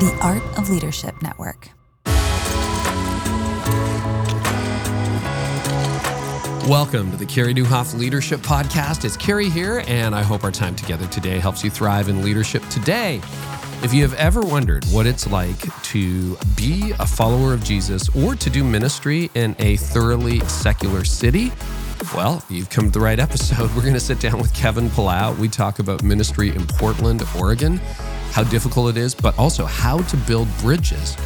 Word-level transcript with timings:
The 0.00 0.18
Art 0.22 0.42
of 0.56 0.70
Leadership 0.70 1.20
Network. 1.20 1.68
Welcome 6.66 7.10
to 7.10 7.18
the 7.18 7.26
Carey 7.26 7.52
Nieuwhof 7.52 7.98
Leadership 7.98 8.40
Podcast. 8.40 9.04
It's 9.04 9.18
Carey 9.18 9.50
here, 9.50 9.84
and 9.86 10.14
I 10.14 10.22
hope 10.22 10.42
our 10.42 10.50
time 10.50 10.74
together 10.74 11.06
today 11.08 11.38
helps 11.38 11.62
you 11.62 11.68
thrive 11.68 12.08
in 12.08 12.22
leadership 12.22 12.66
today. 12.70 13.20
If 13.82 13.92
you 13.92 14.00
have 14.00 14.14
ever 14.14 14.40
wondered 14.40 14.86
what 14.86 15.06
it's 15.06 15.26
like 15.26 15.60
to 15.82 16.38
be 16.56 16.94
a 16.98 17.06
follower 17.06 17.52
of 17.52 17.62
Jesus 17.62 18.08
or 18.16 18.34
to 18.34 18.48
do 18.48 18.64
ministry 18.64 19.30
in 19.34 19.54
a 19.58 19.76
thoroughly 19.76 20.40
secular 20.46 21.04
city, 21.04 21.52
well, 22.14 22.42
you've 22.48 22.70
come 22.70 22.86
to 22.86 22.90
the 22.90 23.00
right 23.00 23.18
episode. 23.18 23.68
We're 23.76 23.82
going 23.82 23.92
to 23.92 24.00
sit 24.00 24.18
down 24.18 24.38
with 24.38 24.54
Kevin 24.54 24.88
Palau. 24.88 25.36
We 25.36 25.48
talk 25.48 25.78
about 25.78 26.02
ministry 26.02 26.48
in 26.48 26.66
Portland, 26.66 27.22
Oregon, 27.38 27.78
how 28.30 28.44
difficult 28.44 28.90
it 28.90 28.96
is, 28.96 29.14
but 29.14 29.38
also 29.38 29.64
how 29.64 29.98
to 29.98 30.16
build 30.16 30.48
bridges 30.58 31.16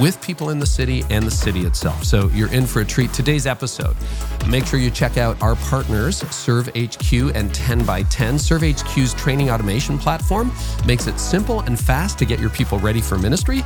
with 0.00 0.20
people 0.20 0.50
in 0.50 0.58
the 0.58 0.66
city 0.66 1.04
and 1.10 1.24
the 1.24 1.30
city 1.30 1.60
itself. 1.60 2.04
So 2.04 2.28
you're 2.28 2.52
in 2.52 2.66
for 2.66 2.80
a 2.80 2.84
treat. 2.84 3.12
Today's 3.12 3.46
episode, 3.46 3.96
make 4.48 4.66
sure 4.66 4.78
you 4.78 4.90
check 4.90 5.16
out 5.16 5.40
our 5.42 5.56
partners, 5.56 6.22
ServeHQ 6.22 7.34
and 7.34 7.54
10 7.54 7.84
by 7.84 8.02
10. 8.04 8.36
ServeHQ's 8.36 9.14
training 9.14 9.50
automation 9.50 9.98
platform 9.98 10.52
makes 10.86 11.06
it 11.06 11.18
simple 11.18 11.60
and 11.60 11.78
fast 11.78 12.18
to 12.18 12.24
get 12.24 12.40
your 12.40 12.50
people 12.50 12.78
ready 12.78 13.00
for 13.00 13.18
ministry. 13.18 13.62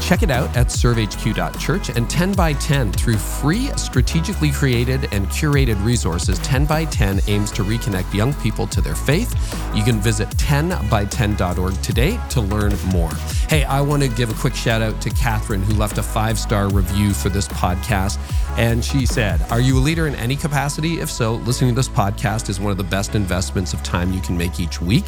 Check 0.00 0.22
it 0.22 0.30
out 0.30 0.54
at 0.56 0.68
servehq.church 0.68 1.90
and 1.90 2.08
10 2.08 2.32
by 2.32 2.52
10 2.54 2.92
through 2.92 3.18
free, 3.18 3.66
strategically 3.76 4.50
created 4.50 5.08
and 5.12 5.26
curated 5.28 5.82
resources. 5.84 6.38
10 6.40 6.66
by 6.66 6.84
10 6.86 7.20
aims 7.26 7.50
to 7.52 7.62
reconnect 7.62 8.12
young 8.14 8.34
people 8.34 8.66
to 8.66 8.80
their 8.80 8.94
faith. 8.94 9.30
You 9.74 9.84
can 9.84 10.00
visit 10.00 10.28
10by10.org 10.30 11.80
today 11.82 12.18
to 12.30 12.40
learn 12.40 12.74
more. 12.86 13.10
Hey, 13.48 13.64
I 13.64 13.80
want 13.80 14.02
to 14.02 14.08
give 14.08 14.30
a 14.30 14.34
quick 14.34 14.54
shout 14.54 14.82
out 14.82 15.00
to 15.02 15.10
Catherine, 15.50 15.62
who 15.62 15.80
left 15.80 15.98
a 15.98 16.02
five 16.02 16.38
star 16.38 16.68
review 16.68 17.12
for 17.12 17.28
this 17.28 17.48
podcast. 17.48 18.20
And 18.56 18.84
she 18.84 19.04
said, 19.06 19.40
Are 19.50 19.60
you 19.60 19.78
a 19.78 19.80
leader 19.80 20.06
in 20.06 20.14
any 20.14 20.36
capacity? 20.36 21.00
If 21.00 21.10
so, 21.10 21.34
listening 21.34 21.70
to 21.70 21.76
this 21.76 21.88
podcast 21.88 22.48
is 22.48 22.60
one 22.60 22.70
of 22.70 22.76
the 22.76 22.84
best 22.84 23.14
investments 23.14 23.72
of 23.72 23.82
time 23.82 24.12
you 24.12 24.20
can 24.20 24.36
make 24.36 24.60
each 24.60 24.80
week. 24.80 25.06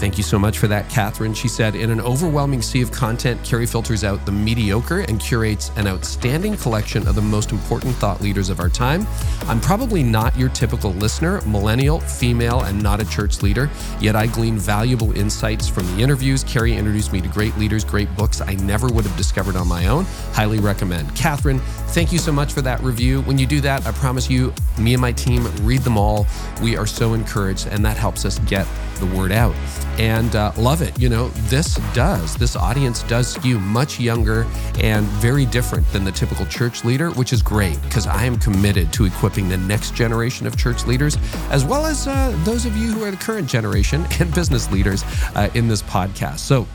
Thank 0.00 0.18
you 0.18 0.24
so 0.24 0.38
much 0.38 0.58
for 0.58 0.66
that, 0.68 0.88
Catherine. 0.88 1.34
She 1.34 1.46
said, 1.46 1.74
In 1.76 1.90
an 1.90 2.00
overwhelming 2.00 2.62
sea 2.62 2.82
of 2.82 2.90
content, 2.90 3.42
Carey 3.44 3.66
filters 3.66 4.02
out 4.02 4.24
the 4.26 4.32
mediocre 4.32 5.00
and 5.00 5.20
curates 5.20 5.70
an 5.76 5.86
outstanding 5.86 6.56
collection 6.56 7.06
of 7.06 7.14
the 7.14 7.22
most 7.22 7.52
important 7.52 7.94
thought 7.96 8.20
leaders 8.20 8.48
of 8.48 8.58
our 8.58 8.68
time. 8.68 9.06
I'm 9.42 9.60
probably 9.60 10.02
not 10.02 10.36
your 10.36 10.48
typical 10.48 10.92
listener, 10.92 11.40
millennial, 11.42 12.00
female, 12.00 12.62
and 12.62 12.82
not 12.82 13.00
a 13.00 13.08
church 13.08 13.42
leader, 13.42 13.70
yet 14.00 14.16
I 14.16 14.26
glean 14.26 14.58
valuable 14.58 15.16
insights 15.16 15.68
from 15.68 15.86
the 15.94 16.02
interviews. 16.02 16.42
Carey 16.42 16.74
introduced 16.74 17.12
me 17.12 17.20
to 17.20 17.28
great 17.28 17.56
leaders, 17.56 17.84
great 17.84 18.14
books 18.16 18.40
I 18.40 18.54
never 18.54 18.88
would 18.88 19.04
have 19.04 19.16
discovered 19.16 19.54
on 19.56 19.68
my 19.68 19.75
own. 19.84 20.06
Highly 20.32 20.58
recommend. 20.58 21.14
Catherine, 21.14 21.58
thank 21.88 22.10
you 22.10 22.18
so 22.18 22.32
much 22.32 22.54
for 22.54 22.62
that 22.62 22.82
review. 22.82 23.20
When 23.22 23.36
you 23.36 23.46
do 23.46 23.60
that, 23.60 23.86
I 23.86 23.92
promise 23.92 24.30
you, 24.30 24.54
me 24.78 24.94
and 24.94 25.00
my 25.00 25.12
team 25.12 25.46
read 25.64 25.82
them 25.82 25.98
all. 25.98 26.26
We 26.62 26.76
are 26.76 26.86
so 26.86 27.12
encouraged, 27.12 27.66
and 27.68 27.84
that 27.84 27.98
helps 27.98 28.24
us 28.24 28.38
get 28.40 28.66
the 28.98 29.06
word 29.06 29.32
out. 29.32 29.54
And 29.98 30.34
uh, 30.34 30.52
love 30.56 30.82
it. 30.82 30.98
You 30.98 31.08
know, 31.08 31.28
this 31.48 31.76
does, 31.92 32.36
this 32.36 32.56
audience 32.56 33.02
does 33.04 33.28
skew 33.28 33.58
much 33.58 34.00
younger 34.00 34.46
and 34.78 35.06
very 35.06 35.46
different 35.46 35.90
than 35.92 36.04
the 36.04 36.12
typical 36.12 36.46
church 36.46 36.84
leader, 36.84 37.10
which 37.10 37.32
is 37.32 37.42
great 37.42 37.80
because 37.82 38.06
I 38.06 38.24
am 38.24 38.38
committed 38.38 38.92
to 38.94 39.04
equipping 39.04 39.48
the 39.48 39.58
next 39.58 39.94
generation 39.94 40.46
of 40.46 40.56
church 40.56 40.86
leaders, 40.86 41.16
as 41.50 41.64
well 41.64 41.86
as 41.86 42.06
uh, 42.06 42.34
those 42.44 42.66
of 42.66 42.76
you 42.76 42.92
who 42.92 43.04
are 43.04 43.10
the 43.10 43.16
current 43.16 43.48
generation 43.48 44.06
and 44.20 44.34
business 44.34 44.70
leaders 44.70 45.04
uh, 45.34 45.50
in 45.54 45.68
this 45.68 45.82
podcast. 45.82 46.40
So, 46.40 46.66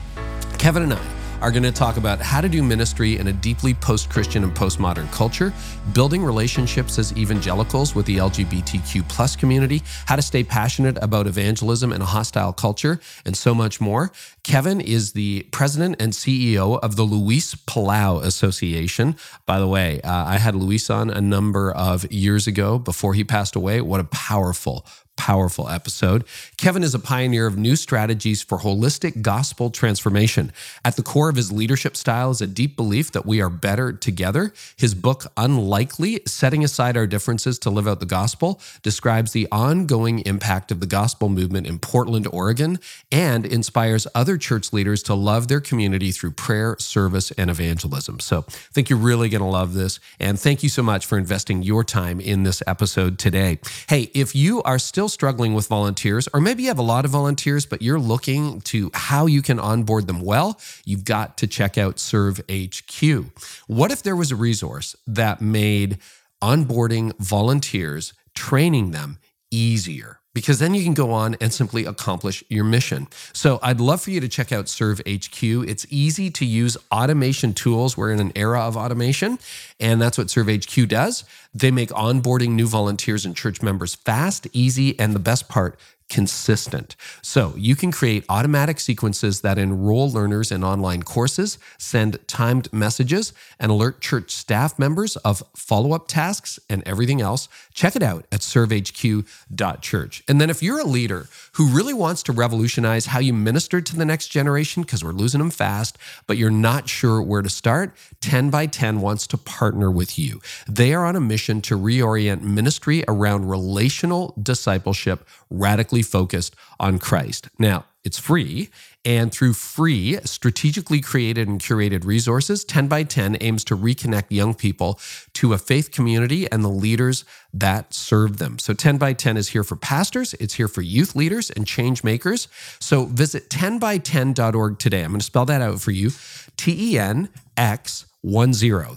Kevin 0.57 0.83
and 0.83 0.94
I, 0.94 1.20
are 1.42 1.52
going 1.52 1.64
to 1.64 1.72
talk 1.72 1.97
about 1.97 2.20
how 2.20 2.39
to 2.39 2.47
do 2.47 2.61
ministry 2.61 3.17
in 3.17 3.28
a 3.28 3.34
deeply 3.34 3.73
post 3.73 4.09
Christian 4.09 4.44
and 4.44 4.53
postmodern 4.53 5.11
culture, 5.11 5.52
building 5.94 6.23
relationships 6.23 7.00
as 7.00 7.16
evangelicals 7.17 7.95
with 7.95 8.06
the 8.06 8.17
LGBTQ 8.17 9.07
plus 9.09 9.35
community, 9.35 9.81
how 10.06 10.16
to 10.16 10.22
stay 10.22 10.44
passionate 10.44 10.97
about 11.01 11.28
evangelism 11.28 11.91
in 11.91 12.01
a 12.01 12.06
hostile 12.06 12.53
culture, 12.53 13.00
and 13.25 13.35
so 13.35 13.56
much 13.56 13.81
more. 13.81 14.12
Kevin 14.44 14.81
is 14.81 15.13
the 15.13 15.44
president 15.52 16.02
and 16.02 16.13
CEO 16.13 16.79
of 16.79 16.96
the 16.96 17.03
Luis 17.03 17.53
Palau 17.53 18.24
Association. 18.24 19.16
By 19.46 19.59
the 19.59 19.68
way, 19.68 20.02
uh, 20.02 20.12
I 20.12 20.38
had 20.38 20.56
Luis 20.56 20.90
on 20.90 21.09
a 21.09 21.22
number 21.22 21.72
of 21.72 22.12
years 22.12 22.47
ago 22.47 22.80
before 22.80 23.13
he 23.13 23.24
passed 23.24 23.56
away. 23.56 23.81
What 23.81 24.00
a 24.00 24.06
powerful, 24.06 24.85
powerful 25.22 25.69
episode. 25.69 26.24
Kevin 26.57 26.81
is 26.81 26.96
a 26.96 27.00
pioneer 27.00 27.46
of 27.46 27.56
new 27.56 27.75
strategies 27.75 28.41
for 28.41 28.57
holistic 28.57 29.22
gospel 29.22 29.69
transformation. 29.69 30.51
At 30.84 30.96
the 30.96 31.03
core 31.03 31.30
of 31.30 31.35
his 31.35 31.51
leadership 31.51 31.96
style 31.96 32.31
is 32.31 32.41
a 32.41 32.47
deep 32.47 32.75
belief 32.75 33.12
that 33.12 33.24
we 33.24 33.40
are 33.40 33.50
better 33.50 33.94
together. 33.94 34.51
His 34.75 34.96
book, 34.96 35.25
Unlikely 35.38 36.22
Setting 36.25 36.63
Aside 36.63 36.97
Our 36.97 37.06
Differences 37.06 37.59
to 37.59 37.69
Live 37.69 37.88
Out 37.88 38.00
the 38.00 38.07
Gospel, 38.07 38.59
describes 38.81 39.31
the 39.31 39.47
ongoing 39.51 40.22
impact 40.22 40.72
of 40.72 40.80
the 40.80 40.88
gospel 40.88 41.30
movement 41.30 41.68
in 41.68 41.78
Portland, 41.78 42.28
Oregon, 42.31 42.80
and 43.12 43.46
inspires 43.46 44.07
other 44.16 44.31
church 44.38 44.74
leaders 44.74 45.03
to 45.03 45.14
love 45.14 45.47
their 45.47 45.62
community 45.62 46.12
through 46.12 46.31
prayer, 46.31 46.75
service, 46.80 47.31
and 47.31 47.50
evangelism. 47.50 48.19
So 48.19 48.46
I 48.47 48.52
think 48.74 48.90
you're 48.90 49.00
really 49.00 49.30
going 49.30 49.42
to 49.42 49.47
love 49.47 49.74
this. 49.74 50.00
And 50.19 50.40
thank 50.40 50.64
you 50.64 50.69
so 50.69 50.81
much 50.84 51.06
for 51.06 51.18
investing 51.18 51.64
your 51.64 51.84
time 51.84 52.19
in 52.19 52.44
this 52.44 52.64
episode 52.68 53.19
today. 53.19 53.59
Hey, 53.88 54.12
if 54.14 54.36
you 54.36 54.64
are 54.64 54.80
still 54.80 55.09
struggling 55.09 55.53
with 55.53 55.68
volunteers, 55.68 56.28
or 56.34 56.42
maybe 56.42 56.64
you 56.64 56.69
have 56.69 56.80
a 56.80 56.84
lot 56.84 57.06
of 57.06 57.12
volunteers, 57.12 57.66
but 57.66 57.81
you're 57.81 58.00
looking 58.00 58.62
to 58.62 58.92
how 58.94 59.25
you 59.25 59.42
can 59.42 59.59
onboard 59.59 60.08
them 60.08 60.22
well, 60.22 60.59
you've 60.86 61.06
got 61.06 61.38
to 61.38 61.48
check 61.48 61.78
out 61.78 62.00
Serve 62.00 62.40
HQ. 62.50 63.25
What 63.68 63.92
if 63.92 64.03
there 64.03 64.16
was 64.16 64.31
a 64.31 64.36
resource 64.36 64.96
that 65.06 65.42
made 65.42 65.98
onboarding 66.42 67.18
volunteers, 67.19 68.13
training 68.34 68.92
them 68.92 69.18
easier? 69.52 70.20
Because 70.34 70.59
then 70.59 70.74
you 70.74 70.84
can 70.84 70.94
go 70.94 71.12
on 71.12 71.36
and 71.42 71.53
simply 71.53 71.86
accomplish 71.86 72.44
your 72.50 72.64
mission. 72.64 73.08
So 73.34 73.59
I'd 73.62 73.80
love 73.81 74.02
for 74.02 74.12
you 74.12 74.19
to 74.19 74.28
check 74.28 74.52
out 74.52 74.69
Serve 74.69 75.00
HQ. 75.00 75.44
It's 75.44 75.86
easy 75.90 76.30
to 76.31 76.46
use 76.46 76.78
automation 76.92 77.53
tools. 77.53 77.97
We're 77.97 78.12
in 78.12 78.19
an 78.19 78.31
era 78.36 78.62
of 78.62 78.78
automation, 78.78 79.40
and 79.80 80.02
that's 80.02 80.18
what 80.18 80.30
Serve 80.30 80.47
HQ 80.47 80.88
does. 80.88 81.24
They 81.53 81.72
make 81.72 81.90
onboarding 81.90 82.52
new 82.52 82.68
volunteers 82.68 83.25
and 83.25 83.36
church 83.36 83.62
members 83.62 83.96
fast, 83.96 84.47
easy, 84.53 84.97
and 85.00 85.14
the 85.14 85.19
best 85.19 85.50
part, 85.50 85.78
consistent. 86.11 86.97
So 87.22 87.53
you 87.55 87.77
can 87.77 87.89
create 87.89 88.25
automatic 88.27 88.81
sequences 88.81 89.39
that 89.41 89.57
enroll 89.57 90.11
learners 90.11 90.51
in 90.51 90.61
online 90.61 91.03
courses, 91.03 91.57
send 91.77 92.19
timed 92.27 92.72
messages, 92.73 93.31
and 93.61 93.72
alert 93.72 94.01
church 94.01 94.29
staff 94.31 94.77
members 94.77 95.16
of 95.17 95.41
follow 95.55 95.94
up 95.94 96.09
tasks 96.09 96.59
and 96.69 96.83
everything 96.85 97.21
else. 97.21 97.47
Check 97.73 97.95
it 97.95 98.03
out 98.03 98.25
at 98.29 98.41
servehq.church. 98.41 100.23
And 100.27 100.41
then 100.41 100.50
if 100.50 100.61
you're 100.61 100.81
a 100.81 100.85
leader 100.85 101.27
who 101.53 101.67
really 101.67 101.94
wants 101.94 102.23
to 102.23 102.33
revolutionize 102.33 103.05
how 103.05 103.19
you 103.19 103.31
minister 103.31 103.79
to 103.79 103.95
the 103.95 104.03
next 104.03 104.27
generation, 104.27 104.83
because 104.83 105.05
we're 105.05 105.13
losing 105.13 105.39
them 105.39 105.50
fast, 105.50 105.97
but 106.27 106.35
you're 106.35 106.51
not 106.51 106.89
sure 106.89 107.21
where 107.21 107.41
to 107.41 107.50
start, 107.50 107.95
10 108.19 108.50
by 108.50 108.66
10 108.66 109.00
wants 109.00 109.25
to 109.27 109.38
partner 109.38 109.89
with 109.89 110.19
you. 110.19 110.41
They 110.67 110.94
are 110.94 111.05
on 111.05 111.16
a 111.16 111.21
mission 111.21 111.61
to 111.61 111.77
reorient 111.77 112.41
ministry 112.41 113.05
around 113.07 113.50
relational 113.50 114.33
discipleship, 114.41 115.25
radically 115.50 116.00
focused 116.01 116.56
on 116.79 117.00
Christ. 117.00 117.50
Now, 117.57 117.85
it's 118.03 118.17
free. 118.17 118.69
And 119.03 119.31
through 119.31 119.53
free, 119.53 120.19
strategically 120.25 121.01
created 121.01 121.47
and 121.47 121.59
curated 121.59 122.06
resources, 122.06 122.63
10 122.63 122.88
by 122.88 123.03
10 123.03 123.38
aims 123.41 123.63
to 123.66 123.78
reconnect 123.78 124.25
young 124.29 124.53
people 124.53 125.00
to 125.34 125.53
a 125.53 125.57
faith 125.57 125.91
community 125.91 126.50
and 126.51 126.63
the 126.63 126.69
leaders 126.69 127.25
that 127.53 127.94
serve 127.94 128.38
them. 128.38 128.59
So 128.59 128.73
10 128.73 128.97
by 128.97 129.13
10 129.13 129.38
is 129.38 129.50
here 129.50 129.63
for 129.63 129.75
pastors, 129.75 130.34
it's 130.35 130.56
here 130.56 130.67
for 130.67 130.81
youth 130.81 131.16
leaders 131.16 131.50
and 131.50 131.66
change 131.66 132.03
makers. 132.03 132.47
So 132.79 133.06
visit 133.06 133.50
10by10.org 133.50 134.79
today. 134.79 135.03
I'm 135.03 135.12
going 135.12 135.19
to 135.19 135.25
spell 135.25 135.45
that 135.45 135.62
out 135.62 135.81
for 135.81 135.91
you 135.91 136.12
T 136.57 136.94
E 136.94 137.00
N 137.00 137.30
X 137.57 138.06
10. 138.23 138.51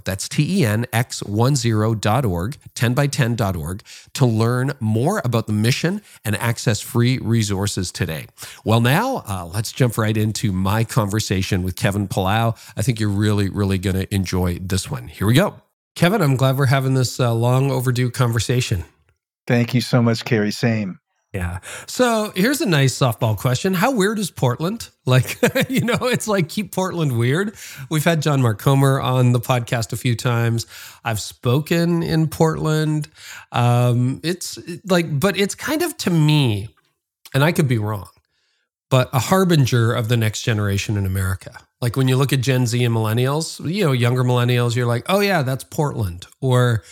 That's 0.05 0.29
tenx10.org, 0.29 2.57
10by10.org, 2.75 3.83
to 4.15 4.27
learn 4.27 4.73
more 4.81 5.23
about 5.25 5.47
the 5.47 5.53
mission 5.53 6.03
and 6.25 6.37
access 6.37 6.81
free 6.81 7.19
resources 7.19 7.93
today. 7.93 8.27
Well, 8.65 8.81
now 8.81 9.23
uh, 9.29 9.49
let's 9.53 9.73
jump 9.73 9.99
right 9.99 10.17
into 10.17 10.53
my 10.53 10.85
conversation 10.85 11.63
with 11.63 11.77
Kevin 11.77 12.09
Palau. 12.09 12.57
I 12.77 12.83
think 12.83 13.01
you're 13.01 13.09
really, 13.09 13.49
really 13.49 13.79
going 13.79 13.97
to 13.97 14.15
enjoy 14.15 14.59
this 14.59 14.91
one. 14.91 15.09
Here 15.09 15.27
we 15.27 15.35
go. 15.35 15.57
Kevin, 15.95 16.23
I'm 16.23 16.37
glad 16.37 16.59
we're 16.59 16.67
having 16.67 16.95
this 16.95 17.21
uh, 17.21 17.33
long 17.33 17.71
overdue 17.71 18.11
conversation. 18.11 18.85
Thank 19.47 19.75
you 19.75 19.81
so 19.81 20.03
much, 20.03 20.25
Carey. 20.25 20.51
Same. 20.51 20.99
Yeah. 21.35 21.59
So 21.89 22.33
here's 22.37 22.61
a 22.61 22.67
nice 22.67 22.97
softball 22.97 23.37
question. 23.37 23.75
How 23.75 23.91
weird 23.91 24.19
is 24.19 24.31
Portland? 24.31 24.89
Like, 25.07 25.39
you 25.69 25.83
know, 25.83 25.99
it's 26.01 26.27
like 26.27 26.49
keep 26.49 26.75
Portland 26.75 27.19
weird. 27.19 27.55
We've 27.91 28.03
had 28.03 28.23
John 28.23 28.41
Mark 28.41 28.59
Comer 28.59 28.99
on 28.99 29.33
the 29.33 29.39
podcast 29.39 29.93
a 29.93 29.99
few 29.99 30.17
times. 30.17 30.67
I've 31.05 31.21
spoken 31.21 32.03
in 32.03 32.27
Portland. 32.27 33.09
Um, 33.53 34.23
it's 34.25 34.59
like, 34.87 35.21
but 35.21 35.39
it's 35.39 35.55
kind 35.55 35.83
of 35.83 35.95
to 35.99 36.11
me, 36.11 36.69
and 37.35 37.45
I 37.45 37.53
could 37.53 37.69
be 37.69 37.77
wrong, 37.77 38.09
but 38.89 39.11
a 39.13 39.19
harbinger 39.19 39.93
of 39.93 40.09
the 40.09 40.17
next 40.17 40.41
generation 40.41 40.97
in 40.97 41.05
America. 41.05 41.53
Like 41.83 41.97
when 41.97 42.09
you 42.09 42.17
look 42.17 42.33
at 42.33 42.41
Gen 42.41 42.67
Z 42.67 42.83
and 42.83 42.95
millennials, 42.95 43.61
you 43.71 43.85
know, 43.85 43.93
younger 43.93 44.25
millennials, 44.25 44.75
you're 44.75 44.87
like, 44.87 45.05
oh, 45.11 45.21
yeah, 45.21 45.43
that's 45.43 45.65
Portland. 45.65 46.27
Or 46.41 46.83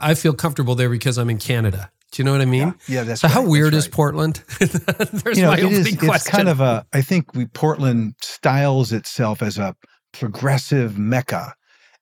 I 0.00 0.14
feel 0.14 0.34
comfortable 0.34 0.74
there 0.74 0.90
because 0.90 1.18
I'm 1.18 1.30
in 1.30 1.38
Canada. 1.38 1.90
Do 2.10 2.22
you 2.22 2.24
know 2.24 2.32
what 2.32 2.40
I 2.40 2.46
mean? 2.46 2.74
Yeah, 2.86 3.00
yeah 3.00 3.02
that's 3.04 3.20
so. 3.20 3.28
Right, 3.28 3.34
how 3.34 3.46
weird 3.46 3.74
right. 3.74 3.78
is 3.78 3.88
Portland? 3.88 4.42
There's 4.58 5.36
you 5.36 5.44
know, 5.44 5.50
my 5.50 5.58
it 5.58 5.64
is, 5.64 5.86
It's 5.86 6.28
kind 6.28 6.48
of 6.48 6.60
a. 6.60 6.86
I 6.92 7.02
think 7.02 7.34
we 7.34 7.46
Portland 7.46 8.14
styles 8.20 8.92
itself 8.92 9.42
as 9.42 9.58
a 9.58 9.76
progressive 10.12 10.98
mecca, 10.98 11.54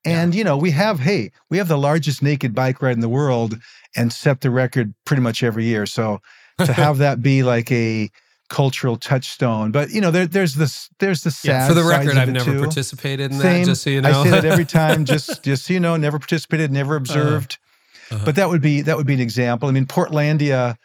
and 0.05 0.35
yeah. 0.35 0.38
you 0.38 0.44
know 0.44 0.56
we 0.56 0.71
have 0.71 1.00
hey 1.00 1.33
we 1.50 1.59
have 1.59 1.69
the 1.69 1.79
largest 1.79 2.23
naked 2.23 2.55
bike 2.55 2.81
ride 2.81 2.94
in 2.94 3.00
the 3.00 3.09
world 3.09 3.59
and 3.97 4.12
set 4.12 4.43
the 4.43 4.50
record 4.50 4.94
pretty 5.05 5.23
much 5.23 5.43
every 5.43 5.65
year. 5.65 5.87
So 5.87 6.21
to 6.59 6.73
have 6.73 6.99
that 6.99 7.21
be 7.21 7.43
like 7.43 7.71
a 7.73 8.09
cultural 8.49 8.97
touchstone. 8.97 9.73
But 9.73 9.91
you 9.91 10.00
know, 10.00 10.11
there, 10.11 10.27
there's 10.27 10.55
this 10.55 10.89
there's 10.99 11.23
the 11.23 11.31
sad. 11.31 11.49
Yeah, 11.49 11.69
for 11.69 11.75
the 11.75 11.85
record, 11.85 12.17
I've 12.17 12.29
never 12.29 12.53
too. 12.53 12.61
participated 12.61 13.32
in 13.32 13.39
Same. 13.39 13.65
that. 13.65 13.71
Just 13.71 13.82
so 13.82 13.91
you 13.91 14.00
know, 14.00 14.21
I 14.21 14.25
say 14.25 14.31
that 14.31 14.44
every 14.44 14.65
time. 14.81 15.05
Just 15.05 15.43
just 15.43 15.67
so 15.67 15.73
you 15.73 15.81
know, 15.81 15.97
never 15.97 16.19
participated, 16.19 16.71
never 16.71 16.94
uh-huh. 16.94 17.03
observed. 17.03 17.59
Uh, 17.61 17.66
uh-huh. 18.11 18.25
But 18.25 18.37
that 18.37 18.49
would 18.49 18.62
be 18.62 18.82
that 18.82 18.97
would 18.97 19.06
be 19.06 19.14
an 19.14 19.20
example. 19.20 19.69
I 19.69 19.73
mean, 19.73 19.87
Portlandia 19.87 20.76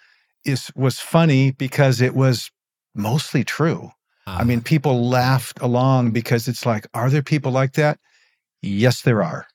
is 0.45 0.71
was 0.75 0.99
funny 0.99 1.51
because 1.51 2.01
it 2.01 2.15
was 2.15 2.49
mostly 2.95 3.43
true. 3.43 3.91
Uh, 4.27 4.37
I 4.39 4.43
mean, 4.43 4.59
uh-huh. 4.59 4.65
people 4.65 5.09
laughed 5.09 5.59
along 5.61 6.11
because 6.11 6.47
it's 6.47 6.65
like, 6.65 6.87
are 6.93 7.09
there 7.09 7.23
people 7.23 7.51
like 7.51 7.73
that? 7.73 7.99
Yes, 8.61 9.01
there 9.01 9.23
are. 9.23 9.47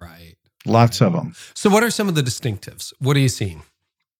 Right. 0.00 0.36
Lots 0.64 1.00
right. 1.00 1.06
of 1.08 1.12
them. 1.12 1.34
So, 1.54 1.70
what 1.70 1.82
are 1.82 1.90
some 1.90 2.08
of 2.08 2.14
the 2.14 2.22
distinctives? 2.22 2.92
What 2.98 3.16
are 3.16 3.20
you 3.20 3.28
seeing? 3.28 3.62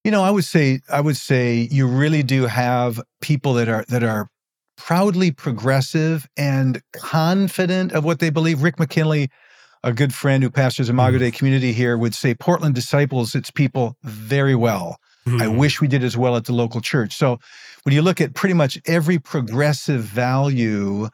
You 0.04 0.10
know, 0.10 0.22
I 0.22 0.30
would 0.30 0.44
say 0.44 0.80
I 0.90 1.00
would 1.00 1.16
say 1.16 1.68
you 1.70 1.86
really 1.86 2.22
do 2.22 2.46
have 2.46 3.00
people 3.20 3.54
that 3.54 3.68
are 3.68 3.84
that 3.88 4.02
are 4.02 4.28
proudly 4.76 5.30
progressive 5.30 6.26
and 6.36 6.82
confident 6.92 7.92
of 7.92 8.04
what 8.04 8.18
they 8.18 8.30
believe. 8.30 8.62
Rick 8.62 8.80
McKinley, 8.80 9.30
a 9.84 9.92
good 9.92 10.14
friend 10.14 10.42
who 10.42 10.50
pastors 10.50 10.88
a 10.88 10.92
Imago 10.92 11.16
mm-hmm. 11.16 11.24
Dei 11.24 11.30
community 11.30 11.72
here, 11.72 11.98
would 11.98 12.14
say 12.14 12.34
Portland 12.34 12.74
disciples 12.74 13.34
its 13.34 13.50
people 13.50 13.96
very 14.02 14.54
well. 14.54 14.98
Mm-hmm. 15.26 15.42
I 15.42 15.48
wish 15.48 15.80
we 15.80 15.88
did 15.88 16.04
as 16.04 16.16
well 16.16 16.36
at 16.36 16.44
the 16.44 16.52
local 16.52 16.80
church. 16.80 17.14
So 17.14 17.38
when 17.84 17.94
you 17.94 18.02
look 18.02 18.20
at 18.20 18.34
pretty 18.34 18.54
much 18.54 18.78
every 18.86 19.18
progressive 19.18 20.02
value, 20.02 21.08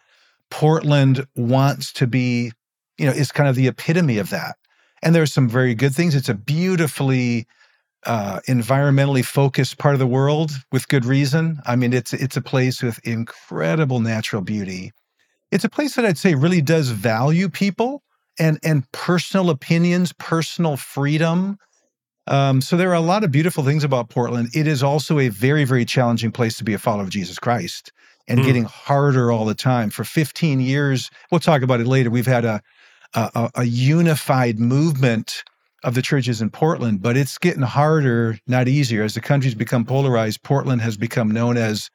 Portland 0.50 1.26
wants 1.36 1.92
to 1.94 2.06
be, 2.06 2.52
you 2.96 3.06
know, 3.06 3.12
is 3.12 3.32
kind 3.32 3.48
of 3.48 3.54
the 3.54 3.68
epitome 3.68 4.18
of 4.18 4.30
that. 4.30 4.56
And 5.02 5.14
there's 5.14 5.32
some 5.32 5.48
very 5.48 5.74
good 5.74 5.94
things. 5.94 6.14
It's 6.14 6.28
a 6.28 6.34
beautifully 6.34 7.46
uh, 8.04 8.40
environmentally 8.48 9.24
focused 9.24 9.78
part 9.78 9.94
of 9.94 9.98
the 9.98 10.06
world 10.06 10.52
with 10.72 10.88
good 10.88 11.04
reason. 11.04 11.60
I 11.66 11.76
mean, 11.76 11.92
it's 11.92 12.12
it's 12.12 12.36
a 12.36 12.42
place 12.42 12.82
with 12.82 12.98
incredible 13.06 14.00
natural 14.00 14.42
beauty. 14.42 14.92
It's 15.50 15.64
a 15.64 15.68
place 15.68 15.94
that 15.94 16.04
I'd 16.04 16.18
say 16.18 16.34
really 16.34 16.62
does 16.62 16.90
value 16.90 17.48
people 17.48 18.02
and 18.38 18.58
and 18.62 18.90
personal 18.92 19.50
opinions, 19.50 20.12
personal 20.14 20.76
freedom. 20.76 21.58
Um, 22.26 22.60
so 22.60 22.76
there 22.76 22.90
are 22.90 22.94
a 22.94 23.00
lot 23.00 23.24
of 23.24 23.30
beautiful 23.30 23.64
things 23.64 23.84
about 23.84 24.10
Portland. 24.10 24.50
It 24.54 24.66
is 24.66 24.82
also 24.82 25.18
a 25.18 25.28
very 25.28 25.64
very 25.64 25.84
challenging 25.84 26.32
place 26.32 26.58
to 26.58 26.64
be 26.64 26.74
a 26.74 26.78
follower 26.78 27.04
of 27.04 27.10
Jesus 27.10 27.38
Christ 27.38 27.92
and 28.26 28.40
mm. 28.40 28.44
getting 28.44 28.64
harder 28.64 29.32
all 29.32 29.46
the 29.46 29.54
time. 29.54 29.90
For 29.90 30.04
15 30.04 30.60
years, 30.60 31.10
we'll 31.30 31.40
talk 31.40 31.62
about 31.62 31.80
it 31.80 31.86
later. 31.86 32.10
We've 32.10 32.26
had 32.26 32.44
a 32.44 32.62
a, 33.14 33.50
a 33.54 33.64
unified 33.64 34.58
movement 34.58 35.42
of 35.84 35.94
the 35.94 36.02
churches 36.02 36.42
in 36.42 36.50
Portland, 36.50 37.00
but 37.02 37.16
it's 37.16 37.38
getting 37.38 37.62
harder, 37.62 38.38
not 38.46 38.68
easier. 38.68 39.02
As 39.02 39.14
the 39.14 39.20
country's 39.20 39.54
become 39.54 39.84
polarized, 39.84 40.42
Portland 40.42 40.82
has 40.82 40.96
become 40.96 41.30
known 41.30 41.56
as 41.56 41.90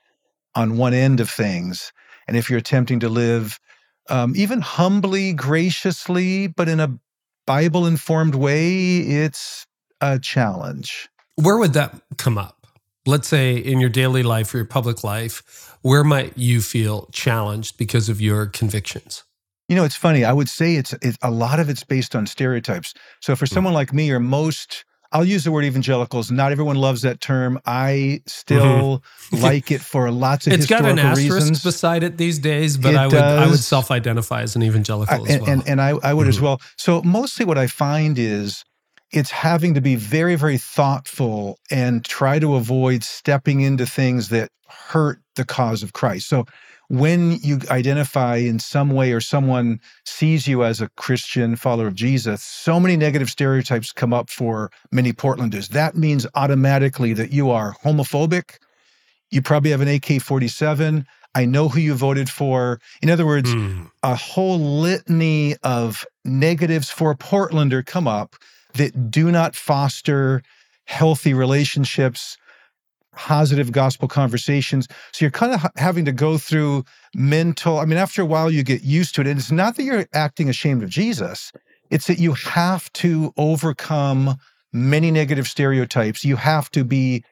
on 0.55 0.77
one 0.77 0.93
end 0.93 1.19
of 1.19 1.29
things. 1.29 1.91
And 2.27 2.37
if 2.37 2.49
you're 2.49 2.59
attempting 2.59 2.99
to 3.01 3.09
live 3.09 3.59
um, 4.09 4.33
even 4.35 4.61
humbly, 4.61 5.33
graciously, 5.33 6.47
but 6.47 6.67
in 6.67 6.79
a 6.79 6.97
Bible 7.45 7.85
informed 7.85 8.35
way, 8.35 8.99
it's 8.99 9.65
a 10.01 10.19
challenge. 10.19 11.09
Where 11.35 11.57
would 11.57 11.73
that 11.73 12.01
come 12.17 12.37
up? 12.37 12.67
Let's 13.05 13.27
say 13.27 13.55
in 13.55 13.79
your 13.79 13.89
daily 13.89 14.23
life 14.23 14.53
or 14.53 14.57
your 14.57 14.65
public 14.65 15.03
life, 15.03 15.75
where 15.81 16.03
might 16.03 16.37
you 16.37 16.61
feel 16.61 17.09
challenged 17.11 17.77
because 17.77 18.07
of 18.07 18.21
your 18.21 18.45
convictions? 18.45 19.23
You 19.67 19.75
know, 19.75 19.83
it's 19.83 19.95
funny. 19.95 20.23
I 20.23 20.33
would 20.33 20.49
say 20.49 20.75
it's, 20.75 20.93
it's 21.01 21.17
a 21.21 21.31
lot 21.31 21.59
of 21.59 21.69
it's 21.69 21.83
based 21.83 22.15
on 22.15 22.27
stereotypes. 22.27 22.93
So 23.21 23.35
for 23.35 23.45
hmm. 23.45 23.53
someone 23.53 23.73
like 23.73 23.93
me, 23.93 24.11
or 24.11 24.19
most, 24.19 24.85
I'll 25.13 25.23
use 25.23 25.43
the 25.43 25.51
word 25.51 25.63
evangelicals. 25.63 26.31
Not 26.31 26.51
everyone 26.51 26.75
loves 26.75 27.03
that 27.03 27.21
term. 27.21 27.59
I 27.65 28.21
still 28.25 29.03
mm-hmm. 29.31 29.37
like 29.43 29.71
it 29.71 29.79
for 29.79 30.09
lots 30.09 30.47
of 30.47 30.53
it's 30.53 30.63
historical 30.63 30.95
got 30.95 30.99
an 30.99 31.05
asterisk 31.11 31.35
reasons. 31.35 31.63
beside 31.63 32.03
it 32.03 32.17
these 32.17 32.39
days, 32.39 32.77
but 32.77 32.95
it 32.95 32.97
I 32.97 33.05
would 33.05 33.13
does. 33.13 33.47
I 33.47 33.49
would 33.49 33.59
self-identify 33.59 34.41
as 34.41 34.55
an 34.55 34.63
evangelical 34.63 35.15
I, 35.15 35.29
as 35.29 35.39
well. 35.39 35.49
And, 35.49 35.67
and 35.67 35.79
I, 35.79 35.89
I 35.89 36.13
would 36.13 36.23
mm-hmm. 36.23 36.29
as 36.29 36.41
well. 36.41 36.61
So 36.77 37.03
mostly 37.03 37.45
what 37.45 37.59
I 37.59 37.67
find 37.67 38.17
is 38.17 38.65
it's 39.11 39.29
having 39.29 39.75
to 39.75 39.81
be 39.81 39.95
very, 39.95 40.35
very 40.35 40.57
thoughtful 40.57 41.59
and 41.69 42.03
try 42.03 42.39
to 42.39 42.55
avoid 42.55 43.03
stepping 43.03 43.61
into 43.61 43.85
things 43.85 44.29
that 44.29 44.49
hurt 44.67 45.19
the 45.35 45.45
cause 45.45 45.83
of 45.83 45.93
Christ. 45.93 46.27
So 46.27 46.45
when 46.89 47.37
you 47.41 47.59
identify 47.69 48.35
in 48.35 48.59
some 48.59 48.91
way 48.91 49.11
or 49.11 49.21
someone 49.21 49.79
sees 50.05 50.47
you 50.47 50.63
as 50.63 50.81
a 50.81 50.89
Christian 50.89 51.55
follower 51.55 51.87
of 51.87 51.95
Jesus, 51.95 52.43
so 52.43 52.79
many 52.79 52.97
negative 52.97 53.29
stereotypes 53.29 53.91
come 53.91 54.13
up 54.13 54.29
for 54.29 54.69
many 54.91 55.13
Portlanders. 55.13 55.69
That 55.69 55.95
means 55.95 56.27
automatically 56.35 57.13
that 57.13 57.31
you 57.31 57.49
are 57.49 57.75
homophobic. 57.83 58.57
You 59.31 59.41
probably 59.41 59.71
have 59.71 59.81
an 59.81 59.87
AK 59.87 60.21
47. 60.21 61.05
I 61.35 61.45
know 61.45 61.67
who 61.67 61.79
you 61.79 61.95
voted 61.95 62.29
for. 62.29 62.79
In 63.01 63.09
other 63.09 63.25
words, 63.25 63.49
mm. 63.53 63.89
a 64.03 64.15
whole 64.15 64.59
litany 64.59 65.55
of 65.63 66.05
negatives 66.23 66.91
for 66.91 67.11
a 67.11 67.15
Portlander 67.15 67.85
come 67.85 68.07
up 68.07 68.35
that 68.75 69.09
do 69.09 69.31
not 69.31 69.55
foster 69.55 70.43
healthy 70.85 71.33
relationships 71.33 72.37
positive 73.15 73.71
gospel 73.71 74.07
conversations. 74.07 74.87
So 75.11 75.25
you're 75.25 75.31
kind 75.31 75.53
of 75.53 75.65
having 75.77 76.05
to 76.05 76.11
go 76.11 76.37
through 76.37 76.85
mental, 77.15 77.79
I 77.79 77.85
mean, 77.85 77.97
after 77.97 78.21
a 78.21 78.25
while, 78.25 78.51
you 78.51 78.63
get 78.63 78.83
used 78.83 79.15
to 79.15 79.21
it. 79.21 79.27
And 79.27 79.39
it's 79.39 79.51
not 79.51 79.75
that 79.75 79.83
you're 79.83 80.07
acting 80.13 80.49
ashamed 80.49 80.83
of 80.83 80.89
Jesus, 80.89 81.51
it's 81.89 82.07
that 82.07 82.19
you 82.19 82.33
have 82.33 82.91
to 82.93 83.33
overcome 83.37 84.37
many 84.71 85.11
negative 85.11 85.47
stereotypes. 85.47 86.25
You 86.25 86.35
have 86.37 86.71
to 86.71 86.83
be 86.83 87.23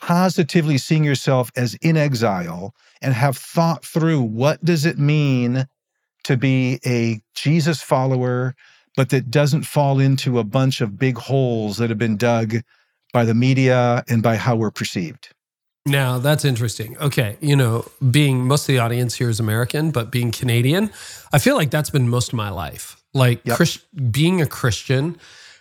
positively 0.00 0.78
seeing 0.78 1.04
yourself 1.04 1.50
as 1.56 1.74
in 1.76 1.96
exile 1.96 2.74
and 3.02 3.14
have 3.14 3.36
thought 3.36 3.84
through 3.84 4.20
what 4.20 4.64
does 4.64 4.84
it 4.84 4.98
mean 4.98 5.66
to 6.24 6.36
be 6.36 6.80
a 6.86 7.20
Jesus 7.34 7.82
follower, 7.82 8.54
but 8.96 9.10
that 9.10 9.30
doesn't 9.30 9.64
fall 9.64 9.98
into 9.98 10.38
a 10.38 10.44
bunch 10.44 10.80
of 10.80 10.98
big 10.98 11.18
holes 11.18 11.78
that 11.78 11.90
have 11.90 11.98
been 11.98 12.16
dug 12.16 12.56
by 13.14 13.24
the 13.24 13.32
media 13.32 14.04
and 14.08 14.22
by 14.22 14.36
how 14.36 14.56
we're 14.56 14.72
perceived. 14.72 15.30
Now, 15.86 16.18
that's 16.18 16.44
interesting. 16.44 16.98
Okay. 16.98 17.36
You 17.40 17.56
know, 17.56 17.86
being 18.10 18.46
most 18.46 18.62
of 18.62 18.74
the 18.74 18.80
audience 18.80 19.14
here 19.14 19.30
is 19.30 19.38
American, 19.38 19.90
but 19.92 20.10
being 20.10 20.32
Canadian, 20.32 20.90
I 21.32 21.38
feel 21.38 21.54
like 21.54 21.70
that's 21.70 21.90
been 21.90 22.08
most 22.08 22.28
of 22.28 22.34
my 22.34 22.50
life. 22.50 23.02
Like 23.14 23.40
yep. 23.44 23.58
Being 24.10 24.42
a 24.42 24.46
Christian 24.46 25.16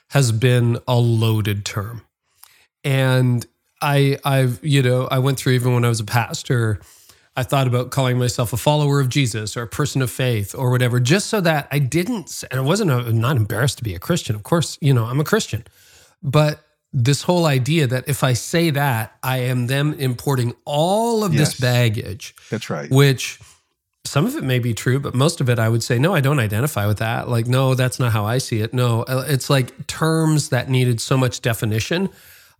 has 0.09 0.31
been 0.31 0.79
a 0.87 0.97
loaded 0.97 1.63
term. 1.65 2.01
And 2.83 3.45
I, 3.81 4.17
I've, 4.25 4.59
you 4.63 4.81
know, 4.81 5.07
I 5.11 5.19
went 5.19 5.37
through 5.37 5.53
even 5.53 5.73
when 5.73 5.85
I 5.85 5.89
was 5.89 5.99
a 5.99 6.05
pastor, 6.05 6.79
I 7.35 7.43
thought 7.43 7.67
about 7.67 7.91
calling 7.91 8.17
myself 8.17 8.53
a 8.53 8.57
follower 8.57 8.99
of 8.99 9.09
Jesus 9.09 9.57
or 9.57 9.61
a 9.61 9.67
person 9.67 10.01
of 10.01 10.09
faith 10.09 10.55
or 10.55 10.71
whatever, 10.71 10.99
just 10.99 11.27
so 11.27 11.41
that 11.41 11.67
I 11.69 11.79
didn't, 11.79 12.43
and 12.49 12.59
I 12.59 12.63
wasn't, 12.63 12.91
a, 12.91 12.97
I'm 12.97 13.19
not 13.19 13.37
embarrassed 13.37 13.77
to 13.79 13.83
be 13.83 13.93
a 13.93 13.99
Christian. 13.99 14.35
Of 14.35 14.43
course, 14.43 14.77
you 14.81 14.93
know, 14.93 15.05
I'm 15.05 15.19
a 15.19 15.23
Christian, 15.23 15.65
but 16.21 16.63
this 16.93 17.23
whole 17.23 17.45
idea 17.45 17.87
that 17.87 18.07
if 18.07 18.23
I 18.23 18.33
say 18.33 18.69
that, 18.69 19.17
I 19.23 19.39
am 19.39 19.67
them 19.67 19.93
importing 19.93 20.53
all 20.63 21.23
of 21.23 21.33
yes, 21.33 21.49
this 21.49 21.59
baggage. 21.59 22.35
That's 22.51 22.69
right. 22.69 22.89
Which 22.91 23.39
some 24.05 24.25
of 24.25 24.35
it 24.35 24.43
may 24.43 24.59
be 24.59 24.73
true, 24.73 24.99
but 24.99 25.15
most 25.15 25.41
of 25.41 25.49
it 25.49 25.57
I 25.57 25.69
would 25.69 25.83
say, 25.83 25.97
no, 25.97 26.13
I 26.13 26.21
don't 26.21 26.39
identify 26.39 26.85
with 26.85 26.99
that. 26.99 27.29
Like, 27.29 27.47
no, 27.47 27.73
that's 27.73 27.99
not 27.99 28.11
how 28.11 28.25
I 28.25 28.37
see 28.37 28.59
it. 28.59 28.73
No, 28.73 29.03
uh, 29.03 29.25
it's 29.27 29.49
like 29.49 29.87
terms 29.87 30.49
that 30.49 30.69
needed 30.69 31.01
so 31.01 31.17
much 31.17 31.41
definition. 31.41 32.09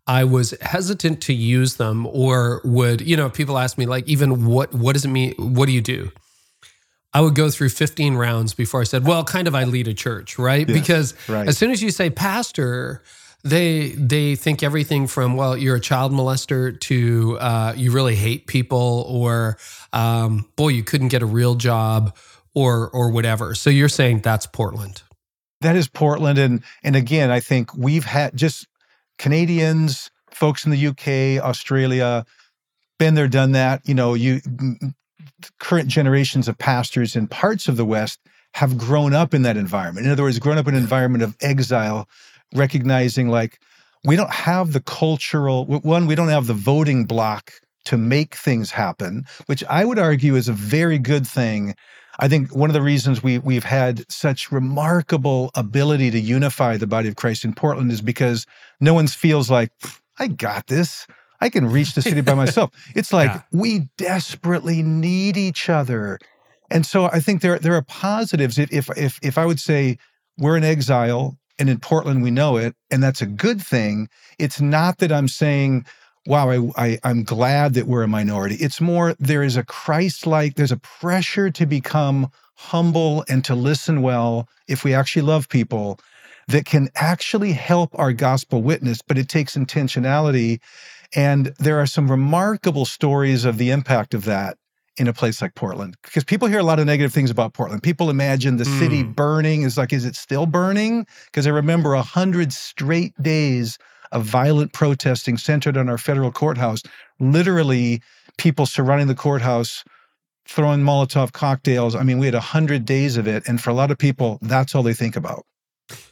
I 0.07 0.23
was 0.23 0.53
hesitant 0.61 1.21
to 1.23 1.33
use 1.33 1.75
them 1.75 2.07
or 2.07 2.61
would, 2.65 3.01
you 3.01 3.15
know, 3.15 3.29
people 3.29 3.57
ask 3.57 3.77
me 3.77 3.85
like 3.85 4.07
even 4.07 4.45
what 4.45 4.73
what 4.73 4.93
does 4.93 5.05
it 5.05 5.09
mean? 5.09 5.33
What 5.37 5.67
do 5.67 5.71
you 5.71 5.81
do? 5.81 6.11
I 7.13 7.21
would 7.21 7.35
go 7.35 7.51
through 7.51 7.69
15 7.69 8.15
rounds 8.15 8.55
before 8.55 8.81
I 8.81 8.85
said, 8.85 9.05
well, 9.05 9.23
kind 9.23 9.47
of 9.47 9.53
I 9.53 9.65
lead 9.65 9.87
a 9.87 9.93
church, 9.93 10.39
right? 10.39 10.67
Yes, 10.67 10.77
because 10.77 11.29
right. 11.29 11.47
as 11.47 11.57
soon 11.57 11.69
as 11.69 11.83
you 11.83 11.91
say 11.91 12.09
pastor, 12.09 13.03
they 13.43 13.89
they 13.89 14.35
think 14.35 14.63
everything 14.63 15.05
from 15.07 15.35
well 15.35 15.57
you're 15.57 15.75
a 15.75 15.81
child 15.81 16.11
molester 16.11 16.79
to 16.79 17.37
uh, 17.39 17.73
you 17.75 17.91
really 17.91 18.15
hate 18.15 18.47
people 18.47 19.05
or 19.07 19.57
um, 19.91 20.49
boy 20.55 20.69
you 20.69 20.83
couldn't 20.83 21.09
get 21.09 21.21
a 21.21 21.25
real 21.25 21.55
job 21.55 22.15
or 22.55 22.89
or 22.89 23.11
whatever. 23.11 23.55
So 23.55 23.69
you're 23.69 23.89
saying 23.89 24.21
that's 24.21 24.45
Portland. 24.45 25.01
That 25.61 25.75
is 25.75 25.87
Portland, 25.87 26.39
and 26.39 26.63
and 26.83 26.95
again 26.95 27.31
I 27.31 27.39
think 27.39 27.73
we've 27.75 28.05
had 28.05 28.35
just 28.35 28.67
Canadians, 29.17 30.09
folks 30.31 30.65
in 30.65 30.71
the 30.71 30.87
UK, 30.87 31.43
Australia, 31.43 32.25
been 32.99 33.13
there, 33.15 33.27
done 33.27 33.53
that. 33.53 33.87
You 33.87 33.93
know, 33.93 34.13
you 34.13 34.41
current 35.59 35.89
generations 35.89 36.47
of 36.47 36.57
pastors 36.57 37.15
in 37.15 37.27
parts 37.27 37.67
of 37.67 37.77
the 37.77 37.85
West 37.85 38.19
have 38.53 38.77
grown 38.77 39.13
up 39.13 39.33
in 39.33 39.41
that 39.41 39.57
environment. 39.57 40.05
In 40.05 40.11
other 40.11 40.23
words, 40.23 40.37
grown 40.39 40.57
up 40.57 40.67
in 40.67 40.75
an 40.75 40.81
environment 40.81 41.23
of 41.23 41.35
exile, 41.41 42.07
recognizing 42.53 43.29
like 43.29 43.59
we 44.03 44.15
don't 44.15 44.31
have 44.31 44.73
the 44.73 44.81
cultural 44.81 45.65
one, 45.65 46.07
we 46.07 46.15
don't 46.15 46.27
have 46.29 46.47
the 46.47 46.53
voting 46.53 47.05
block 47.05 47.51
to 47.85 47.97
make 47.97 48.35
things 48.35 48.71
happen, 48.71 49.25
which 49.45 49.63
I 49.65 49.85
would 49.85 49.99
argue 49.99 50.35
is 50.35 50.47
a 50.47 50.53
very 50.53 50.97
good 50.97 51.27
thing. 51.27 51.75
I 52.19 52.27
think 52.27 52.55
one 52.55 52.69
of 52.69 52.73
the 52.73 52.81
reasons 52.81 53.23
we 53.23 53.39
we've 53.39 53.63
had 53.63 54.09
such 54.11 54.51
remarkable 54.51 55.51
ability 55.55 56.11
to 56.11 56.19
unify 56.19 56.77
the 56.77 56.87
body 56.87 57.09
of 57.09 57.15
Christ 57.15 57.43
in 57.43 57.53
Portland 57.53 57.91
is 57.91 58.01
because 58.01 58.45
no 58.79 58.93
one 58.93 59.07
feels 59.07 59.49
like 59.49 59.71
I 60.19 60.27
got 60.27 60.67
this. 60.67 61.07
I 61.41 61.49
can 61.49 61.65
reach 61.69 61.93
the 61.93 62.01
city 62.01 62.21
by 62.21 62.35
myself. 62.35 62.71
It's 62.95 63.11
like 63.11 63.29
yeah. 63.29 63.41
we 63.51 63.89
desperately 63.97 64.81
need 64.81 65.35
each 65.35 65.69
other. 65.69 66.19
And 66.69 66.85
so 66.85 67.05
I 67.05 67.19
think 67.19 67.41
there 67.41 67.59
there 67.59 67.75
are 67.75 67.81
positives. 67.81 68.57
If 68.57 68.89
if 68.95 69.19
if 69.21 69.37
I 69.37 69.45
would 69.45 69.59
say 69.59 69.97
we're 70.37 70.55
in 70.55 70.63
exile 70.63 71.37
and 71.59 71.69
in 71.69 71.79
Portland 71.79 72.23
we 72.23 72.31
know 72.31 72.57
it, 72.57 72.75
and 72.91 73.01
that's 73.01 73.21
a 73.21 73.27
good 73.27 73.61
thing. 73.61 74.09
It's 74.39 74.61
not 74.61 74.97
that 74.97 75.11
I'm 75.11 75.27
saying, 75.27 75.85
wow, 76.25 76.49
I, 76.49 76.99
I 77.03 77.09
am 77.09 77.23
glad 77.23 77.73
that 77.73 77.87
we're 77.87 78.03
a 78.03 78.07
minority. 78.07 78.55
It's 78.55 78.81
more 78.81 79.15
there 79.19 79.43
is 79.43 79.57
a 79.57 79.63
Christ-like, 79.63 80.55
there's 80.55 80.71
a 80.71 80.77
pressure 80.77 81.49
to 81.51 81.65
become 81.65 82.29
humble 82.55 83.25
and 83.27 83.43
to 83.45 83.55
listen 83.55 84.01
well 84.01 84.47
if 84.67 84.83
we 84.83 84.93
actually 84.93 85.23
love 85.23 85.49
people 85.49 85.99
that 86.47 86.65
can 86.65 86.89
actually 86.95 87.53
help 87.53 87.97
our 87.97 88.13
gospel 88.13 88.61
witness, 88.61 89.01
but 89.01 89.17
it 89.17 89.29
takes 89.29 89.55
intentionality. 89.55 90.59
And 91.15 91.53
there 91.59 91.79
are 91.79 91.85
some 91.85 92.09
remarkable 92.09 92.85
stories 92.85 93.45
of 93.45 93.57
the 93.57 93.69
impact 93.71 94.13
of 94.13 94.25
that 94.25 94.57
in 94.97 95.07
a 95.07 95.13
place 95.13 95.41
like 95.41 95.55
Portland 95.55 95.97
because 96.03 96.23
people 96.23 96.47
hear 96.47 96.59
a 96.59 96.63
lot 96.63 96.79
of 96.79 96.85
negative 96.85 97.11
things 97.11 97.31
about 97.31 97.53
Portland. 97.53 97.81
People 97.81 98.09
imagine 98.09 98.57
the 98.57 98.63
mm. 98.63 98.79
city 98.79 99.03
burning 99.03 99.63
is 99.63 99.77
like, 99.77 99.91
is 99.91 100.05
it 100.05 100.15
still 100.15 100.45
burning? 100.45 101.05
Because 101.25 101.47
I 101.47 101.49
remember 101.49 101.93
a 101.93 102.01
hundred 102.01 102.53
straight 102.53 103.13
days 103.21 103.77
of 104.11 104.23
violent 104.23 104.73
protesting 104.73 105.37
centered 105.37 105.75
on 105.75 105.89
our 105.89 105.97
federal 105.97 106.31
courthouse. 106.31 106.83
Literally, 107.19 108.01
people 108.37 108.65
surrounding 108.65 109.07
the 109.07 109.15
courthouse, 109.15 109.83
throwing 110.47 110.81
Molotov 110.81 111.33
cocktails. 111.33 111.95
I 111.95 112.03
mean, 112.03 112.19
we 112.19 112.27
had 112.27 112.35
a 112.35 112.39
hundred 112.39 112.85
days 112.85 113.17
of 113.17 113.27
it, 113.27 113.47
and 113.47 113.59
for 113.59 113.71
a 113.71 113.73
lot 113.73 113.91
of 113.91 113.97
people, 113.97 114.37
that's 114.41 114.75
all 114.75 114.83
they 114.83 114.93
think 114.93 115.15
about. 115.15 115.45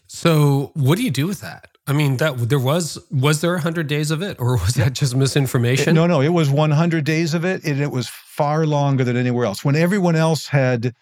So, 0.07 0.71
what 0.73 0.97
do 0.97 1.03
you 1.03 1.11
do 1.11 1.27
with 1.27 1.41
that? 1.41 1.67
I 1.87 1.93
mean, 1.93 2.17
that 2.17 2.49
there 2.49 2.59
was 2.59 2.99
was 3.11 3.41
there 3.41 3.57
hundred 3.57 3.87
days 3.87 4.11
of 4.11 4.21
it, 4.21 4.39
or 4.39 4.57
was 4.57 4.75
that 4.75 4.93
just 4.93 5.15
misinformation? 5.15 5.89
It, 5.89 5.93
no, 5.93 6.07
no, 6.07 6.21
it 6.21 6.29
was 6.29 6.49
one 6.49 6.71
hundred 6.71 7.05
days 7.05 7.33
of 7.33 7.45
it, 7.45 7.63
and 7.63 7.79
it 7.81 7.91
was 7.91 8.11
far 8.31 8.65
longer 8.65 9.03
than 9.03 9.17
anywhere 9.17 9.45
else. 9.45 9.65
When 9.65 9.75
everyone 9.75 10.15
else 10.15 10.47
had 10.47 10.95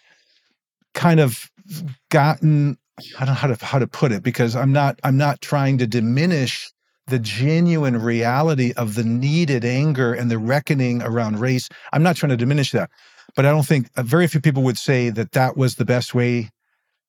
kind 0.96 1.20
of 1.20 1.52
gotten, 2.10 2.76
I 3.20 3.26
don't 3.26 3.28
know 3.28 3.34
how 3.36 3.48
to 3.54 3.66
how 3.66 3.78
to 3.78 3.86
put 3.86 4.12
it, 4.12 4.24
because 4.24 4.56
I'm 4.56 4.74
not 4.74 5.00
I'm 5.04 5.16
not 5.16 5.40
trying 5.40 5.78
to 5.78 5.86
diminish 5.86 6.72
the 7.06 7.20
genuine 7.20 8.02
reality 8.02 8.74
of 8.78 8.96
the 8.96 9.04
needed 9.04 9.64
anger 9.64 10.12
and 10.12 10.32
the 10.32 10.40
reckoning 10.40 11.04
around 11.04 11.40
race. 11.40 11.70
I'm 11.94 12.02
not 12.02 12.16
trying 12.16 12.32
to 12.32 12.38
diminish 12.38 12.72
that, 12.72 12.90
but 13.36 13.46
I 13.46 13.52
don't 13.52 13.66
think 13.66 13.90
uh, 13.96 14.02
very 14.02 14.26
few 14.26 14.42
people 14.42 14.64
would 14.64 14.80
say 14.80 15.12
that 15.12 15.34
that 15.34 15.56
was 15.56 15.76
the 15.76 15.86
best 15.86 16.16
way 16.16 16.50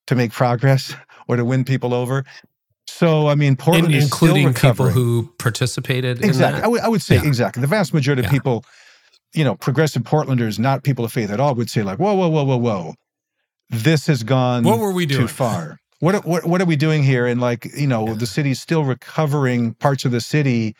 to 0.05 0.15
make 0.15 0.31
progress 0.31 0.93
or 1.27 1.35
to 1.35 1.43
win 1.43 1.65
people 1.65 1.95
over. 1.95 2.25
So 2.87 3.27
I 3.27 3.33
mean, 3.33 3.55
Portland 3.55 3.95
In, 3.95 4.03
including 4.03 4.53
people 4.53 4.89
who 4.89 5.33
participated. 5.39 6.23
Exactly, 6.23 6.61
I 6.61 6.67
would, 6.67 6.81
I 6.81 6.89
would 6.89 7.01
say 7.01 7.15
yeah. 7.15 7.25
exactly. 7.25 7.61
The 7.61 7.67
vast 7.67 7.91
majority 7.91 8.21
yeah. 8.21 8.27
of 8.27 8.31
people, 8.31 8.65
you 9.33 9.43
know, 9.43 9.55
progressive 9.55 10.03
Portlanders, 10.03 10.59
not 10.59 10.83
people 10.83 11.05
of 11.05 11.11
faith 11.11 11.31
at 11.31 11.39
all, 11.39 11.55
would 11.55 11.69
say 11.69 11.83
like, 11.83 11.99
whoa, 11.99 12.13
whoa, 12.13 12.29
whoa, 12.29 12.43
whoa, 12.43 12.57
whoa, 12.57 12.95
this 13.69 14.07
has 14.07 14.23
gone. 14.23 14.63
What 14.63 14.79
were 14.79 14.91
we 14.91 15.05
doing? 15.05 15.21
Too 15.21 15.27
far. 15.27 15.79
What 15.99 16.25
what 16.25 16.45
what 16.45 16.61
are 16.61 16.65
we 16.65 16.75
doing 16.75 17.03
here? 17.03 17.27
And 17.27 17.39
like, 17.39 17.65
you 17.77 17.87
know, 17.87 18.07
yeah. 18.07 18.13
the 18.13 18.25
city's 18.25 18.59
still 18.59 18.83
recovering. 18.83 19.75
Parts 19.75 20.03
of 20.03 20.11
the 20.11 20.21
city 20.21 20.75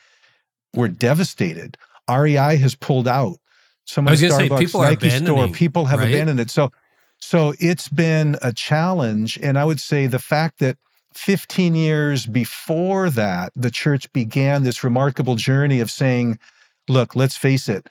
were 0.73 0.87
devastated. 0.87 1.77
REI 2.09 2.57
has 2.57 2.75
pulled 2.75 3.07
out. 3.07 3.37
Some 3.85 4.07
of 4.07 4.19
the 4.19 4.27
Starbucks, 4.27 4.37
say, 4.37 4.49
people 4.49 4.81
Nike 4.81 5.09
store, 5.09 5.47
people 5.49 5.85
have 5.85 5.99
right? 5.99 6.09
abandoned 6.09 6.39
it. 6.39 6.49
So, 6.49 6.71
so 7.19 7.53
it's 7.59 7.89
been 7.89 8.37
a 8.41 8.53
challenge. 8.53 9.39
And 9.41 9.57
I 9.57 9.65
would 9.65 9.79
say 9.79 10.07
the 10.07 10.19
fact 10.19 10.59
that 10.59 10.77
15 11.13 11.75
years 11.75 12.25
before 12.25 13.09
that, 13.09 13.51
the 13.55 13.71
church 13.71 14.11
began 14.13 14.63
this 14.63 14.83
remarkable 14.83 15.35
journey 15.35 15.79
of 15.79 15.91
saying, 15.91 16.39
look, 16.87 17.15
let's 17.15 17.35
face 17.35 17.67
it, 17.67 17.87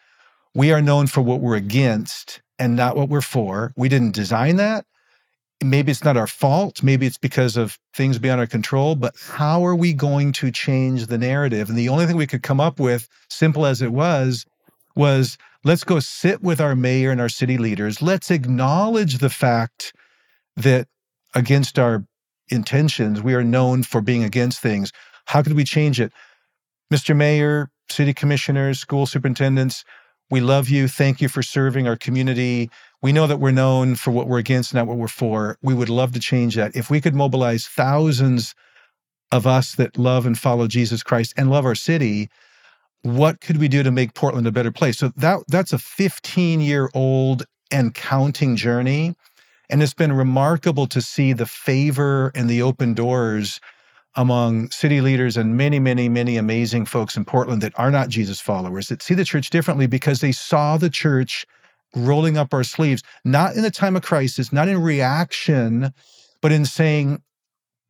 we 0.54 0.72
are 0.72 0.82
known 0.82 1.06
for 1.06 1.22
what 1.22 1.40
we're 1.40 1.56
against 1.56 2.42
and 2.58 2.76
not 2.76 2.96
what 2.96 3.08
we're 3.08 3.20
for. 3.20 3.72
We 3.76 3.88
didn't 3.88 4.14
design 4.14 4.56
that. 4.56 4.84
Maybe 5.62 5.90
it's 5.90 6.04
not 6.04 6.16
our 6.16 6.26
fault. 6.26 6.82
Maybe 6.82 7.06
it's 7.06 7.18
because 7.18 7.56
of 7.56 7.78
things 7.94 8.18
beyond 8.18 8.40
our 8.40 8.46
control, 8.46 8.96
but 8.96 9.14
how 9.28 9.64
are 9.64 9.76
we 9.76 9.92
going 9.92 10.32
to 10.32 10.50
change 10.50 11.06
the 11.06 11.18
narrative? 11.18 11.68
And 11.68 11.76
the 11.76 11.90
only 11.90 12.06
thing 12.06 12.16
we 12.16 12.26
could 12.26 12.42
come 12.42 12.60
up 12.60 12.80
with, 12.80 13.08
simple 13.28 13.66
as 13.66 13.82
it 13.82 13.92
was, 13.92 14.46
was 14.96 15.36
let's 15.64 15.84
go 15.84 16.00
sit 16.00 16.42
with 16.42 16.60
our 16.60 16.74
mayor 16.74 17.10
and 17.10 17.20
our 17.20 17.28
city 17.28 17.58
leaders. 17.58 18.00
Let's 18.00 18.30
acknowledge 18.30 19.18
the 19.18 19.28
fact 19.28 19.92
that 20.56 20.88
against 21.34 21.78
our 21.78 22.04
intentions. 22.48 23.22
We 23.22 23.34
are 23.34 23.44
known 23.44 23.82
for 23.82 24.00
being 24.00 24.24
against 24.24 24.60
things. 24.60 24.92
How 25.26 25.42
could 25.42 25.52
we 25.54 25.64
change 25.64 26.00
it? 26.00 26.12
Mr. 26.92 27.16
Mayor, 27.16 27.70
city 27.88 28.12
commissioners, 28.12 28.80
school 28.80 29.06
superintendents, 29.06 29.84
we 30.30 30.40
love 30.40 30.68
you. 30.68 30.86
Thank 30.86 31.20
you 31.20 31.28
for 31.28 31.42
serving 31.42 31.88
our 31.88 31.96
community. 31.96 32.70
We 33.02 33.12
know 33.12 33.26
that 33.26 33.38
we're 33.38 33.50
known 33.50 33.96
for 33.96 34.10
what 34.10 34.28
we're 34.28 34.38
against, 34.38 34.72
not 34.72 34.86
what 34.86 34.96
we're 34.96 35.08
for. 35.08 35.58
We 35.62 35.74
would 35.74 35.88
love 35.88 36.12
to 36.12 36.20
change 36.20 36.54
that. 36.54 36.76
If 36.76 36.90
we 36.90 37.00
could 37.00 37.14
mobilize 37.14 37.66
thousands 37.66 38.54
of 39.32 39.46
us 39.46 39.74
that 39.74 39.98
love 39.98 40.26
and 40.26 40.38
follow 40.38 40.66
Jesus 40.66 41.02
Christ 41.02 41.34
and 41.36 41.50
love 41.50 41.64
our 41.64 41.74
city, 41.74 42.28
what 43.02 43.40
could 43.40 43.58
we 43.58 43.68
do 43.68 43.82
to 43.82 43.90
make 43.90 44.14
Portland 44.14 44.46
a 44.46 44.52
better 44.52 44.70
place? 44.72 44.98
So 44.98 45.08
that 45.16 45.40
that's 45.48 45.72
a 45.72 45.78
15 45.78 46.60
year 46.60 46.90
old 46.94 47.44
and 47.70 47.94
counting 47.94 48.56
journey. 48.56 49.14
And 49.68 49.82
it's 49.82 49.94
been 49.94 50.12
remarkable 50.12 50.86
to 50.88 51.00
see 51.00 51.32
the 51.32 51.46
favor 51.46 52.32
and 52.34 52.50
the 52.50 52.62
open 52.62 52.92
doors 52.92 53.60
among 54.16 54.70
city 54.70 55.00
leaders 55.00 55.36
and 55.36 55.56
many, 55.56 55.78
many, 55.78 56.08
many 56.08 56.36
amazing 56.36 56.84
folks 56.84 57.16
in 57.16 57.24
Portland 57.24 57.62
that 57.62 57.78
are 57.78 57.90
not 57.90 58.08
Jesus 58.08 58.40
followers, 58.40 58.88
that 58.88 59.02
see 59.02 59.14
the 59.14 59.24
church 59.24 59.50
differently 59.50 59.86
because 59.86 60.20
they 60.20 60.32
saw 60.32 60.76
the 60.76 60.90
church 60.90 61.46
rolling 61.94 62.36
up 62.36 62.52
our 62.52 62.64
sleeves, 62.64 63.02
not 63.24 63.54
in 63.54 63.64
a 63.64 63.70
time 63.70 63.96
of 63.96 64.02
crisis, 64.02 64.52
not 64.52 64.68
in 64.68 64.80
reaction, 64.80 65.92
but 66.40 66.52
in 66.52 66.64
saying, 66.64 67.22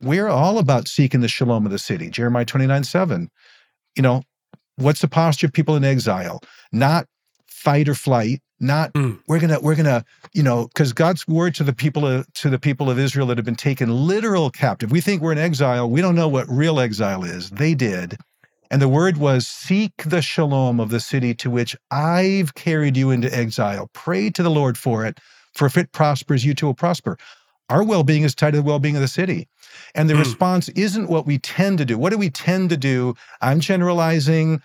we're 0.02 0.28
all 0.28 0.58
about 0.58 0.88
seeking 0.88 1.20
the 1.20 1.28
shalom 1.28 1.66
of 1.66 1.72
the 1.72 1.78
city. 1.78 2.08
Jeremiah 2.10 2.44
29 2.44 2.84
7. 2.84 3.28
You 3.96 4.02
know, 4.02 4.22
what's 4.76 5.00
the 5.00 5.08
posture 5.08 5.46
of 5.46 5.52
people 5.52 5.76
in 5.76 5.84
exile? 5.84 6.40
Not 6.72 7.06
fight 7.46 7.88
or 7.88 7.94
flight, 7.94 8.40
not 8.60 8.92
mm. 8.92 9.18
we're 9.26 9.40
gonna 9.40 9.58
we're 9.60 9.74
gonna 9.74 10.04
you 10.32 10.42
know 10.42 10.68
because 10.68 10.92
god's 10.92 11.26
word 11.26 11.54
to 11.54 11.64
the 11.64 11.72
people 11.72 12.06
of 12.06 12.30
to 12.34 12.50
the 12.50 12.58
people 12.58 12.90
of 12.90 12.98
israel 12.98 13.26
that 13.26 13.38
have 13.38 13.44
been 13.44 13.54
taken 13.54 13.90
literal 13.90 14.50
captive. 14.50 14.90
We 14.90 15.00
think 15.00 15.22
we're 15.22 15.32
in 15.32 15.38
exile. 15.38 15.88
We 15.88 16.00
don't 16.00 16.14
know 16.14 16.28
what 16.28 16.48
real 16.48 16.78
exile 16.78 17.24
is. 17.24 17.50
They 17.50 17.74
did. 17.74 18.18
And 18.70 18.80
the 18.80 18.88
word 18.88 19.16
was 19.16 19.46
seek 19.46 19.92
the 20.04 20.22
shalom 20.22 20.78
of 20.78 20.90
the 20.90 21.00
city 21.00 21.34
to 21.36 21.50
which 21.50 21.76
i've 21.90 22.54
carried 22.54 22.96
you 22.96 23.10
into 23.10 23.34
exile. 23.34 23.90
Pray 23.92 24.30
to 24.30 24.42
the 24.42 24.50
lord 24.50 24.76
for 24.78 25.04
it. 25.04 25.18
For 25.54 25.66
if 25.66 25.76
it 25.76 25.92
prospers 25.92 26.44
you 26.44 26.54
too 26.54 26.66
will 26.66 26.74
prosper. 26.74 27.16
Our 27.70 27.84
well-being 27.84 28.24
is 28.24 28.34
tied 28.34 28.50
to 28.52 28.56
the 28.56 28.62
well-being 28.64 28.96
of 28.96 29.02
the 29.02 29.08
city. 29.08 29.48
And 29.94 30.10
the 30.10 30.14
mm. 30.14 30.18
response 30.18 30.68
isn't 30.70 31.08
what 31.08 31.24
we 31.24 31.38
tend 31.38 31.78
to 31.78 31.84
do. 31.84 31.96
What 31.96 32.10
do 32.10 32.18
we 32.18 32.28
tend 32.28 32.70
to 32.70 32.76
do? 32.76 33.14
I'm 33.40 33.60
generalizing 33.60 34.60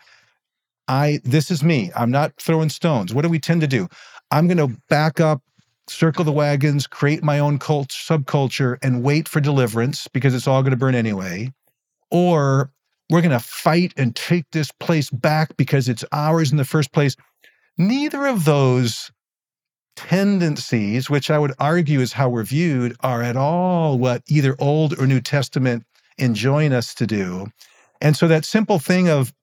I 0.88 1.20
this 1.24 1.52
is 1.52 1.64
me. 1.64 1.92
I'm 1.96 2.12
not 2.12 2.34
throwing 2.40 2.70
stones. 2.70 3.14
What 3.14 3.24
do 3.24 3.30
we 3.30 3.40
tend 3.40 3.62
to 3.62 3.68
do? 3.68 3.88
I'm 4.32 4.48
going 4.48 4.58
to 4.58 4.78
back 4.90 5.20
up, 5.20 5.42
circle 5.88 6.24
the 6.24 6.32
wagons, 6.32 6.88
create 6.88 7.24
my 7.24 7.40
own 7.40 7.60
cult 7.60 7.90
subculture, 7.90 8.78
and 8.82 9.04
wait 9.04 9.28
for 9.28 9.40
deliverance 9.40 10.08
because 10.08 10.34
it's 10.34 10.48
all 10.48 10.62
going 10.62 10.72
to 10.72 10.78
burn 10.78 10.96
anyway. 10.96 11.52
Or 12.12 12.72
we're 13.10 13.22
going 13.22 13.32
to 13.32 13.40
fight 13.40 13.94
and 13.98 14.16
take 14.16 14.46
this 14.52 14.72
place 14.72 15.10
back 15.10 15.56
because 15.58 15.90
it's 15.90 16.06
ours 16.12 16.52
in 16.52 16.58
the 16.58 16.66
first 16.66 16.92
place. 16.92 17.16
Neither 17.78 18.26
of 18.26 18.46
those 18.46 19.12
tendencies, 19.96 21.10
which 21.10 21.30
I 21.30 21.40
would 21.40 21.54
argue 21.60 22.00
is 22.00 22.14
how 22.14 22.30
we're 22.30 22.44
viewed, 22.44 22.96
are 23.02 23.22
at 23.22 23.38
all 23.38 23.98
what 23.98 24.24
either 24.28 24.56
Old 24.60 24.98
or 25.00 25.08
New 25.08 25.22
Testament 25.22 25.84
enjoin 26.18 26.74
us 26.74 26.94
to 26.96 27.08
do. 27.08 27.48
And 28.02 28.16
so 28.16 28.28
that 28.28 28.46
simple 28.46 28.80
thing 28.80 29.10
of 29.10 29.34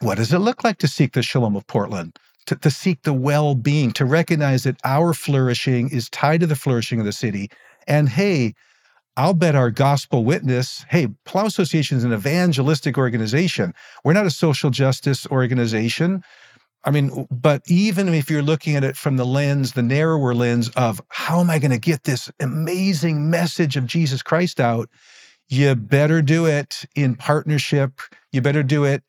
what 0.00 0.16
does 0.16 0.32
it 0.32 0.38
look 0.38 0.64
like 0.64 0.78
to 0.78 0.88
seek 0.88 1.12
the 1.12 1.22
shalom 1.22 1.56
of 1.56 1.66
Portland? 1.66 2.18
To, 2.46 2.56
to 2.56 2.70
seek 2.70 3.02
the 3.02 3.12
well 3.12 3.54
being, 3.54 3.92
to 3.92 4.04
recognize 4.04 4.64
that 4.64 4.80
our 4.84 5.12
flourishing 5.12 5.90
is 5.90 6.08
tied 6.08 6.40
to 6.40 6.46
the 6.46 6.56
flourishing 6.56 6.98
of 6.98 7.06
the 7.06 7.12
city. 7.12 7.50
And 7.86 8.08
hey, 8.08 8.54
I'll 9.16 9.34
bet 9.34 9.54
our 9.54 9.70
gospel 9.70 10.24
witness, 10.24 10.86
hey, 10.88 11.08
Palau 11.26 11.46
Association 11.46 11.98
is 11.98 12.04
an 12.04 12.12
evangelistic 12.12 12.96
organization. 12.96 13.74
We're 14.02 14.14
not 14.14 14.26
a 14.26 14.30
social 14.30 14.70
justice 14.70 15.26
organization. 15.26 16.22
I 16.84 16.90
mean, 16.90 17.26
but 17.30 17.62
even 17.66 18.08
if 18.08 18.30
you're 18.30 18.40
looking 18.40 18.76
at 18.76 18.84
it 18.84 18.96
from 18.96 19.18
the 19.18 19.26
lens, 19.26 19.72
the 19.72 19.82
narrower 19.82 20.34
lens 20.34 20.70
of 20.70 21.02
how 21.08 21.40
am 21.40 21.50
I 21.50 21.58
going 21.58 21.72
to 21.72 21.78
get 21.78 22.04
this 22.04 22.30
amazing 22.40 23.28
message 23.28 23.76
of 23.76 23.84
Jesus 23.84 24.22
Christ 24.22 24.60
out, 24.60 24.88
you 25.48 25.74
better 25.74 26.22
do 26.22 26.46
it 26.46 26.86
in 26.94 27.16
partnership. 27.16 28.00
You 28.32 28.40
better 28.40 28.62
do 28.62 28.84
it 28.84 29.02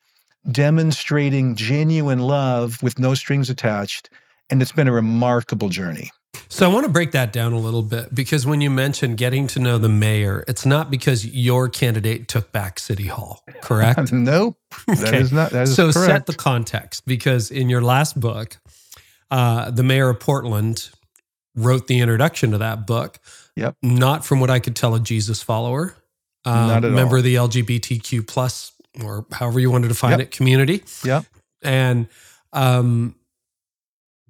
demonstrating 0.49 1.55
genuine 1.55 2.19
love 2.19 2.81
with 2.81 2.99
no 2.99 3.13
strings 3.13 3.49
attached. 3.49 4.09
And 4.49 4.61
it's 4.61 4.71
been 4.71 4.87
a 4.87 4.91
remarkable 4.91 5.69
journey. 5.69 6.11
So 6.49 6.69
I 6.69 6.73
want 6.73 6.85
to 6.85 6.91
break 6.91 7.11
that 7.11 7.31
down 7.31 7.53
a 7.53 7.57
little 7.59 7.81
bit 7.81 8.13
because 8.13 8.45
when 8.45 8.59
you 8.59 8.69
mentioned 8.69 9.17
getting 9.17 9.47
to 9.47 9.59
know 9.59 9.77
the 9.77 9.87
mayor, 9.89 10.43
it's 10.47 10.65
not 10.65 10.91
because 10.91 11.25
your 11.25 11.69
candidate 11.69 12.27
took 12.27 12.51
back 12.51 12.77
City 12.79 13.07
Hall, 13.07 13.41
correct? 13.61 14.11
nope. 14.11 14.57
That 14.87 15.07
Okay. 15.07 15.17
is 15.19 15.31
not 15.31 15.51
that 15.51 15.63
is 15.63 15.75
so 15.75 15.91
correct. 15.91 16.05
set 16.11 16.25
the 16.25 16.33
context 16.33 17.05
because 17.05 17.51
in 17.51 17.69
your 17.69 17.81
last 17.81 18.19
book, 18.19 18.57
uh, 19.29 19.71
the 19.71 19.83
mayor 19.83 20.09
of 20.09 20.19
Portland 20.19 20.89
wrote 21.55 21.87
the 21.87 21.99
introduction 21.99 22.51
to 22.51 22.57
that 22.57 22.85
book. 22.85 23.19
Yep. 23.55 23.75
Not 23.81 24.25
from 24.25 24.39
what 24.41 24.49
I 24.49 24.59
could 24.59 24.75
tell, 24.75 24.93
a 24.95 24.99
Jesus 24.99 25.41
follower, 25.41 25.95
uh, 26.45 26.67
Not 26.67 26.85
at 26.85 26.91
member 26.91 27.15
all. 27.15 27.19
of 27.19 27.23
the 27.23 27.35
LGBTQ 27.35 28.27
plus 28.27 28.73
or 29.03 29.25
however 29.31 29.59
you 29.59 29.71
want 29.71 29.83
to 29.83 29.87
define 29.87 30.11
Yep. 30.11 30.19
it 30.19 30.31
community, 30.31 30.83
Yeah. 31.03 31.21
and 31.63 32.07
um, 32.53 33.15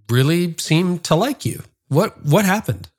really 0.10 0.56
seemed 0.58 1.04
to 1.06 1.16
like 1.16 1.46
you. 1.46 1.64
What 1.88 2.24
what 2.26 2.46
happened? 2.46 2.90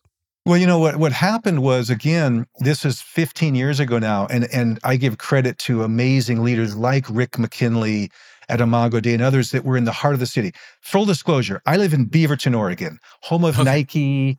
Well, 0.45 0.59
you 0.59 0.67
know 0.67 0.79
what 0.79 0.97
what 0.97 1.13
happened 1.13 1.63
was 1.63 1.89
again, 1.91 2.47
this 2.59 2.85
is 2.85 3.01
15 3.01 3.55
years 3.55 3.79
ago 3.81 3.99
now, 3.99 4.27
and 4.27 4.49
and 4.53 4.79
I 4.83 4.97
give 4.97 5.19
credit 5.19 5.59
to 5.61 5.83
amazing 5.85 6.43
leaders 6.43 6.75
like 6.77 7.07
Rick 7.09 7.39
McKinley 7.39 8.11
at 8.49 8.61
Imago 8.61 8.99
Dei 9.01 9.15
and 9.15 9.23
others 9.23 9.53
that 9.53 9.65
were 9.65 9.77
in 9.77 9.85
the 9.85 9.93
heart 9.93 10.15
of 10.15 10.21
the 10.21 10.27
city. 10.27 10.53
Full 10.81 11.05
disclosure, 11.05 11.63
I 11.65 11.77
live 11.77 11.95
in 11.95 12.07
Beaverton, 12.07 12.59
Oregon, 12.59 12.99
home 13.23 13.45
of 13.45 13.55
Okay. 13.55 13.65
Nike, 13.65 14.39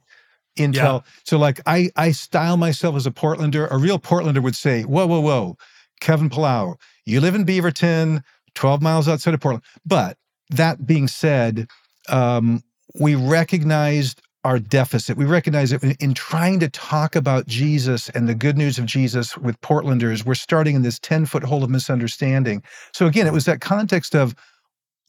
Intel. 0.57 1.03
So 1.23 1.37
like 1.37 1.61
I 1.65 1.89
I 1.95 2.11
style 2.11 2.57
myself 2.57 2.95
as 2.97 3.07
a 3.07 3.11
Portlander. 3.11 3.67
A 3.71 3.77
real 3.77 3.97
Portlander 3.97 4.43
would 4.43 4.55
say, 4.57 4.83
whoa, 4.83 5.07
whoa, 5.07 5.21
whoa, 5.21 5.57
Kevin 6.01 6.29
Palau, 6.29 6.75
you 7.05 7.21
live 7.21 7.35
in 7.35 7.45
Beaverton, 7.45 8.23
12 8.55 8.81
miles 8.81 9.07
outside 9.07 9.33
of 9.33 9.39
Portland. 9.39 9.63
But 9.85 10.17
that 10.49 10.85
being 10.85 11.07
said, 11.07 11.67
um, 12.09 12.63
we 12.99 13.15
recognized 13.15 14.21
our 14.43 14.59
deficit. 14.59 15.17
We 15.17 15.25
recognize 15.25 15.69
that 15.69 15.83
in, 15.83 15.95
in 15.99 16.13
trying 16.13 16.59
to 16.59 16.69
talk 16.69 17.15
about 17.15 17.47
Jesus 17.47 18.09
and 18.09 18.27
the 18.27 18.35
good 18.35 18.57
news 18.57 18.77
of 18.77 18.85
Jesus 18.85 19.37
with 19.37 19.59
Portlanders, 19.61 20.25
we're 20.25 20.35
starting 20.35 20.75
in 20.75 20.81
this 20.81 20.99
10 20.99 21.25
foot 21.25 21.43
hole 21.43 21.63
of 21.63 21.69
misunderstanding. 21.69 22.61
So 22.93 23.07
again, 23.07 23.25
it 23.25 23.33
was 23.33 23.45
that 23.45 23.61
context 23.61 24.15
of 24.15 24.35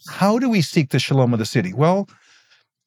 how 0.09 0.39
do 0.39 0.49
we 0.49 0.63
seek 0.63 0.91
the 0.91 0.99
shalom 0.99 1.33
of 1.33 1.39
the 1.39 1.47
city? 1.47 1.73
Well, 1.73 2.09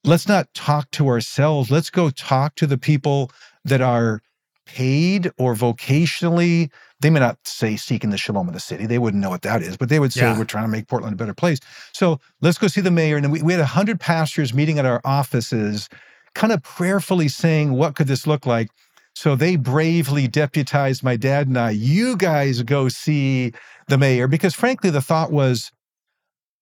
let's 0.04 0.28
not 0.28 0.54
talk 0.54 0.90
to 0.92 1.08
ourselves. 1.10 1.70
Let's 1.70 1.90
go 1.90 2.10
talk 2.10 2.56
to 2.56 2.68
the 2.68 2.78
people 2.78 3.32
that 3.66 3.82
are 3.82 4.22
paid 4.66 5.32
or 5.38 5.54
vocationally. 5.54 6.72
They 7.00 7.10
may 7.12 7.20
not 7.20 7.38
say 7.44 7.76
seeking 7.76 8.10
the 8.10 8.18
shalom 8.18 8.48
of 8.48 8.54
the 8.54 8.60
city. 8.60 8.88
They 8.88 8.98
wouldn't 8.98 9.22
know 9.22 9.30
what 9.30 9.44
that 9.44 9.62
is, 9.62 9.78
but 9.78 9.90
they 9.90 10.00
would 10.00 10.12
say 10.14 10.22
Yeah. 10.22 10.38
we're 10.38 10.46
trying 10.46 10.64
to 10.66 10.70
make 10.70 10.88
Portland 10.88 11.14
a 11.14 11.18
better 11.18 11.34
place. 11.34 11.60
So 11.94 12.20
let's 12.42 12.58
go 12.58 12.68
see 12.68 12.82
the 12.82 12.90
mayor. 12.92 13.18
And 13.18 13.24
then 13.26 13.32
we, 13.32 13.42
we 13.44 13.54
had 13.54 13.60
100 13.60 14.00
pastors 14.00 14.54
meeting 14.54 14.80
at 14.80 14.86
our 14.86 15.00
offices, 15.06 15.90
kind 16.34 16.52
of 16.52 16.64
prayerfully 16.64 17.28
saying, 17.28 17.74
what 17.74 17.96
could 17.96 18.08
this 18.08 18.26
look 18.26 18.46
like? 18.48 18.70
So 19.16 19.36
they 19.36 19.56
bravely 19.58 20.28
deputized 20.28 21.04
my 21.04 21.18
dad 21.18 21.48
and 21.48 21.58
I, 21.58 21.72
you 21.72 22.18
guys 22.18 22.62
go 22.64 22.88
see 22.90 23.52
the 23.88 23.98
mayor. 23.98 24.28
Because 24.28 24.54
frankly, 24.56 24.90
the 24.90 25.02
thought 25.02 25.32
was, 25.32 25.72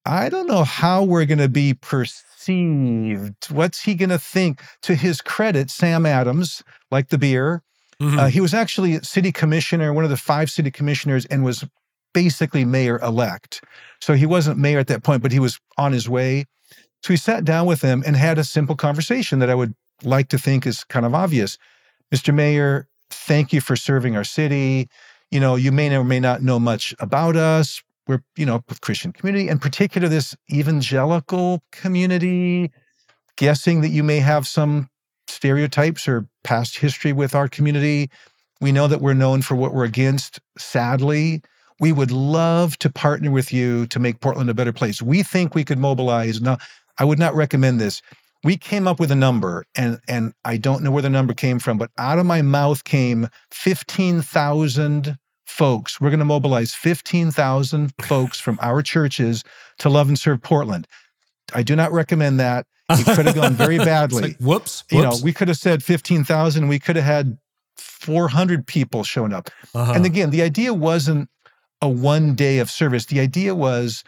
I 0.05 0.29
don't 0.29 0.47
know 0.47 0.63
how 0.63 1.03
we're 1.03 1.25
going 1.25 1.39
to 1.39 1.49
be 1.49 1.73
perceived. 1.73 3.49
What's 3.49 3.81
he 3.83 3.95
going 3.95 4.09
to 4.09 4.19
think? 4.19 4.61
To 4.83 4.95
his 4.95 5.21
credit, 5.21 5.69
Sam 5.69 6.05
Adams, 6.05 6.63
like 6.91 7.09
the 7.09 7.17
beer, 7.17 7.63
Mhm. 8.01 8.19
uh, 8.19 8.27
he 8.27 8.41
was 8.41 8.53
actually 8.53 8.99
city 9.01 9.31
commissioner, 9.31 9.93
one 9.93 10.03
of 10.03 10.09
the 10.09 10.17
five 10.17 10.49
city 10.49 10.71
commissioners, 10.71 11.25
and 11.25 11.43
was 11.43 11.65
basically 12.13 12.65
mayor 12.65 12.99
elect. 12.99 13.61
So 14.01 14.13
he 14.13 14.25
wasn't 14.25 14.57
mayor 14.57 14.79
at 14.79 14.87
that 14.87 15.03
point, 15.03 15.21
but 15.21 15.31
he 15.31 15.39
was 15.39 15.59
on 15.77 15.91
his 15.91 16.09
way. 16.09 16.45
So 17.03 17.13
we 17.13 17.17
sat 17.17 17.43
down 17.45 17.65
with 17.67 17.81
him 17.81 18.03
and 18.05 18.15
had 18.15 18.37
a 18.37 18.43
simple 18.43 18.75
conversation 18.75 19.39
that 19.39 19.49
I 19.49 19.55
would 19.55 19.73
like 20.03 20.29
to 20.29 20.37
think 20.37 20.65
is 20.65 20.83
kind 20.83 21.05
of 21.05 21.13
obvious. 21.13 21.57
Mr. 22.13 22.33
Mayor, 22.33 22.87
thank 23.09 23.53
you 23.53 23.61
for 23.61 23.75
serving 23.75 24.15
our 24.15 24.23
city. 24.23 24.87
You 25.31 25.39
know, 25.39 25.55
you 25.55 25.71
may 25.71 25.95
or 25.95 26.03
may 26.03 26.19
not 26.19 26.41
know 26.41 26.59
much 26.59 26.93
about 26.99 27.35
us. 27.35 27.81
We're, 28.07 28.21
you 28.37 28.45
know, 28.45 28.61
Christian 28.81 29.11
community, 29.11 29.49
in 29.49 29.59
particular, 29.59 30.07
this 30.07 30.35
evangelical 30.51 31.63
community. 31.71 32.71
Guessing 33.37 33.81
that 33.81 33.89
you 33.89 34.03
may 34.03 34.19
have 34.19 34.47
some 34.47 34.87
stereotypes 35.27 36.07
or 36.07 36.27
past 36.43 36.77
history 36.77 37.13
with 37.13 37.35
our 37.35 37.47
community. 37.47 38.09
We 38.61 38.71
know 38.71 38.87
that 38.87 39.01
we're 39.01 39.13
known 39.13 39.41
for 39.41 39.55
what 39.55 39.73
we're 39.73 39.85
against, 39.85 40.39
sadly. 40.57 41.41
We 41.79 41.91
would 41.91 42.11
love 42.11 42.77
to 42.79 42.89
partner 42.89 43.31
with 43.31 43.51
you 43.51 43.85
to 43.87 43.99
make 43.99 44.21
Portland 44.21 44.49
a 44.49 44.53
better 44.53 44.73
place. 44.73 45.01
We 45.01 45.23
think 45.23 45.53
we 45.53 45.65
could 45.65 45.79
mobilize. 45.79 46.41
Now, 46.41 46.57
I 46.97 47.05
would 47.05 47.19
not 47.19 47.35
recommend 47.35 47.81
this. 47.81 48.01
We 48.43 48.57
came 48.57 48.87
up 48.87 48.99
with 48.99 49.11
a 49.11 49.15
number, 49.15 49.65
and, 49.75 49.99
and 50.07 50.33
I 50.45 50.57
don't 50.57 50.83
know 50.83 50.91
where 50.91 51.01
the 51.01 51.09
number 51.09 51.33
came 51.33 51.59
from, 51.59 51.77
but 51.77 51.89
out 51.97 52.19
of 52.19 52.25
my 52.25 52.41
mouth 52.41 52.83
came 52.83 53.27
15,000 53.51 55.17
folks. 55.45 55.99
We're 55.99 56.09
going 56.09 56.19
to 56.19 56.25
mobilize 56.25 56.73
15,000 56.73 57.91
folks 58.01 58.39
from 58.39 58.59
our 58.61 58.81
churches 58.81 59.43
to 59.79 59.89
love 59.89 60.07
and 60.07 60.17
serve 60.17 60.41
Portland. 60.41 60.87
I 61.53 61.63
do 61.63 61.75
not 61.75 61.91
recommend 61.91 62.39
that. 62.39 62.65
It 62.89 63.05
could 63.15 63.25
have 63.25 63.35
gone 63.35 63.53
very 63.53 63.77
badly 63.77 64.21
like, 64.21 64.37
whoops, 64.37 64.83
you 64.91 65.01
know, 65.01 65.17
we 65.23 65.33
could 65.33 65.47
have 65.47 65.57
said 65.57 65.83
15,000, 65.83 66.67
we 66.67 66.79
could 66.79 66.95
have 66.95 67.05
had 67.05 67.37
400 67.77 68.67
people 68.67 69.03
showing 69.03 69.33
up. 69.33 69.49
Uh-huh. 69.73 69.93
And 69.93 70.05
again, 70.05 70.29
the 70.29 70.41
idea 70.41 70.73
wasn't 70.73 71.29
a 71.81 71.89
one 71.89 72.35
day 72.35 72.59
of 72.59 72.69
service. 72.69 73.07
The 73.07 73.19
idea 73.19 73.55
was 73.55 74.03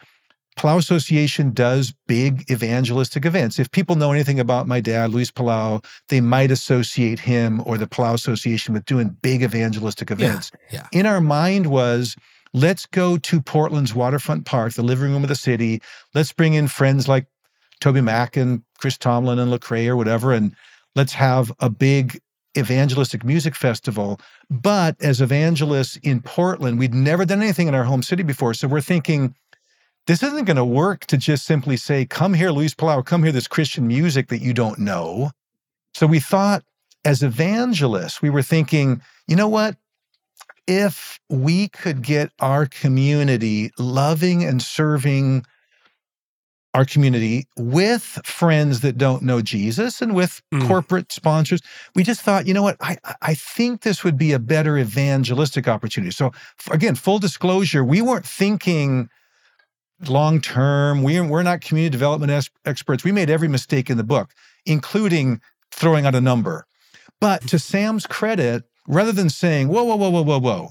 Palau 0.58 0.78
Association 0.78 1.52
does 1.54 1.93
big 2.08 2.50
evangelistic 2.50 3.26
events. 3.26 3.60
If 3.60 3.71
people 3.71 3.95
know 3.95 4.12
anything 4.12 4.39
about 4.39 4.67
my 4.67 4.80
dad, 4.80 5.12
Luis 5.12 5.32
Palau, 5.32 5.84
they 6.10 6.19
might 6.19 6.52
associate 6.52 7.19
him 7.19 7.62
or 7.65 7.78
the 7.78 7.88
Palau 7.88 8.13
Association 8.13 8.73
with 8.73 8.86
doing 8.86 9.15
big 9.21 9.43
evangelistic 9.43 10.12
events. 10.12 10.52
yeah. 10.71 10.88
In 10.91 11.06
our 11.06 11.21
mind 11.21 11.67
was, 11.67 12.15
let's 12.53 12.86
go 12.86 13.17
to 13.17 13.41
Portland's 13.41 13.93
waterfront 13.93 14.45
park, 14.45 14.73
the 14.73 14.83
living 14.83 15.12
room 15.12 15.23
of 15.23 15.29
the 15.29 15.36
city. 15.36 15.81
Let's 16.13 16.31
bring 16.31 16.53
in 16.53 16.67
friends 16.67 17.07
like 17.07 17.25
TobyMac 17.81 18.41
and 18.41 18.63
Chris 18.79 18.97
Tomlin 18.97 19.39
and 19.39 19.51
Lecrae 19.51 19.88
or 19.88 19.95
whatever, 19.95 20.33
and 20.33 20.55
let's 20.95 21.13
have 21.13 21.51
a 21.60 21.69
big 21.69 22.19
evangelistic 22.57 23.23
music 23.23 23.55
festival. 23.55 24.19
But 24.49 24.95
as 25.01 25.21
evangelists 25.21 25.97
in 25.97 26.21
Portland, 26.21 26.79
we'd 26.79 26.93
never 26.93 27.25
done 27.25 27.41
anything 27.41 27.67
in 27.67 27.75
our 27.75 27.83
home 27.83 28.01
city 28.01 28.23
before. 28.23 28.53
So 28.53 28.67
we're 28.67 28.81
thinking, 28.81 29.36
this 30.07 30.23
isn't 30.23 30.45
going 30.45 30.57
to 30.57 30.65
work 30.65 31.05
to 31.07 31.17
just 31.17 31.45
simply 31.45 31.77
say, 31.77 32.05
come 32.05 32.33
here, 32.33 32.49
Luis 32.49 32.73
Palau, 32.73 33.05
come 33.05 33.23
here, 33.23 33.31
this 33.31 33.47
Christian 33.47 33.88
music 33.88 34.29
that 34.29 34.41
you 34.41 34.53
don't 34.53 34.79
know. 34.79 35.31
So 35.93 36.07
we 36.07 36.19
thought, 36.19 36.63
as 37.05 37.23
evangelists, 37.23 38.21
we 38.21 38.29
were 38.29 38.41
thinking, 38.41 39.01
you 39.27 39.36
know 39.36 39.47
what? 39.47 39.75
If 40.67 41.19
we 41.30 41.69
could 41.69 42.01
get 42.01 42.32
our 42.39 42.65
community 42.65 43.71
loving 43.77 44.43
and 44.43 44.62
serving 44.62 45.45
our 46.73 46.86
community 46.86 47.47
with 47.58 48.19
friends 48.23 48.82
that 48.82 48.99
don't 48.99 49.23
know 49.23 49.41
Jesus 49.41 49.99
and 49.99 50.13
with 50.13 50.41
Mm. 50.53 50.67
corporate 50.67 51.12
sponsors. 51.12 51.60
We 51.95 52.03
just 52.03 52.21
thought, 52.21 52.45
you 52.45 52.53
know 52.53 52.62
what? 52.62 52.77
I, 52.80 52.97
I 53.21 53.34
think 53.34 53.82
this 53.82 54.03
would 54.03 54.15
be 54.15 54.32
a 54.32 54.38
better 54.38 54.77
evangelistic 54.77 55.67
opportunity. 55.67 56.12
So, 56.12 56.32
again, 56.69 56.93
full 56.93 57.17
disclosure, 57.17 57.84
we 57.84 58.01
weren't 58.03 58.27
thinking 58.27 59.10
long 60.08 60.39
term. 60.39 61.01
We, 61.01 61.19
we're 61.19 61.41
not 61.41 61.62
community 61.62 61.89
development 61.91 62.32
es- 62.32 62.51
experts. 62.63 63.03
We 63.03 63.12
made 63.12 63.32
every 63.32 63.47
mistake 63.47 63.89
in 63.89 63.97
the 63.97 64.03
book, 64.03 64.34
including 64.65 65.41
throwing 65.71 66.06
out 66.06 66.13
a 66.13 66.21
number. 66.21 66.67
But 67.19 67.41
to 67.47 67.58
Sam's 67.58 68.06
credit, 68.06 68.65
rather 68.88 69.12
than 69.12 69.30
saying, 69.30 69.67
whoa, 69.67 69.84
whoa, 69.84 69.95
whoa, 69.95 70.10
whoa, 70.10 70.23
whoa, 70.23 70.39
whoa, 70.39 70.69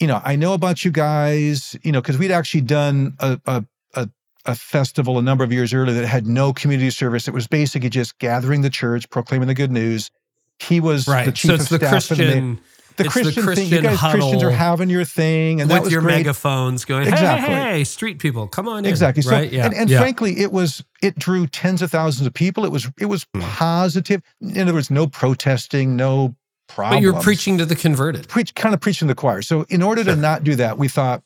you 0.00 0.06
know, 0.06 0.20
I 0.24 0.36
know 0.36 0.52
about 0.54 0.84
you 0.84 0.90
guys, 0.90 1.76
you 1.82 1.92
know, 1.92 2.00
because 2.00 2.18
we'd 2.18 2.30
actually 2.32 2.62
done 2.62 3.14
a, 3.20 3.40
a, 3.46 3.64
a, 3.94 4.08
a 4.44 4.54
festival 4.54 5.18
a 5.18 5.22
number 5.22 5.42
of 5.44 5.52
years 5.52 5.72
earlier 5.72 5.94
that 6.00 6.06
had 6.06 6.26
no 6.26 6.52
community 6.52 6.90
service. 6.90 7.28
It 7.28 7.34
was 7.34 7.46
basically 7.46 7.88
just 7.90 8.18
gathering 8.18 8.62
the 8.62 8.70
church, 8.70 9.08
proclaiming 9.10 9.48
the 9.48 9.54
good 9.54 9.70
news. 9.70 10.10
He 10.58 10.80
was 10.80 11.06
right. 11.08 11.24
the 11.26 11.32
chief 11.32 11.48
so 11.50 11.54
of 11.54 11.60
the 11.60 11.64
staff. 11.66 11.80
the, 11.80 11.88
Christian, 11.90 12.58
the 12.96 13.04
it's 13.04 13.12
Christian, 13.12 13.46
the 13.46 13.54
thing. 13.54 13.64
You 13.64 13.70
Christian 13.70 13.82
guys 13.84 13.98
Christians 14.12 14.42
are 14.42 14.50
having 14.50 14.88
your 14.90 15.04
thing, 15.04 15.60
and 15.60 15.70
that 15.70 15.74
with 15.76 15.84
was 15.84 15.92
your 15.92 16.00
great. 16.02 16.16
megaphones 16.16 16.84
going, 16.86 17.04
hey, 17.04 17.10
Exactly. 17.12 17.54
hey, 17.54 17.62
hey, 17.78 17.84
street 17.84 18.18
people, 18.18 18.48
come 18.48 18.68
on 18.68 18.84
in. 18.86 18.90
Exactly. 18.90 19.22
So, 19.22 19.32
right? 19.32 19.52
Yeah. 19.52 19.66
and, 19.66 19.74
and 19.74 19.90
yeah. 19.90 19.98
frankly, 19.98 20.40
it 20.40 20.52
was 20.52 20.82
it 21.02 21.18
drew 21.18 21.46
tens 21.46 21.82
of 21.82 21.90
thousands 21.90 22.26
of 22.26 22.32
people. 22.32 22.64
It 22.64 22.72
was 22.72 22.88
it 22.98 23.06
was 23.06 23.26
Hmm. 23.34 23.40
positive. 23.42 24.22
In 24.40 24.58
other 24.62 24.72
words, 24.74 24.90
no 24.90 25.06
protesting, 25.06 25.94
no 25.96 26.36
but 26.74 27.00
you're 27.00 27.20
preaching 27.20 27.58
to 27.58 27.66
the 27.66 27.76
converted. 27.76 28.28
preach 28.28 28.54
kind 28.54 28.74
of 28.74 28.80
preaching 28.80 29.08
to 29.08 29.14
the 29.14 29.18
choir. 29.18 29.42
So 29.42 29.64
in 29.68 29.82
order 29.82 30.04
to 30.04 30.16
not 30.16 30.44
do 30.44 30.54
that, 30.56 30.78
we 30.78 30.88
thought 30.88 31.22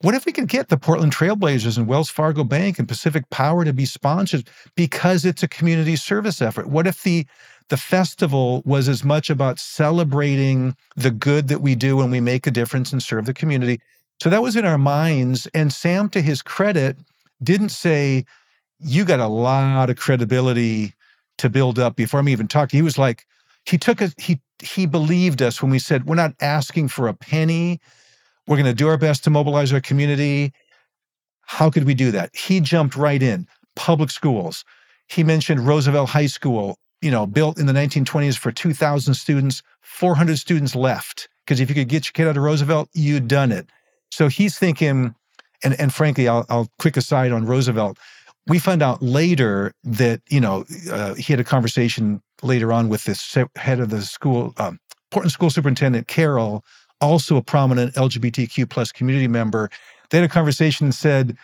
what 0.00 0.14
if 0.14 0.26
we 0.26 0.32
could 0.32 0.48
get 0.48 0.68
the 0.68 0.76
Portland 0.76 1.14
Trailblazers 1.14 1.78
and 1.78 1.86
Wells 1.86 2.10
Fargo 2.10 2.44
Bank 2.44 2.78
and 2.78 2.86
Pacific 2.86 3.28
Power 3.30 3.64
to 3.64 3.72
be 3.72 3.86
sponsors 3.86 4.44
because 4.74 5.24
it's 5.24 5.42
a 5.42 5.48
community 5.48 5.96
service 5.96 6.42
effort? 6.42 6.68
What 6.68 6.86
if 6.86 7.02
the 7.02 7.26
the 7.70 7.76
festival 7.76 8.62
was 8.66 8.88
as 8.88 9.04
much 9.04 9.30
about 9.30 9.58
celebrating 9.58 10.76
the 10.96 11.10
good 11.10 11.48
that 11.48 11.62
we 11.62 11.74
do 11.74 11.96
when 11.96 12.10
we 12.10 12.20
make 12.20 12.46
a 12.46 12.50
difference 12.50 12.92
and 12.92 13.02
serve 13.02 13.24
the 13.24 13.32
community. 13.32 13.80
So 14.22 14.28
that 14.28 14.42
was 14.42 14.56
in 14.56 14.66
our 14.66 14.78
minds. 14.78 15.46
And 15.54 15.72
Sam, 15.72 16.08
to 16.10 16.20
his 16.20 16.42
credit, 16.42 16.98
didn't 17.42 17.70
say, 17.70 18.26
You 18.80 19.04
got 19.04 19.20
a 19.20 19.28
lot 19.28 19.88
of 19.88 19.96
credibility 19.96 20.94
to 21.38 21.48
build 21.48 21.78
up 21.78 21.96
before 21.96 22.20
I'm 22.20 22.28
even 22.28 22.48
talking. 22.48 22.76
He 22.76 22.82
was 22.82 22.98
like, 22.98 23.24
he 23.66 23.78
took 23.78 24.00
a 24.00 24.10
he 24.18 24.40
he 24.62 24.86
believed 24.86 25.42
us 25.42 25.60
when 25.62 25.70
we 25.70 25.78
said 25.78 26.06
we're 26.06 26.14
not 26.14 26.34
asking 26.40 26.88
for 26.88 27.08
a 27.08 27.14
penny. 27.14 27.80
We're 28.46 28.56
going 28.56 28.66
to 28.66 28.74
do 28.74 28.88
our 28.88 28.98
best 28.98 29.24
to 29.24 29.30
mobilize 29.30 29.72
our 29.72 29.80
community. 29.80 30.52
How 31.42 31.70
could 31.70 31.84
we 31.84 31.94
do 31.94 32.10
that? 32.10 32.34
He 32.34 32.60
jumped 32.60 32.96
right 32.96 33.22
in. 33.22 33.46
Public 33.76 34.10
schools. 34.10 34.64
He 35.08 35.24
mentioned 35.24 35.66
Roosevelt 35.66 36.08
High 36.08 36.26
School, 36.26 36.78
you 37.02 37.10
know, 37.10 37.26
built 37.26 37.58
in 37.58 37.66
the 37.66 37.72
1920s 37.72 38.38
for 38.38 38.52
2,000 38.52 39.14
students, 39.14 39.62
400 39.82 40.38
students 40.38 40.74
left. 40.74 41.28
Because 41.44 41.60
if 41.60 41.68
you 41.68 41.74
could 41.74 41.88
get 41.88 42.06
your 42.06 42.12
kid 42.12 42.28
out 42.28 42.36
of 42.36 42.42
Roosevelt, 42.42 42.88
you'd 42.94 43.28
done 43.28 43.52
it. 43.52 43.68
So 44.10 44.28
he's 44.28 44.58
thinking, 44.58 45.14
and, 45.62 45.78
and 45.78 45.92
frankly, 45.92 46.28
I'll, 46.28 46.46
I'll 46.48 46.68
quick 46.78 46.96
aside 46.96 47.32
on 47.32 47.44
Roosevelt. 47.44 47.98
We 48.46 48.58
found 48.58 48.82
out 48.82 49.02
later 49.02 49.72
that, 49.84 50.20
you 50.28 50.40
know, 50.40 50.64
uh, 50.90 51.14
he 51.14 51.32
had 51.32 51.40
a 51.40 51.44
conversation 51.44 52.22
later 52.44 52.72
on 52.72 52.88
with 52.88 53.04
this 53.04 53.36
head 53.56 53.80
of 53.80 53.90
the 53.90 54.02
school, 54.02 54.52
um, 54.58 54.78
Portland 55.10 55.32
School 55.32 55.50
Superintendent 55.50 56.08
Carroll, 56.08 56.64
also 57.00 57.36
a 57.36 57.42
prominent 57.42 57.94
LGBTQ 57.94 58.68
plus 58.68 58.92
community 58.92 59.28
member. 59.28 59.70
They 60.10 60.18
had 60.18 60.24
a 60.24 60.32
conversation 60.32 60.86
and 60.86 60.94
said, 60.94 61.36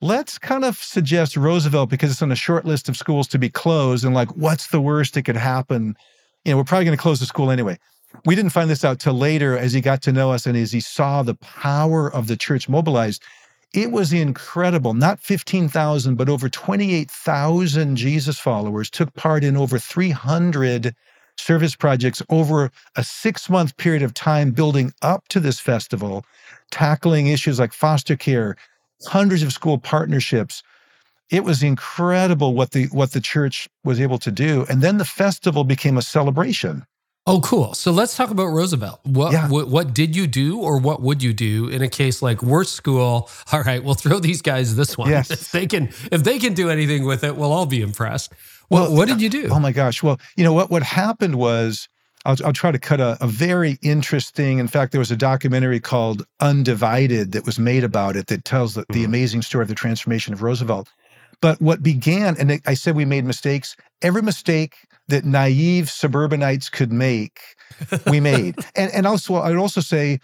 let's 0.00 0.38
kind 0.38 0.64
of 0.64 0.76
suggest 0.76 1.36
Roosevelt 1.36 1.90
because 1.90 2.10
it's 2.10 2.22
on 2.22 2.32
a 2.32 2.36
short 2.36 2.64
list 2.64 2.88
of 2.88 2.96
schools 2.96 3.28
to 3.28 3.38
be 3.38 3.48
closed. 3.48 4.04
And 4.04 4.14
like, 4.14 4.34
what's 4.36 4.68
the 4.68 4.80
worst 4.80 5.14
that 5.14 5.22
could 5.22 5.36
happen? 5.36 5.96
You 6.44 6.52
know, 6.52 6.58
we're 6.58 6.64
probably 6.64 6.84
going 6.84 6.96
to 6.96 7.02
close 7.02 7.20
the 7.20 7.26
school 7.26 7.50
anyway. 7.50 7.78
We 8.24 8.34
didn't 8.34 8.52
find 8.52 8.70
this 8.70 8.84
out 8.84 9.00
till 9.00 9.14
later 9.14 9.58
as 9.58 9.72
he 9.72 9.80
got 9.80 10.02
to 10.02 10.12
know 10.12 10.30
us 10.32 10.46
and 10.46 10.56
as 10.56 10.72
he 10.72 10.80
saw 10.80 11.22
the 11.22 11.34
power 11.34 12.12
of 12.12 12.28
the 12.28 12.36
church 12.36 12.68
mobilized. 12.68 13.22
It 13.74 13.90
was 13.90 14.12
incredible. 14.12 14.94
Not 14.94 15.20
15,000, 15.20 16.14
but 16.14 16.28
over 16.28 16.48
28,000 16.48 17.96
Jesus 17.96 18.38
followers 18.38 18.88
took 18.88 19.12
part 19.14 19.44
in 19.44 19.56
over 19.56 19.78
300 19.78 20.94
service 21.38 21.76
projects 21.76 22.22
over 22.30 22.70
a 22.96 23.04
six 23.04 23.50
month 23.50 23.76
period 23.76 24.02
of 24.02 24.14
time 24.14 24.50
building 24.50 24.92
up 25.02 25.28
to 25.28 25.40
this 25.40 25.60
festival, 25.60 26.24
tackling 26.70 27.26
issues 27.26 27.58
like 27.58 27.72
foster 27.72 28.16
care, 28.16 28.56
hundreds 29.06 29.42
of 29.42 29.52
school 29.52 29.78
partnerships. 29.78 30.62
It 31.30 31.44
was 31.44 31.62
incredible 31.62 32.54
what 32.54 32.70
the 32.70 32.86
what 32.86 33.12
the 33.12 33.20
church 33.20 33.68
was 33.84 34.00
able 34.00 34.18
to 34.18 34.30
do. 34.30 34.64
And 34.70 34.80
then 34.80 34.98
the 34.98 35.04
festival 35.04 35.64
became 35.64 35.98
a 35.98 36.02
celebration. 36.02 36.86
Oh, 37.28 37.40
cool. 37.40 37.74
So 37.74 37.90
let's 37.90 38.16
talk 38.16 38.30
about 38.30 38.46
Roosevelt. 38.46 39.00
What, 39.02 39.32
yeah. 39.32 39.48
what, 39.48 39.68
what 39.68 39.92
did 39.92 40.14
you 40.14 40.28
do, 40.28 40.60
or 40.60 40.78
what 40.78 41.02
would 41.02 41.24
you 41.24 41.32
do 41.32 41.68
in 41.68 41.82
a 41.82 41.88
case 41.88 42.22
like 42.22 42.40
worst 42.40 42.74
school? 42.74 43.28
All 43.52 43.62
right, 43.62 43.82
we'll 43.82 43.94
throw 43.94 44.20
these 44.20 44.42
guys 44.42 44.76
this 44.76 44.96
one. 44.96 45.10
Yes. 45.10 45.30
If 45.30 45.50
they 45.50 45.66
can, 45.66 45.88
if 46.12 46.22
they 46.22 46.38
can 46.38 46.54
do 46.54 46.70
anything 46.70 47.04
with 47.04 47.24
it, 47.24 47.36
we'll 47.36 47.52
all 47.52 47.66
be 47.66 47.82
impressed. 47.82 48.32
Well, 48.70 48.94
what 48.94 49.08
did 49.08 49.20
you 49.20 49.28
do? 49.28 49.48
Oh 49.50 49.58
my 49.58 49.72
gosh. 49.72 50.02
Well, 50.02 50.20
you 50.36 50.44
know 50.44 50.52
what? 50.52 50.70
What 50.70 50.82
happened 50.84 51.36
was 51.36 51.88
I'll, 52.24 52.36
I'll 52.44 52.52
try 52.52 52.72
to 52.72 52.78
cut 52.78 53.00
a, 53.00 53.16
a, 53.20 53.26
very 53.26 53.78
interesting. 53.82 54.58
In 54.58 54.68
fact, 54.68 54.92
there 54.92 54.98
was 54.98 55.12
a 55.12 55.16
documentary 55.16 55.78
called 55.78 56.26
Undivided 56.40 57.32
that 57.32 57.46
was 57.46 57.58
made 57.58 57.84
about 57.84 58.16
it 58.16 58.26
that 58.26 58.44
tells 58.44 58.74
the, 58.74 58.84
the 58.88 58.94
mm-hmm. 58.94 59.04
amazing 59.04 59.42
story 59.42 59.62
of 59.62 59.68
the 59.68 59.74
transformation 59.74 60.34
of 60.34 60.42
Roosevelt. 60.42 60.88
But 61.40 61.60
what 61.60 61.82
began, 61.82 62.36
and 62.38 62.60
I 62.66 62.74
said 62.74 62.96
we 62.96 63.04
made 63.04 63.24
mistakes. 63.24 63.76
Every 64.02 64.22
mistake 64.22 64.85
that 65.08 65.24
naive 65.24 65.90
suburbanites 65.90 66.68
could 66.68 66.92
make, 66.92 67.40
we 68.06 68.20
made. 68.20 68.56
and 68.76 68.90
and 68.92 69.06
also, 69.06 69.36
I'd 69.36 69.56
also 69.56 69.80
say 69.80 70.20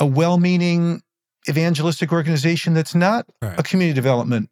a 0.00 0.06
well-meaning 0.06 1.02
evangelistic 1.48 2.12
organization 2.12 2.74
that's 2.74 2.94
not 2.94 3.26
right. 3.40 3.58
a 3.58 3.62
community 3.62 3.94
development 3.94 4.48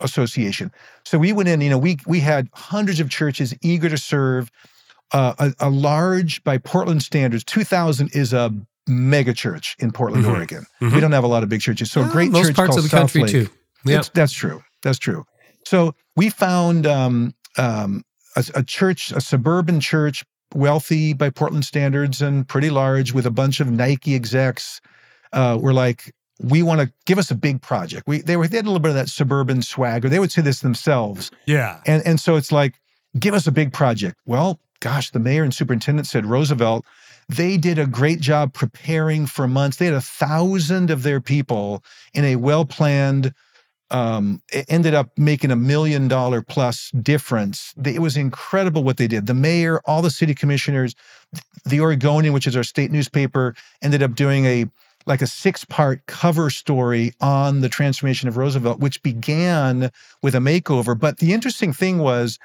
association. 0.00 0.70
So 1.04 1.18
we 1.18 1.32
went 1.32 1.48
in, 1.48 1.60
you 1.60 1.70
know, 1.70 1.78
we 1.78 1.98
we 2.06 2.20
had 2.20 2.48
hundreds 2.52 3.00
of 3.00 3.10
churches 3.10 3.54
eager 3.62 3.88
to 3.88 3.98
serve. 3.98 4.50
Uh, 5.14 5.34
a, 5.38 5.66
a, 5.66 5.68
large, 5.68 6.42
by 6.42 6.56
Portland 6.56 7.02
standards, 7.02 7.44
2,000 7.44 8.16
is 8.16 8.32
a 8.32 8.50
mega 8.88 9.34
church 9.34 9.76
in 9.78 9.92
Portland, 9.92 10.24
mm-hmm. 10.24 10.34
Oregon. 10.34 10.66
Mm-hmm. 10.80 10.94
We 10.94 11.02
don't 11.02 11.12
have 11.12 11.22
a 11.22 11.28
lot 11.28 11.42
of 11.42 11.50
big 11.50 11.60
churches. 11.60 11.90
So 11.90 12.02
a 12.02 12.08
great 12.08 12.30
most 12.30 12.46
church 12.46 12.56
parts 12.56 12.78
of 12.78 12.82
the 12.82 12.88
South 12.88 13.12
country 13.12 13.22
Lake. 13.22 13.30
too. 13.30 13.48
Yep. 13.84 14.06
that's 14.14 14.32
true. 14.32 14.62
That's 14.82 14.98
true. 14.98 15.24
So 15.66 15.94
we 16.16 16.30
found 16.30 16.86
um, 16.86 17.34
um, 17.58 18.04
a, 18.36 18.44
a 18.56 18.62
church, 18.62 19.12
a 19.12 19.20
suburban 19.20 19.80
church, 19.80 20.24
wealthy 20.54 21.12
by 21.12 21.30
Portland 21.30 21.64
standards 21.64 22.20
and 22.20 22.46
pretty 22.46 22.70
large, 22.70 23.12
with 23.12 23.26
a 23.26 23.30
bunch 23.30 23.60
of 23.60 23.70
Nike 23.70 24.14
execs. 24.14 24.80
Uh, 25.32 25.58
we're 25.60 25.72
like, 25.72 26.14
we 26.40 26.62
want 26.62 26.80
to 26.80 26.92
give 27.06 27.18
us 27.18 27.30
a 27.30 27.34
big 27.34 27.62
project. 27.62 28.06
We 28.06 28.22
they 28.22 28.36
were 28.36 28.48
they 28.48 28.58
had 28.58 28.66
a 28.66 28.68
little 28.68 28.80
bit 28.80 28.90
of 28.90 28.96
that 28.96 29.08
suburban 29.08 29.62
swagger. 29.62 30.08
They 30.08 30.18
would 30.18 30.32
say 30.32 30.42
this 30.42 30.60
themselves. 30.60 31.30
Yeah. 31.46 31.80
And 31.86 32.04
and 32.06 32.20
so 32.20 32.36
it's 32.36 32.52
like, 32.52 32.74
give 33.18 33.34
us 33.34 33.46
a 33.46 33.52
big 33.52 33.72
project. 33.72 34.16
Well, 34.26 34.58
gosh, 34.80 35.10
the 35.10 35.20
mayor 35.20 35.44
and 35.44 35.54
superintendent 35.54 36.06
said 36.06 36.26
Roosevelt. 36.26 36.84
They 37.28 37.56
did 37.56 37.78
a 37.78 37.86
great 37.86 38.20
job 38.20 38.52
preparing 38.52 39.26
for 39.26 39.46
months. 39.46 39.76
They 39.76 39.86
had 39.86 39.94
a 39.94 40.00
thousand 40.00 40.90
of 40.90 41.02
their 41.02 41.20
people 41.20 41.84
in 42.12 42.24
a 42.24 42.36
well-planned. 42.36 43.32
Um, 43.92 44.40
ended 44.68 44.94
up 44.94 45.10
making 45.18 45.50
a 45.50 45.56
million 45.56 46.08
dollar 46.08 46.40
plus 46.40 46.90
difference. 47.02 47.74
It 47.84 48.00
was 48.00 48.16
incredible 48.16 48.84
what 48.84 48.96
they 48.96 49.06
did. 49.06 49.26
The 49.26 49.34
mayor, 49.34 49.82
all 49.84 50.00
the 50.00 50.10
city 50.10 50.34
commissioners, 50.34 50.94
the 51.66 51.80
Oregonian, 51.80 52.32
which 52.32 52.46
is 52.46 52.56
our 52.56 52.64
state 52.64 52.90
newspaper, 52.90 53.54
ended 53.82 54.02
up 54.02 54.14
doing 54.14 54.46
a 54.46 54.64
like 55.06 55.22
a 55.22 55.26
six 55.26 55.64
part 55.64 56.06
cover 56.06 56.50
story 56.50 57.12
on 57.20 57.60
the 57.60 57.68
transformation 57.68 58.28
of 58.28 58.36
Roosevelt, 58.36 58.80
which 58.80 59.02
began 59.02 59.90
with 60.22 60.34
a 60.34 60.38
makeover. 60.38 60.98
But 60.98 61.18
the 61.18 61.32
interesting 61.32 61.72
thing 61.72 61.98
was, 61.98 62.38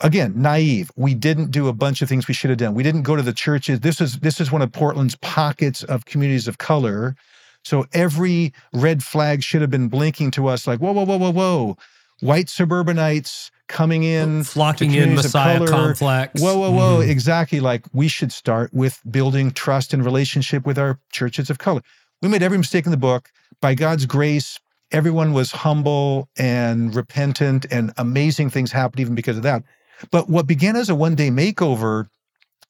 again, 0.00 0.32
naive. 0.36 0.90
We 0.96 1.14
didn't 1.14 1.50
do 1.50 1.68
a 1.68 1.72
bunch 1.72 2.02
of 2.02 2.08
things 2.08 2.28
we 2.28 2.34
should 2.34 2.50
have 2.50 2.58
done. 2.58 2.74
We 2.74 2.82
didn't 2.82 3.02
go 3.02 3.16
to 3.16 3.22
the 3.22 3.32
churches. 3.32 3.80
This 3.80 4.00
is 4.00 4.20
this 4.20 4.40
is 4.40 4.52
one 4.52 4.62
of 4.62 4.72
Portland's 4.72 5.16
pockets 5.16 5.82
of 5.84 6.04
communities 6.04 6.48
of 6.48 6.58
color. 6.58 7.16
So 7.64 7.86
every 7.92 8.52
red 8.72 9.02
flag 9.02 9.42
should 9.42 9.60
have 9.60 9.70
been 9.70 9.88
blinking 9.88 10.32
to 10.32 10.48
us 10.48 10.66
like, 10.66 10.80
whoa, 10.80 10.92
whoa, 10.92 11.04
whoa, 11.04 11.16
whoa, 11.18 11.30
whoa. 11.30 11.76
White 12.20 12.48
suburbanites 12.48 13.50
coming 13.68 14.04
in, 14.04 14.44
flocking 14.44 14.92
in, 14.92 15.14
Messiah 15.14 15.66
complex. 15.66 16.40
Whoa, 16.40 16.56
whoa, 16.56 16.70
whoa! 16.70 16.98
Mm-hmm. 17.00 17.10
Exactly. 17.10 17.58
Like 17.58 17.84
we 17.92 18.06
should 18.06 18.30
start 18.30 18.72
with 18.72 19.00
building 19.10 19.50
trust 19.50 19.92
and 19.92 20.04
relationship 20.04 20.64
with 20.64 20.78
our 20.78 21.00
churches 21.10 21.50
of 21.50 21.58
color. 21.58 21.80
We 22.20 22.28
made 22.28 22.42
every 22.42 22.58
mistake 22.58 22.84
in 22.84 22.92
the 22.92 22.96
book. 22.96 23.30
By 23.60 23.74
God's 23.74 24.06
grace, 24.06 24.60
everyone 24.92 25.32
was 25.32 25.50
humble 25.50 26.28
and 26.38 26.94
repentant, 26.94 27.66
and 27.70 27.92
amazing 27.96 28.50
things 28.50 28.70
happened 28.70 29.00
even 29.00 29.16
because 29.16 29.36
of 29.36 29.42
that. 29.42 29.64
But 30.10 30.28
what 30.28 30.46
began 30.46 30.76
as 30.76 30.88
a 30.88 30.94
one-day 30.94 31.30
makeover 31.30 32.06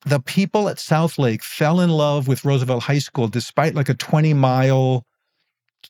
the 0.05 0.21
people 0.21 0.69
at 0.69 0.79
South 0.79 1.19
Lake 1.19 1.43
fell 1.43 1.81
in 1.81 1.91
love 1.91 2.29
with 2.29 2.45
Roosevelt 2.45 2.83
High 2.83 2.99
School 2.99 3.29
despite 3.29 3.75
like 3.75 3.89
a 3.89 3.95
20 3.95 4.35
mile, 4.35 5.05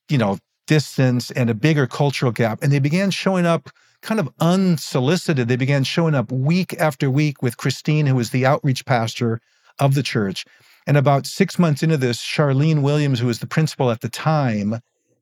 you 0.09 0.19
know, 0.19 0.39
distance 0.67 1.31
and 1.31 1.51
a 1.51 1.55
bigger 1.55 1.87
cultural 1.87 2.33
gap. 2.33 2.63
And 2.63 2.73
they 2.73 2.79
began 2.79 3.11
showing 3.11 3.47
up 3.47 3.71
kind 4.03 4.21
of 4.21 4.29
unsolicited. 4.41 5.49
They 5.49 5.57
began 5.57 5.85
showing 5.85 6.15
up 6.15 6.31
week 6.31 6.75
after 6.79 7.11
week 7.11 7.43
with 7.43 7.57
Christine, 7.57 8.07
who 8.07 8.17
was 8.17 8.31
the 8.31 8.45
outreach 8.45 8.85
pastor 8.85 9.41
of 9.79 9.95
the 9.95 10.03
church. 10.03 10.45
And 10.87 10.97
about 10.97 11.27
six 11.27 11.59
months 11.59 11.83
into 11.83 11.97
this, 11.97 12.21
Charlene 12.21 12.83
Williams, 12.83 13.21
who 13.21 13.29
was 13.29 13.39
the 13.39 13.47
principal 13.47 13.91
at 13.91 14.01
the 14.01 14.09
time, 14.09 14.81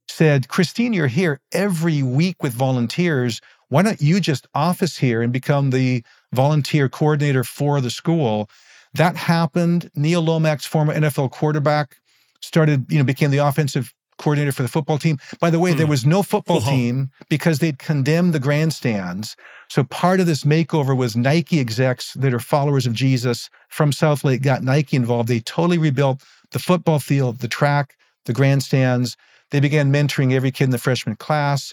said, 0.08 0.48
Christine, 0.48 0.92
you're 0.92 1.06
here 1.06 1.40
every 1.52 2.02
week 2.02 2.42
with 2.42 2.54
volunteers. 2.54 3.40
Why 3.68 3.82
don't 3.82 4.00
you 4.00 4.18
just 4.20 4.48
office 4.54 4.98
here 4.98 5.22
and 5.22 5.32
become 5.32 5.70
the 5.70 6.02
volunteer 6.32 6.88
coordinator 6.88 7.44
for 7.44 7.80
the 7.80 7.90
school? 7.90 8.48
That 8.94 9.16
happened. 9.16 9.90
Neil 9.94 10.22
Lomax, 10.22 10.66
former 10.66 10.94
NFL 10.94 11.30
quarterback, 11.30 11.96
started, 12.40 12.86
you 12.90 12.98
know, 12.98 13.04
became 13.04 13.30
the 13.30 13.38
offensive 13.38 13.92
coordinator 14.20 14.52
for 14.52 14.62
the 14.62 14.68
football 14.68 14.98
team. 14.98 15.18
By 15.40 15.50
the 15.50 15.58
way, 15.58 15.72
mm. 15.72 15.78
there 15.78 15.86
hmm. 15.86 15.90
was 15.90 16.04
no 16.04 16.22
football 16.22 16.60
team 16.60 17.10
because 17.30 17.58
they'd 17.58 17.78
condemned 17.78 18.34
the 18.34 18.38
grandstands. 18.38 19.34
So 19.68 19.82
part 19.84 20.20
of 20.20 20.26
this 20.26 20.44
makeover 20.44 20.96
was 20.96 21.16
Nike 21.16 21.58
execs 21.58 22.12
that 22.14 22.34
are 22.34 22.38
followers 22.38 22.86
of 22.86 22.92
Jesus 22.92 23.48
from 23.68 23.92
South 23.92 24.22
Lake 24.22 24.42
got 24.42 24.62
Nike 24.62 24.96
involved. 24.96 25.28
They 25.28 25.40
totally 25.40 25.78
rebuilt 25.78 26.22
the 26.50 26.58
football 26.58 26.98
field, 26.98 27.38
the 27.38 27.48
track, 27.48 27.96
the 28.26 28.34
grandstands. 28.34 29.16
They 29.50 29.60
began 29.60 29.92
mentoring 29.92 30.32
every 30.32 30.50
kid 30.50 30.64
in 30.64 30.70
the 30.70 30.78
freshman 30.78 31.16
class. 31.16 31.72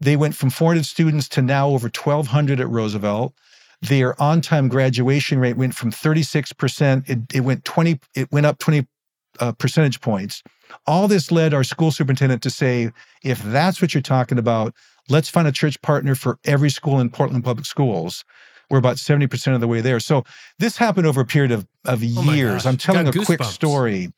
They 0.00 0.16
went 0.16 0.34
from 0.34 0.50
400 0.50 0.84
students 0.84 1.28
to 1.30 1.42
now 1.42 1.68
over 1.68 1.86
1,200 1.86 2.60
at 2.60 2.68
Roosevelt. 2.68 3.34
Their 3.88 4.20
on-time 4.20 4.68
graduation 4.68 5.38
rate 5.38 5.56
went 5.56 5.74
from 5.74 5.90
36%. 5.90 7.08
It, 7.08 7.18
it 7.34 7.40
went 7.40 7.64
20. 7.64 8.00
It 8.14 8.32
went 8.32 8.46
up 8.46 8.58
20 8.58 8.86
uh, 9.40 9.52
percentage 9.52 10.00
points. 10.00 10.42
All 10.86 11.08
this 11.08 11.30
led 11.30 11.52
our 11.52 11.64
school 11.64 11.90
superintendent 11.90 12.42
to 12.42 12.50
say, 12.50 12.90
if 13.22 13.42
that's 13.42 13.82
what 13.82 13.94
you're 13.94 14.02
talking 14.02 14.38
about, 14.38 14.74
let's 15.08 15.28
find 15.28 15.46
a 15.46 15.52
church 15.52 15.80
partner 15.82 16.14
for 16.14 16.38
every 16.44 16.70
school 16.70 17.00
in 17.00 17.10
Portland 17.10 17.44
Public 17.44 17.66
Schools. 17.66 18.24
We're 18.70 18.78
about 18.78 18.96
70% 18.96 19.54
of 19.54 19.60
the 19.60 19.68
way 19.68 19.80
there. 19.80 20.00
So 20.00 20.24
this 20.58 20.76
happened 20.76 21.06
over 21.06 21.20
a 21.20 21.26
period 21.26 21.52
of, 21.52 21.66
of 21.84 22.02
Oh 22.02 22.32
years. 22.32 22.66
I'm 22.66 22.76
telling 22.76 23.06
a 23.06 23.12
quick 23.12 23.44
story. 23.44 24.12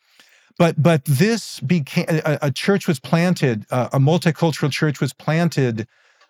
But 0.58 0.82
but 0.82 1.04
this 1.04 1.60
became 1.60 2.06
a, 2.08 2.38
a 2.42 2.50
church 2.50 2.88
was 2.88 2.98
planted, 2.98 3.66
uh, 3.70 3.90
a 3.92 3.98
multicultural 3.98 4.70
church 4.70 5.00
was 5.00 5.12
planted 5.12 5.86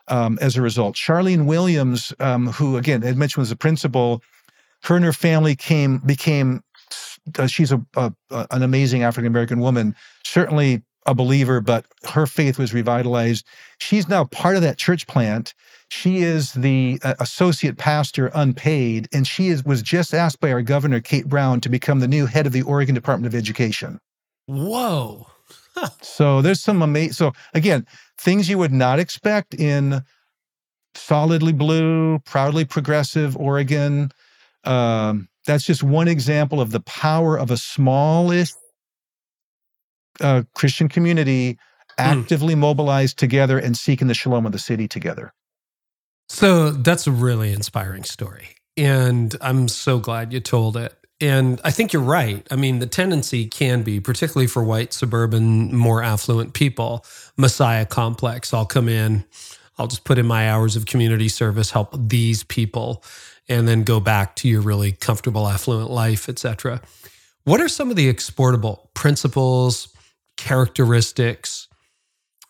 um, 0.08 0.38
as 0.40 0.56
a 0.56 0.62
result. 0.62 0.94
Charlene 0.94 1.46
Williams, 1.46 2.12
um, 2.20 2.48
who 2.48 2.76
again 2.76 3.04
I 3.04 3.12
mentioned 3.12 3.42
was 3.42 3.50
a 3.50 3.56
principal, 3.56 4.22
her 4.84 4.96
and 4.96 5.04
her 5.04 5.12
family 5.12 5.56
came 5.56 5.98
became. 5.98 6.62
Uh, 7.38 7.46
she's 7.48 7.72
a, 7.72 7.84
a, 7.96 8.12
an 8.30 8.62
amazing 8.62 9.02
African 9.02 9.26
American 9.26 9.58
woman, 9.58 9.96
certainly 10.24 10.82
a 11.06 11.14
believer, 11.14 11.60
but 11.60 11.86
her 12.10 12.26
faith 12.26 12.58
was 12.58 12.74
revitalized. 12.74 13.46
She's 13.78 14.08
now 14.08 14.24
part 14.24 14.56
of 14.56 14.62
that 14.62 14.76
church 14.76 15.06
plant. 15.06 15.54
She 15.88 16.18
is 16.18 16.52
the 16.52 16.98
uh, 17.02 17.14
associate 17.20 17.78
pastor, 17.78 18.30
unpaid, 18.34 19.08
and 19.12 19.26
she 19.26 19.48
is 19.48 19.64
was 19.64 19.82
just 19.82 20.12
asked 20.12 20.40
by 20.40 20.52
our 20.52 20.62
governor 20.62 21.00
Kate 21.00 21.28
Brown 21.28 21.60
to 21.60 21.68
become 21.68 22.00
the 22.00 22.08
new 22.08 22.26
head 22.26 22.46
of 22.46 22.52
the 22.52 22.62
Oregon 22.62 22.94
Department 22.94 23.32
of 23.32 23.38
Education. 23.38 24.00
Whoa. 24.46 25.26
So 26.00 26.40
there's 26.40 26.62
some 26.62 26.80
amazing. 26.80 27.12
So 27.12 27.32
again, 27.52 27.86
things 28.18 28.48
you 28.48 28.58
would 28.58 28.72
not 28.72 28.98
expect 28.98 29.54
in 29.54 30.02
solidly 30.94 31.52
blue, 31.52 32.18
proudly 32.20 32.64
progressive 32.64 33.36
Oregon. 33.36 34.10
Um, 34.64 35.28
that's 35.46 35.64
just 35.64 35.82
one 35.82 36.08
example 36.08 36.60
of 36.60 36.70
the 36.70 36.80
power 36.80 37.38
of 37.38 37.50
a 37.50 37.56
smallish 37.56 38.52
uh, 40.20 40.42
Christian 40.54 40.88
community 40.88 41.58
actively 41.98 42.54
mobilized 42.54 43.18
together 43.18 43.58
and 43.58 43.76
seeking 43.76 44.08
the 44.08 44.14
shalom 44.14 44.46
of 44.46 44.52
the 44.52 44.58
city 44.58 44.88
together. 44.88 45.32
So 46.28 46.70
that's 46.70 47.06
a 47.06 47.12
really 47.12 47.52
inspiring 47.52 48.04
story. 48.04 48.56
And 48.76 49.34
I'm 49.40 49.68
so 49.68 49.98
glad 49.98 50.32
you 50.32 50.40
told 50.40 50.76
it. 50.76 50.94
And 51.20 51.60
I 51.64 51.70
think 51.70 51.92
you're 51.92 52.02
right. 52.02 52.46
I 52.50 52.56
mean, 52.56 52.78
the 52.78 52.86
tendency 52.86 53.46
can 53.46 53.82
be, 53.82 54.00
particularly 54.00 54.46
for 54.46 54.62
white, 54.62 54.92
suburban, 54.92 55.74
more 55.74 56.02
affluent 56.02 56.52
people, 56.52 57.06
Messiah 57.38 57.86
complex. 57.86 58.52
I'll 58.52 58.66
come 58.66 58.88
in, 58.88 59.24
I'll 59.78 59.86
just 59.86 60.04
put 60.04 60.18
in 60.18 60.26
my 60.26 60.50
hours 60.50 60.76
of 60.76 60.84
community 60.84 61.28
service, 61.28 61.70
help 61.70 61.94
these 61.96 62.44
people, 62.44 63.02
and 63.48 63.66
then 63.66 63.82
go 63.82 63.98
back 63.98 64.36
to 64.36 64.48
your 64.48 64.60
really 64.60 64.92
comfortable, 64.92 65.48
affluent 65.48 65.90
life, 65.90 66.28
et 66.28 66.38
cetera. 66.38 66.82
What 67.44 67.60
are 67.62 67.68
some 67.68 67.88
of 67.90 67.96
the 67.96 68.08
exportable 68.08 68.90
principles, 68.92 69.88
characteristics, 70.36 71.68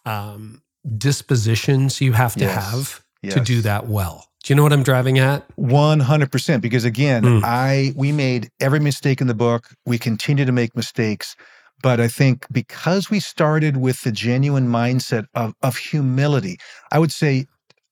um, 0.04 0.62
dispositions 0.98 2.00
you 2.00 2.12
have 2.14 2.34
to 2.34 2.44
Yes. 2.44 2.54
have 2.70 3.02
to 3.30 3.40
do 3.40 3.60
that 3.62 3.86
well? 3.86 4.28
Do 4.46 4.52
you 4.52 4.54
know 4.54 4.62
what 4.62 4.72
I'm 4.72 4.84
driving 4.84 5.18
at? 5.18 5.44
100% 5.56 6.60
because 6.60 6.84
again 6.84 7.24
Mm. 7.24 7.40
i 7.42 7.92
we 7.96 8.12
made 8.12 8.48
every 8.60 8.78
mistake 8.78 9.20
in 9.20 9.26
the 9.26 9.34
book 9.34 9.70
we 9.84 9.98
continue 9.98 10.44
to 10.44 10.52
make 10.52 10.76
mistakes 10.76 11.34
but 11.82 11.98
i 11.98 12.06
think 12.06 12.46
because 12.52 13.10
we 13.10 13.18
started 13.18 13.76
with 13.78 14.02
the 14.02 14.12
genuine 14.12 14.68
mindset 14.68 15.26
of, 15.34 15.52
of 15.62 15.76
humility 15.76 16.58
i 16.92 16.98
would 17.00 17.10
say 17.10 17.46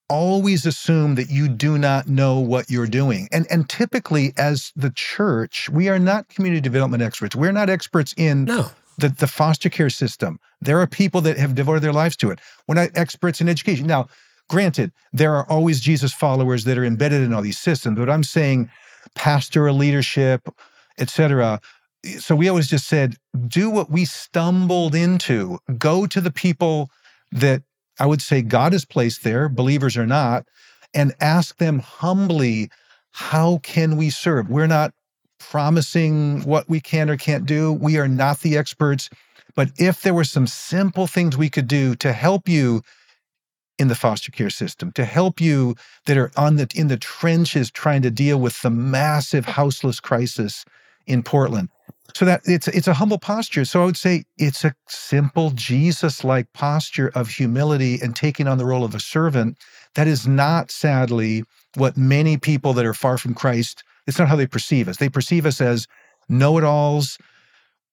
always 0.09 0.64
assume 0.64 1.17
that 1.17 1.29
you 1.29 1.49
do 1.49 1.77
not 1.77 2.07
know 2.07 2.38
what 2.38 2.71
you're 2.71 2.87
doing 2.87 3.27
and 3.33 3.47
and 3.51 3.69
typically 3.69 4.33
as 4.37 4.71
the 4.77 4.90
church 4.95 5.69
we 5.71 5.88
are 5.88 5.99
not 5.99 6.29
community 6.29 6.61
development 6.61 7.03
experts 7.03 7.35
we're 7.35 7.51
not 7.61 7.69
experts 7.69 8.14
in 8.17 8.45
No. 8.45 8.71
the, 8.99 9.09
the 9.09 9.27
foster 9.27 9.69
care 9.69 9.90
system. 9.90 10.38
There 10.61 10.79
are 10.79 10.87
people 10.87 11.21
that 11.23 11.37
have 11.37 11.57
devoted 11.57 11.83
their 11.83 11.93
lives 11.93 12.17
to 12.19 12.31
it. 12.31 12.38
We're 12.69 12.77
not 12.77 12.90
experts 12.95 13.40
in 13.40 13.49
education. 13.49 13.88
Now, 13.88 14.07
granted, 14.48 14.92
there 15.12 15.35
are 15.35 15.48
always 15.50 15.80
Jesus 15.80 16.12
followers 16.12 16.64
that 16.64 16.78
are 16.78 16.85
embedded 16.85 17.22
in 17.22 17.33
all 17.33 17.42
these 17.42 17.59
systems, 17.59 17.98
but 17.98 18.11
I'm 18.11 18.24
saying 18.24 18.70
pastoral 19.14 19.76
leadership, 19.76 20.48
et 20.98 21.09
cetera. 21.09 21.61
So 22.18 22.37
we 22.37 22.48
always 22.48 22.68
just 22.68 22.87
said, 22.87 23.16
do 23.46 23.70
what 23.70 23.90
we 23.90 24.04
stumbled 24.04 24.94
into. 24.94 25.59
Go 25.78 26.07
to 26.07 26.20
the 26.20 26.33
people 26.33 26.90
that 27.33 27.62
I 27.98 28.07
would 28.07 28.20
say 28.20 28.42
God 28.42 28.72
has 28.72 28.85
placed 28.85 29.24
there, 29.24 29.48
believers 29.48 29.96
or 29.96 30.07
not, 30.07 30.44
and 30.92 31.14
ask 31.20 31.57
them 31.59 31.78
humbly, 31.78 32.70
how 33.12 33.59
can 33.59 33.96
we 33.96 34.11
serve? 34.11 34.50
We're 34.50 34.66
not 34.66 34.92
promising 35.38 36.42
what 36.42 36.68
we 36.68 36.80
can 36.80 37.09
or 37.09 37.16
can't 37.16 37.46
do. 37.46 37.72
We 37.72 37.98
are 37.98 38.09
not 38.09 38.40
the 38.40 38.57
experts. 38.57 39.09
But 39.54 39.70
if 39.78 40.02
there 40.02 40.14
were 40.14 40.24
some 40.24 40.46
simple 40.46 41.07
things 41.07 41.37
we 41.37 41.48
could 41.48 41.68
do 41.68 41.94
to 41.96 42.12
help 42.12 42.48
you 42.48 42.83
in 43.78 43.88
the 43.88 43.94
foster 43.94 44.30
care 44.30 44.50
system, 44.50 44.92
to 44.92 45.04
help 45.04 45.40
you 45.40 45.74
that 46.06 46.16
are 46.16 46.30
on 46.37 46.56
the 46.56 46.68
in 46.74 46.88
the 46.88 46.96
trenches 46.96 47.70
trying 47.70 48.02
to 48.02 48.10
deal 48.10 48.38
with 48.38 48.60
the 48.62 48.70
massive 48.70 49.44
houseless 49.44 50.00
crisis 50.00 50.64
in 51.06 51.22
Portland. 51.22 51.68
So 52.14 52.24
that 52.24 52.42
it's 52.44 52.68
it's 52.68 52.88
a 52.88 52.94
humble 52.94 53.18
posture. 53.18 53.64
So 53.64 53.82
I 53.82 53.84
would 53.87 53.96
say 53.96 54.24
it's 54.38 54.64
a 54.64 54.74
simple 54.88 55.50
Jesus-like 55.50 56.52
posture 56.52 57.10
of 57.14 57.28
humility 57.28 57.98
and 58.00 58.14
taking 58.14 58.46
on 58.46 58.58
the 58.58 58.66
role 58.66 58.84
of 58.84 58.94
a 58.94 59.00
servant. 59.00 59.58
That 59.94 60.06
is 60.06 60.26
not 60.26 60.70
sadly 60.70 61.44
what 61.76 61.96
many 61.96 62.37
people 62.37 62.72
that 62.74 62.84
are 62.84 62.94
far 62.94 63.18
from 63.18 63.34
Christ 63.34 63.82
it's 64.06 64.18
not 64.18 64.28
how 64.28 64.37
they 64.37 64.46
perceive 64.46 64.88
us. 64.88 64.98
They 64.98 65.08
perceive 65.08 65.46
us 65.46 65.60
as 65.60 65.87
know 66.28 66.58
it 66.58 66.64
alls, 66.64 67.18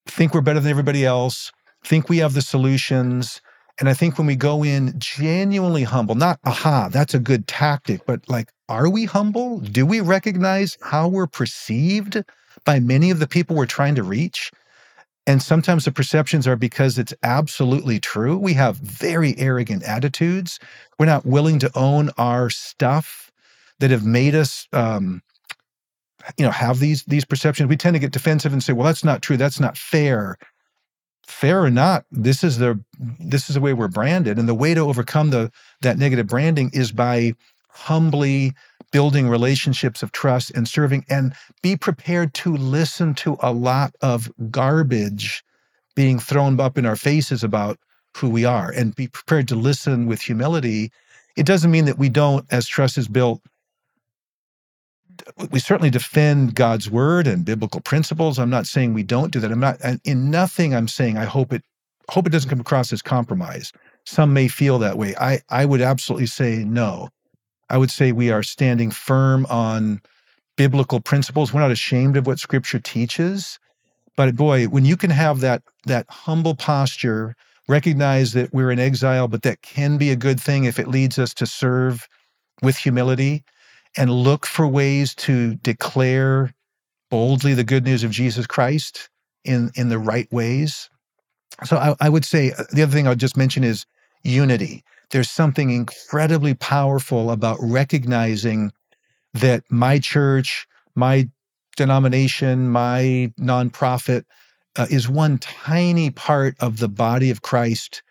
think 0.06 0.34
we're 0.34 0.42
better 0.42 0.60
than 0.60 0.72
everybody 0.72 1.06
else, 1.06 1.52
think 1.84 2.10
we 2.10 2.18
have 2.20 2.34
the 2.34 2.42
solutions. 2.42 3.42
And 3.80 3.90
I 3.90 3.94
think 3.94 4.18
when 4.18 4.28
we 4.28 4.36
go 4.36 4.64
in 4.64 4.94
genuinely 4.98 5.84
humble, 5.84 6.16
not 6.16 6.40
aha, 6.46 6.90
that's 6.92 7.14
a 7.14 7.20
good 7.20 7.48
tactic, 7.48 8.06
but 8.06 8.28
like, 8.30 8.52
are 8.70 8.90
we 8.90 9.06
humble? 9.06 9.60
Do 9.60 9.86
we 9.86 10.02
recognize 10.02 10.78
how 10.82 11.08
we're 11.08 11.28
perceived 11.28 12.24
by 12.66 12.80
many 12.80 13.12
of 13.12 13.20
the 13.20 13.28
people 13.28 13.56
we're 13.56 13.66
trying 13.66 13.96
to 13.96 14.04
reach? 14.04 14.52
And 15.28 15.42
sometimes 15.42 15.86
the 15.86 15.92
perceptions 15.92 16.48
are 16.48 16.56
because 16.56 16.98
it's 16.98 17.14
absolutely 17.24 18.00
true. 18.00 18.38
We 18.38 18.54
have 18.54 18.78
very 18.78 19.38
arrogant 19.38 19.84
attitudes. 19.84 20.60
We're 20.98 21.06
not 21.06 21.26
willing 21.26 21.60
to 21.60 21.72
own 21.78 22.10
our 22.18 22.50
stuff 22.50 23.32
that 23.80 23.92
have 23.92 24.06
made 24.06 24.36
us 24.36 24.68
um, 24.74 25.22
you 26.38 26.46
know 26.46 26.52
have 26.52 26.80
these 26.80 27.04
these 27.06 27.26
perceptions 27.26 27.70
we 27.70 27.78
tend 27.78 27.96
to 27.96 28.00
get 28.00 28.12
defensive 28.12 28.54
and 28.54 28.64
say 28.64 28.74
well 28.74 28.86
that's 28.86 29.04
not 29.04 29.22
true 29.22 29.38
that's 29.38 29.60
not 29.60 29.78
fair 29.78 30.38
fair 31.32 31.64
or 31.64 31.72
not 31.72 32.06
this 32.12 32.44
is 32.44 32.58
the 32.58 32.80
this 33.20 33.50
is 33.50 33.56
the 33.56 33.62
way 33.62 33.74
we're 33.74 33.88
branded. 33.88 34.38
And 34.38 34.48
the 34.48 34.56
way 34.56 34.74
to 34.74 34.82
overcome 34.82 35.30
the 35.30 35.52
that 35.82 35.98
negative 35.98 36.28
branding 36.28 36.70
is 36.74 36.92
by 36.92 37.34
humbly 37.70 38.54
building 38.92 39.30
relationships 39.30 40.04
of 40.04 40.12
trust 40.12 40.52
and 40.52 40.68
serving 40.68 41.06
and 41.10 41.34
be 41.62 41.78
prepared 41.78 42.34
to 42.34 42.56
listen 42.56 43.14
to 43.16 43.38
a 43.42 43.52
lot 43.52 43.96
of 44.02 44.30
garbage 44.52 45.44
being 45.96 46.20
thrown 46.20 46.60
up 46.60 46.78
in 46.78 46.86
our 46.86 46.98
faces 46.98 47.44
about 47.44 47.80
who 48.18 48.30
we 48.30 48.44
are 48.44 48.70
and 48.72 48.96
be 48.96 49.08
prepared 49.08 49.48
to 49.48 49.56
listen 49.56 50.08
with 50.08 50.22
humility. 50.22 50.92
It 51.38 51.46
doesn't 51.46 51.72
mean 51.72 51.86
that 51.86 51.98
we 51.98 52.10
don't 52.10 52.46
as 52.52 52.68
trust 52.68 52.98
is 52.98 53.08
built 53.08 53.42
we 55.52 55.60
certainly 55.60 55.90
defend 55.90 56.56
God's 56.56 56.90
word 56.90 57.28
and 57.28 57.46
biblical 57.46 57.82
principles. 57.82 58.40
I'm 58.40 58.50
not 58.50 58.68
saying 58.68 58.94
we 58.94 59.04
don't 59.04 59.32
do 59.32 59.40
that. 59.40 59.52
I'm 59.52 59.60
not 59.60 59.80
in 60.04 60.30
nothing 60.32 60.74
I'm 60.74 60.88
saying 60.88 61.18
I 61.18 61.26
hope 61.26 61.54
it 61.54 61.64
hope 62.10 62.28
it 62.28 62.32
doesn't 62.32 62.50
come 62.50 62.60
across 62.60 62.92
as 62.94 63.02
compromise. 63.02 63.72
Some 64.06 64.34
may 64.34 64.48
feel 64.48 64.80
that 64.80 64.98
way. 64.98 65.16
I 65.16 65.42
I 65.50 65.66
would 65.66 65.82
absolutely 65.82 66.28
say 66.28 66.64
no. 66.64 67.10
I 67.70 67.78
would 67.78 67.92
say 67.92 68.12
we 68.12 68.32
are 68.32 68.44
standing 68.44 68.92
firm 68.92 69.46
on 69.50 70.02
biblical 70.58 71.00
principles. 71.00 71.54
We're 71.54 71.62
not 71.62 71.72
ashamed 71.72 72.18
of 72.18 72.28
what 72.28 72.40
scripture 72.40 72.80
teaches. 72.80 73.60
But 74.18 74.36
boy, 74.36 74.66
when 74.66 74.86
you 74.86 74.98
can 74.98 75.10
have 75.10 75.40
that 75.42 75.64
that 75.86 76.06
humble 76.10 76.56
posture, 76.56 77.36
recognize 77.68 78.34
that 78.34 78.54
we're 78.54 78.72
in 78.72 78.80
exile, 78.80 79.28
but 79.28 79.44
that 79.44 79.62
can 79.62 79.98
be 79.98 80.12
a 80.12 80.16
good 80.16 80.40
thing 80.40 80.66
if 80.66 80.80
it 80.80 80.88
leads 80.88 81.18
us 81.18 81.34
to 81.36 81.46
serve 81.46 82.08
with 82.62 82.78
humility 82.78 83.44
and 83.98 84.10
look 84.10 84.46
for 84.46 84.68
ways 84.68 85.14
to 85.16 85.56
declare 85.56 86.54
boldly 87.10 87.54
the 87.54 87.64
good 87.64 87.84
news 87.84 88.04
of 88.04 88.12
Jesus 88.12 88.48
Christ 88.48 89.10
in 89.44 89.72
in 89.76 89.90
the 89.90 90.00
right 90.00 90.32
ways. 90.32 90.90
So 91.66 91.78
I, 91.78 91.96
I 92.00 92.10
would 92.10 92.26
say 92.26 92.52
uh, 92.52 92.64
the 92.72 92.84
other 92.84 92.92
thing 92.92 93.08
I'll 93.08 93.16
just 93.16 93.38
mention 93.38 93.64
is 93.64 93.86
unity. 94.24 94.84
There's 95.12 95.30
something 95.30 95.70
incredibly 95.72 96.54
powerful 96.54 97.32
about 97.32 97.58
recognizing 97.62 98.72
that 99.34 99.64
my 99.70 100.00
church, 100.00 100.68
my 100.96 101.30
denomination, 101.76 102.70
my 102.70 103.32
nonprofit 103.40 104.24
uh, 104.78 104.88
is 104.90 105.10
one 105.10 105.38
tiny 105.38 106.10
part 106.10 106.56
of 106.60 106.78
the 106.78 106.88
body 106.88 107.30
of 107.30 107.42
Christ 107.42 108.04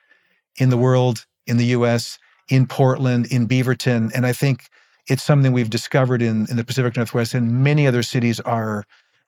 in 0.56 0.70
the 0.70 0.76
world, 0.76 1.26
in 1.46 1.56
the 1.56 1.66
US, 1.66 2.18
in 2.48 2.66
Portland, 2.66 3.26
in 3.26 3.48
Beaverton. 3.48 4.10
And 4.14 4.26
I 4.26 4.32
think 4.32 4.68
it's 5.10 5.24
something 5.24 5.52
we've 5.52 5.70
discovered 5.70 6.22
in, 6.22 6.46
in 6.48 6.56
the 6.56 6.64
Pacific 6.64 6.96
Northwest, 6.96 7.34
and 7.34 7.64
many 7.64 7.86
other 7.86 8.02
cities 8.02 8.38
are 8.40 8.84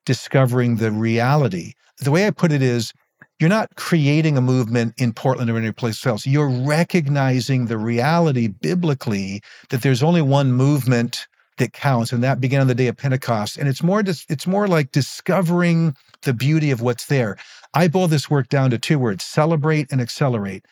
discovering 0.06 0.76
the 0.76 0.92
reality. 0.92 1.72
The 1.98 2.12
way 2.12 2.26
I 2.26 2.30
put 2.30 2.52
it 2.52 2.62
is 2.62 2.92
you're 3.40 3.50
not 3.50 3.74
creating 3.74 4.38
a 4.38 4.40
movement 4.40 4.94
in 4.98 5.12
Portland 5.12 5.50
or 5.50 5.58
any 5.58 5.72
place 5.72 6.06
else. 6.06 6.24
You're 6.24 6.48
recognizing 6.48 7.66
the 7.66 7.78
reality 7.78 8.46
biblically 8.46 9.42
that 9.70 9.82
there's 9.82 10.02
only 10.02 10.22
one 10.22 10.52
movement 10.52 11.26
that 11.58 11.72
counts, 11.72 12.12
and 12.12 12.22
that 12.22 12.40
began 12.40 12.60
on 12.60 12.68
the 12.68 12.74
day 12.74 12.86
of 12.86 12.96
Pentecost. 12.96 13.58
And 13.58 13.68
it's 13.68 13.82
more 13.82 14.00
it's 14.00 14.46
more 14.46 14.68
like 14.68 14.92
discovering 14.92 15.96
the 16.22 16.32
beauty 16.32 16.70
of 16.70 16.80
what's 16.80 17.06
there. 17.06 17.36
I 17.74 17.88
boil 17.88 18.06
this 18.06 18.30
work 18.30 18.48
down 18.48 18.70
to 18.70 18.78
two 18.78 19.00
words: 19.00 19.24
celebrate 19.24 19.90
and 19.90 20.00
accelerate. 20.00 20.64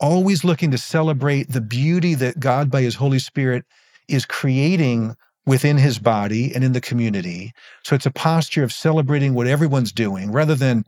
Always 0.00 0.42
looking 0.42 0.70
to 0.70 0.78
celebrate 0.78 1.52
the 1.52 1.60
beauty 1.60 2.14
that 2.14 2.40
God, 2.40 2.70
by 2.70 2.82
His 2.82 2.96
Holy 2.96 3.18
Spirit, 3.18 3.64
is 4.08 4.26
creating 4.26 5.16
within 5.46 5.76
His 5.76 5.98
body 5.98 6.54
and 6.54 6.64
in 6.64 6.72
the 6.72 6.80
community. 6.80 7.52
So 7.84 7.94
it's 7.94 8.06
a 8.06 8.10
posture 8.10 8.64
of 8.64 8.72
celebrating 8.72 9.34
what 9.34 9.46
everyone's 9.46 9.92
doing 9.92 10.32
rather 10.32 10.54
than 10.54 10.84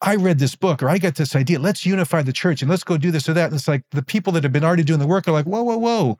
I 0.00 0.16
read 0.16 0.40
this 0.40 0.56
book 0.56 0.82
or 0.82 0.88
I 0.88 0.98
got 0.98 1.14
this 1.14 1.36
idea. 1.36 1.60
Let's 1.60 1.86
unify 1.86 2.22
the 2.22 2.32
church 2.32 2.60
and 2.60 2.70
let's 2.70 2.82
go 2.82 2.98
do 2.98 3.12
this 3.12 3.28
or 3.28 3.34
that. 3.34 3.46
And 3.46 3.54
it's 3.54 3.68
like 3.68 3.84
the 3.92 4.02
people 4.02 4.32
that 4.32 4.42
have 4.42 4.52
been 4.52 4.64
already 4.64 4.82
doing 4.82 4.98
the 4.98 5.06
work 5.06 5.28
are 5.28 5.32
like, 5.32 5.46
whoa, 5.46 5.62
whoa, 5.62 5.78
whoa. 5.78 6.18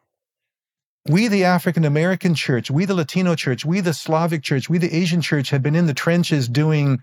We, 1.09 1.27
the 1.27 1.43
African 1.43 1.85
American 1.85 2.37
church, 2.37 2.71
we, 2.71 2.85
the 2.85 2.95
Latino 2.95 3.35
church, 3.35 3.65
we, 3.65 3.81
the 3.81 3.93
Slavic 3.93 4.45
church, 4.45 4.71
we, 4.71 4.79
the 4.79 4.95
Asian 4.95 5.21
church, 5.21 5.51
have 5.51 5.63
been 5.63 5.75
in 5.75 5.87
the 5.87 5.95
trenches 5.95 6.49
doing 6.49 7.01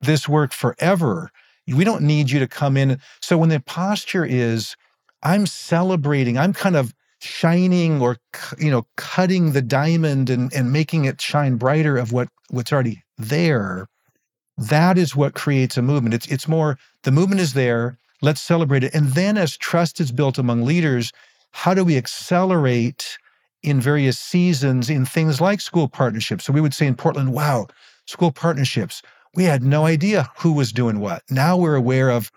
this 0.00 0.28
work 0.28 0.52
forever. 0.52 1.30
We 1.68 1.84
don't 1.84 2.02
need 2.02 2.28
you 2.28 2.40
to 2.40 2.48
come 2.48 2.76
in. 2.76 3.00
So 3.20 3.38
when 3.38 3.50
the 3.50 3.60
posture 3.60 4.24
is, 4.24 4.74
I'm 5.22 5.46
celebrating, 5.46 6.36
I'm 6.36 6.52
kind 6.52 6.74
of 6.74 6.92
shining 7.24 8.00
or 8.00 8.18
you 8.58 8.70
know 8.70 8.86
cutting 8.96 9.52
the 9.52 9.62
diamond 9.62 10.30
and, 10.30 10.52
and 10.52 10.72
making 10.72 11.04
it 11.04 11.20
shine 11.20 11.56
brighter 11.56 11.96
of 11.96 12.12
what 12.12 12.28
what's 12.50 12.72
already 12.72 13.02
there 13.18 13.88
that 14.56 14.98
is 14.98 15.16
what 15.16 15.34
creates 15.34 15.76
a 15.76 15.82
movement. 15.82 16.14
It's 16.14 16.26
it's 16.28 16.48
more 16.48 16.78
the 17.02 17.10
movement 17.10 17.40
is 17.40 17.54
there. 17.54 17.98
Let's 18.22 18.40
celebrate 18.40 18.84
it. 18.84 18.94
And 18.94 19.08
then 19.08 19.36
as 19.36 19.56
trust 19.56 20.00
is 20.00 20.12
built 20.12 20.38
among 20.38 20.62
leaders, 20.62 21.12
how 21.50 21.74
do 21.74 21.84
we 21.84 21.96
accelerate 21.96 23.18
in 23.62 23.80
various 23.80 24.18
seasons 24.18 24.88
in 24.88 25.04
things 25.04 25.40
like 25.40 25.60
school 25.60 25.88
partnerships? 25.88 26.44
So 26.44 26.52
we 26.52 26.60
would 26.60 26.74
say 26.74 26.86
in 26.86 26.94
Portland, 26.94 27.32
wow, 27.32 27.66
school 28.06 28.30
partnerships. 28.30 29.02
We 29.34 29.44
had 29.44 29.64
no 29.64 29.84
idea 29.84 30.30
who 30.38 30.52
was 30.52 30.72
doing 30.72 31.00
what. 31.00 31.22
Now 31.28 31.56
we're 31.56 31.74
aware 31.74 32.10
of 32.10 32.30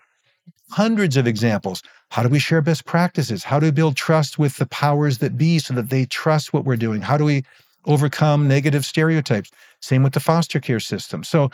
hundreds 0.70 1.16
of 1.16 1.26
examples. 1.26 1.82
How 2.10 2.22
do 2.22 2.28
we 2.28 2.38
share 2.38 2.62
best 2.62 2.84
practices? 2.84 3.44
How 3.44 3.60
do 3.60 3.66
we 3.66 3.72
build 3.72 3.96
trust 3.96 4.38
with 4.38 4.56
the 4.56 4.66
powers 4.66 5.18
that 5.18 5.36
be 5.36 5.58
so 5.58 5.74
that 5.74 5.90
they 5.90 6.06
trust 6.06 6.52
what 6.52 6.64
we're 6.64 6.76
doing? 6.76 7.02
How 7.02 7.16
do 7.16 7.24
we 7.24 7.44
overcome 7.84 8.48
negative 8.48 8.84
stereotypes? 8.84 9.50
Same 9.80 10.02
with 10.02 10.14
the 10.14 10.20
foster 10.20 10.60
care 10.60 10.80
system. 10.80 11.22
So 11.22 11.50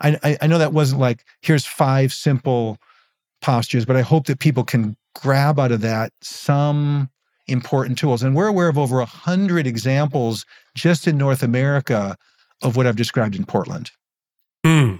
I, 0.00 0.38
I 0.40 0.46
know 0.46 0.58
that 0.58 0.72
wasn't 0.72 1.00
like 1.00 1.24
here's 1.40 1.66
five 1.66 2.12
simple 2.12 2.78
postures, 3.42 3.84
but 3.84 3.96
I 3.96 4.02
hope 4.02 4.26
that 4.26 4.38
people 4.38 4.64
can 4.64 4.96
grab 5.14 5.58
out 5.58 5.72
of 5.72 5.80
that 5.80 6.12
some 6.20 7.10
important 7.48 7.98
tools. 7.98 8.22
And 8.22 8.34
we're 8.34 8.48
aware 8.48 8.68
of 8.68 8.78
over 8.78 9.00
a 9.00 9.06
hundred 9.06 9.66
examples 9.66 10.44
just 10.74 11.06
in 11.06 11.16
North 11.16 11.42
America 11.42 12.16
of 12.62 12.76
what 12.76 12.86
I've 12.86 12.96
described 12.96 13.36
in 13.36 13.44
Portland. 13.44 13.90
Hmm. 14.64 14.96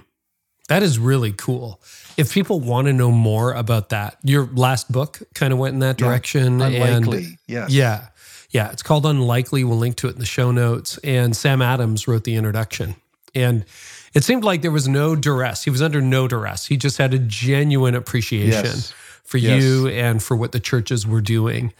That 0.67 0.83
is 0.83 0.99
really 0.99 1.31
cool. 1.31 1.81
If 2.17 2.33
people 2.33 2.59
want 2.59 2.87
to 2.87 2.93
know 2.93 3.11
more 3.11 3.53
about 3.53 3.89
that, 3.89 4.17
your 4.23 4.47
last 4.47 4.91
book 4.91 5.19
kind 5.33 5.53
of 5.53 5.59
went 5.59 5.73
in 5.73 5.79
that 5.79 5.97
direction. 5.97 6.59
Yeah, 6.59 6.67
unlikely, 6.67 7.37
yes. 7.47 7.71
Yeah. 7.71 8.07
Yeah. 8.49 8.71
It's 8.71 8.83
called 8.83 9.05
Unlikely. 9.05 9.63
We'll 9.63 9.77
link 9.77 9.97
to 9.97 10.07
it 10.07 10.13
in 10.13 10.19
the 10.19 10.25
show 10.25 10.51
notes. 10.51 10.97
And 10.99 11.35
Sam 11.35 11.61
Adams 11.61 12.07
wrote 12.07 12.23
the 12.23 12.35
introduction. 12.35 12.95
And 13.35 13.65
it 14.13 14.23
seemed 14.23 14.43
like 14.43 14.61
there 14.61 14.71
was 14.71 14.87
no 14.87 15.15
duress. 15.15 15.63
He 15.63 15.69
was 15.69 15.81
under 15.81 16.01
no 16.01 16.27
duress. 16.27 16.65
He 16.65 16.75
just 16.75 16.97
had 16.97 17.13
a 17.13 17.19
genuine 17.19 17.93
appreciation 17.93 18.65
yes. 18.65 18.93
for 19.23 19.37
yes. 19.37 19.61
you 19.61 19.87
and 19.89 20.23
for 20.23 20.35
what 20.35 20.53
the 20.53 20.59
churches 20.59 21.05
were 21.05 21.21
doing. 21.21 21.71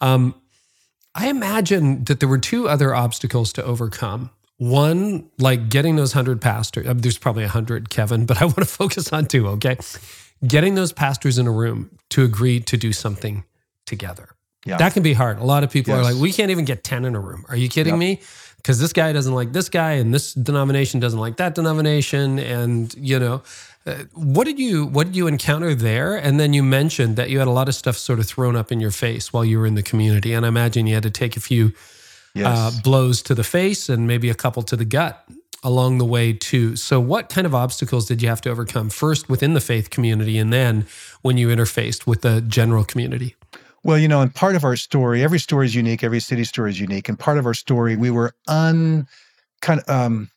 Um, 0.00 0.34
I 1.14 1.28
imagine 1.28 2.04
that 2.04 2.20
there 2.20 2.28
were 2.28 2.38
two 2.38 2.68
other 2.68 2.94
obstacles 2.94 3.52
to 3.54 3.64
overcome. 3.64 4.30
One, 4.58 5.30
like 5.38 5.68
getting 5.68 5.96
those 5.96 6.12
hundred 6.12 6.40
pastors. 6.40 6.86
Uh, 6.86 6.94
there's 6.96 7.18
probably 7.18 7.44
a 7.44 7.48
hundred, 7.48 7.90
Kevin, 7.90 8.24
but 8.26 8.40
I 8.40 8.44
want 8.44 8.58
to 8.58 8.64
focus 8.66 9.12
on 9.12 9.26
two. 9.26 9.48
Okay, 9.48 9.76
getting 10.46 10.74
those 10.74 10.92
pastors 10.92 11.38
in 11.38 11.46
a 11.46 11.52
room 11.52 11.90
to 12.10 12.24
agree 12.24 12.60
to 12.60 12.76
do 12.76 12.92
something 12.92 13.44
together. 13.86 14.30
Yeah. 14.64 14.78
That 14.78 14.94
can 14.94 15.02
be 15.02 15.12
hard. 15.12 15.38
A 15.38 15.44
lot 15.44 15.62
of 15.62 15.70
people 15.70 15.94
yes. 15.94 16.00
are 16.00 16.12
like, 16.12 16.22
we 16.22 16.32
can't 16.32 16.50
even 16.50 16.64
get 16.64 16.84
10 16.84 17.04
in 17.04 17.14
a 17.14 17.20
room. 17.20 17.44
Are 17.50 17.56
you 17.56 17.68
kidding 17.68 17.94
yep. 17.94 17.98
me? 17.98 18.20
because 18.64 18.80
this 18.80 18.94
guy 18.94 19.12
doesn't 19.12 19.34
like 19.34 19.52
this 19.52 19.68
guy 19.68 19.92
and 19.92 20.12
this 20.12 20.32
denomination 20.32 20.98
doesn't 20.98 21.20
like 21.20 21.36
that 21.36 21.54
denomination 21.54 22.38
and 22.38 22.94
you 22.94 23.18
know 23.18 23.42
uh, 23.86 24.04
what 24.14 24.44
did 24.44 24.58
you 24.58 24.86
what 24.86 25.06
did 25.06 25.16
you 25.16 25.26
encounter 25.26 25.74
there 25.74 26.16
and 26.16 26.40
then 26.40 26.54
you 26.54 26.62
mentioned 26.62 27.16
that 27.16 27.28
you 27.28 27.38
had 27.38 27.46
a 27.46 27.52
lot 27.52 27.68
of 27.68 27.74
stuff 27.74 27.96
sort 27.96 28.18
of 28.18 28.26
thrown 28.26 28.56
up 28.56 28.72
in 28.72 28.80
your 28.80 28.90
face 28.90 29.32
while 29.34 29.44
you 29.44 29.58
were 29.58 29.66
in 29.66 29.74
the 29.74 29.82
community 29.82 30.32
and 30.32 30.46
i 30.46 30.48
imagine 30.48 30.86
you 30.86 30.94
had 30.94 31.02
to 31.02 31.10
take 31.10 31.36
a 31.36 31.40
few 31.40 31.72
yes. 32.34 32.46
uh, 32.46 32.70
blows 32.82 33.22
to 33.22 33.34
the 33.34 33.44
face 33.44 33.88
and 33.88 34.06
maybe 34.06 34.30
a 34.30 34.34
couple 34.34 34.62
to 34.62 34.76
the 34.76 34.84
gut 34.84 35.24
along 35.62 35.96
the 35.98 36.04
way 36.04 36.32
too 36.32 36.76
so 36.76 37.00
what 37.00 37.30
kind 37.30 37.46
of 37.46 37.54
obstacles 37.54 38.06
did 38.06 38.20
you 38.20 38.28
have 38.28 38.40
to 38.40 38.50
overcome 38.50 38.90
first 38.90 39.28
within 39.30 39.54
the 39.54 39.60
faith 39.60 39.88
community 39.88 40.38
and 40.38 40.52
then 40.52 40.86
when 41.22 41.38
you 41.38 41.48
interfaced 41.48 42.06
with 42.06 42.20
the 42.20 42.42
general 42.42 42.84
community 42.84 43.34
well, 43.84 43.98
you 43.98 44.08
know, 44.08 44.22
and 44.22 44.34
part 44.34 44.56
of 44.56 44.64
our 44.64 44.76
story, 44.76 45.22
every 45.22 45.38
story 45.38 45.66
is 45.66 45.74
unique, 45.74 46.02
every 46.02 46.18
city 46.18 46.44
story 46.44 46.70
is 46.70 46.80
unique. 46.80 47.06
And 47.10 47.18
part 47.18 47.36
of 47.36 47.44
our 47.44 47.52
story, 47.52 47.96
we 47.96 48.10
were 48.10 48.34
un 48.48 49.06
kind 49.60 49.80
of 49.80 49.88
um, 49.88 50.30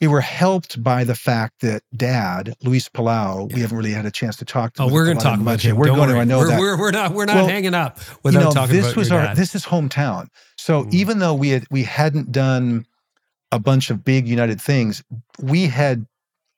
we 0.00 0.08
were 0.08 0.20
helped 0.20 0.82
by 0.82 1.04
the 1.04 1.14
fact 1.14 1.60
that 1.60 1.82
dad, 1.96 2.54
Luis 2.62 2.88
Palau, 2.88 3.48
yeah. 3.48 3.56
we 3.56 3.60
haven't 3.62 3.76
really 3.76 3.92
had 3.92 4.06
a 4.06 4.10
chance 4.10 4.36
to 4.36 4.44
talk 4.44 4.74
to. 4.74 4.82
Him. 4.82 4.88
Oh, 4.88 4.92
we're 4.92 5.04
going 5.04 5.18
to 5.18 5.22
talk 5.22 5.40
about 5.40 5.60
him. 5.60 5.76
We're 5.76 5.86
going 5.86 6.08
to. 6.08 6.16
I 6.16 6.24
know 6.24 6.38
we're, 6.38 6.48
that. 6.48 6.60
We're, 6.60 6.78
we're 6.78 6.90
not. 6.90 7.12
We're 7.12 7.26
not 7.26 7.36
well, 7.36 7.48
hanging 7.48 7.74
up 7.74 7.98
without 8.22 8.38
you 8.38 8.44
know, 8.44 8.50
talking 8.50 8.76
this 8.76 8.86
about 8.86 8.96
was 8.96 9.12
our. 9.12 9.22
dad. 9.22 9.36
This 9.36 9.54
is 9.54 9.64
hometown. 9.64 10.28
So 10.58 10.84
mm. 10.84 10.94
even 10.94 11.20
though 11.20 11.34
we 11.34 11.50
had 11.50 11.66
we 11.70 11.84
hadn't 11.84 12.32
done 12.32 12.86
a 13.52 13.58
bunch 13.58 13.90
of 13.90 14.04
big 14.04 14.26
united 14.26 14.60
things, 14.60 15.04
we 15.40 15.66
had 15.66 16.06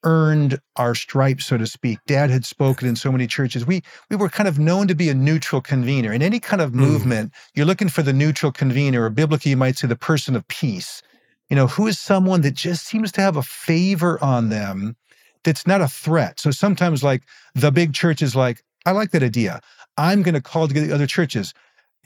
earned 0.03 0.59
our 0.77 0.95
stripes, 0.95 1.47
so 1.47 1.59
to 1.59 1.67
speak. 1.67 1.99
Dad 2.07 2.31
had 2.31 2.47
spoken 2.47 2.89
in 2.89 2.97
so 2.97 3.13
many 3.13 3.27
churches. 3.27 3.67
We 3.67 3.83
we 4.09 4.17
were 4.17 4.31
kind 4.31 4.49
of 4.49 4.59
known 4.59 4.89
to 4.89 4.95
be 4.95 5.11
a 5.11 5.15
neutral 5.15 5.61
convener. 5.61 6.13
In 6.13 6.23
any 6.23 6.41
kind 6.41 6.63
of 6.63 6.71
mm. 6.71 6.77
movement, 6.77 7.33
you're 7.55 7.67
looking 7.67 7.91
for 7.91 8.03
the 8.03 8.15
neutral 8.15 8.51
convener, 8.51 9.05
or 9.05 9.11
biblically 9.11 9.51
you 9.51 9.57
might 9.59 9.77
say 9.77 9.89
the 9.89 9.97
person 9.97 10.35
of 10.35 10.49
peace. 10.49 11.03
You 11.51 11.57
know, 11.57 11.67
who 11.67 11.87
is 11.87 11.99
someone 11.99 12.41
that 12.43 12.55
just 12.55 12.87
seems 12.87 13.13
to 13.13 13.21
have 13.21 13.37
a 13.37 13.43
favor 13.43 14.23
on 14.23 14.49
them 14.49 14.97
that's 15.45 15.67
not 15.67 15.81
a 15.81 15.89
threat. 15.89 16.41
So 16.41 16.51
sometimes 16.51 17.05
like 17.05 17.23
the 17.55 17.71
big 17.71 17.95
church 17.95 18.21
is 18.21 18.35
like, 18.35 18.65
I 18.85 18.91
like 18.91 19.13
that 19.13 19.23
idea. 19.23 19.61
I'm 19.97 20.23
going 20.23 20.35
to 20.35 20.41
call 20.41 20.69
together 20.69 20.87
the 20.87 20.95
other 20.95 21.07
churches. 21.07 21.55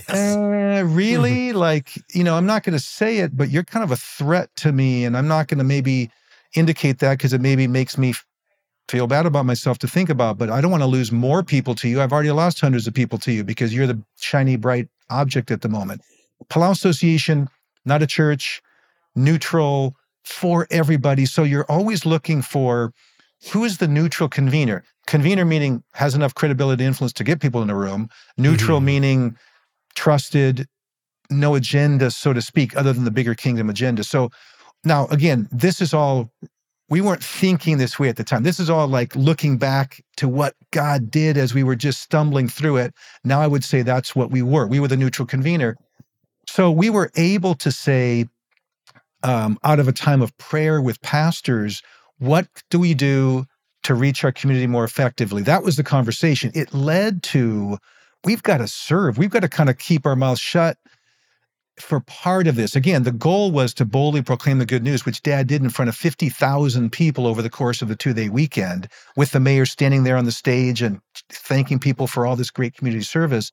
Yes. 0.08 0.36
Uh, 0.36 0.84
really? 0.86 1.48
Mm-hmm. 1.48 1.58
Like, 1.58 1.90
you 2.14 2.24
know, 2.24 2.36
I'm 2.36 2.46
not 2.46 2.62
going 2.62 2.76
to 2.76 2.84
say 2.84 3.18
it, 3.18 3.36
but 3.36 3.50
you're 3.50 3.64
kind 3.64 3.84
of 3.84 3.90
a 3.90 3.96
threat 3.96 4.50
to 4.56 4.72
me, 4.72 5.04
and 5.04 5.16
I'm 5.16 5.28
not 5.28 5.48
going 5.48 5.58
to 5.58 5.64
maybe 5.64 6.10
indicate 6.54 7.00
that 7.00 7.18
because 7.18 7.32
it 7.32 7.40
maybe 7.40 7.66
makes 7.66 7.98
me 7.98 8.14
feel 8.88 9.06
bad 9.06 9.26
about 9.26 9.46
myself 9.46 9.78
to 9.78 9.86
think 9.86 10.08
about, 10.08 10.36
but 10.36 10.50
I 10.50 10.60
don't 10.60 10.70
want 10.70 10.82
to 10.82 10.88
lose 10.88 11.12
more 11.12 11.42
people 11.42 11.74
to 11.76 11.88
you. 11.88 12.00
I've 12.00 12.12
already 12.12 12.30
lost 12.32 12.60
hundreds 12.60 12.86
of 12.86 12.94
people 12.94 13.18
to 13.18 13.32
you 13.32 13.44
because 13.44 13.74
you're 13.74 13.86
the 13.86 14.02
shiny, 14.18 14.56
bright 14.56 14.88
object 15.10 15.50
at 15.50 15.60
the 15.60 15.68
moment. 15.68 16.02
Palau 16.48 16.72
Association, 16.72 17.48
not 17.84 18.02
a 18.02 18.06
church, 18.06 18.62
neutral 19.14 19.96
for 20.24 20.66
everybody. 20.70 21.26
So 21.26 21.42
you're 21.42 21.70
always 21.70 22.04
looking 22.06 22.42
for 22.42 22.92
who 23.52 23.64
is 23.64 23.78
the 23.78 23.88
neutral 23.88 24.28
convener? 24.28 24.84
Convener 25.06 25.44
meaning 25.44 25.82
has 25.94 26.14
enough 26.14 26.34
credibility 26.34 26.84
influence 26.84 27.12
to 27.14 27.24
get 27.24 27.40
people 27.40 27.62
in 27.62 27.70
a 27.70 27.74
room. 27.74 28.08
Neutral 28.36 28.78
mm-hmm. 28.78 28.86
meaning 28.86 29.36
trusted, 29.94 30.66
no 31.30 31.54
agenda, 31.54 32.10
so 32.10 32.32
to 32.32 32.42
speak, 32.42 32.76
other 32.76 32.92
than 32.92 33.04
the 33.04 33.10
bigger 33.10 33.34
kingdom 33.34 33.70
agenda. 33.70 34.04
So 34.04 34.30
now, 34.84 35.06
again, 35.06 35.48
this 35.50 35.80
is 35.80 35.94
all, 35.94 36.30
we 36.88 37.00
weren't 37.00 37.24
thinking 37.24 37.78
this 37.78 37.98
way 37.98 38.08
at 38.08 38.16
the 38.16 38.24
time. 38.24 38.42
This 38.42 38.60
is 38.60 38.68
all 38.68 38.88
like 38.88 39.16
looking 39.16 39.58
back 39.58 40.02
to 40.16 40.28
what 40.28 40.54
God 40.70 41.10
did 41.10 41.36
as 41.36 41.54
we 41.54 41.62
were 41.62 41.76
just 41.76 42.02
stumbling 42.02 42.48
through 42.48 42.76
it. 42.76 42.94
Now 43.24 43.40
I 43.40 43.46
would 43.46 43.64
say 43.64 43.82
that's 43.82 44.14
what 44.14 44.30
we 44.30 44.42
were. 44.42 44.66
We 44.66 44.80
were 44.80 44.88
the 44.88 44.96
neutral 44.96 45.26
convener. 45.26 45.76
So 46.46 46.70
we 46.70 46.90
were 46.90 47.10
able 47.16 47.54
to 47.54 47.70
say, 47.72 48.26
um, 49.22 49.58
out 49.64 49.80
of 49.80 49.88
a 49.88 49.92
time 49.92 50.22
of 50.22 50.36
prayer 50.38 50.80
with 50.80 51.00
pastors, 51.02 51.82
what 52.18 52.48
do 52.70 52.78
we 52.78 52.94
do 52.94 53.46
to 53.84 53.94
reach 53.94 54.24
our 54.24 54.32
community 54.32 54.66
more 54.66 54.84
effectively? 54.84 55.42
That 55.42 55.62
was 55.62 55.76
the 55.76 55.84
conversation. 55.84 56.52
It 56.54 56.74
led 56.74 57.22
to, 57.24 57.78
we've 58.24 58.42
got 58.42 58.58
to 58.58 58.68
serve. 58.68 59.18
We've 59.18 59.30
got 59.30 59.40
to 59.40 59.48
kind 59.48 59.70
of 59.70 59.78
keep 59.78 60.06
our 60.06 60.16
mouths 60.16 60.40
shut 60.40 60.78
for 61.80 62.00
part 62.00 62.46
of 62.46 62.56
this, 62.56 62.76
again, 62.76 63.02
the 63.02 63.12
goal 63.12 63.50
was 63.50 63.74
to 63.74 63.84
boldly 63.84 64.22
proclaim 64.22 64.58
the 64.58 64.66
good 64.66 64.82
news, 64.82 65.04
which 65.04 65.22
dad 65.22 65.46
did 65.46 65.62
in 65.62 65.70
front 65.70 65.88
of 65.88 65.96
50,000 65.96 66.90
people 66.90 67.26
over 67.26 67.42
the 67.42 67.50
course 67.50 67.82
of 67.82 67.88
the 67.88 67.96
two 67.96 68.12
day 68.12 68.28
weekend, 68.28 68.88
with 69.16 69.32
the 69.32 69.40
mayor 69.40 69.66
standing 69.66 70.04
there 70.04 70.16
on 70.16 70.24
the 70.24 70.32
stage 70.32 70.82
and 70.82 71.00
thanking 71.30 71.78
people 71.78 72.06
for 72.06 72.26
all 72.26 72.36
this 72.36 72.50
great 72.50 72.74
community 72.74 73.04
service. 73.04 73.50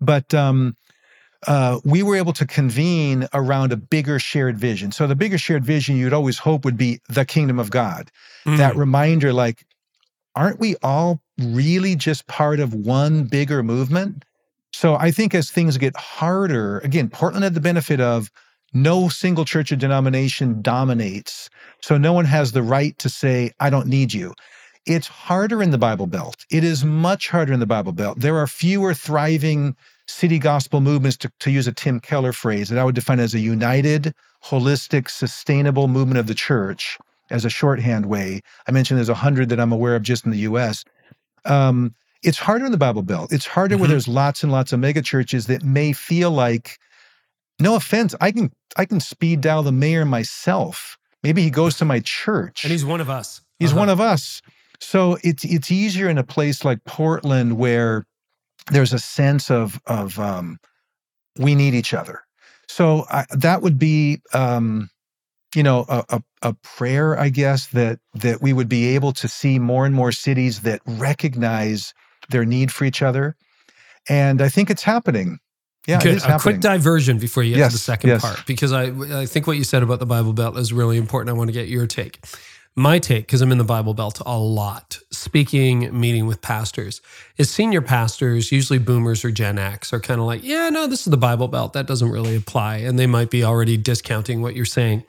But 0.00 0.34
um, 0.34 0.76
uh, 1.46 1.80
we 1.84 2.02
were 2.02 2.16
able 2.16 2.32
to 2.34 2.46
convene 2.46 3.26
around 3.32 3.72
a 3.72 3.76
bigger 3.76 4.18
shared 4.18 4.58
vision. 4.58 4.92
So, 4.92 5.06
the 5.06 5.16
bigger 5.16 5.38
shared 5.38 5.64
vision 5.64 5.96
you'd 5.96 6.12
always 6.12 6.38
hope 6.38 6.64
would 6.64 6.76
be 6.76 7.00
the 7.08 7.24
kingdom 7.24 7.58
of 7.58 7.70
God. 7.70 8.10
Mm. 8.44 8.58
That 8.58 8.76
reminder, 8.76 9.32
like, 9.32 9.64
aren't 10.34 10.60
we 10.60 10.76
all 10.82 11.20
really 11.40 11.96
just 11.96 12.26
part 12.26 12.60
of 12.60 12.74
one 12.74 13.24
bigger 13.24 13.62
movement. 13.62 14.24
So 14.72 14.94
I 14.96 15.10
think 15.10 15.34
as 15.34 15.50
things 15.50 15.76
get 15.78 15.96
harder, 15.96 16.78
again, 16.80 17.08
Portland 17.08 17.44
had 17.44 17.54
the 17.54 17.60
benefit 17.60 18.00
of 18.00 18.30
no 18.72 19.08
single 19.08 19.44
church 19.44 19.72
or 19.72 19.76
denomination 19.76 20.62
dominates. 20.62 21.50
So 21.82 21.98
no 21.98 22.12
one 22.12 22.24
has 22.26 22.52
the 22.52 22.62
right 22.62 22.96
to 22.98 23.08
say, 23.08 23.50
I 23.58 23.70
don't 23.70 23.88
need 23.88 24.12
you. 24.12 24.34
It's 24.86 25.08
harder 25.08 25.62
in 25.62 25.72
the 25.72 25.78
Bible 25.78 26.06
Belt. 26.06 26.46
It 26.50 26.64
is 26.64 26.84
much 26.84 27.28
harder 27.28 27.52
in 27.52 27.60
the 27.60 27.66
Bible 27.66 27.92
Belt. 27.92 28.20
There 28.20 28.38
are 28.38 28.46
fewer 28.46 28.94
thriving 28.94 29.76
city 30.10 30.38
gospel 30.38 30.80
movements, 30.80 31.16
to, 31.18 31.30
to 31.40 31.50
use 31.50 31.66
a 31.66 31.72
Tim 31.72 32.00
Keller 32.00 32.32
phrase, 32.32 32.68
that 32.68 32.78
I 32.78 32.84
would 32.84 32.94
define 32.94 33.20
as 33.20 33.34
a 33.34 33.38
united, 33.40 34.12
holistic, 34.44 35.08
sustainable 35.10 35.88
movement 35.88 36.18
of 36.18 36.26
the 36.26 36.34
church 36.34 36.98
as 37.30 37.44
a 37.44 37.50
shorthand 37.50 38.06
way. 38.06 38.40
I 38.66 38.72
mentioned 38.72 38.98
there's 38.98 39.08
a 39.08 39.14
hundred 39.14 39.48
that 39.50 39.60
I'm 39.60 39.72
aware 39.72 39.94
of 39.96 40.02
just 40.02 40.24
in 40.24 40.30
the 40.32 40.38
US. 40.38 40.84
Um, 41.44 41.94
it's 42.22 42.38
harder 42.38 42.66
in 42.66 42.72
the 42.72 42.78
Bible 42.78 43.02
Belt. 43.02 43.32
It's 43.32 43.46
harder 43.46 43.74
Mm-hmm. 43.74 43.80
where 43.82 43.88
there's 43.88 44.08
lots 44.08 44.42
and 44.42 44.52
lots 44.52 44.72
of 44.72 44.80
mega 44.80 45.00
churches 45.02 45.46
that 45.46 45.62
may 45.64 45.92
feel 45.92 46.30
like, 46.30 46.78
no 47.58 47.76
offense, 47.76 48.14
I 48.20 48.32
can 48.32 48.50
I 48.76 48.84
can 48.84 49.00
speed 49.00 49.40
dial 49.40 49.62
the 49.62 49.72
mayor 49.72 50.04
myself. 50.04 50.98
Maybe 51.22 51.42
he 51.42 51.50
goes 51.50 51.76
to 51.78 51.84
my 51.84 52.00
church. 52.00 52.64
And 52.64 52.70
he's 52.72 52.84
one 52.84 53.00
of 53.00 53.10
us. 53.10 53.40
He's 53.58 53.70
Uh-huh. 53.72 53.80
one 53.80 53.88
of 53.90 54.00
us. 54.00 54.40
So 54.80 55.18
it's 55.22 55.44
it's 55.44 55.70
easier 55.70 56.08
in 56.08 56.16
a 56.18 56.24
place 56.24 56.64
like 56.64 56.84
Portland 56.84 57.58
where 57.58 58.06
there's 58.70 58.92
a 58.92 58.98
sense 58.98 59.50
of 59.50 59.80
of 59.86 60.18
um, 60.18 60.58
we 61.38 61.54
need 61.54 61.74
each 61.74 61.94
other. 61.94 62.22
So 62.68 63.04
I, 63.10 63.24
that 63.30 63.62
would 63.62 63.78
be 63.78 64.20
um, 64.32 64.90
you 65.54 65.62
know 65.62 65.84
a, 65.88 66.04
a 66.08 66.22
a 66.42 66.54
prayer, 66.54 67.18
I 67.18 67.28
guess 67.28 67.66
that 67.68 67.98
that 68.14 68.40
we 68.40 68.52
would 68.52 68.68
be 68.68 68.94
able 68.94 69.12
to 69.12 69.28
see 69.28 69.58
more 69.58 69.86
and 69.86 69.94
more 69.94 70.12
cities 70.12 70.60
that 70.62 70.80
recognize 70.86 71.94
their 72.30 72.44
need 72.44 72.72
for 72.72 72.84
each 72.84 73.02
other, 73.02 73.36
and 74.08 74.40
I 74.40 74.48
think 74.48 74.70
it's 74.70 74.82
happening. 74.82 75.38
Yeah, 75.86 76.00
Good. 76.00 76.18
a 76.18 76.20
happening. 76.20 76.40
quick 76.40 76.60
diversion 76.60 77.18
before 77.18 77.42
you 77.42 77.56
get 77.56 77.68
to 77.68 77.72
the 77.72 77.78
second 77.78 78.10
yes. 78.10 78.20
part, 78.20 78.46
because 78.46 78.72
I 78.72 78.92
I 79.20 79.26
think 79.26 79.46
what 79.46 79.56
you 79.56 79.64
said 79.64 79.82
about 79.82 79.98
the 79.98 80.06
Bible 80.06 80.32
Belt 80.32 80.56
is 80.58 80.72
really 80.72 80.98
important. 80.98 81.30
I 81.34 81.38
want 81.38 81.48
to 81.48 81.52
get 81.52 81.68
your 81.68 81.86
take. 81.86 82.20
My 82.76 82.98
take, 82.98 83.26
because 83.26 83.42
I'm 83.42 83.50
in 83.50 83.58
the 83.58 83.64
Bible 83.64 83.94
Belt 83.94 84.20
a 84.24 84.38
lot, 84.38 84.98
speaking, 85.10 85.98
meeting 85.98 86.26
with 86.26 86.40
pastors, 86.40 87.02
is 87.36 87.50
senior 87.50 87.82
pastors, 87.82 88.52
usually 88.52 88.78
boomers 88.78 89.24
or 89.24 89.30
Gen 89.30 89.58
X, 89.58 89.92
are 89.92 90.00
kind 90.00 90.20
of 90.20 90.26
like, 90.26 90.44
yeah, 90.44 90.68
no, 90.70 90.86
this 90.86 91.00
is 91.06 91.10
the 91.10 91.16
Bible 91.16 91.48
Belt. 91.48 91.72
That 91.72 91.86
doesn't 91.86 92.10
really 92.10 92.36
apply. 92.36 92.76
And 92.76 92.98
they 92.98 93.06
might 93.06 93.28
be 93.28 93.42
already 93.42 93.76
discounting 93.76 94.40
what 94.40 94.54
you're 94.54 94.64
saying. 94.64 95.02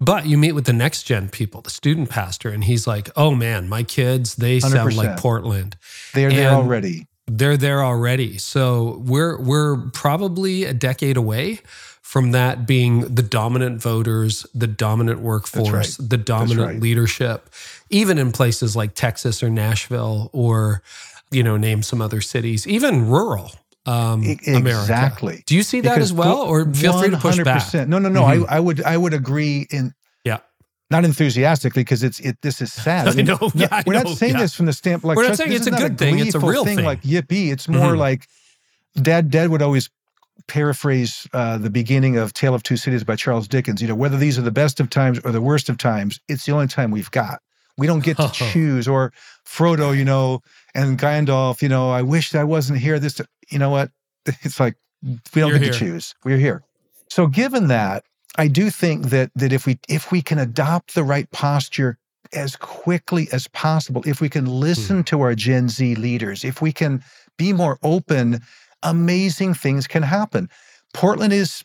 But 0.00 0.26
you 0.26 0.36
meet 0.36 0.52
with 0.52 0.66
the 0.66 0.72
next 0.72 1.04
gen 1.04 1.28
people, 1.28 1.60
the 1.62 1.70
student 1.70 2.10
pastor, 2.10 2.50
and 2.50 2.64
he's 2.64 2.86
like, 2.86 3.08
oh 3.16 3.34
man, 3.34 3.68
my 3.68 3.84
kids, 3.84 4.34
they 4.34 4.60
sound 4.60 4.96
like 4.96 5.10
100%. 5.10 5.18
Portland 5.18 5.76
They're 6.12 6.30
there 6.30 6.50
already. 6.50 7.06
They're 7.38 7.56
there 7.56 7.82
already. 7.82 8.38
So 8.38 9.02
we're 9.04 9.40
we're 9.40 9.76
probably 9.90 10.64
a 10.64 10.74
decade 10.74 11.16
away 11.16 11.60
from 12.02 12.32
that 12.32 12.66
being 12.66 13.00
the 13.14 13.22
dominant 13.22 13.80
voters, 13.80 14.46
the 14.54 14.66
dominant 14.66 15.20
workforce, 15.20 15.98
right. 15.98 16.10
the 16.10 16.18
dominant 16.18 16.66
right. 16.66 16.80
leadership, 16.80 17.48
even 17.90 18.18
in 18.18 18.32
places 18.32 18.76
like 18.76 18.94
Texas 18.94 19.42
or 19.42 19.48
Nashville 19.48 20.28
or 20.32 20.82
you 21.30 21.42
know 21.42 21.56
name 21.56 21.82
some 21.82 22.02
other 22.02 22.20
cities, 22.20 22.66
even 22.66 23.08
rural 23.08 23.50
um, 23.86 24.22
America. 24.46 24.80
exactly. 24.80 25.42
Do 25.46 25.56
you 25.56 25.62
see 25.62 25.80
that 25.80 25.94
Because 25.94 26.10
as 26.10 26.12
well, 26.12 26.42
or 26.42 26.72
feel 26.72 26.98
free 27.00 27.10
to 27.10 27.16
push 27.16 27.38
back? 27.42 27.62
100%. 27.62 27.88
No, 27.88 27.98
no, 27.98 28.08
no. 28.08 28.22
Mhm. 28.22 28.46
I, 28.48 28.56
I 28.56 28.60
would 28.60 28.82
I 28.82 28.96
would 28.96 29.14
agree 29.14 29.66
in. 29.70 29.94
Not 30.92 31.04
enthusiastically 31.04 31.82
because 31.82 32.04
it's 32.04 32.20
it 32.20 32.36
this 32.42 32.60
is 32.62 32.72
sad. 32.86 33.08
I 33.08 33.22
know, 33.22 33.50
yeah, 33.54 33.66
I 33.72 33.82
we're 33.86 33.94
know, 33.94 34.02
not 34.02 34.16
saying 34.16 34.34
yeah. 34.34 34.40
this 34.42 34.54
from 34.54 34.66
the 34.66 34.72
standpoint. 34.72 35.08
Like, 35.08 35.16
We're 35.16 35.28
not 35.28 35.36
saying 35.38 35.52
it's 35.52 35.66
a 35.66 35.70
not 35.72 35.80
good 35.80 35.98
thing, 35.98 36.18
it's 36.20 36.36
a 36.36 36.38
real 36.38 36.64
thing. 36.64 36.84
Like 36.84 37.02
yippee! 37.02 37.50
It's 37.50 37.66
more 37.68 37.92
Mhm. 37.94 37.98
like 37.98 38.28
Dad. 39.00 39.30
Dad 39.30 39.50
would 39.50 39.62
always 39.62 39.90
paraphrase 40.48 41.26
uh, 41.32 41.58
the 41.58 41.70
beginning 41.70 42.16
of 42.16 42.32
Tale 42.32 42.54
of 42.54 42.62
Two 42.62 42.76
Cities 42.76 43.04
by 43.04 43.16
Charles 43.16 43.48
Dickens. 43.48 43.80
You 43.80 43.88
know, 43.88 43.94
whether 43.94 44.16
these 44.16 44.38
are 44.38 44.42
the 44.42 44.50
best 44.50 44.80
of 44.80 44.90
times 44.90 45.18
or 45.24 45.32
the 45.32 45.40
worst 45.40 45.68
of 45.68 45.78
times, 45.78 46.20
it's 46.28 46.44
the 46.46 46.52
only 46.52 46.66
time 46.68 46.90
we've 46.90 47.10
got. 47.10 47.40
We 47.78 47.86
don't 47.86 48.04
get 48.04 48.16
to 48.18 48.28
choose. 48.32 48.86
Or 48.88 49.12
Frodo, 49.46 49.96
you 49.96 50.04
know, 50.04 50.42
and 50.74 50.98
Gandalf, 50.98 51.62
you 51.62 51.68
know, 51.68 51.90
I 51.90 52.02
wish 52.02 52.34
I 52.34 52.44
wasn't 52.44 52.78
here. 52.80 52.98
This, 52.98 53.20
you 53.50 53.58
know 53.58 53.70
what? 53.70 53.90
It's 54.42 54.60
like 54.60 54.76
we 55.34 55.40
don't 55.40 55.50
You're 55.50 55.58
get 55.58 55.62
here. 55.64 55.72
to 55.72 55.78
choose. 55.78 56.14
We're 56.24 56.38
here. 56.38 56.62
So 57.08 57.26
given 57.26 57.68
that, 57.68 58.04
I 58.38 58.48
do 58.48 58.70
think 58.70 59.06
that 59.06 59.30
that 59.36 59.52
if 59.52 59.66
we 59.66 59.78
if 59.88 60.10
we 60.10 60.22
can 60.22 60.38
adopt 60.38 60.94
the 60.94 61.04
right 61.04 61.30
posture 61.30 61.98
as 62.32 62.56
quickly 62.56 63.28
as 63.32 63.46
possible, 63.48 64.02
if 64.06 64.20
we 64.20 64.28
can 64.28 64.46
listen 64.46 64.98
mm-hmm. 64.98 65.16
to 65.16 65.20
our 65.20 65.34
Gen 65.34 65.68
Z 65.68 65.94
leaders, 65.96 66.44
if 66.44 66.62
we 66.62 66.72
can 66.72 67.02
be 67.36 67.52
more 67.52 67.78
open, 67.82 68.40
amazing 68.82 69.54
things 69.54 69.86
can 69.86 70.02
happen. 70.02 70.48
Portland 70.94 71.32
is 71.32 71.64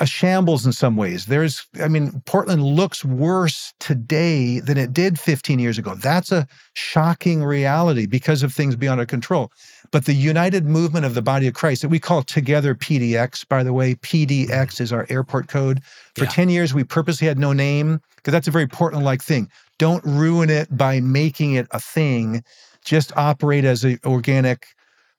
a 0.00 0.06
shambles 0.06 0.66
in 0.66 0.72
some 0.72 0.96
ways. 0.96 1.26
There's, 1.26 1.66
I 1.80 1.88
mean, 1.88 2.20
Portland 2.26 2.62
looks 2.64 3.04
worse 3.04 3.72
today 3.78 4.60
than 4.60 4.76
it 4.76 4.92
did 4.92 5.20
15 5.20 5.58
years 5.58 5.78
ago. 5.78 5.94
That's 5.94 6.32
a 6.32 6.48
shocking 6.74 7.44
reality 7.44 8.06
because 8.06 8.42
of 8.42 8.52
things 8.52 8.74
beyond 8.74 9.00
our 9.00 9.06
control. 9.06 9.52
But 9.94 10.06
the 10.06 10.12
united 10.12 10.66
movement 10.66 11.06
of 11.06 11.14
the 11.14 11.22
body 11.22 11.46
of 11.46 11.54
Christ 11.54 11.82
that 11.82 11.88
we 11.88 12.00
call 12.00 12.24
together 12.24 12.74
PDX, 12.74 13.46
by 13.48 13.62
the 13.62 13.72
way, 13.72 13.94
PDX 13.94 14.80
is 14.80 14.92
our 14.92 15.06
airport 15.08 15.46
code. 15.46 15.82
For 16.16 16.24
Yeah. 16.24 16.30
10 16.30 16.48
years, 16.48 16.74
we 16.74 16.82
purposely 16.82 17.28
had 17.28 17.38
no 17.38 17.52
name 17.52 18.00
because 18.16 18.32
that's 18.32 18.48
a 18.48 18.50
very 18.50 18.66
Portland 18.66 19.04
like 19.04 19.22
thing. 19.22 19.48
Don't 19.78 20.04
ruin 20.04 20.50
it 20.50 20.76
by 20.76 20.98
making 20.98 21.54
it 21.54 21.68
a 21.70 21.78
thing. 21.78 22.42
Just 22.84 23.12
operate 23.16 23.64
as 23.64 23.84
an 23.84 24.00
organic, 24.04 24.66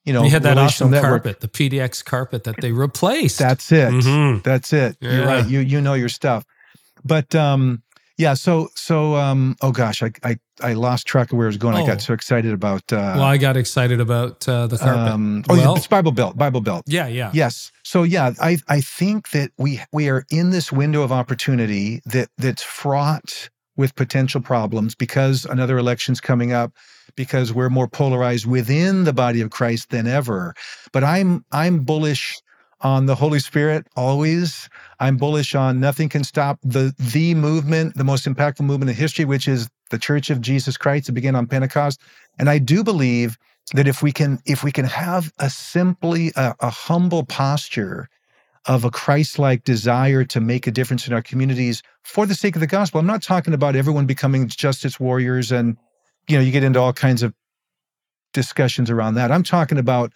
you 0.03 0.11
know, 0.11 0.23
We 0.23 0.29
had 0.29 0.43
that 0.43 0.57
awesome 0.57 0.91
network. 0.91 1.23
carpet, 1.23 1.39
the 1.39 1.47
PDX 1.47 2.03
carpet 2.03 2.43
that 2.43 2.59
they 2.59 2.73
replaced. 2.73 3.39
That's 3.39 3.71
it. 3.71 3.93
Mhm. 3.93 4.43
That's 4.43 4.73
it. 4.73 4.97
You're 4.99 5.25
right. 5.25 5.47
You 5.47 5.61
you 5.61 5.79
know 5.79 5.93
your 5.93 6.09
stuff. 6.09 6.43
But 7.05 7.33
um 7.33 7.81
yeah, 8.17 8.33
so 8.33 8.69
so 8.75 9.15
um 9.15 9.55
oh 9.61 9.71
gosh, 9.71 10.01
I 10.03 10.11
I, 10.23 10.37
I 10.61 10.73
lost 10.73 11.05
track 11.07 11.31
of 11.31 11.37
where 11.37 11.47
I 11.47 11.49
was 11.49 11.57
going. 11.57 11.75
I 11.75 11.81
Oh. 11.81 11.87
got 11.87 12.01
so 12.01 12.13
excited 12.13 12.53
about 12.53 12.81
uh 12.93 13.13
well, 13.15 13.23
I 13.23 13.37
got 13.37 13.57
excited 13.57 13.99
about 13.99 14.47
uh, 14.47 14.67
the 14.67 14.77
carpet. 14.77 15.13
um 15.13 15.43
oh 15.49 15.55
yeah, 15.55 15.61
Well- 15.63 15.75
it's 15.75 15.87
Bible 15.87 16.11
Belt, 16.11 16.37
Bible 16.37 16.61
Belt. 16.61 16.83
yeah, 16.87 17.07
yeah. 17.07 17.31
Yes. 17.33 17.71
So 17.83 18.03
yeah, 18.03 18.31
I 18.41 18.57
I 18.67 18.81
think 18.81 19.29
that 19.31 19.51
we 19.57 19.81
we 19.91 20.09
are 20.09 20.25
in 20.29 20.51
this 20.51 20.71
window 20.71 21.01
of 21.03 21.11
opportunity 21.11 22.01
that 22.05 22.29
that's 22.37 22.63
fraught 22.63 23.49
with 23.77 23.93
potential 23.95 24.39
problems 24.41 24.95
because 24.95 25.43
another 25.43 25.77
election's 25.77 26.21
coming 26.21 26.53
up 26.53 26.71
because 27.15 27.51
we're 27.53 27.69
more 27.69 27.89
polarized 27.89 28.45
within 28.45 29.03
the 29.03 29.11
body 29.11 29.41
of 29.41 29.49
Christ 29.49 29.89
than 29.89 30.07
ever. 30.07 30.53
But 30.93 31.03
I'm 31.03 31.43
I'm 31.51 31.79
bullish 31.79 32.37
on 32.81 33.05
the 33.05 33.15
Holy 33.15 33.39
Spirit 33.39 33.87
always. 33.95 34.69
I'm 34.99 35.17
bullish 35.17 35.55
on 35.55 35.79
nothing 35.79 36.09
can 36.09 36.23
stop 36.23 36.59
the 36.63 36.93
the 36.97 37.35
movement, 37.35 37.95
the 37.95 38.03
most 38.03 38.25
impactful 38.25 38.61
movement 38.61 38.89
in 38.89 38.95
history, 38.95 39.25
which 39.25 39.47
is 39.47 39.69
the 39.89 39.97
Church 39.97 40.29
of 40.29 40.41
Jesus 40.41 40.77
Christ 40.77 41.05
to 41.07 41.11
begin 41.11 41.35
on 41.35 41.47
Pentecost. 41.47 42.01
And 42.39 42.49
I 42.49 42.57
do 42.57 42.83
believe 42.83 43.37
that 43.73 43.87
if 43.87 44.03
we 44.03 44.11
can 44.11 44.39
if 44.45 44.63
we 44.63 44.71
can 44.71 44.85
have 44.85 45.31
a 45.39 45.49
simply 45.49 46.31
a, 46.35 46.55
a 46.59 46.69
humble 46.69 47.23
posture 47.23 48.09
of 48.67 48.83
a 48.83 48.91
Christ-like 48.91 49.63
desire 49.63 50.23
to 50.25 50.41
make 50.41 50.65
a 50.65 50.71
difference 50.71 51.07
in 51.07 51.13
our 51.13 51.21
communities 51.21 51.83
for 52.03 52.25
the 52.25 52.33
sake 52.33 52.55
of 52.55 52.61
the 52.61 52.67
gospel. 52.67 52.99
I'm 52.99 53.05
not 53.05 53.21
talking 53.21 53.53
about 53.53 53.75
everyone 53.75 54.07
becoming 54.07 54.47
justice 54.47 54.99
warriors 54.99 55.51
and 55.51 55.77
you 56.27 56.37
know 56.37 56.43
you 56.43 56.51
get 56.51 56.63
into 56.63 56.79
all 56.79 56.93
kinds 56.93 57.23
of 57.23 57.33
discussions 58.33 58.89
around 58.89 59.15
that. 59.15 59.31
I'm 59.31 59.43
talking 59.43 59.77
about 59.77 60.11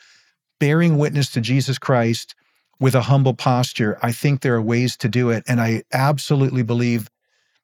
bearing 0.59 0.97
witness 0.97 1.31
to 1.31 1.41
Jesus 1.41 1.79
Christ 1.79 2.35
with 2.79 2.95
a 2.95 3.01
humble 3.01 3.33
posture. 3.33 3.97
I 4.01 4.11
think 4.11 4.41
there 4.41 4.55
are 4.55 4.61
ways 4.61 4.95
to 4.97 5.09
do 5.09 5.29
it 5.29 5.43
and 5.47 5.59
I 5.59 5.83
absolutely 5.93 6.63
believe 6.63 7.09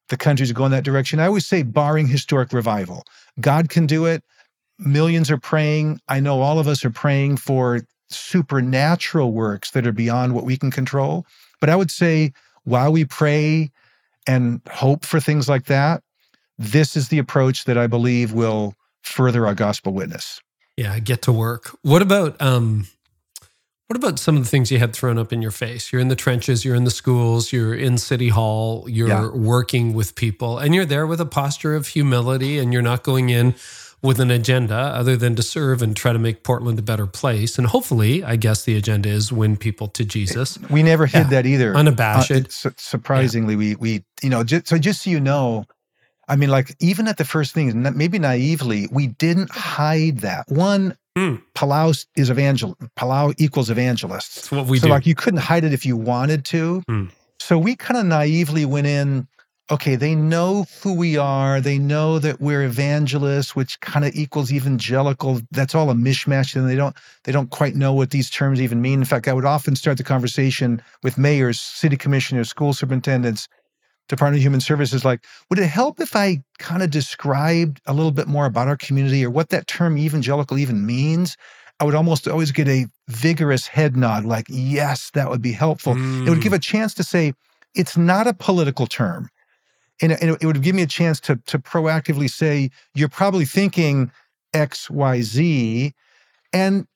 the 0.09 0.18
countries 0.18 0.51
going 0.51 0.72
that 0.72 0.84
direction. 0.84 1.20
I 1.20 1.26
always 1.26 1.45
say 1.45 1.63
barring 1.63 2.07
historic 2.07 2.53
revival. 2.53 3.03
God 3.39 3.70
can 3.70 3.86
do 3.86 4.05
it. 4.05 4.24
Millions 4.78 5.32
are 5.32 5.38
praying. 5.38 5.99
I 6.07 6.20
know 6.20 6.41
all 6.41 6.59
of 6.59 6.68
us 6.68 6.86
are 6.86 6.91
praying 6.91 7.38
for 7.38 7.82
supernatural 8.09 9.32
works 9.32 9.72
that 9.72 9.88
are 9.88 9.91
beyond 9.91 10.36
what 10.36 10.43
we 10.43 10.57
can 10.57 10.70
control. 10.70 11.26
But 11.59 11.70
I 11.70 11.76
would 11.76 11.89
say 11.91 12.34
while 12.66 12.91
we 12.91 13.05
pray 13.05 13.72
and 14.28 14.61
hope 14.70 15.05
for 15.05 15.20
things 15.20 15.47
like 15.49 15.66
that, 15.66 16.03
this 16.57 16.95
is 16.95 17.09
the 17.09 17.20
approach 17.20 17.66
that 17.66 17.78
I 17.78 17.88
believe 17.88 18.34
will 18.34 18.76
further 19.03 19.45
our 19.47 19.55
gospel 19.55 19.93
witness. 19.93 20.41
Yeah, 20.78 20.99
get 20.99 21.22
to 21.24 21.32
work. 21.32 21.78
What 21.84 22.01
about 22.01 22.41
um 22.41 22.88
what 23.88 23.97
about 23.97 24.17
some 24.17 24.36
of 24.36 24.43
the 24.43 24.49
things 24.49 24.71
you 24.71 24.79
had 24.79 24.93
thrown 24.95 25.17
up 25.19 25.31
in 25.31 25.41
your 25.41 25.51
face? 25.51 25.91
You're 25.91 26.01
in 26.01 26.07
the 26.07 26.15
trenches, 26.15 26.65
you're 26.65 26.75
in 26.75 26.86
the 26.86 26.91
schools, 26.91 27.53
you're 27.53 27.75
in 27.75 27.97
city 27.99 28.29
hall, 28.29 28.86
you're 28.89 29.07
Yeah. 29.09 29.27
working 29.29 29.93
with 29.93 30.15
people, 30.15 30.57
and 30.57 30.73
you're 30.73 30.86
there 30.86 31.05
with 31.05 31.21
a 31.21 31.25
posture 31.25 31.75
of 31.75 31.88
humility 31.88 32.57
and 32.57 32.73
you're 32.73 32.81
not 32.81 33.03
going 33.03 33.29
in 33.29 33.53
with 34.01 34.19
an 34.19 34.29
agenda 34.31 34.75
other 34.75 35.15
than 35.15 35.36
to 35.36 35.41
serve 35.43 35.81
and 35.81 35.95
try 35.95 36.13
to 36.13 36.19
make 36.19 36.43
Portland 36.43 36.77
a 36.79 36.81
better 36.81 37.05
place. 37.07 37.57
And 37.57 37.67
hopefully, 37.67 38.23
I 38.23 38.36
guess 38.36 38.63
the 38.63 38.75
agenda 38.75 39.09
is 39.09 39.31
win 39.31 39.55
people 39.57 39.88
to 39.89 40.03
Jesus. 40.03 40.57
We 40.69 40.81
never 40.83 41.05
hid 41.05 41.23
Yeah. 41.25 41.29
that 41.29 41.45
either. 41.45 41.75
Unabashed. 41.75 42.31
Uh, 42.31 42.41
su- 42.49 42.71
surprisingly, 42.77 43.55
we 43.55 43.75
we 43.75 44.03
you 44.23 44.29
know 44.29 44.43
just, 44.43 44.67
so 44.67 44.77
just 44.77 45.03
so 45.03 45.09
you 45.11 45.19
know, 45.19 45.65
I 46.27 46.36
mean, 46.36 46.49
like 46.49 46.75
even 46.79 47.07
at 47.07 47.17
the 47.17 47.25
first 47.25 47.53
thing, 47.53 47.81
maybe 47.95 48.17
naively, 48.19 48.88
we 48.91 49.07
didn't 49.07 49.51
hide 49.51 50.19
that. 50.19 50.45
One, 50.49 50.95
Mm. 51.18 51.41
Palau 51.55 52.05
is 52.16 52.30
evangel. 52.30 52.78
Palau 52.97 53.34
equals 53.38 53.70
evangelists. 53.70 54.36
That's 54.36 54.51
what 54.51 54.66
we 54.68 54.80
so 54.80 54.88
do. 54.88 54.93
like 54.93 55.05
you 55.05 55.16
couldn't 55.16 55.39
hide 55.39 55.63
it 55.63 55.74
if 55.74 55.86
you 55.86 55.95
wanted 55.95 56.43
to. 56.45 56.84
Mm. 56.89 57.11
So 57.39 57.57
we 57.57 57.76
kind 57.76 57.97
of 57.99 58.05
naively 58.05 58.66
went 58.66 58.88
in. 58.88 59.28
Okay, 59.72 59.95
they 59.95 60.13
know 60.13 60.68
who 60.84 60.93
we 60.93 61.18
are. 61.18 61.59
They 61.59 61.80
know 61.80 62.20
that 62.20 62.39
we're 62.39 62.63
evangelists, 62.63 63.55
which 63.55 63.80
kind 63.80 64.05
of 64.05 64.13
equals 64.13 64.51
evangelical. 64.51 65.41
That's 65.49 65.74
all 65.74 65.89
a 65.89 65.95
mishmash, 65.95 66.55
and 66.55 66.70
they 66.70 66.76
don't 66.76 66.95
they 67.24 67.32
don't 67.32 67.49
quite 67.49 67.76
know 67.76 67.91
what 67.91 68.11
these 68.11 68.30
terms 68.30 68.61
even 68.61 68.82
mean. 68.82 68.99
In 68.99 69.05
fact, 69.05 69.28
I 69.28 69.34
would 69.34 69.45
often 69.45 69.76
start 69.76 69.97
the 69.97 70.03
conversation 70.03 70.82
with 71.01 71.18
mayors, 71.18 71.59
city 71.59 71.97
commissioners, 71.97 72.49
school 72.49 72.74
superintendents, 72.74 73.47
Department 74.08 74.39
of 74.39 74.43
Human 74.43 74.62
Services, 74.62 75.03
like, 75.03 75.26
would 75.49 75.60
it 75.60 75.68
help 75.68 75.99
if 75.99 76.16
I 76.16 76.43
kind 76.60 76.84
of 76.84 76.91
described 76.91 77.82
a 77.86 77.93
little 77.93 78.12
bit 78.12 78.28
more 78.28 78.45
about 78.45 78.68
our 78.68 78.78
community 78.78 79.26
or 79.26 79.30
what 79.30 79.49
that 79.49 79.68
term 79.68 79.97
evangelical 79.97 80.58
even 80.58 80.86
means? 80.86 81.38
I 81.80 81.84
would 81.86 81.95
almost 81.95 82.28
always 82.28 82.51
get 82.51 82.68
a 82.68 82.86
vigorous 83.10 83.68
head 83.68 83.97
nod, 83.97 84.24
like, 84.24 84.45
yes, 84.49 85.12
that 85.14 85.30
would 85.30 85.41
be 85.41 85.51
helpful. 85.51 85.93
It 86.26 86.30
would 86.30 86.41
give 86.41 86.53
Mm. 86.53 86.58
a 86.58 86.60
chance 86.60 86.93
to 86.95 87.03
say, 87.03 87.34
it's 87.74 87.97
not 87.97 88.28
a 88.28 88.34
political 88.34 88.88
term. 88.88 89.30
And 90.01 90.14
it, 90.14 90.22
and 90.22 90.38
it 90.39 90.45
would 90.45 90.62
give 90.62 90.76
me 90.76 90.84
a 90.84 90.88
chance 90.88 91.20
to, 91.22 91.38
to 91.47 91.60
proactively 91.60 92.30
say, 92.30 92.70
you're 92.93 93.10
probably 93.10 93.45
thinking 93.45 94.12
X, 94.53 94.89
Y, 94.89 95.22
Z. 95.22 95.93
And 96.53 96.88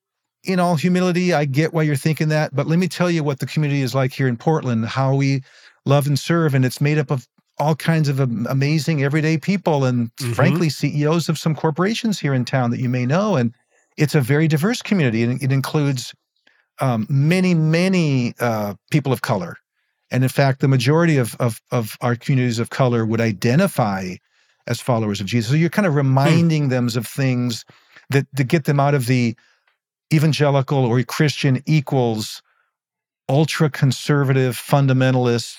in 0.43 0.59
all 0.59 0.75
humility, 0.75 1.33
I 1.33 1.45
get 1.45 1.73
why 1.73 1.83
you're 1.83 1.95
thinking 1.97 2.29
that. 2.29 2.55
But 2.55 2.67
let 2.67 2.79
me 2.79 2.87
tell 2.87 3.11
you 3.11 3.23
what 3.23 3.39
the 3.39 3.45
community 3.45 3.81
is 3.81 3.93
like 3.93 4.13
here 4.13 4.27
in 4.27 4.37
Portland, 4.37 4.85
how 4.85 5.15
we 5.15 5.43
love 5.85 6.07
and 6.07 6.17
serve. 6.17 6.53
And 6.53 6.65
it's 6.65 6.81
made 6.81 6.97
up 6.97 7.11
of 7.11 7.27
all 7.57 7.75
kinds 7.75 8.07
of 8.07 8.19
amazing 8.19 9.03
everyday 9.03 9.37
people 9.37 9.83
and 9.83 10.11
Mhm. 10.15 10.35
frankly, 10.35 10.69
CEOs 10.69 11.27
of 11.29 11.37
some 11.37 11.53
corporations 11.55 12.19
here 12.19 12.33
in 12.33 12.45
town 12.45 12.71
that 12.71 12.79
you 12.79 12.87
may 12.89 13.05
know. 13.05 13.35
And 13.35 13.53
it's 13.97 14.15
a 14.15 14.21
very 14.21 14.47
diverse 14.47 14.81
community. 14.81 15.23
And 15.23 15.41
it 15.43 15.51
includes 15.51 16.13
um, 16.81 17.05
many, 17.09 17.53
many 17.53 18.33
uh, 18.39 18.73
people 18.89 19.11
of 19.11 19.21
color. 19.21 19.57
And 20.11 20.23
in 20.23 20.29
fact, 20.29 20.61
the 20.61 20.67
majority 20.69 21.17
of, 21.17 21.35
of, 21.39 21.61
of 21.71 21.97
our 21.99 22.15
communities 22.15 22.57
of 22.59 22.69
color 22.69 23.05
would 23.05 23.19
identify 23.21 24.15
as 24.65 24.79
followers 24.79 25.19
of 25.19 25.27
Jesus. 25.27 25.51
So 25.51 25.57
you're 25.57 25.69
kind 25.69 25.85
of 25.85 25.95
reminding 25.95 26.69
them 26.69 26.87
of 26.95 27.05
things 27.05 27.65
that, 28.09 28.25
that 28.33 28.45
get 28.45 28.63
them 28.63 28.79
out 28.79 28.93
of 28.95 29.07
the 29.07 29.35
evangelical 30.13 30.85
or 30.85 31.03
Christian 31.03 31.61
equals 31.65 32.41
ultra 33.27 33.69
conservative 33.69 34.55
fundamentalists 34.57 35.57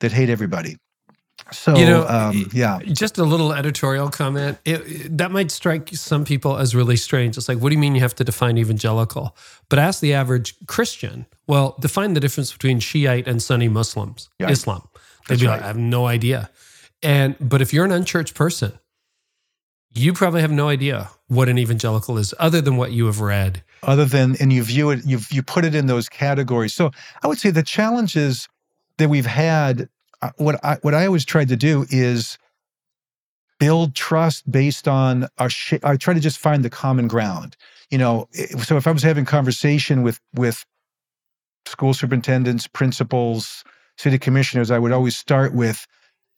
that 0.00 0.12
hate 0.12 0.30
everybody. 0.30 0.76
So, 1.52 1.76
You 1.76 1.86
know, 1.86 2.06
um, 2.06 2.50
yeah. 2.52 2.78
Just 2.80 3.16
a 3.16 3.24
little 3.24 3.52
editorial 3.54 4.10
comment. 4.10 4.58
It, 4.64 4.80
it- 4.86 5.18
that 5.18 5.30
might 5.30 5.50
strike 5.50 5.88
some 5.94 6.24
people 6.24 6.58
as 6.58 6.74
really 6.74 6.96
strange. 6.96 7.36
It's 7.38 7.48
like, 7.48 7.58
what 7.58 7.70
do 7.70 7.74
you 7.74 7.80
mean 7.80 7.94
you 7.94 8.00
have 8.02 8.14
to 8.16 8.24
define 8.24 8.58
evangelical? 8.58 9.34
But 9.70 9.78
ask 9.78 10.00
the 10.00 10.12
average 10.14 10.54
Christian. 10.66 11.26
Well, 11.46 11.76
define 11.80 12.12
the 12.14 12.20
difference 12.20 12.52
between 12.52 12.80
Shiite 12.80 13.26
and 13.26 13.42
Sunni 13.42 13.68
Muslims, 13.68 14.28
Yeah. 14.38 14.50
Islam. 14.50 14.82
They'd 15.28 15.34
That's 15.34 15.40
be 15.40 15.46
right. 15.46 15.52
like, 15.54 15.62
I 15.62 15.66
have 15.68 15.76
no 15.78 16.06
idea. 16.06 16.50
And 17.02 17.36
but 17.40 17.62
if 17.62 17.72
you're 17.72 17.84
an 17.84 17.92
unchurched 17.92 18.34
person, 18.34 18.72
you 19.94 20.12
probably 20.12 20.40
have 20.42 20.50
no 20.52 20.68
idea 20.68 21.08
what 21.28 21.48
an 21.48 21.58
evangelical 21.58 22.18
is, 22.18 22.34
other 22.38 22.60
than 22.60 22.76
what 22.76 22.92
you 22.92 23.06
have 23.06 23.20
read. 23.20 23.62
other 23.84 24.04
than 24.04 24.36
and 24.40 24.52
you 24.52 24.62
view 24.64 24.90
it 24.90 25.04
you 25.06 25.20
you 25.30 25.40
put 25.42 25.64
it 25.64 25.72
in 25.74 25.86
those 25.86 26.08
categories 26.08 26.74
so 26.74 26.90
i 27.22 27.28
would 27.28 27.38
say 27.38 27.48
the 27.50 27.62
challenges 27.62 28.48
that 28.98 29.08
we've 29.08 29.26
had 29.26 29.88
uh, 30.22 30.30
what 30.36 30.62
i 30.64 30.76
what 30.82 30.94
i 30.94 31.06
always 31.06 31.24
tried 31.24 31.48
to 31.48 31.56
do 31.56 31.86
is 31.90 32.38
build 33.58 33.94
trust 33.94 34.50
based 34.50 34.86
on 34.86 35.28
our 35.38 35.50
sh- 35.50 35.74
i 35.82 35.96
try 35.96 36.14
to 36.14 36.20
just 36.20 36.38
find 36.38 36.64
the 36.64 36.70
common 36.70 37.08
ground 37.08 37.56
you 37.90 37.98
know 37.98 38.28
so 38.62 38.76
if 38.76 38.86
i 38.86 38.92
was 38.92 39.02
having 39.02 39.24
conversation 39.24 40.02
with 40.02 40.20
with 40.34 40.64
school 41.66 41.94
superintendents 41.94 42.66
principals 42.66 43.64
city 43.96 44.18
commissioners 44.18 44.70
i 44.70 44.78
would 44.78 44.92
always 44.92 45.16
start 45.16 45.54
with 45.54 45.86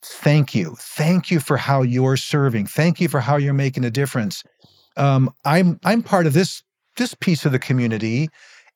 thank 0.02 0.54
you 0.54 0.74
thank 0.78 1.30
you 1.30 1.40
for 1.40 1.56
how 1.56 1.82
you're 1.82 2.16
serving 2.16 2.66
thank 2.66 3.00
you 3.00 3.08
for 3.08 3.20
how 3.20 3.36
you're 3.36 3.52
making 3.52 3.84
a 3.84 3.90
difference 3.90 4.42
um, 4.96 5.30
i'm 5.44 5.78
i'm 5.84 6.02
part 6.02 6.26
of 6.26 6.32
this 6.32 6.62
this 7.00 7.14
piece 7.14 7.44
of 7.44 7.52
the 7.52 7.58
community. 7.58 8.28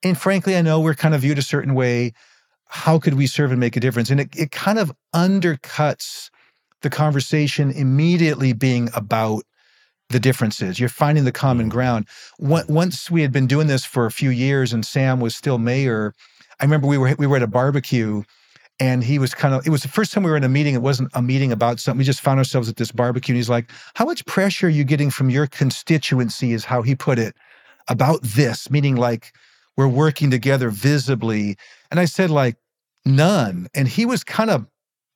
And 0.03 0.19
frankly, 0.19 0.57
I 0.57 0.63
know 0.63 0.81
we're 0.81 0.95
kind 0.95 1.15
of 1.15 1.21
viewed 1.21 1.39
a 1.39 1.43
certain 1.43 1.75
way. 1.75 2.13
How 2.67 2.99
could 2.99 3.15
we 3.15 3.27
serve 3.27 3.51
and 3.51 3.61
make 3.61 3.77
a 3.77 3.81
difference? 3.81 4.11
And 4.11 4.21
it, 4.21 4.29
it 4.37 4.51
kind 4.51 4.79
of 4.79 4.93
undercuts 5.15 6.31
the 6.83 6.91
conversation 6.91 7.71
immediately 7.71 8.53
being 8.53 8.91
about 8.95 9.45
the 10.11 10.21
differences. 10.21 10.79
You're 10.79 10.89
finding 10.89 11.25
the 11.25 11.33
common 11.33 11.67
mm. 11.67 11.71
ground. 11.71 12.09
Once 12.39 13.11
we 13.11 13.23
had 13.23 13.33
been 13.33 13.47
doing 13.47 13.67
this 13.67 13.85
for 13.85 14.07
a 14.07 14.11
few 14.11 14.31
years 14.31 14.73
and 14.73 14.85
Sam 14.85 15.21
was 15.21 15.35
still 15.35 15.59
mayor, 15.59 16.15
I 16.61 16.65
remember 16.65 16.87
we 16.87 16.99
were 16.99 17.15
we 17.19 17.27
were 17.27 17.37
at 17.37 17.43
a 17.43 17.49
barbecue 17.49 18.23
and 18.81 19.05
he 19.05 19.19
was 19.19 19.35
kind 19.35 19.55
of 19.55 19.67
it 19.67 19.71
was 19.71 19.83
the 19.83 19.89
first 19.89 20.13
time 20.13 20.23
we 20.23 20.31
were 20.31 20.37
in 20.37 20.45
a 20.45 20.49
meeting. 20.49 20.75
It 20.75 20.83
wasn't 20.83 21.11
a 21.15 21.23
meeting 21.23 21.53
about 21.53 21.81
something. 21.81 21.99
We 21.99 22.05
just 22.05 22.21
found 22.21 22.39
ourselves 22.39 22.69
at 22.69 22.77
this 22.77 22.93
barbecue. 22.93 23.33
And 23.33 23.37
he's 23.37 23.49
like, 23.49 23.71
How 23.95 24.05
much 24.05 24.25
pressure 24.27 24.67
are 24.67 24.71
you 24.71 24.85
getting 24.85 25.11
from 25.11 25.31
your 25.31 25.47
constituency? 25.47 26.53
Is 26.53 26.65
how 26.65 26.83
he 26.83 26.95
put 26.95 27.19
it 27.19 27.35
about 27.89 28.23
this, 28.23 28.71
meaning 28.71 28.97
like 28.97 29.33
we're 29.77 29.89
working 29.89 30.31
together 30.31 30.71
visibly. 30.71 31.57
And 31.95 32.01
I 32.01 32.07
said, 32.07 32.29
like, 32.29 32.57
none. 33.05 33.69
And 33.73 33.87
he 33.87 34.05
was 34.05 34.25
kind 34.25 34.51
of 34.51 34.67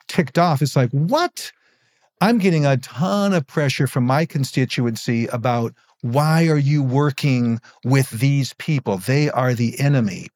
ticked 0.07 0.39
off. 0.39 0.63
It's 0.63 0.77
like, 0.77 0.91
what? 0.93 1.51
I'm 2.21 2.39
getting 2.39 2.65
a 2.65 2.77
ton 2.77 3.35
of 3.35 3.49
pressure 3.49 3.89
from 3.89 4.05
my 4.05 4.25
constituency 4.25 5.27
about 5.27 5.75
why 6.03 6.47
are 6.47 6.57
you 6.57 6.85
working 6.85 7.61
with 7.85 8.09
these 8.11 8.55
people? 8.59 8.99
They 8.99 9.29
are 9.29 9.55
the 9.55 9.77
enemy. 9.81 10.29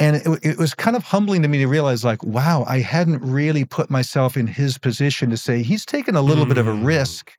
And 0.00 0.16
it, 0.16 0.38
it 0.42 0.56
was 0.56 0.72
kind 0.72 0.96
of 0.96 1.02
humbling 1.02 1.42
to 1.42 1.48
me 1.48 1.58
to 1.58 1.66
realize, 1.66 2.02
like, 2.02 2.22
wow, 2.22 2.64
I 2.66 2.78
hadn't 2.78 3.20
really 3.20 3.66
put 3.66 3.90
myself 3.90 4.38
in 4.38 4.46
his 4.46 4.78
position 4.78 5.28
to 5.28 5.36
say 5.36 5.62
he's 5.62 5.84
taken 5.84 6.16
a 6.16 6.22
little 6.22 6.46
bit 6.46 6.56
of 6.56 6.66
a 6.66 6.72
Mm. 6.72 6.86
risk 6.86 7.34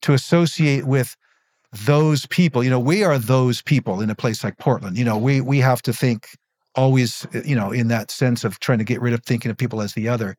to 0.00 0.14
associate 0.14 0.86
with 0.86 1.14
those 1.84 2.24
people. 2.24 2.64
You 2.64 2.70
know, 2.70 2.80
we 2.80 3.04
are 3.04 3.18
those 3.18 3.60
people 3.60 4.00
in 4.00 4.08
a 4.08 4.14
place 4.14 4.42
like 4.42 4.56
Portland. 4.56 4.96
You 4.96 5.04
know, 5.04 5.18
we 5.18 5.42
we 5.42 5.58
have 5.58 5.82
to 5.82 5.92
think 5.92 6.38
always, 6.76 7.26
eh, 7.34 7.42
you 7.44 7.56
know, 7.56 7.72
in 7.72 7.88
that 7.88 8.10
sense 8.10 8.44
of 8.44 8.60
trying 8.60 8.78
to 8.78 8.84
get 8.84 9.00
rid 9.00 9.14
of 9.14 9.24
thinking 9.24 9.50
of 9.50 9.56
people 9.56 9.80
as 9.80 9.94
the 9.94 10.08
other. 10.08 10.36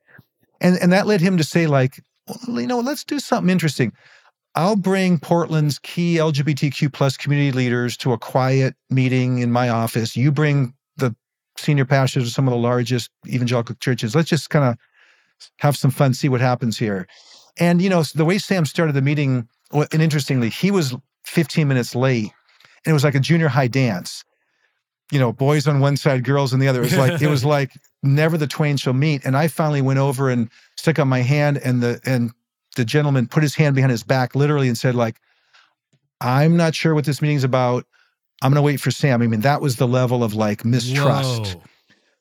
And 0.61 0.77
and 0.77 0.91
that 0.93 1.07
led 1.07 1.21
him 1.21 1.37
to 1.37 1.43
say, 1.43 1.67
like, 1.67 2.01
well, 2.47 2.61
you 2.61 2.67
know, 2.67 2.79
let's 2.79 3.03
do 3.03 3.19
something 3.19 3.49
interesting. 3.49 3.93
I'll 4.55 4.75
bring 4.75 5.19
Portland's 5.19 5.77
key 5.77 6.15
LGBTQ 6.15 6.91
plus 6.91 7.15
community 7.15 7.51
leaders 7.51 7.95
to 7.97 8.13
a 8.13 8.17
quiet 8.17 8.75
meeting 8.89 9.39
in 9.39 9.51
my 9.51 9.69
office. 9.69 10.17
You 10.17 10.31
bring 10.31 10.73
the 10.95 11.15
senior 11.57 11.85
pastors 11.85 12.23
of 12.23 12.33
some 12.33 12.47
of 12.47 12.51
the 12.51 12.57
largest 12.57 13.11
evangelical 13.27 13.75
churches. 13.75 14.15
Let's 14.15 14.29
just 14.29 14.49
kind 14.49 14.65
of 14.65 14.77
have 15.59 15.77
some 15.77 15.91
fun, 15.91 16.15
see 16.15 16.29
what 16.29 16.41
happens 16.41 16.77
here. 16.77 17.07
And 17.59 17.81
you 17.81 17.89
know, 17.89 18.03
the 18.03 18.25
way 18.25 18.37
Sam 18.37 18.65
started 18.65 18.93
the 18.93 19.01
meeting, 19.01 19.47
and 19.71 20.01
interestingly, 20.01 20.49
he 20.49 20.71
was 20.71 20.95
15 21.25 21.67
minutes 21.67 21.93
late, 21.93 22.31
and 22.85 22.91
it 22.91 22.93
was 22.93 23.03
like 23.03 23.15
a 23.15 23.19
junior 23.19 23.47
high 23.47 23.67
dance. 23.67 24.23
You 25.11 25.19
know, 25.19 25.31
boys 25.31 25.67
on 25.67 25.79
one 25.79 25.95
side, 25.95 26.23
girls 26.23 26.53
on 26.53 26.59
the 26.59 26.67
other. 26.67 26.81
It 26.81 26.85
was 26.85 26.97
like 26.97 27.21
it 27.21 27.27
was 27.27 27.45
like 27.57 27.71
never 28.03 28.37
the 28.37 28.47
twain 28.47 28.77
shall 28.77 28.93
meet. 28.93 29.23
And 29.25 29.37
I 29.37 29.47
finally 29.47 29.81
went 29.81 29.99
over 29.99 30.29
and 30.29 30.49
stuck 30.77 30.99
out 30.99 31.07
my 31.07 31.21
hand, 31.21 31.59
and 31.63 31.81
the 31.81 32.01
and 32.05 32.31
the 32.75 32.85
gentleman 32.85 33.27
put 33.27 33.43
his 33.43 33.55
hand 33.55 33.75
behind 33.75 33.91
his 33.91 34.03
back, 34.03 34.35
literally, 34.35 34.67
and 34.67 34.77
said, 34.77 34.95
like, 34.95 35.19
"I'm 36.21 36.57
not 36.57 36.75
sure 36.75 36.93
what 36.93 37.05
this 37.05 37.21
meeting's 37.21 37.43
about. 37.43 37.85
I'm 38.41 38.51
gonna 38.51 38.61
wait 38.61 38.81
for 38.81 38.91
Sam." 38.91 39.21
I 39.21 39.27
mean, 39.27 39.41
that 39.41 39.61
was 39.61 39.77
the 39.77 39.87
level 39.87 40.23
of 40.23 40.33
like 40.33 40.65
mistrust. 40.65 41.55
Whoa. 41.55 41.61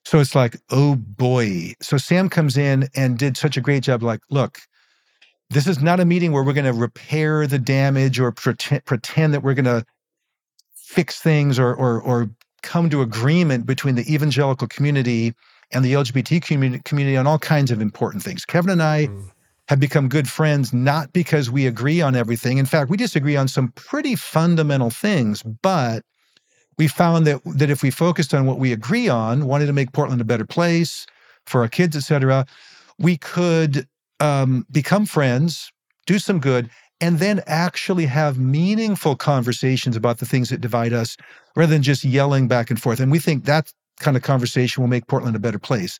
So 0.06 0.20
it's 0.20 0.36
like, 0.36 0.56
oh 0.70 0.94
boy. 0.94 1.74
So 1.82 1.96
Sam 1.96 2.28
comes 2.28 2.56
in 2.56 2.88
and 2.94 3.18
did 3.18 3.36
such 3.36 3.56
a 3.56 3.60
great 3.60 3.82
job. 3.82 4.04
Like, 4.04 4.20
look, 4.30 4.60
this 5.50 5.66
is 5.66 5.80
not 5.80 5.98
a 5.98 6.04
meeting 6.04 6.30
where 6.30 6.44
we're 6.44 6.52
going 6.52 6.64
to 6.64 6.72
repair 6.72 7.48
the 7.48 7.58
damage 7.58 8.20
or 8.20 8.30
pretend, 8.30 8.84
pretend 8.84 9.34
that 9.34 9.42
we're 9.42 9.54
going 9.54 9.64
to 9.64 9.84
fix 10.74 11.20
things 11.20 11.58
or, 11.58 11.74
or, 11.74 12.00
or 12.00 12.30
come 12.62 12.90
to 12.90 13.02
agreement 13.02 13.66
between 13.66 13.94
the 13.94 14.12
evangelical 14.12 14.66
community 14.68 15.34
and 15.72 15.84
the 15.84 15.94
LGBT 15.94 16.42
community, 16.42 16.82
community 16.84 17.16
on 17.16 17.26
all 17.26 17.38
kinds 17.38 17.70
of 17.70 17.80
important 17.80 18.22
things. 18.22 18.44
Kevin 18.44 18.70
and 18.70 18.82
I 18.82 19.06
Mm. 19.06 19.30
have 19.68 19.80
become 19.80 20.08
good 20.08 20.28
friends 20.28 20.72
not 20.72 21.12
because 21.12 21.50
we 21.50 21.66
agree 21.66 22.00
on 22.00 22.14
everything. 22.14 22.58
In 22.58 22.66
fact, 22.66 22.88
we 22.88 22.96
disagree 22.96 23.36
on 23.36 23.48
some 23.48 23.68
pretty 23.74 24.14
fundamental 24.14 24.90
things, 24.90 25.42
but 25.42 26.04
we 26.78 26.86
found 26.88 27.26
that 27.26 27.40
that 27.44 27.70
if 27.70 27.82
we 27.82 27.90
focused 27.90 28.32
on 28.34 28.46
what 28.46 28.58
we 28.58 28.72
agree 28.72 29.08
on, 29.08 29.46
wanted 29.46 29.66
to 29.66 29.72
make 29.72 29.92
Portland 29.92 30.20
a 30.20 30.24
better 30.24 30.44
place 30.46 31.06
for 31.46 31.62
our 31.62 31.68
kids, 31.68 31.96
et 31.96 32.00
cetera, 32.02 32.46
we 32.98 33.16
could 33.16 33.86
um, 34.20 34.66
become 34.70 35.04
friends, 35.06 35.70
do 36.06 36.18
some 36.18 36.38
good, 36.38 36.70
and 37.00 37.18
then 37.18 37.42
actually 37.46 38.06
have 38.06 38.38
meaningful 38.38 39.16
conversations 39.16 39.96
about 39.96 40.18
the 40.18 40.26
things 40.26 40.48
that 40.48 40.60
divide 40.60 40.92
us 40.92 41.16
rather 41.54 41.72
than 41.72 41.82
just 41.82 42.04
yelling 42.04 42.48
back 42.48 42.70
and 42.70 42.80
forth. 42.80 43.00
And 43.00 43.12
we 43.12 43.18
think 43.18 43.44
that 43.44 43.72
kind 44.00 44.16
of 44.16 44.22
conversation 44.22 44.82
will 44.82 44.88
make 44.88 45.06
Portland 45.06 45.36
a 45.36 45.40
better 45.40 45.58
place. 45.58 45.98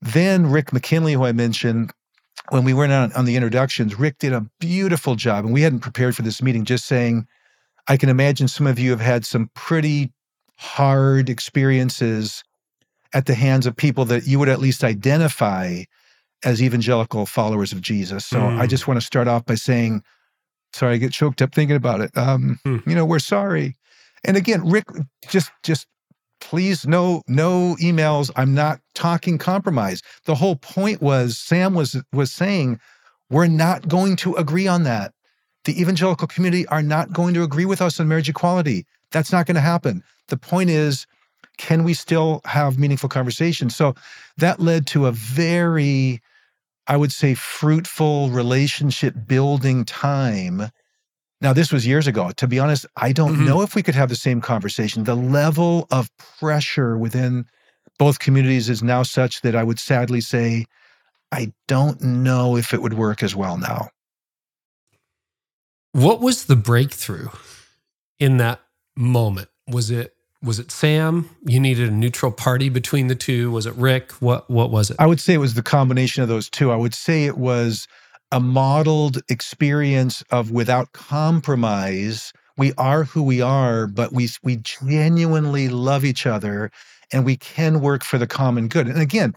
Then 0.00 0.46
Rick 0.46 0.72
McKinley, 0.72 1.14
who 1.14 1.24
I 1.24 1.32
mentioned, 1.32 1.92
when 2.50 2.64
we 2.64 2.72
went 2.72 2.92
on, 2.92 3.12
on 3.12 3.24
the 3.24 3.36
introductions, 3.36 3.98
Rick 3.98 4.18
did 4.18 4.32
a 4.32 4.46
beautiful 4.60 5.16
job. 5.16 5.44
And 5.44 5.52
we 5.52 5.62
hadn't 5.62 5.80
prepared 5.80 6.14
for 6.14 6.22
this 6.22 6.40
meeting, 6.40 6.64
just 6.64 6.86
saying, 6.86 7.26
I 7.88 7.96
can 7.96 8.08
imagine 8.08 8.48
some 8.48 8.66
of 8.66 8.78
you 8.78 8.90
have 8.90 9.00
had 9.00 9.24
some 9.24 9.50
pretty 9.54 10.12
hard 10.56 11.28
experiences 11.28 12.44
at 13.12 13.26
the 13.26 13.34
hands 13.34 13.66
of 13.66 13.76
people 13.76 14.04
that 14.06 14.26
you 14.26 14.38
would 14.38 14.48
at 14.48 14.60
least 14.60 14.84
identify 14.84 15.82
as 16.44 16.62
evangelical 16.62 17.26
followers 17.26 17.72
of 17.72 17.80
Jesus. 17.80 18.24
So 18.24 18.48
I 18.56 18.66
Mm. 18.66 18.70
just 18.70 18.86
want 18.86 19.00
to 19.00 19.06
start 19.06 19.26
off 19.26 19.44
by 19.44 19.56
saying, 19.56 20.02
sorry, 20.72 20.94
I 20.94 20.96
get 20.98 21.12
choked 21.12 21.42
up 21.42 21.54
thinking 21.54 21.76
about 21.76 22.00
it. 22.00 22.16
Um, 22.16 22.58
Hmm. 22.64 22.78
You 22.86 22.94
know, 22.94 23.04
we're 23.04 23.18
sorry. 23.18 23.76
And 24.24 24.36
again, 24.36 24.68
Rick, 24.68 24.86
just 25.28 25.50
just 25.62 25.86
please 26.40 26.86
no 26.86 27.22
no 27.28 27.76
emails. 27.80 28.30
I'm 28.36 28.54
not 28.54 28.80
talking 28.94 29.38
compromise. 29.38 30.02
The 30.24 30.34
whole 30.34 30.56
point 30.56 31.00
was 31.00 31.38
Sam 31.38 31.74
was 31.74 32.00
was 32.12 32.32
saying 32.32 32.80
we're 33.30 33.46
not 33.46 33.88
going 33.88 34.16
to 34.16 34.34
agree 34.34 34.66
on 34.66 34.84
that. 34.84 35.12
The 35.64 35.80
evangelical 35.80 36.26
community 36.26 36.66
are 36.68 36.82
not 36.82 37.12
going 37.12 37.34
to 37.34 37.42
agree 37.42 37.66
with 37.66 37.82
us 37.82 38.00
on 38.00 38.08
marriage 38.08 38.28
equality. 38.28 38.86
That's 39.10 39.32
not 39.32 39.46
going 39.46 39.56
to 39.56 39.60
happen. 39.60 40.02
The 40.28 40.36
point 40.36 40.70
is, 40.70 41.06
can 41.58 41.84
we 41.84 41.92
still 41.94 42.40
have 42.44 42.78
meaningful 42.78 43.08
conversations? 43.08 43.76
So 43.76 43.94
that 44.38 44.60
led 44.60 44.86
to 44.88 45.06
a 45.06 45.12
very, 45.12 46.20
I 46.88 46.96
would 46.96 47.12
say, 47.12 47.34
fruitful 47.34 48.30
relationship 48.30 49.14
building 49.26 49.84
time. 49.84 50.70
Now, 51.40 51.52
this 51.52 51.70
was 51.70 51.86
years 51.86 52.06
ago. 52.06 52.30
To 52.32 52.48
be 52.48 52.58
honest, 52.58 52.86
I 52.96 53.12
don't 53.12 53.36
Mhm. 53.36 53.44
know 53.46 53.62
if 53.62 53.74
we 53.74 53.82
could 53.82 53.94
have 53.94 54.08
the 54.08 54.16
same 54.16 54.40
conversation. 54.40 55.04
The 55.04 55.14
level 55.14 55.86
of 55.90 56.10
pressure 56.40 56.96
within 56.98 57.46
both 57.98 58.18
communities 58.18 58.68
is 58.68 58.82
now 58.82 59.02
such 59.02 59.42
that 59.42 59.54
I 59.54 59.62
would 59.62 59.78
sadly 59.78 60.20
say, 60.20 60.66
I 61.30 61.52
don't 61.68 62.00
know 62.00 62.56
if 62.56 62.72
it 62.72 62.80
would 62.80 62.94
work 62.94 63.22
as 63.22 63.36
well 63.36 63.58
now. 63.58 63.90
What 65.92 66.20
was 66.20 66.46
the 66.46 66.56
breakthrough 66.56 67.28
in 68.18 68.38
that 68.38 68.60
moment? 68.96 69.48
Was 69.66 69.90
it 69.90 70.14
was 70.42 70.58
it 70.58 70.70
Sam? 70.70 71.28
You 71.44 71.58
needed 71.58 71.88
a 71.88 71.92
neutral 71.92 72.30
party 72.30 72.68
between 72.68 73.08
the 73.08 73.14
two. 73.14 73.50
Was 73.50 73.66
it 73.66 73.74
Rick? 73.74 74.12
What 74.12 74.48
what 74.48 74.70
was 74.70 74.90
it? 74.90 74.96
I 74.98 75.06
would 75.06 75.20
say 75.20 75.34
it 75.34 75.38
was 75.38 75.54
the 75.54 75.62
combination 75.62 76.22
of 76.22 76.28
those 76.28 76.48
two. 76.48 76.70
I 76.70 76.76
would 76.76 76.94
say 76.94 77.24
it 77.24 77.38
was 77.38 77.88
a 78.30 78.40
modeled 78.40 79.20
experience 79.28 80.22
of 80.30 80.50
without 80.50 80.92
compromise. 80.92 82.32
We 82.56 82.72
are 82.78 83.04
who 83.04 83.22
we 83.22 83.40
are, 83.40 83.86
but 83.86 84.12
we 84.12 84.28
we 84.42 84.58
genuinely 84.58 85.68
love 85.68 86.04
each 86.04 86.26
other 86.26 86.70
and 87.12 87.24
we 87.24 87.36
can 87.36 87.80
work 87.80 88.04
for 88.04 88.18
the 88.18 88.26
common 88.26 88.68
good. 88.68 88.86
And 88.86 89.00
again, 89.00 89.34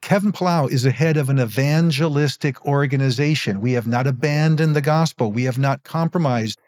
Kevin 0.00 0.32
Palau 0.32 0.70
is 0.70 0.84
the 0.84 0.90
head 0.90 1.16
of 1.16 1.28
an 1.28 1.38
evangelistic 1.38 2.64
organization. 2.64 3.60
We 3.60 3.72
have 3.72 3.86
not 3.86 4.06
abandoned 4.06 4.74
the 4.74 4.80
gospel. 4.80 5.32
We 5.32 5.44
have 5.44 5.58
not 5.58 5.82
compromised. 5.84 6.58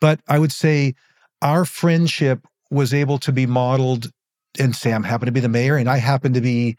But 0.00 0.20
I 0.28 0.38
would 0.38 0.52
say 0.52 0.94
our 1.42 1.64
friendship 1.64 2.46
was 2.70 2.92
able 2.94 3.18
to 3.18 3.32
be 3.32 3.46
modeled, 3.46 4.10
and 4.58 4.74
Sam 4.74 5.02
happened 5.02 5.26
to 5.28 5.32
be 5.32 5.40
the 5.40 5.48
mayor, 5.48 5.76
and 5.76 5.88
I 5.88 5.98
happened 5.98 6.34
to 6.34 6.40
be, 6.40 6.76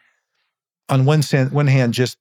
on 0.90 1.06
one, 1.06 1.22
sen- 1.22 1.52
one 1.52 1.68
hand, 1.68 1.94
just 1.94 2.18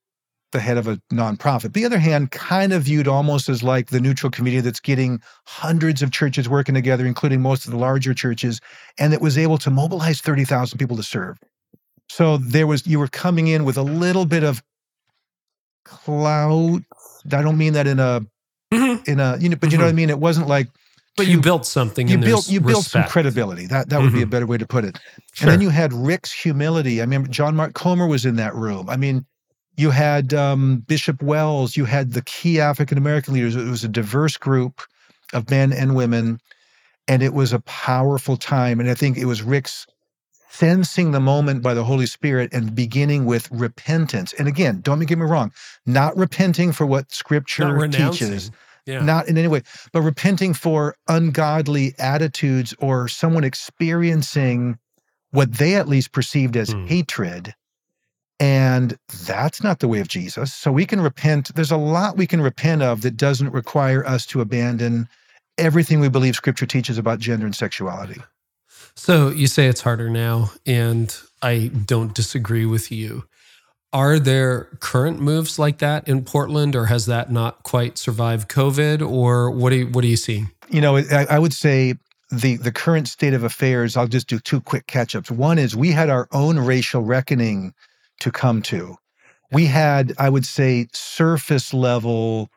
the 0.53 0.61
head 0.61 0.79
of 0.79 0.87
a 0.89 0.99
nonprofit. 1.12 1.75
The 1.75 1.85
other 1.85 1.99
hand, 1.99 2.31
kind 2.31 2.73
of 2.73 2.85
viewed 2.85 3.07
almost 3.07 3.51
as 3.51 3.62
like 3.62 3.89
the 3.89 4.01
neutral 4.01 4.31
community 4.31 4.62
that's 4.62 4.81
getting 4.81 5.21
hundreds 5.47 6.01
of 6.01 6.11
churches 6.11 6.49
working 6.49 6.75
together, 6.75 7.05
including 7.05 7.43
most 7.43 7.66
of 7.66 7.71
the 7.71 7.77
larger 7.77 8.14
churches, 8.14 8.61
and 8.99 9.12
that 9.12 9.21
was 9.21 9.37
able 9.37 9.59
to 9.59 9.71
mobilize 9.71 10.21
30,000 10.23 10.79
people 10.79 10.97
to 10.97 11.03
serve. 11.03 11.39
So 12.09 12.39
there 12.39 12.66
was, 12.66 12.87
you 12.87 12.99
were 12.99 13.09
coming 13.09 13.49
in 13.49 13.64
with 13.66 13.77
a 13.77 13.83
little 13.83 14.25
bit 14.25 14.43
of 14.43 14.62
clout. 15.85 16.81
I 17.31 17.43
don't 17.43 17.59
mean 17.59 17.75
that 17.75 17.87
in 17.87 17.99
a, 17.99 18.23
Mhm. 18.73 19.07
in 19.09 19.21
a, 19.21 19.37
you 19.39 19.49
know, 19.51 19.57
but 19.57 19.73
you 19.73 19.79
know 19.79 19.85
what 19.85 19.91
I 19.91 19.95
mean? 19.95 20.11
It 20.11 20.19
wasn't 20.19 20.47
like, 20.49 20.69
But 21.19 21.25
too- 21.27 21.33
you 21.33 21.41
built 21.43 21.66
something. 21.66 22.09
you 22.09 22.16
built 22.19 22.49
you 22.49 22.61
built 22.62 22.87
some 22.87 23.05
credibility. 23.05 23.66
That 23.66 23.91
that 23.91 24.01
would 24.01 24.12
be 24.14 24.23
a 24.23 24.27
Mhm. 24.27 24.31
better 24.31 24.47
way 24.47 24.57
to 24.57 24.66
put 24.66 24.85
it. 24.87 24.99
Sure. 25.35 25.45
And 25.45 25.53
then 25.53 25.61
you 25.61 25.69
had 25.69 25.93
Rick's 25.93 26.33
humility. 26.33 27.01
I 27.01 27.05
remember 27.05 27.29
John 27.29 27.55
Mark 27.57 27.75
Comer 27.75 28.07
was 28.07 28.25
in 28.25 28.37
that 28.37 28.55
room. 28.55 28.89
I 28.89 28.97
mean, 28.97 29.27
you 29.77 29.91
had 29.91 30.33
um, 30.35 30.85
Bishop 30.89 31.23
Wells. 31.23 31.77
You 31.77 31.85
had 31.85 32.12
the 32.12 32.23
key 32.23 32.59
African 32.61 32.97
American 32.99 33.35
leaders. 33.35 33.55
It 33.55 33.64
was 33.69 33.85
a 33.85 33.89
diverse 33.89 34.37
group 34.39 34.81
of 35.35 35.51
men 35.51 35.73
and 35.73 35.95
women, 35.95 36.41
and 37.07 37.23
it 37.23 37.35
was 37.35 37.53
a 37.53 37.61
powerful 37.61 38.37
time. 38.39 38.81
And 38.81 38.89
I 38.91 38.95
think 38.95 39.19
it 39.19 39.27
was 39.27 39.43
Rick's 39.43 39.87
sensing 40.51 41.12
the 41.12 41.21
moment 41.21 41.62
by 41.62 41.75
the 41.75 41.85
Holy 41.85 42.07
Spirit 42.07 42.49
and 42.53 42.75
beginning 42.75 43.25
with 43.27 43.49
repentance. 43.53 44.33
And 44.39 44.49
again, 44.49 44.81
don't 44.83 44.99
get 45.01 45.19
me 45.19 45.25
wrong, 45.27 45.53
not 45.87 46.16
repenting 46.16 46.73
for 46.73 46.87
what 46.87 47.12
Scripture 47.12 47.87
teaches 47.89 48.51
Yeah. 48.89 49.03
not 49.05 49.28
in 49.28 49.36
any 49.36 49.49
way, 49.49 49.61
but 49.93 50.01
repenting 50.01 50.55
for 50.55 50.97
ungodly 51.09 51.95
attitudes 51.99 52.74
or 52.78 53.07
someone 53.07 53.45
experiencing 53.45 54.78
what 55.30 55.53
they 55.53 55.74
at 55.74 55.86
least 55.86 56.12
perceived 56.12 56.57
as 56.57 56.72
Hmm. 56.72 56.86
hatred. 56.86 57.55
And 58.41 58.97
that's 59.26 59.62
not 59.62 59.80
the 59.80 59.89
way 59.89 60.01
of 60.01 60.09
Jesus. 60.09 60.55
So 60.55 60.72
we 60.72 60.86
can 60.86 61.01
repent. 61.03 61.55
There's 61.55 61.70
a 61.70 61.76
lot 61.76 62.16
we 62.16 62.26
can 62.26 62.41
repent 62.41 62.82
of 62.82 63.03
that 63.03 63.16
doesn't 63.16 63.51
require 63.51 64.07
us 64.07 64.24
to 64.26 64.41
abandon 64.41 65.07
everything 65.59 66.01
we 66.01 66.09
believe 66.09 66.34
scripture 66.34 66.66
teaches 66.66 66.97
about 66.97 67.18
gender 67.18 67.45
and 67.45 67.55
sexuality. 67.55 68.22
So 68.95 69.28
you 69.28 69.49
say 69.49 69.66
it's 69.66 69.82
harder 69.82 70.09
now, 70.09 70.53
and 70.64 71.14
I 71.43 71.70
don't 71.84 72.14
disagree 72.14 72.64
with 72.64 72.91
you. 72.91 73.24
Are 73.93 74.18
there 74.18 74.64
current 74.80 75.18
moves 75.20 75.59
like 75.59 75.78
that 75.78 76.07
in 76.07 76.24
Portland, 76.24 76.76
or 76.76 76.86
has 76.86 77.07
that 77.07 77.32
not 77.32 77.62
quite 77.62 77.97
survived 77.97 78.49
COVID? 78.49 79.07
Or 79.07 79.51
what 79.51 79.70
do 79.70 79.76
you, 79.76 79.86
what 79.86 80.05
are 80.05 80.09
you 80.09 80.16
seeing? 80.16 80.51
You 80.68 80.82
know, 80.82 80.99
I, 80.99 81.26
I 81.30 81.39
would 81.39 81.55
say 81.55 81.95
the 82.30 82.57
the 82.57 82.72
current 82.72 83.09
state 83.09 83.32
of 83.32 83.45
affairs. 83.45 83.97
I'll 83.97 84.07
just 84.07 84.28
do 84.28 84.39
two 84.39 84.61
quick 84.61 84.86
catch 84.86 85.14
ups. 85.14 85.30
One 85.30 85.59
is 85.59 85.74
we 85.74 85.91
had 85.91 86.11
our 86.11 86.28
own 86.32 86.59
racial 86.59 87.03
reckoning 87.03 87.72
to 88.20 88.30
come 88.30 88.61
to. 88.62 88.97
We 89.53 89.64
had, 89.64 90.12
I 90.18 90.28
would 90.28 90.45
say, 90.45 90.89
surface 90.93 91.72
level 91.72 92.51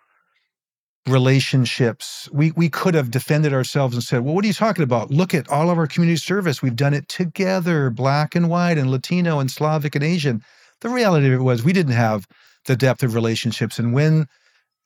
relationships. 1.07 2.27
We 2.33 2.51
we 2.51 2.67
could 2.67 2.93
have 2.93 3.09
defended 3.09 3.53
ourselves 3.53 3.95
and 3.95 4.03
said, 4.03 4.21
"Well, 4.25 4.35
what 4.35 4.43
are 4.43 4.47
you 4.47 4.53
talking 4.53 4.83
about? 4.83 5.11
Look 5.11 5.33
at 5.33 5.47
all 5.49 5.69
of 5.69 5.77
our 5.77 5.87
community 5.87 6.17
service. 6.17 6.61
We've 6.61 6.75
done 6.75 6.93
it 6.93 7.07
together, 7.07 7.89
black 7.89 8.35
and 8.35 8.49
white, 8.49 8.77
and 8.77 8.91
Latino 8.91 9.39
and 9.39 9.49
Slavic 9.49 9.95
and 9.95 10.03
Asian." 10.03 10.43
The 10.81 10.89
reality 10.89 11.27
of 11.27 11.33
it 11.33 11.43
was 11.43 11.63
we 11.63 11.73
didn't 11.73 11.93
have 11.93 12.27
the 12.65 12.75
depth 12.75 13.03
of 13.03 13.15
relationships, 13.15 13.79
and 13.79 13.93
when 13.93 14.27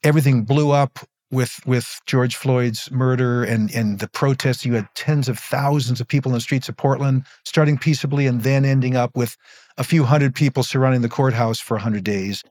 everything 0.04 0.44
blew 0.44 0.72
up 0.72 1.00
with 1.32 1.60
with 1.66 2.00
George 2.06 2.36
Floyd's 2.36 2.90
murder 2.92 3.44
and 3.44 3.74
and 3.74 4.00
the 4.00 4.08
protests, 4.08 4.66
you 4.66 4.74
had 4.74 4.88
tens 4.96 5.28
of 5.28 5.40
thousands 5.40 6.00
of 6.00 6.08
people 6.08 6.32
in 6.32 6.36
the 6.36 6.42
streets 6.42 6.70
of 6.70 6.78
Portland, 6.78 7.26
starting 7.44 7.78
peaceably 7.78 8.28
and 8.28 8.42
then 8.42 8.66
ending 8.66 8.96
up 8.96 9.16
with 9.16 9.36
a 9.78 9.84
few 9.84 10.04
hundred 10.04 10.36
people 10.36 10.64
surrounding 10.64 11.02
the 11.02 11.10
courthouse 11.10 11.60
for 11.60 11.76
100 11.76 12.04
days. 12.04 12.44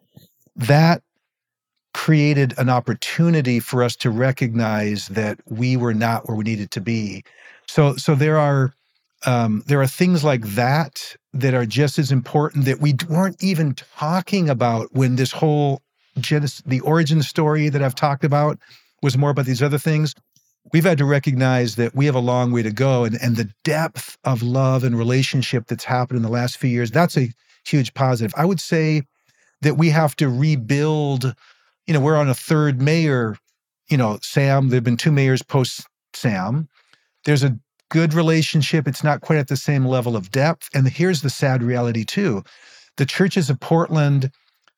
That 0.57 1.03
created 1.95 2.55
an 2.59 2.69
opportunity 2.69 3.61
for 3.61 3.83
us 3.83 3.95
to 3.97 4.11
recognize 4.11 5.09
that 5.09 5.39
we 5.49 5.77
were 5.77 5.95
not 5.95 6.29
where 6.29 6.37
we 6.37 6.45
needed 6.45 6.71
to 6.73 6.81
be. 6.81 7.23
So 7.69 7.97
so 7.97 8.15
there 8.15 8.39
are 8.39 8.75
um, 9.27 9.63
there 9.67 9.81
are 9.81 9.87
things 9.87 10.23
like 10.25 10.43
that 10.49 11.17
that 11.33 11.55
are 11.55 11.67
just 11.67 11.99
as 11.99 12.13
important 12.13 12.65
that 12.67 12.81
we 12.81 12.95
weren't 13.09 13.43
even 13.43 13.75
talking 13.75 14.49
about 14.49 14.95
when 14.95 15.17
this 15.17 15.33
whole 15.33 15.83
Genesis, 16.19 16.63
the 16.67 16.81
origin 16.81 17.23
story 17.23 17.69
that 17.69 17.83
I've 17.83 17.95
talked 17.95 18.25
about 18.25 18.59
was 19.03 19.19
more 19.19 19.31
about 19.31 19.47
these 19.47 19.63
other 19.63 19.79
things. 19.79 20.15
We've 20.73 20.85
had 20.85 20.99
to 20.99 21.05
recognize 21.05 21.77
that 21.77 21.95
we 21.95 22.07
have 22.07 22.15
a 22.15 22.21
long 22.21 22.53
way 22.53 22.63
to 22.63 22.71
go, 22.71 23.05
and 23.05 23.19
and 23.21 23.37
the 23.37 23.51
depth 23.65 24.17
of 24.25 24.43
love 24.43 24.85
and 24.85 24.97
relationship 24.97 25.67
that's 25.67 25.85
happened 25.85 26.17
in 26.17 26.23
the 26.23 26.31
last 26.31 26.57
few 26.57 26.71
years. 26.71 26.91
That's 26.91 27.17
a 27.17 27.31
huge 27.67 27.93
positive. 27.95 28.33
I 28.37 28.45
would 28.45 28.61
say 28.61 29.03
that 29.61 29.77
we 29.77 29.91
have 29.91 30.17
to 30.17 30.29
rebuild. 30.29 31.35
You 31.87 31.95
know, 31.95 32.01
we're 32.01 32.17
on 32.17 32.29
a 32.29 32.35
third 32.35 32.81
mayor. 32.81 33.37
You 33.89 33.99
know, 33.99 34.19
Sam. 34.23 34.69
There've 34.69 34.85
been 34.85 34.97
two 34.97 35.13
mayors 35.13 35.43
post 35.43 35.87
Sam. 36.15 36.69
There's 37.25 37.43
a 37.43 37.59
good 37.95 38.13
relationship. 38.13 38.89
It's 38.89 39.05
not 39.05 39.21
quite 39.21 39.39
at 39.39 39.49
the 39.49 39.57
same 39.69 39.87
level 39.87 40.17
of 40.17 40.31
depth. 40.31 40.69
And 40.75 40.89
here's 40.89 41.23
the 41.23 41.31
sad 41.31 41.63
reality 41.63 42.05
too: 42.05 42.43
the 42.97 43.07
churches 43.07 43.49
of 43.51 43.61
Portland 43.61 44.31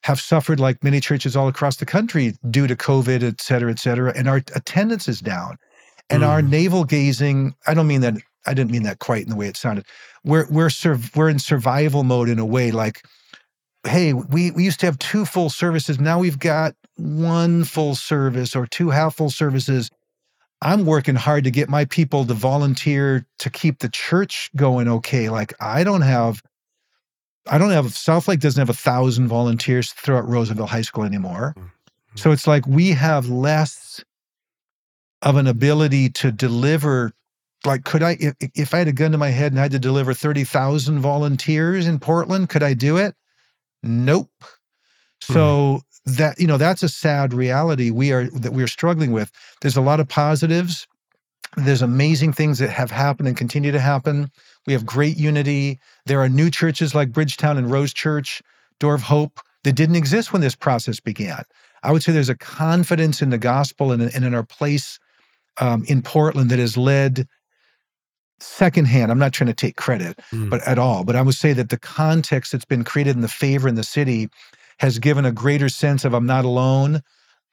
have 0.02 0.20
suffered 0.20 0.60
like 0.60 0.84
many 0.84 1.00
churches 1.00 1.34
all 1.34 1.48
across 1.48 1.78
the 1.78 1.86
country 1.86 2.34
due 2.50 2.66
to 2.68 2.76
COVID, 2.76 3.22
et 3.22 3.40
cetera, 3.40 3.70
et 3.72 3.80
cetera, 3.80 4.12
and 4.14 4.28
our 4.28 4.40
attendance 4.54 5.08
is 5.08 5.20
down. 5.20 5.56
And 6.10 6.22
our 6.22 6.40
Mm. 6.42 6.50
navel 6.50 6.84
gazing, 6.84 7.54
I 7.66 7.74
don't 7.74 7.88
mean 7.88 8.02
that, 8.02 8.14
I 8.46 8.54
didn't 8.54 8.70
mean 8.70 8.84
that 8.84 8.98
quite 9.00 9.24
in 9.24 9.30
the 9.30 9.40
way 9.40 9.48
it 9.48 9.56
sounded. 9.56 9.84
We're 10.22 10.46
we're 10.50 10.68
surv- 10.68 11.16
we're 11.16 11.30
in 11.30 11.40
survival 11.40 12.04
mode 12.04 12.28
in 12.28 12.38
a 12.38 12.44
way, 12.56 12.70
like, 12.70 13.02
hey, 13.84 14.12
we, 14.12 14.52
we 14.52 14.62
used 14.62 14.80
to 14.80 14.86
have 14.86 14.98
two 14.98 15.24
full 15.24 15.50
services. 15.50 15.98
Now 15.98 16.18
we've 16.20 16.38
got 16.38 16.74
one 16.96 17.64
full 17.64 17.94
service 17.94 18.54
or 18.54 18.66
two 18.66 18.90
half 18.90 19.16
full 19.16 19.30
services. 19.30 19.90
I'm 20.62 20.86
working 20.86 21.14
hard 21.14 21.44
to 21.44 21.50
get 21.50 21.68
my 21.68 21.84
people 21.84 22.24
to 22.24 22.34
volunteer 22.34 23.26
to 23.40 23.50
keep 23.50 23.80
the 23.80 23.88
church 23.88 24.50
going 24.56 24.88
okay. 24.88 25.28
Like 25.28 25.54
I 25.60 25.84
don't 25.84 26.02
have 26.02 26.42
I 27.48 27.58
don't 27.58 27.70
have 27.70 27.94
South 27.94 28.26
Lake 28.28 28.40
doesn't 28.40 28.60
have 28.60 28.70
a 28.70 28.74
thousand 28.74 29.28
volunteers 29.28 29.92
throughout 29.92 30.28
Roosevelt 30.28 30.70
High 30.70 30.82
School 30.82 31.04
anymore. 31.04 31.54
Mm, 31.56 31.62
mm. 31.62 31.70
So 32.18 32.32
it's 32.32 32.46
like 32.46 32.66
we 32.66 32.90
have 32.90 33.28
less 33.28 34.02
of 35.22 35.36
an 35.36 35.46
ability 35.46 36.10
to 36.10 36.32
deliver. 36.32 37.12
Like, 37.64 37.84
could 37.84 38.02
I, 38.02 38.16
if, 38.20 38.34
if 38.54 38.74
I 38.74 38.78
had 38.78 38.88
a 38.88 38.92
gun 38.92 39.12
to 39.12 39.18
my 39.18 39.30
head 39.30 39.52
and 39.52 39.58
I 39.58 39.62
had 39.62 39.72
to 39.72 39.78
deliver 39.78 40.14
30,000 40.14 41.00
volunteers 41.00 41.86
in 41.86 41.98
Portland, 41.98 42.48
could 42.48 42.62
I 42.62 42.74
do 42.74 42.96
it? 42.96 43.14
Nope. 43.82 44.30
Hmm. 45.26 45.32
So 45.32 45.80
that, 46.06 46.40
you 46.40 46.46
know, 46.46 46.56
that's 46.56 46.82
a 46.82 46.88
sad 46.88 47.34
reality 47.34 47.90
we 47.90 48.12
are, 48.12 48.28
that 48.30 48.52
we're 48.52 48.68
struggling 48.68 49.12
with. 49.12 49.30
There's 49.60 49.76
a 49.76 49.80
lot 49.80 50.00
of 50.00 50.08
positives. 50.08 50.86
There's 51.56 51.82
amazing 51.82 52.32
things 52.32 52.58
that 52.58 52.70
have 52.70 52.90
happened 52.90 53.28
and 53.28 53.36
continue 53.36 53.72
to 53.72 53.80
happen. 53.80 54.30
We 54.66 54.72
have 54.72 54.86
great 54.86 55.16
unity. 55.16 55.78
There 56.06 56.20
are 56.20 56.28
new 56.28 56.50
churches 56.50 56.94
like 56.94 57.12
Bridgetown 57.12 57.56
and 57.56 57.70
Rose 57.70 57.92
Church, 57.92 58.42
Door 58.78 58.94
of 58.94 59.02
Hope, 59.02 59.40
that 59.64 59.72
didn't 59.72 59.96
exist 59.96 60.32
when 60.32 60.42
this 60.42 60.54
process 60.54 61.00
began. 61.00 61.42
I 61.82 61.90
would 61.92 62.02
say 62.02 62.12
there's 62.12 62.28
a 62.28 62.36
confidence 62.36 63.20
in 63.20 63.30
the 63.30 63.38
gospel 63.38 63.90
and, 63.90 64.02
and 64.02 64.24
in 64.24 64.34
our 64.34 64.44
place 64.44 64.98
um, 65.58 65.84
in 65.88 66.02
Portland 66.02 66.50
that 66.50 66.58
has 66.58 66.76
led 66.76 67.26
secondhand. 68.38 69.10
I'm 69.10 69.18
not 69.18 69.32
trying 69.32 69.48
to 69.48 69.54
take 69.54 69.76
credit, 69.76 70.20
Mm. 70.32 70.50
but 70.50 70.62
at 70.66 70.78
all. 70.78 71.04
But 71.04 71.16
I 71.16 71.22
would 71.22 71.34
say 71.34 71.52
that 71.54 71.70
the 71.70 71.78
context 71.78 72.52
that's 72.52 72.64
been 72.64 72.84
created 72.84 73.16
in 73.16 73.22
the 73.22 73.28
favor 73.28 73.66
in 73.66 73.74
the 73.76 73.82
city 73.82 74.28
has 74.78 74.98
given 74.98 75.24
a 75.24 75.32
greater 75.32 75.68
sense 75.68 76.04
of 76.04 76.14
I'm 76.14 76.26
not 76.26 76.44
alone. 76.44 77.02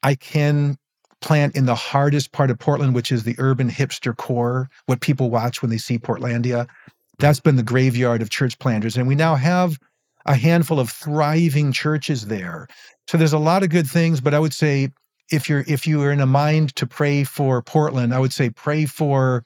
I 0.01 0.15
can 0.15 0.78
plant 1.21 1.55
in 1.55 1.65
the 1.65 1.76
hardest 1.76 2.32
part 2.32 2.51
of 2.51 2.59
Portland, 2.59 2.93
which 2.93 3.11
is 3.11 3.24
the 3.24 3.36
urban 3.38 3.69
hipster 3.69 4.15
core, 4.15 4.69
what 4.86 4.99
people 4.99 5.30
watch 5.30 5.61
when 5.61 5.71
they 5.71 5.78
see 5.78 5.97
Portlandia. 5.97 6.67
That's 7.19 7.39
been 7.39 7.55
the 7.55 7.63
graveyard 7.63 8.21
of 8.21 8.30
church 8.30 8.59
planters. 8.59 8.97
And 8.97 9.07
we 9.07 9.15
now 9.15 9.36
have 9.36 9.80
a 10.26 10.36
handful 10.36 10.80
of 10.80 10.89
thriving 10.89 11.71
churches 11.71 12.28
there. 12.28 12.67
So 13.07 13.17
there's 13.17 13.34
a 13.34 13.39
lot 13.39 13.63
of 13.63 13.69
good 13.69 13.88
things, 13.88 14.21
but 14.21 14.34
I 14.34 14.39
would 14.39 14.53
say 14.53 14.89
if 15.32 15.49
you're 15.49 15.63
if 15.67 15.88
you 15.88 16.01
are 16.01 16.11
in 16.11 16.19
a 16.19 16.26
mind 16.26 16.76
to 16.76 16.86
pray 16.86 17.24
for 17.24 17.61
Portland, 17.61 18.13
I 18.13 18.19
would 18.19 18.34
say 18.34 18.49
pray 18.49 18.86
for 18.86 19.43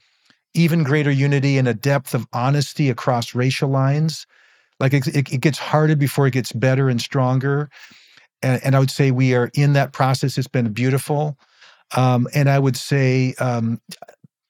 even 0.53 0.84
greater 0.84 1.11
unity 1.11 1.57
and 1.57 1.67
a 1.67 1.73
depth 1.73 2.13
of 2.13 2.28
honesty 2.34 2.89
across 2.89 3.36
racial 3.36 3.69
lines. 3.69 4.25
Like 4.80 4.93
it, 4.93 5.07
it, 5.07 5.41
gets 5.41 5.57
harder 5.57 5.95
before 5.95 6.28
it 6.28 6.32
gets 6.32 6.51
better 6.51 6.89
and 6.89 7.01
stronger. 7.01 7.69
And, 8.41 8.61
and 8.63 8.75
I 8.75 8.80
would 8.80 8.91
say 8.91 9.11
we 9.11 9.34
are 9.34 9.49
in 9.55 9.73
that 9.73 9.93
process. 9.93 10.38
It's 10.38 10.47
been 10.47 10.71
beautiful. 10.71 11.38
Um, 11.95 12.28
and 12.34 12.49
I 12.49 12.59
would 12.59 12.78
say 12.78 13.34
um, 13.39 13.82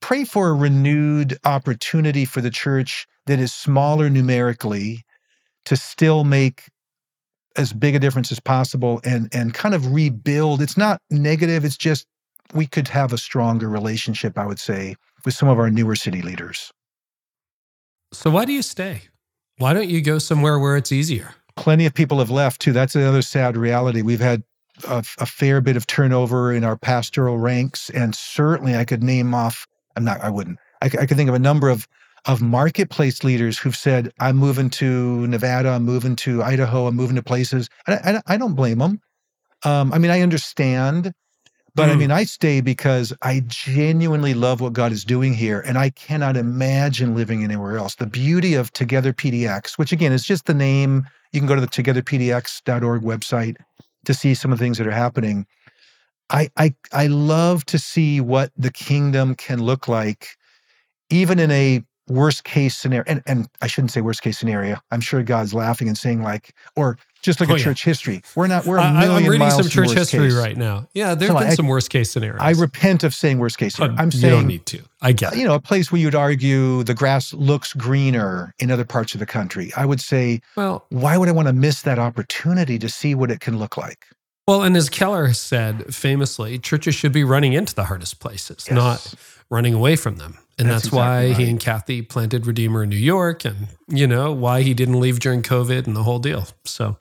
pray 0.02 0.26
for 0.26 0.50
a 0.50 0.54
renewed 0.54 1.38
opportunity 1.46 2.26
for 2.26 2.42
the 2.42 2.50
church 2.50 3.08
that 3.28 3.40
is 3.40 3.54
smaller 3.54 4.10
numerically 4.10 5.04
to 5.66 5.76
still 5.76 6.24
make 6.24 6.64
as 7.58 7.74
big 7.74 7.96
a 7.96 8.00
difference 8.00 8.32
as 8.32 8.40
possible 8.40 9.02
and 9.04 9.30
and 9.34 9.54
kind 9.54 9.76
of 9.76 9.94
rebuild. 9.94 10.62
It's 10.62 10.78
not 10.78 11.02
negative. 11.10 11.66
It's 11.66 11.78
just 11.78 12.06
we 12.54 12.66
could 12.66 12.88
have 12.88 13.14
a 13.14 13.18
stronger 13.18 13.68
relationship, 13.68 14.38
I 14.38 14.46
would 14.46 14.60
say, 14.60 14.96
with 15.26 15.34
some 15.34 15.50
of 15.50 15.60
our 15.60 15.70
newer 15.70 15.96
city 15.96 16.22
leaders. 16.22 16.72
So 18.14 18.30
why 18.30 18.46
do 18.46 18.54
you 18.54 18.62
stay? 18.62 19.02
Why 19.58 19.74
don't 19.74 19.90
you 19.90 20.02
go 20.02 20.20
somewhere 20.20 20.60
where 20.60 20.78
it's 20.78 20.92
easier? 20.92 21.34
Plenty 21.56 21.86
of 21.88 21.94
people 21.94 22.20
have 22.20 22.30
left 22.30 22.62
too. 22.62 22.74
That's 22.74 22.96
another 22.96 23.24
sad 23.24 23.58
reality. 23.58 24.04
We've 24.04 24.20
had 24.20 24.44
a, 24.88 25.04
a 25.18 25.26
fair 25.26 25.62
bit 25.62 25.76
of 25.76 25.88
turnover 25.88 26.54
in 26.54 26.64
our 26.64 26.78
pastoral 26.78 27.40
ranks, 27.40 27.90
and 27.90 28.14
certainly 28.14 28.76
I 28.76 28.86
could 28.86 29.04
name 29.04 29.34
off. 29.34 29.66
I'm 29.96 30.04
not. 30.04 30.22
I 30.22 30.30
wouldn't. 30.30 30.60
I 30.82 30.90
could 30.90 31.18
think 31.18 31.30
of 31.30 31.36
a 31.36 31.40
number 31.40 31.70
of 31.70 31.88
of 32.26 32.42
marketplace 32.42 33.24
leaders 33.24 33.58
who've 33.58 33.76
said, 33.76 34.14
"I'm 34.20 34.38
moving 34.38 34.70
to 34.72 35.26
Nevada. 35.26 35.70
I'm 35.70 35.84
moving 35.84 36.16
to 36.18 36.44
Idaho. 36.44 36.86
I'm 36.86 36.96
moving 36.96 37.16
to 37.16 37.24
places." 37.24 37.68
I, 37.88 37.94
I, 37.96 38.22
I 38.36 38.38
don't 38.38 38.54
blame 38.54 38.78
them. 38.78 39.02
Um, 39.64 39.92
I 39.92 39.98
mean, 39.98 40.12
I 40.12 40.22
understand, 40.22 41.14
but 41.78 41.90
I 41.90 41.96
Mm. 41.96 42.00
mean, 42.00 42.12
I 42.12 42.26
stay 42.26 42.62
because 42.62 43.14
I 43.24 43.42
genuinely 43.48 44.36
love 44.36 44.62
what 44.62 44.74
God 44.74 44.94
is 44.94 45.06
doing 45.06 45.36
here, 45.36 45.62
and 45.62 45.80
I 45.80 45.92
cannot 45.92 46.38
imagine 46.38 47.16
living 47.16 47.44
anywhere 47.46 47.78
else. 47.78 47.96
The 47.96 48.08
beauty 48.08 48.56
of 48.56 48.74
Together 48.74 49.14
PDX, 49.14 49.80
which 49.80 49.94
again 49.94 50.14
is 50.14 50.26
just 50.26 50.48
the 50.48 50.56
name. 50.56 51.08
You 51.34 51.42
can 51.42 51.48
go 51.50 51.56
to 51.56 51.62
the 51.62 51.68
togetherpdx.org 51.70 53.04
website 53.04 53.58
to 54.06 54.16
see 54.16 54.36
some 54.36 54.54
of 54.54 54.60
the 54.60 54.66
things 54.66 54.80
that 54.80 54.88
are 54.88 54.92
happening. 54.92 55.48
I 56.32 56.50
I 56.58 56.76
I 56.94 57.08
love 57.08 57.66
to 57.68 57.80
see 57.80 58.22
what 58.22 58.52
the 58.58 58.72
kingdom 58.72 59.36
can 59.36 59.62
look 59.64 59.88
like, 59.88 60.30
even 61.12 61.40
in 61.40 61.52
a 61.52 61.84
worst 62.08 62.44
case 62.44 62.76
scenario. 62.78 63.04
And 63.08 63.22
and 63.26 63.48
I 63.62 63.68
shouldn't 63.68 63.92
say 63.92 64.02
worst 64.02 64.22
case 64.22 64.38
scenario. 64.38 64.78
I'm 64.92 65.02
sure 65.02 65.24
God's 65.24 65.54
laughing 65.54 65.88
and 65.88 65.98
saying 65.98 66.22
like, 66.24 66.54
or 66.76 66.98
just 67.22 67.40
look 67.40 67.50
Oh, 67.50 67.54
at 67.54 67.60
yeah. 67.60 67.66
church 67.66 67.84
history. 67.84 68.22
We're 68.36 68.48
not. 68.48 68.66
We're 68.66 68.78
a 68.78 68.84
I, 68.84 68.92
million 69.00 69.12
I'm 69.12 69.24
reading 69.24 69.40
miles 69.40 69.56
some 69.56 69.64
from 69.64 69.86
church 69.88 69.98
history 69.98 70.30
case. 70.30 70.38
right 70.38 70.56
now. 70.56 70.88
Yeah, 70.94 71.16
there's 71.16 71.32
So 71.32 71.38
been 71.40 71.48
I- 71.48 71.54
some 71.56 71.68
worst 71.68 71.90
case 71.90 72.12
scenarios. 72.12 72.40
I 72.42 72.52
repent 72.52 73.04
of 73.04 73.14
saying 73.14 73.40
worst 73.40 73.58
case 73.58 73.76
scenario. 73.76 73.98
I'm 73.98 74.12
saying 74.12 74.24
you 74.24 74.30
don't 74.40 74.48
need 74.48 74.66
to. 74.68 74.82
I 75.02 75.12
get 75.12 75.34
it. 75.34 75.40
you 75.40 75.46
know 75.48 75.56
a 75.56 75.60
place 75.60 75.92
where 75.92 76.00
you'd 76.02 76.16
argue 76.16 76.84
the 76.84 76.94
grass 76.94 77.34
looks 77.34 77.74
greener 77.74 78.54
in 78.60 78.72
other 78.72 78.86
parts 78.86 79.14
of 79.14 79.20
the 79.20 79.26
country. 79.26 79.72
I 79.76 79.86
would 79.86 80.00
say, 80.02 80.42
Well, 80.56 80.86
why 80.90 81.18
would 81.18 81.28
I 81.30 81.32
want 81.34 81.48
to 81.48 81.54
miss 81.54 81.82
that 81.84 82.00
opportunity 82.00 82.80
to 82.80 82.90
see 82.90 83.14
what 83.16 83.32
it 83.32 83.40
can 83.40 83.58
look 83.60 83.78
like? 83.78 84.06
well, 84.48 84.64
and 84.64 84.78
as 84.78 84.88
Keller 84.90 85.34
said 85.34 85.94
famously, 85.94 86.58
churches 86.58 86.96
should 86.96 87.12
be 87.12 87.26
running 87.26 87.52
into 87.52 87.76
the 87.76 87.84
hardest 87.84 88.22
places, 88.22 88.72
not 88.72 88.94
Yes. 89.04 89.16
Running 89.50 89.74
away 89.74 89.96
from 89.96 90.18
them. 90.18 90.38
And 90.60 90.70
That's 90.70 90.84
that's, 90.84 90.94
why 90.94 91.22
exactly 91.22 91.46
he 91.46 91.52
and 91.52 91.60
Kathy 91.60 92.02
planted 92.02 92.48
Redeemer 92.48 92.84
in 92.84 92.90
New 92.90 92.96
York 92.96 93.46
and, 93.46 93.68
you 93.88 94.08
know, 94.08 94.32
why 94.32 94.64
he 94.64 94.74
didn't 94.74 95.00
leave 95.00 95.20
during 95.20 95.44
COVID 95.44 95.86
and 95.86 95.96
the 95.96 96.04
whole 96.04 96.18
deal. 96.18 96.48
So, 96.66 96.98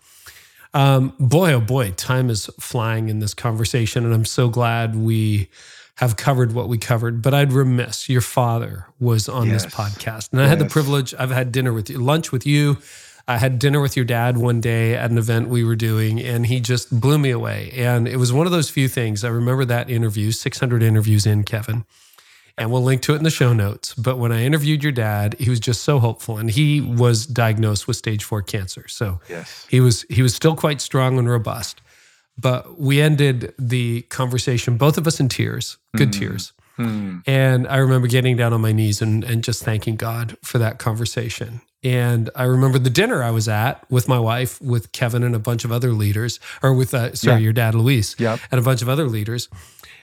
um, 0.75 1.15
boy, 1.19 1.55
oh 1.55 1.61
boy, 1.61 1.93
time 1.93 2.29
is 2.29 2.47
flying 2.61 3.09
in 3.09 3.21
this 3.21 3.33
conversation. 3.33 4.05
And 4.05 4.13
I'm 4.13 4.27
so 4.27 4.49
glad 4.51 4.95
we 4.95 5.49
have 5.97 6.17
covered 6.17 6.53
what 6.53 6.69
we 6.69 6.77
covered. 6.77 7.23
But 7.23 7.33
I'd 7.33 7.53
remiss, 7.53 8.11
your 8.11 8.21
father 8.21 8.87
was 9.01 9.27
on 9.27 9.49
this 9.49 9.65
podcast. 9.65 10.33
And 10.33 10.43
I 10.43 10.49
had 10.49 10.59
the 10.59 10.67
privilege, 10.67 11.15
I've 11.19 11.31
had 11.31 11.51
dinner 11.51 11.73
with 11.73 11.89
you, 11.89 11.99
lunch 11.99 12.33
with 12.33 12.47
you. 12.47 12.77
I 13.29 13.39
had 13.39 13.59
dinner 13.59 13.81
with 13.81 13.97
your 13.97 14.05
dad 14.05 14.37
one 14.37 14.61
day 14.61 14.95
at 14.95 15.11
an 15.11 15.19
event 15.19 15.49
we 15.49 15.65
were 15.65 15.75
doing, 15.75 16.21
and 16.21 16.47
he 16.47 16.61
just 16.61 17.01
blew 17.01 17.19
me 17.19 17.31
away. 17.31 17.73
And 17.75 18.07
it 18.07 18.19
was 18.19 18.33
one 18.33 18.47
of 18.47 18.53
those 18.53 18.71
few 18.71 18.87
things. 18.87 19.25
I 19.25 19.29
remember 19.31 19.65
that 19.65 19.91
interview, 19.91 20.31
600 20.31 20.81
interviews 20.81 21.27
in, 21.27 21.43
Kevin 21.43 21.85
and 22.59 22.71
we'll 22.73 22.83
link 22.83 23.03
to 23.03 23.13
it 23.15 23.17
in 23.19 23.25
the 23.25 23.31
show 23.31 23.53
notes. 23.53 23.95
But 23.95 24.19
when 24.19 24.33
I 24.33 24.43
interviewed 24.45 24.83
your 24.83 24.93
dad, 24.93 25.37
he 25.39 25.51
was 25.51 25.61
just 25.61 25.83
so 25.83 25.99
hopeful, 25.99 26.39
and 26.39 26.51
he 26.51 26.81
was 26.81 27.27
diagnosed 27.27 27.87
with 27.87 27.97
stage 27.97 28.25
four 28.25 28.43
cancer. 28.43 28.89
So 28.89 29.21
Yes. 29.29 29.67
he 29.69 29.81
was 29.81 30.05
he 30.09 30.23
was 30.23 30.35
still 30.35 30.57
quite 30.57 30.81
strong 30.81 31.19
and 31.19 31.29
robust. 31.29 31.81
But 32.39 32.79
we 32.79 33.01
ended 33.01 33.55
the 33.59 34.03
conversation, 34.03 34.77
both 34.77 34.99
of 34.99 35.07
us 35.07 35.21
in 35.21 35.29
tears, 35.29 35.79
good 35.97 36.13
tears. 36.13 36.53
Hmm. 36.77 37.21
And 37.27 37.67
I 37.67 37.77
remember 37.79 38.07
getting 38.09 38.37
down 38.37 38.53
on 38.53 38.61
my 38.61 38.73
knees 38.73 39.01
and, 39.01 39.25
and 39.25 39.43
just 39.43 39.63
thanking 39.65 39.97
God 39.97 40.37
for 40.43 40.59
that 40.59 40.79
conversation. 40.79 41.63
And 41.83 42.29
I 42.35 42.43
remember 42.43 42.79
the 42.79 42.91
dinner 42.91 43.23
I 43.23 43.31
was 43.31 43.49
at 43.49 43.91
with 43.91 44.09
my 44.09 44.19
wife, 44.19 44.61
with 44.61 44.93
Kevin 44.93 45.23
and 45.23 45.35
a 45.35 45.39
bunch 45.39 45.65
of 45.65 45.73
other 45.73 45.93
leaders, 45.93 46.39
or 46.63 46.75
with, 46.75 46.93
uh, 46.93 47.15
sorry, 47.15 47.37
Yeah. 47.41 47.45
your 47.45 47.53
dad, 47.55 47.75
Luis, 47.75 48.15
Yep. 48.19 48.41
and 48.51 48.59
a 48.59 48.63
bunch 48.63 48.83
of 48.83 48.89
other 48.91 49.09
leaders. 49.09 49.49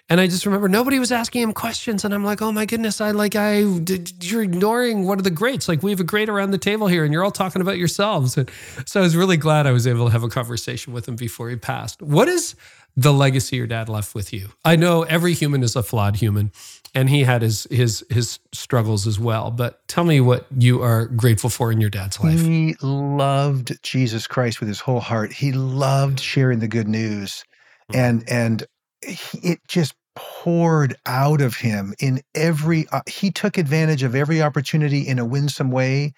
And 0.09 0.19
I 0.19 0.27
just 0.27 0.45
remember 0.45 0.67
nobody 0.67 0.99
was 0.99 1.11
asking 1.11 1.43
him 1.43 1.53
questions. 1.53 2.03
And 2.03 2.13
I'm 2.13 2.25
like, 2.25 2.41
oh 2.41 2.51
my 2.51 2.65
goodness, 2.65 2.99
I 2.99 3.11
like, 3.11 3.35
I, 3.35 3.63
did, 3.79 4.23
you're 4.23 4.43
ignoring 4.43 5.07
one 5.07 5.17
of 5.17 5.23
the 5.23 5.31
greats. 5.31 5.67
Like, 5.69 5.81
we 5.81 5.91
have 5.91 5.99
a 5.99 6.03
great 6.03 6.27
around 6.29 6.51
the 6.51 6.57
table 6.57 6.87
here 6.87 7.03
and 7.05 7.13
you're 7.13 7.23
all 7.23 7.31
talking 7.31 7.61
about 7.61 7.77
yourselves. 7.77 8.37
And 8.37 8.51
so 8.85 8.99
I 8.99 9.03
was 9.03 9.15
really 9.15 9.37
glad 9.37 9.65
I 9.65 9.71
was 9.71 9.87
able 9.87 10.05
to 10.07 10.11
have 10.11 10.23
a 10.23 10.29
conversation 10.29 10.91
with 10.93 11.07
him 11.07 11.15
before 11.15 11.49
he 11.49 11.55
passed. 11.55 12.01
What 12.01 12.27
is 12.27 12.55
the 12.97 13.13
legacy 13.13 13.55
your 13.55 13.65
dad 13.65 13.87
left 13.89 14.13
with 14.13 14.33
you? 14.33 14.49
I 14.65 14.75
know 14.75 15.03
every 15.03 15.33
human 15.33 15.63
is 15.63 15.75
a 15.75 15.81
flawed 15.81 16.17
human 16.17 16.51
and 16.93 17.09
he 17.09 17.23
had 17.23 17.41
his, 17.41 17.65
his, 17.71 18.05
his 18.09 18.39
struggles 18.51 19.07
as 19.07 19.19
well. 19.19 19.51
But 19.51 19.87
tell 19.87 20.03
me 20.03 20.19
what 20.19 20.45
you 20.55 20.83
are 20.83 21.05
grateful 21.07 21.49
for 21.49 21.71
in 21.71 21.79
your 21.79 21.89
dad's 21.89 22.21
life. 22.21 22.39
He 22.41 22.75
loved 22.81 23.81
Jesus 23.83 24.27
Christ 24.27 24.59
with 24.59 24.67
his 24.67 24.81
whole 24.81 24.99
heart. 24.99 25.31
He 25.31 25.53
loved 25.53 26.19
sharing 26.19 26.59
the 26.59 26.67
good 26.67 26.89
news, 26.89 27.45
Hmm. 27.89 27.95
and 27.97 28.29
and 28.29 28.63
it 29.43 29.59
just 29.67 29.95
poured 30.15 30.95
out 31.05 31.41
of 31.41 31.55
him 31.55 31.93
in 31.99 32.21
every. 32.35 32.87
Uh, 32.91 33.01
he 33.07 33.31
took 33.31 33.57
advantage 33.57 34.03
of 34.03 34.15
every 34.15 34.41
opportunity 34.41 35.07
in 35.07 35.19
a 35.19 35.25
winsome 35.25 35.71
way. 35.71 36.13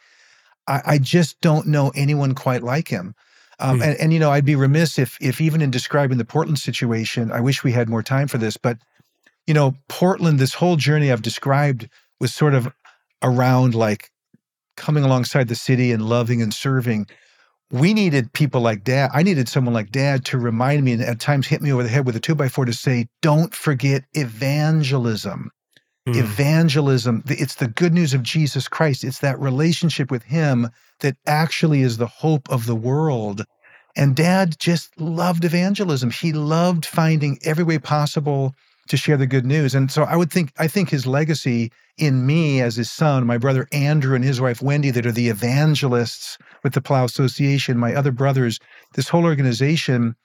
I, 0.67 0.81
I 0.85 0.97
just 0.97 1.39
don't 1.41 1.67
know 1.67 1.91
anyone 1.95 2.33
quite 2.35 2.63
like 2.63 2.87
him. 2.87 3.15
Um, 3.59 3.77
Hmm. 3.77 3.83
and, 3.83 3.99
and 3.99 4.13
you 4.13 4.19
know, 4.19 4.31
I'd 4.31 4.45
be 4.45 4.55
remiss 4.55 4.99
if 4.99 5.17
if 5.21 5.39
even 5.39 5.61
in 5.61 5.71
describing 5.71 6.17
the 6.17 6.25
Portland 6.25 6.59
situation, 6.59 7.31
I 7.31 7.39
wish 7.39 7.63
we 7.63 7.71
had 7.71 7.89
more 7.89 8.03
time 8.03 8.27
for 8.27 8.37
this, 8.37 8.57
but 8.57 8.77
you 9.47 9.53
know, 9.53 9.75
Portland, 9.87 10.39
this 10.39 10.55
whole 10.55 10.75
journey 10.75 11.11
I've 11.11 11.21
described 11.21 11.87
was 12.19 12.33
sort 12.33 12.53
of 12.53 12.67
around 13.21 13.75
like 13.75 14.09
coming 14.75 15.03
alongside 15.03 15.47
the 15.47 15.55
city 15.55 15.91
and 15.91 16.07
loving 16.07 16.41
and 16.41 16.53
serving. 16.53 17.07
We 17.75 17.93
needed 17.93 18.31
people 18.31 18.61
like 18.61 18.85
dad. 18.85 19.11
I 19.13 19.21
needed 19.21 19.49
someone 19.49 19.73
like 19.73 19.91
dad 19.91 20.23
to 20.25 20.37
remind 20.37 20.85
me 20.85 20.93
and 20.93 21.01
at 21.01 21.19
times 21.19 21.45
hit 21.45 21.61
me 21.61 21.73
over 21.73 21.83
the 21.83 21.89
head 21.89 22.05
with 22.05 22.15
a 22.15 22.21
two 22.21 22.33
by 22.33 22.47
four 22.47 22.63
to 22.63 22.71
say, 22.71 23.09
don't 23.21 23.53
forget 23.53 24.05
evangelism. 24.13 25.51
mm. 26.07 26.15
evangelism. 26.15 27.21
It's 27.27 27.55
the 27.55 27.67
good 27.67 27.93
news 27.93 28.13
of 28.13 28.23
Jesus 28.23 28.69
Christ. 28.69 29.03
It's 29.03 29.19
that 29.19 29.37
relationship 29.41 30.09
with 30.09 30.23
Him 30.23 30.69
that 31.01 31.17
actually 31.27 31.81
is 31.81 31.97
the 31.97 32.07
hope 32.07 32.49
of 32.49 32.65
the 32.65 32.75
world. 32.75 33.43
And 33.97 34.15
dad 34.15 34.55
just 34.57 34.97
loved 34.97 35.43
evangelism. 35.43 36.11
He 36.11 36.31
loved 36.31 36.85
finding 36.85 37.39
every 37.43 37.65
way 37.65 37.77
possible 37.77 38.55
to 38.87 38.95
share 38.95 39.17
the 39.17 39.27
good 39.27 39.45
news. 39.45 39.75
And 39.75 39.91
so 39.91 40.03
I 40.03 40.15
would 40.15 40.31
think, 40.31 40.53
I 40.57 40.67
think 40.69 40.89
his 40.89 41.05
legacy 41.05 41.73
in 41.97 42.25
me 42.25 42.61
as 42.61 42.75
his 42.75 42.91
son, 42.91 43.25
my 43.25 43.37
brother 43.37 43.67
Andrew 43.71 44.15
and 44.15 44.23
his 44.23 44.41
wife 44.41 44.61
Wendy, 44.61 44.91
that 44.91 45.05
are 45.05 45.11
the 45.11 45.29
evangelists 45.29 46.37
with 46.63 46.73
the 46.73 46.81
Palau 46.81 47.05
Association, 47.05 47.77
my 47.77 47.93
other 47.93 48.11
brothers, 48.11 48.59
this 48.93 49.09
whole 49.09 49.25
organization 49.25 50.15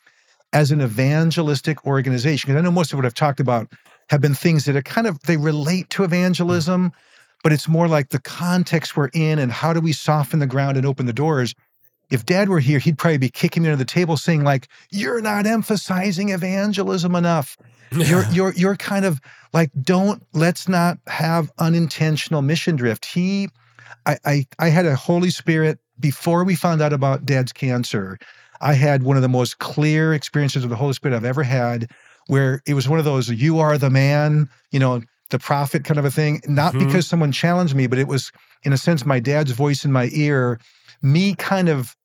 as 0.52 0.72
an 0.72 0.80
evangelistic 0.80 1.86
organization. 1.86 2.48
Because 2.48 2.58
I 2.58 2.64
know 2.64 2.72
most 2.72 2.92
of 2.92 2.98
what 2.98 3.06
I've 3.06 3.14
talked 3.14 3.40
about 3.40 3.72
have 4.08 4.20
been 4.20 4.34
things 4.34 4.64
that 4.64 4.76
are 4.76 4.82
kind 4.82 5.06
of, 5.06 5.20
they 5.22 5.36
relate 5.36 5.90
to 5.90 6.04
evangelism, 6.04 6.92
but 7.44 7.52
it's 7.52 7.68
more 7.68 7.86
like 7.86 8.08
the 8.08 8.20
context 8.20 8.96
we're 8.96 9.10
in 9.14 9.38
and 9.38 9.52
how 9.52 9.72
do 9.72 9.80
we 9.80 9.92
soften 9.92 10.40
the 10.40 10.46
ground 10.46 10.76
and 10.76 10.84
open 10.84 11.06
the 11.06 11.12
doors 11.12 11.54
if 12.10 12.26
dad 12.26 12.48
were 12.48 12.60
here, 12.60 12.78
he'd 12.80 12.98
probably 12.98 13.18
be 13.18 13.30
kicking 13.30 13.62
me 13.62 13.68
under 13.68 13.76
the 13.76 13.84
table 13.84 14.16
saying, 14.16 14.42
like, 14.42 14.68
you're 14.90 15.20
not 15.20 15.46
emphasizing 15.46 16.30
evangelism 16.30 17.14
enough. 17.14 17.56
You're 17.92 18.24
you're 18.30 18.52
you're 18.52 18.76
kind 18.76 19.04
of 19.04 19.20
like, 19.52 19.70
don't 19.82 20.22
let's 20.32 20.68
not 20.68 20.98
have 21.06 21.50
unintentional 21.58 22.42
mission 22.42 22.76
drift. 22.76 23.04
He 23.04 23.48
I 24.06 24.18
I, 24.24 24.46
I 24.58 24.68
had 24.68 24.86
a 24.86 24.96
Holy 24.96 25.30
Spirit 25.30 25.78
before 25.98 26.44
we 26.44 26.54
found 26.54 26.80
out 26.80 26.92
about 26.92 27.26
dad's 27.26 27.52
cancer. 27.52 28.18
I 28.60 28.74
had 28.74 29.02
one 29.02 29.16
of 29.16 29.22
the 29.22 29.28
most 29.28 29.58
clear 29.58 30.12
experiences 30.14 30.64
of 30.64 30.70
the 30.70 30.76
Holy 30.76 30.92
Spirit 30.92 31.16
I've 31.16 31.24
ever 31.24 31.42
had, 31.42 31.90
where 32.26 32.62
it 32.66 32.74
was 32.74 32.88
one 32.88 32.98
of 32.98 33.04
those, 33.04 33.30
you 33.30 33.58
are 33.58 33.78
the 33.78 33.90
man, 33.90 34.48
you 34.70 34.78
know, 34.78 35.02
the 35.30 35.38
prophet 35.38 35.84
kind 35.84 35.98
of 35.98 36.04
a 36.04 36.10
thing. 36.10 36.42
Not 36.46 36.74
mm-hmm. 36.74 36.86
because 36.86 37.06
someone 37.06 37.32
challenged 37.32 37.74
me, 37.74 37.86
but 37.86 37.98
it 37.98 38.06
was, 38.06 38.32
in 38.62 38.72
a 38.72 38.76
sense, 38.76 39.06
my 39.06 39.18
dad's 39.18 39.52
voice 39.52 39.84
in 39.84 39.92
my 39.92 40.10
ear, 40.12 40.60
me 41.02 41.34
kind 41.34 41.68
of 41.68 41.96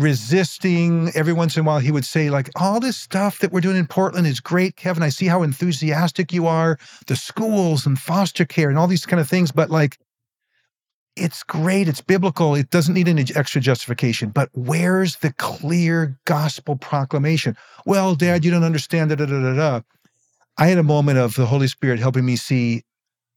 resisting. 0.00 1.10
Every 1.14 1.32
once 1.32 1.56
in 1.56 1.60
a 1.60 1.66
while, 1.66 1.78
he 1.78 1.92
would 1.92 2.04
say, 2.04 2.30
like, 2.30 2.50
all 2.56 2.80
this 2.80 2.96
stuff 2.96 3.38
that 3.40 3.52
we're 3.52 3.60
doing 3.60 3.76
in 3.76 3.86
Portland 3.86 4.26
is 4.26 4.40
great, 4.40 4.76
Kevin. 4.76 5.02
I 5.02 5.10
see 5.10 5.26
how 5.26 5.42
enthusiastic 5.42 6.32
you 6.32 6.46
are, 6.46 6.78
the 7.06 7.16
schools 7.16 7.86
and 7.86 7.98
foster 7.98 8.44
care 8.44 8.70
and 8.70 8.78
all 8.78 8.86
these 8.86 9.06
kind 9.06 9.20
of 9.20 9.28
things. 9.28 9.52
But 9.52 9.70
like, 9.70 9.98
it's 11.16 11.42
great. 11.42 11.88
It's 11.88 12.00
biblical. 12.00 12.54
It 12.54 12.70
doesn't 12.70 12.94
need 12.94 13.08
any 13.08 13.24
extra 13.34 13.60
justification. 13.60 14.30
But 14.30 14.48
where's 14.54 15.16
the 15.16 15.32
clear 15.34 16.18
gospel 16.24 16.76
proclamation? 16.76 17.56
Well, 17.84 18.14
Dad, 18.14 18.44
you 18.44 18.50
don't 18.50 18.64
understand. 18.64 19.10
Da, 19.10 19.16
da, 19.16 19.26
da, 19.26 19.40
da, 19.40 19.54
da. 19.54 19.80
I 20.56 20.66
had 20.66 20.78
a 20.78 20.82
moment 20.82 21.18
of 21.18 21.34
the 21.34 21.46
Holy 21.46 21.68
Spirit 21.68 21.98
helping 21.98 22.24
me 22.24 22.36
see 22.36 22.82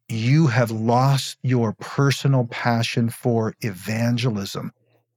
you 0.09 0.47
have 0.47 0.72
lost 0.72 1.38
your 1.43 1.74
personal 1.74 2.45
passion 2.45 3.09
for 3.09 3.53
evangelism. 3.61 4.72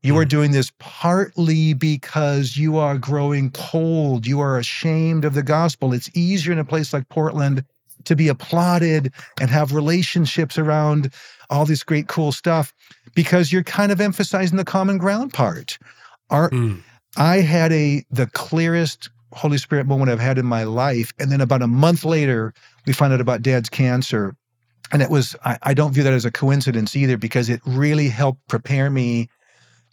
You 0.06 0.16
are 0.18 0.24
mm. 0.24 0.28
doing 0.28 0.52
this 0.52 0.70
partly 0.78 1.74
because 1.74 2.56
you 2.56 2.78
are 2.78 2.96
growing 2.96 3.50
cold. 3.50 4.24
You 4.24 4.38
are 4.38 4.56
ashamed 4.56 5.24
of 5.24 5.34
the 5.34 5.42
gospel. 5.42 5.92
It's 5.92 6.08
easier 6.16 6.52
in 6.52 6.60
a 6.60 6.64
place 6.64 6.92
like 6.92 7.08
Portland 7.08 7.64
to 8.04 8.14
be 8.14 8.28
applauded 8.28 9.12
and 9.40 9.50
have 9.50 9.72
relationships 9.72 10.58
around 10.58 11.12
all 11.50 11.66
this 11.66 11.82
great, 11.82 12.06
cool 12.06 12.30
stuff 12.30 12.72
because 13.16 13.50
you're 13.50 13.64
kind 13.64 13.90
of 13.90 14.00
emphasizing 14.00 14.56
the 14.56 14.64
common 14.64 14.96
ground 14.96 15.32
part. 15.32 15.76
Our, 16.30 16.50
mm. 16.50 16.80
I 17.16 17.38
had 17.38 17.72
a 17.72 18.04
the 18.08 18.28
clearest 18.28 19.10
Holy 19.32 19.58
Spirit 19.58 19.88
moment 19.88 20.12
I've 20.12 20.20
had 20.20 20.38
in 20.38 20.46
my 20.46 20.62
life. 20.62 21.12
And 21.18 21.32
then 21.32 21.40
about 21.40 21.62
a 21.62 21.66
month 21.66 22.04
later, 22.04 22.54
we 22.86 22.92
found 22.92 23.12
out 23.12 23.20
about 23.20 23.42
dad's 23.42 23.68
cancer. 23.68 24.36
And 24.92 25.02
it 25.02 25.10
was, 25.10 25.34
I, 25.44 25.58
I 25.64 25.74
don't 25.74 25.92
view 25.92 26.04
that 26.04 26.12
as 26.12 26.24
a 26.24 26.30
coincidence 26.30 26.94
either 26.94 27.16
because 27.16 27.48
it 27.48 27.60
really 27.66 28.08
helped 28.08 28.46
prepare 28.46 28.88
me 28.88 29.28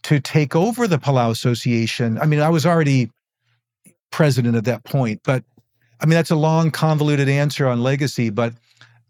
to 0.04 0.20
take 0.20 0.54
over 0.54 0.86
the 0.86 0.98
Palau 0.98 1.30
Association. 1.30 2.18
I 2.18 2.26
mean, 2.26 2.40
I 2.40 2.48
was 2.48 2.64
already 2.64 3.10
president 4.10 4.54
at 4.54 4.64
that 4.64 4.84
point, 4.84 5.20
but 5.24 5.44
I 6.00 6.06
mean, 6.06 6.14
that's 6.14 6.30
a 6.30 6.36
long, 6.36 6.70
convoluted 6.70 7.28
answer 7.28 7.66
on 7.66 7.82
legacy, 7.82 8.30
but 8.30 8.54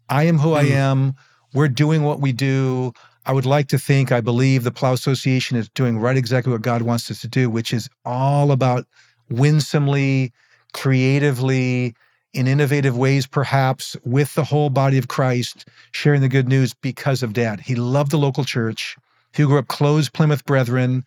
I 0.09 0.23
am 0.23 0.37
who 0.37 0.49
mm. 0.49 0.57
I 0.57 0.63
am. 0.63 1.15
We're 1.53 1.67
doing 1.67 2.03
what 2.03 2.21
we 2.21 2.31
do. 2.31 2.93
I 3.25 3.33
would 3.33 3.45
like 3.45 3.67
to 3.69 3.77
think, 3.77 4.11
I 4.11 4.21
believe 4.21 4.63
the 4.63 4.71
Palau 4.71 4.93
Association 4.93 5.57
is 5.57 5.67
doing 5.69 5.97
right 5.99 6.17
exactly 6.17 6.51
what 6.51 6.61
God 6.61 6.83
wants 6.83 7.09
us 7.11 7.21
to 7.21 7.27
do, 7.27 7.49
which 7.49 7.73
is 7.73 7.89
all 8.05 8.51
about 8.51 8.85
winsomely, 9.29 10.31
creatively, 10.73 11.95
in 12.33 12.47
innovative 12.47 12.97
ways, 12.97 13.25
perhaps, 13.25 13.95
with 14.03 14.35
the 14.35 14.43
whole 14.43 14.69
body 14.69 14.97
of 14.97 15.07
Christ, 15.07 15.67
sharing 15.91 16.21
the 16.21 16.29
good 16.29 16.47
news 16.47 16.73
because 16.73 17.23
of 17.23 17.33
dad. 17.33 17.61
He 17.61 17.75
loved 17.75 18.11
the 18.11 18.17
local 18.17 18.43
church 18.43 18.95
who 19.35 19.47
grew 19.47 19.59
up 19.59 19.67
closed 19.67 20.13
Plymouth 20.13 20.45
Brethren, 20.45 21.03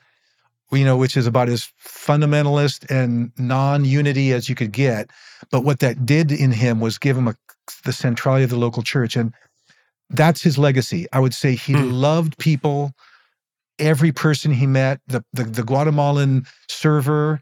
you 0.71 0.85
know, 0.85 0.97
which 0.97 1.17
is 1.17 1.27
about 1.27 1.49
as 1.49 1.73
fundamentalist 1.83 2.91
and 2.91 3.33
non-unity 3.39 4.33
as 4.33 4.49
you 4.49 4.55
could 4.55 4.73
get. 4.73 5.11
But 5.51 5.63
what 5.63 5.81
that 5.81 6.05
did 6.05 6.31
in 6.31 6.53
him 6.53 6.81
was 6.81 6.99
give 6.99 7.17
him 7.17 7.29
a, 7.29 7.35
the 7.85 7.93
centrality 7.93 8.45
of 8.45 8.51
the 8.51 8.59
local 8.59 8.83
church, 8.83 9.17
and 9.17 9.33
that's 10.11 10.43
his 10.43 10.59
legacy. 10.59 11.07
I 11.13 11.21
would 11.21 11.35
say 11.35 11.55
he 11.55 11.73
mm. 11.73 11.93
loved 11.93 12.39
people. 12.39 12.93
Every 13.79 14.11
person 14.11 14.53
he 14.53 14.67
met, 14.67 15.01
the, 15.07 15.25
the 15.33 15.45
the 15.45 15.63
Guatemalan 15.63 16.47
server, 16.69 17.41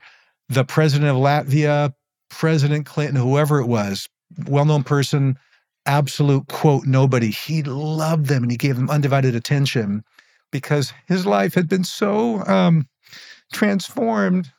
the 0.49 0.65
president 0.65 1.11
of 1.11 1.17
Latvia, 1.17 1.95
President 2.29 2.85
Clinton, 2.85 3.17
whoever 3.17 3.59
it 3.59 3.67
was, 3.67 4.09
well-known 4.47 4.83
person, 4.83 5.39
absolute 5.87 6.47
quote 6.49 6.85
nobody. 6.85 7.31
He 7.31 7.63
loved 7.63 8.27
them 8.27 8.43
and 8.43 8.51
he 8.53 8.59
gave 8.59 8.77
them 8.77 8.91
undivided 8.91 9.35
attention 9.35 10.05
because 10.51 10.93
his 11.07 11.27
life 11.27 11.55
had 11.55 11.69
been 11.69 11.85
so 11.85 12.45
um, 12.47 12.89
transformed. 13.53 14.53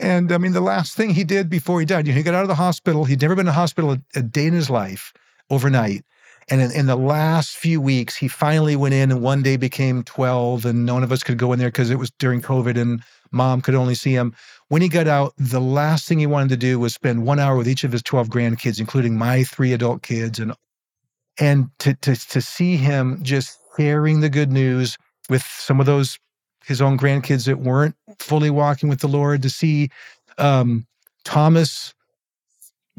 And 0.00 0.32
I 0.32 0.38
mean, 0.38 0.52
the 0.52 0.60
last 0.60 0.94
thing 0.94 1.10
he 1.10 1.24
did 1.24 1.48
before 1.48 1.80
he 1.80 1.86
died, 1.86 2.06
you 2.06 2.12
know, 2.12 2.16
he 2.16 2.22
got 2.22 2.34
out 2.34 2.42
of 2.42 2.48
the 2.48 2.54
hospital. 2.54 3.04
He'd 3.04 3.22
never 3.22 3.34
been 3.34 3.46
in 3.46 3.50
a 3.50 3.52
hospital 3.52 3.92
a, 3.92 4.00
a 4.16 4.22
day 4.22 4.46
in 4.46 4.52
his 4.52 4.70
life 4.70 5.12
overnight. 5.50 6.04
And 6.48 6.60
in, 6.60 6.72
in, 6.72 6.86
the 6.86 6.96
last 6.96 7.56
few 7.56 7.80
weeks, 7.80 8.16
he 8.16 8.26
finally 8.26 8.74
went 8.74 8.94
in 8.94 9.12
and 9.12 9.22
one 9.22 9.42
day 9.42 9.56
became 9.56 10.02
12, 10.02 10.66
and 10.66 10.84
none 10.84 11.04
of 11.04 11.12
us 11.12 11.22
could 11.22 11.38
go 11.38 11.52
in 11.52 11.60
there 11.60 11.68
because 11.68 11.90
it 11.90 11.98
was 11.98 12.10
during 12.18 12.42
COVID 12.42 12.76
and 12.76 13.02
mom 13.30 13.60
could 13.60 13.76
only 13.76 13.94
see 13.94 14.12
him. 14.12 14.34
When 14.68 14.82
he 14.82 14.88
got 14.88 15.06
out, 15.06 15.34
the 15.38 15.60
last 15.60 16.08
thing 16.08 16.18
he 16.18 16.26
wanted 16.26 16.48
to 16.48 16.56
do 16.56 16.80
was 16.80 16.94
spend 16.94 17.24
one 17.24 17.38
hour 17.38 17.56
with 17.56 17.68
each 17.68 17.84
of 17.84 17.92
his 17.92 18.02
12 18.02 18.28
grandkids, 18.28 18.80
including 18.80 19.16
my 19.16 19.44
three 19.44 19.72
adult 19.72 20.02
kids. 20.02 20.40
And 20.40 20.52
and 21.38 21.70
to 21.78 21.94
to 21.94 22.14
to 22.14 22.40
see 22.40 22.76
him 22.76 23.20
just 23.22 23.58
sharing 23.76 24.20
the 24.20 24.28
good 24.28 24.52
news 24.52 24.98
with 25.28 25.42
some 25.42 25.80
of 25.80 25.86
those 25.86 26.18
his 26.64 26.80
own 26.80 26.96
grandkids 26.96 27.46
that 27.46 27.58
weren't 27.58 27.96
fully 28.18 28.50
walking 28.50 28.88
with 28.88 29.00
the 29.00 29.08
Lord, 29.08 29.42
to 29.42 29.50
see 29.50 29.90
um, 30.38 30.86
Thomas, 31.24 31.92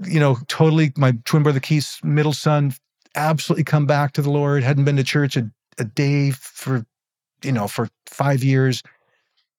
you 0.05 0.19
know, 0.19 0.37
totally 0.47 0.91
my 0.97 1.13
twin 1.25 1.43
brother 1.43 1.59
Keith's 1.59 2.03
middle 2.03 2.33
son, 2.33 2.73
absolutely 3.15 3.63
come 3.63 3.85
back 3.85 4.13
to 4.13 4.21
the 4.21 4.29
Lord, 4.29 4.63
hadn't 4.63 4.85
been 4.85 4.97
to 4.97 5.03
church 5.03 5.37
a, 5.37 5.49
a 5.77 5.85
day 5.85 6.31
for, 6.31 6.85
you 7.43 7.51
know, 7.51 7.67
for 7.67 7.89
five 8.05 8.43
years, 8.43 8.83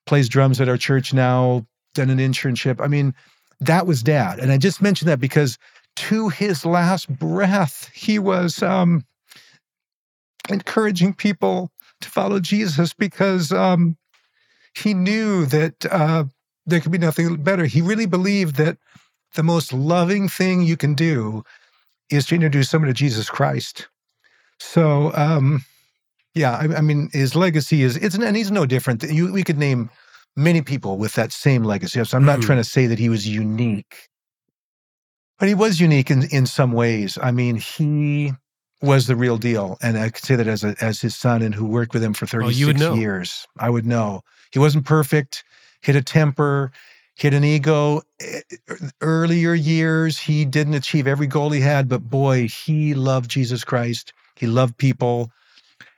plays 0.06 0.28
drums 0.28 0.60
at 0.60 0.68
our 0.68 0.76
church 0.76 1.14
now, 1.14 1.66
done 1.94 2.10
an 2.10 2.18
internship. 2.18 2.80
I 2.80 2.88
mean, 2.88 3.14
that 3.60 3.86
was 3.86 4.02
dad. 4.02 4.38
And 4.38 4.52
I 4.52 4.58
just 4.58 4.82
mentioned 4.82 5.08
that 5.08 5.20
because 5.20 5.58
to 5.96 6.28
his 6.28 6.66
last 6.66 7.08
breath, 7.08 7.88
he 7.94 8.18
was 8.18 8.62
um, 8.62 9.04
encouraging 10.48 11.14
people 11.14 11.70
to 12.04 12.10
follow 12.10 12.40
Jesus 12.40 12.92
because 12.92 13.52
um, 13.52 13.96
he 14.74 14.94
knew 14.94 15.46
that 15.46 15.86
uh, 15.90 16.24
there 16.66 16.80
could 16.80 16.92
be 16.92 16.98
nothing 16.98 17.36
better. 17.42 17.64
He 17.64 17.80
really 17.80 18.06
believed 18.06 18.56
that 18.56 18.78
the 19.34 19.42
most 19.42 19.72
loving 19.72 20.28
thing 20.28 20.62
you 20.62 20.76
can 20.76 20.94
do 20.94 21.44
is 22.10 22.26
to 22.26 22.34
introduce 22.34 22.70
someone 22.70 22.88
to 22.88 22.94
Jesus 22.94 23.28
Christ. 23.28 23.88
So, 24.60 25.12
um, 25.14 25.64
yeah, 26.34 26.56
I, 26.56 26.76
I, 26.76 26.80
mean, 26.80 27.10
his 27.12 27.34
legacy 27.34 27.82
is 27.82 27.96
it's 27.96 28.14
and 28.14 28.36
he's 28.36 28.50
no 28.50 28.66
different. 28.66 29.02
You, 29.02 29.32
we 29.32 29.42
could 29.42 29.58
name 29.58 29.90
many 30.36 30.62
people 30.62 30.98
with 30.98 31.14
that 31.14 31.32
same 31.32 31.64
legacy. 31.64 32.02
So 32.04 32.16
I'm 32.16 32.24
not 32.24 32.40
mm. 32.40 32.42
trying 32.42 32.58
to 32.58 32.64
say 32.64 32.86
that 32.86 32.98
he 32.98 33.08
was 33.08 33.28
unique, 33.28 34.08
but 35.38 35.48
he 35.48 35.54
was 35.54 35.80
unique 35.80 36.10
in 36.10 36.24
in 36.30 36.46
some 36.46 36.72
ways. 36.72 37.18
I 37.20 37.30
mean, 37.30 37.56
he 37.56 38.32
was 38.84 39.06
the 39.06 39.16
real 39.16 39.38
deal. 39.38 39.78
And 39.82 39.98
I 39.98 40.10
could 40.10 40.24
say 40.24 40.36
that 40.36 40.46
as 40.46 40.64
a, 40.64 40.74
as 40.80 41.00
his 41.00 41.16
son 41.16 41.42
and 41.42 41.54
who 41.54 41.64
worked 41.64 41.94
with 41.94 42.02
him 42.02 42.14
for 42.14 42.26
36 42.26 42.82
oh, 42.82 42.94
years. 42.94 43.46
I 43.58 43.70
would 43.70 43.86
know. 43.86 44.22
He 44.52 44.58
wasn't 44.58 44.84
perfect, 44.84 45.44
hit 45.80 45.96
a 45.96 46.02
temper, 46.02 46.70
hit 47.14 47.34
an 47.34 47.44
ego. 47.44 48.02
Earlier 49.00 49.54
years, 49.54 50.18
he 50.18 50.44
didn't 50.44 50.74
achieve 50.74 51.06
every 51.06 51.26
goal 51.26 51.50
he 51.50 51.60
had, 51.60 51.88
but 51.88 52.08
boy, 52.08 52.48
he 52.48 52.94
loved 52.94 53.30
Jesus 53.30 53.64
Christ. 53.64 54.12
He 54.36 54.46
loved 54.46 54.76
people. 54.76 55.30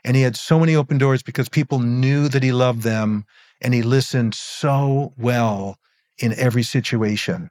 And 0.04 0.16
he 0.16 0.22
had 0.22 0.36
so 0.36 0.58
many 0.58 0.76
open 0.76 0.98
doors 0.98 1.22
because 1.22 1.48
people 1.48 1.80
knew 1.80 2.28
that 2.28 2.42
he 2.42 2.52
loved 2.52 2.82
them 2.82 3.24
and 3.60 3.74
he 3.74 3.82
listened 3.82 4.34
so 4.34 5.12
well 5.18 5.78
in 6.18 6.32
every 6.38 6.62
situation. 6.62 7.50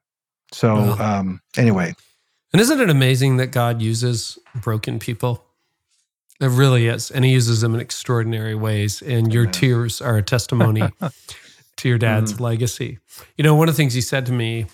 So, 0.52 0.76
um, 0.76 1.42
anyway, 1.58 1.96
and 2.56 2.62
isn't 2.62 2.80
it 2.80 2.90
amazing 2.90 3.36
that 3.36 3.48
God 3.48 3.82
uses 3.82 4.40
broken 4.56 4.98
people? 4.98 5.44
It 6.40 6.48
really 6.48 6.88
is. 6.88 7.12
And 7.12 7.26
he 7.26 7.32
uses 7.34 7.60
them 7.60 7.76
in 7.76 7.82
extraordinary 7.82 8.56
ways. 8.56 9.02
And 9.02 9.34
your 9.34 9.44
Amen. 9.44 9.52
tears 9.52 10.00
are 10.00 10.16
a 10.16 10.24
testimony 10.24 10.90
to 11.76 11.90
your 11.90 11.98
dad's 11.98 12.36
Mm. 12.36 12.40
legacy. 12.40 13.00
You 13.36 13.44
know, 13.44 13.56
one 13.56 13.68
of 13.68 13.76
the 13.76 13.78
things 13.78 13.94
he 13.94 14.00
said 14.00 14.26
to 14.28 14.32
me 14.32 14.68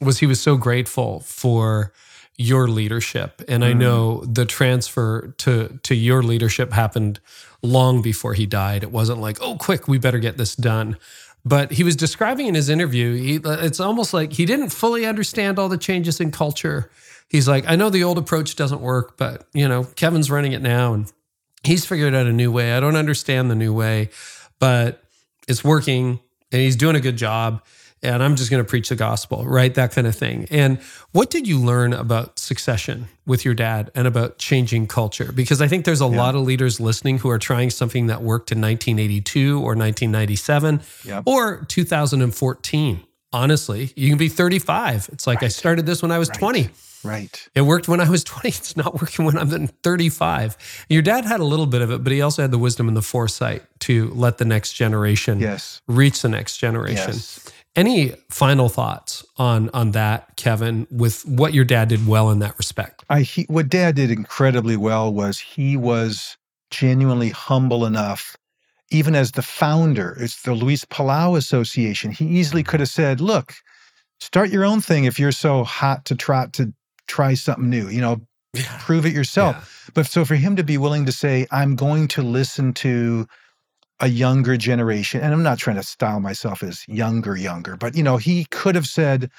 was 0.00 0.18
he 0.20 0.26
was 0.26 0.40
so 0.40 0.56
grateful 0.56 1.18
for 1.18 1.92
your 2.36 2.68
leadership. 2.68 3.42
And 3.48 3.64
I 3.64 3.72
Mm. 3.72 3.78
know 3.78 4.24
the 4.24 4.44
transfer 4.46 5.34
to 5.38 5.80
to 5.82 5.96
your 5.96 6.22
leadership 6.22 6.72
happened 6.72 7.18
long 7.60 8.02
before 8.02 8.34
he 8.34 8.46
died. 8.46 8.84
It 8.84 8.92
wasn't 8.92 9.20
like, 9.20 9.38
oh, 9.40 9.56
quick, 9.56 9.88
we 9.88 9.98
better 9.98 10.20
get 10.20 10.36
this 10.36 10.54
done. 10.54 10.96
But 11.44 11.72
he 11.72 11.82
was 11.82 11.96
describing 11.96 12.46
in 12.46 12.54
his 12.54 12.68
interview, 12.68 13.14
he, 13.16 13.40
it's 13.44 13.80
almost 13.80 14.14
like 14.14 14.32
he 14.34 14.46
didn't 14.46 14.70
fully 14.70 15.04
understand 15.06 15.58
all 15.58 15.68
the 15.68 15.78
changes 15.78 16.20
in 16.20 16.30
culture. 16.30 16.88
He's 17.28 17.48
like, 17.48 17.64
I 17.68 17.76
know 17.76 17.90
the 17.90 18.04
old 18.04 18.18
approach 18.18 18.56
doesn't 18.56 18.80
work, 18.80 19.16
but 19.16 19.46
you 19.52 19.68
know, 19.68 19.84
Kevin's 19.84 20.30
running 20.30 20.52
it 20.52 20.62
now 20.62 20.94
and 20.94 21.12
he's 21.64 21.84
figured 21.84 22.14
out 22.14 22.26
a 22.26 22.32
new 22.32 22.52
way. 22.52 22.72
I 22.72 22.80
don't 22.80 22.96
understand 22.96 23.50
the 23.50 23.54
new 23.56 23.72
way, 23.74 24.10
but 24.58 25.02
it's 25.48 25.64
working 25.64 26.20
and 26.52 26.62
he's 26.62 26.76
doing 26.76 26.94
a 26.96 27.00
good 27.00 27.16
job. 27.16 27.62
And 28.02 28.22
I'm 28.22 28.36
just 28.36 28.50
going 28.50 28.62
to 28.62 28.68
preach 28.68 28.90
the 28.90 28.94
gospel, 28.94 29.44
right? 29.46 29.74
That 29.74 29.90
kind 29.92 30.06
of 30.06 30.14
thing. 30.14 30.46
And 30.50 30.78
what 31.12 31.30
did 31.30 31.48
you 31.48 31.58
learn 31.58 31.92
about 31.94 32.38
succession 32.38 33.08
with 33.26 33.44
your 33.44 33.54
dad 33.54 33.90
and 33.96 34.06
about 34.06 34.38
changing 34.38 34.86
culture? 34.86 35.32
Because 35.32 35.60
I 35.62 35.66
think 35.66 35.86
there's 35.86 36.02
a 36.02 36.06
lot 36.06 36.34
of 36.36 36.42
leaders 36.42 36.78
listening 36.78 37.18
who 37.18 37.30
are 37.30 37.38
trying 37.38 37.70
something 37.70 38.06
that 38.08 38.22
worked 38.22 38.52
in 38.52 38.60
1982 38.60 39.56
or 39.56 39.74
1997 39.74 40.82
Yep. 41.04 41.22
or 41.26 41.64
2014. 41.68 43.02
Honestly, 43.32 43.92
you 43.96 44.08
can 44.08 44.18
be 44.18 44.28
35. 44.28 45.08
It's 45.12 45.26
like 45.26 45.42
I 45.42 45.48
started 45.48 45.86
this 45.86 46.02
when 46.02 46.12
I 46.12 46.18
was 46.18 46.28
20. 46.28 46.68
Right. 47.06 47.48
It 47.54 47.62
worked 47.62 47.88
when 47.88 48.00
I 48.00 48.08
was 48.10 48.24
20. 48.34 48.48
It's 48.48 48.76
not 48.76 49.00
working 49.00 49.24
when 49.24 49.38
I'm 49.38 49.66
35. 49.68 50.86
Your 50.88 51.02
dad 51.02 51.24
had 51.24 51.40
a 51.40 51.44
little 51.44 51.66
bit 51.66 51.82
of 51.82 51.90
it, 51.90 52.02
but 52.02 52.12
he 52.12 52.20
also 52.20 52.42
had 52.42 52.50
the 52.50 52.58
wisdom 52.58 52.88
and 52.88 52.96
the 52.96 53.02
foresight 53.02 53.62
to 53.80 54.10
let 54.14 54.38
the 54.38 54.44
next 54.44 54.72
generation 54.74 55.40
Yes. 55.40 55.80
reach 55.86 56.22
the 56.22 56.28
next 56.28 56.56
generation. 56.58 57.14
Yes. 57.14 57.40
Any 57.76 58.14
final 58.30 58.70
thoughts 58.70 59.22
on 59.36 59.68
on 59.74 59.90
that, 59.90 60.36
Kevin, 60.36 60.86
with 60.90 61.26
what 61.26 61.52
your 61.52 61.64
dad 61.66 61.88
did 61.88 62.06
well 62.06 62.30
in 62.30 62.38
that 62.38 62.56
respect? 62.56 63.04
I 63.10 63.20
he, 63.20 63.42
what 63.48 63.68
Dad 63.68 63.96
did 63.96 64.10
incredibly 64.10 64.78
well 64.78 65.12
was 65.12 65.38
he 65.38 65.76
was 65.76 66.38
genuinely 66.70 67.28
humble 67.28 67.84
enough, 67.84 68.34
even 68.90 69.14
as 69.14 69.32
the 69.32 69.42
founder. 69.42 70.16
It's 70.18 70.40
the 70.40 70.54
Luis 70.54 70.86
Palau 70.86 71.36
Association. 71.36 72.12
He 72.12 72.24
easily 72.24 72.62
could 72.62 72.80
have 72.80 72.88
said, 72.88 73.20
"Look, 73.20 73.52
start 74.20 74.48
your 74.48 74.64
own 74.64 74.80
thing 74.80 75.04
if 75.04 75.18
you're 75.18 75.30
so 75.30 75.62
hot 75.62 76.06
to 76.06 76.14
trot 76.14 76.54
to 76.54 76.72
try 77.06 77.34
something 77.34 77.68
new. 77.70 77.88
You 77.88 78.00
know, 78.00 78.20
Yeah. 78.54 78.78
prove 78.80 79.04
it 79.06 79.12
yourself." 79.12 79.90
But 79.94 80.06
so 80.06 80.24
for 80.24 80.34
him 80.36 80.56
to 80.56 80.64
be 80.64 80.78
willing 80.78 81.06
to 81.06 81.12
say, 81.12 81.46
"I'm 81.50 81.76
going 81.76 82.08
to 82.08 82.22
listen 82.22 82.72
to." 82.74 83.26
a 84.00 84.08
younger 84.08 84.58
generation 84.58 85.22
and 85.22 85.32
i'm 85.32 85.42
not 85.42 85.56
trying 85.58 85.76
to 85.76 85.82
style 85.82 86.20
myself 86.20 86.62
as 86.62 86.86
younger 86.86 87.34
younger 87.34 87.78
but 87.78 87.96
you 87.96 88.02
know 88.02 88.18
he 88.18 88.44
could 88.50 88.74
have 88.74 88.84
said 88.84 89.30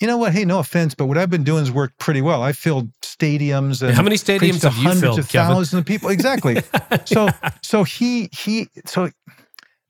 you 0.00 0.08
know 0.08 0.16
what 0.16 0.32
hey 0.32 0.44
no 0.44 0.58
offense 0.58 0.92
but 0.92 1.06
what 1.06 1.16
i've 1.16 1.30
been 1.30 1.44
doing 1.44 1.60
has 1.60 1.70
worked 1.70 1.96
pretty 1.98 2.20
well 2.20 2.42
i 2.42 2.50
filled 2.52 2.90
stadiums 3.00 3.80
and 3.80 3.94
How 3.94 4.02
many 4.02 4.16
stadiums 4.16 4.62
have 4.62 4.76
you 4.76 4.88
hundreds 4.88 5.00
filled, 5.02 5.18
of 5.20 5.28
Kevin? 5.28 5.54
thousands 5.54 5.78
of 5.78 5.86
people 5.86 6.08
exactly 6.08 6.60
so 7.04 7.28
so 7.62 7.84
he 7.84 8.28
he 8.36 8.66
so 8.86 9.08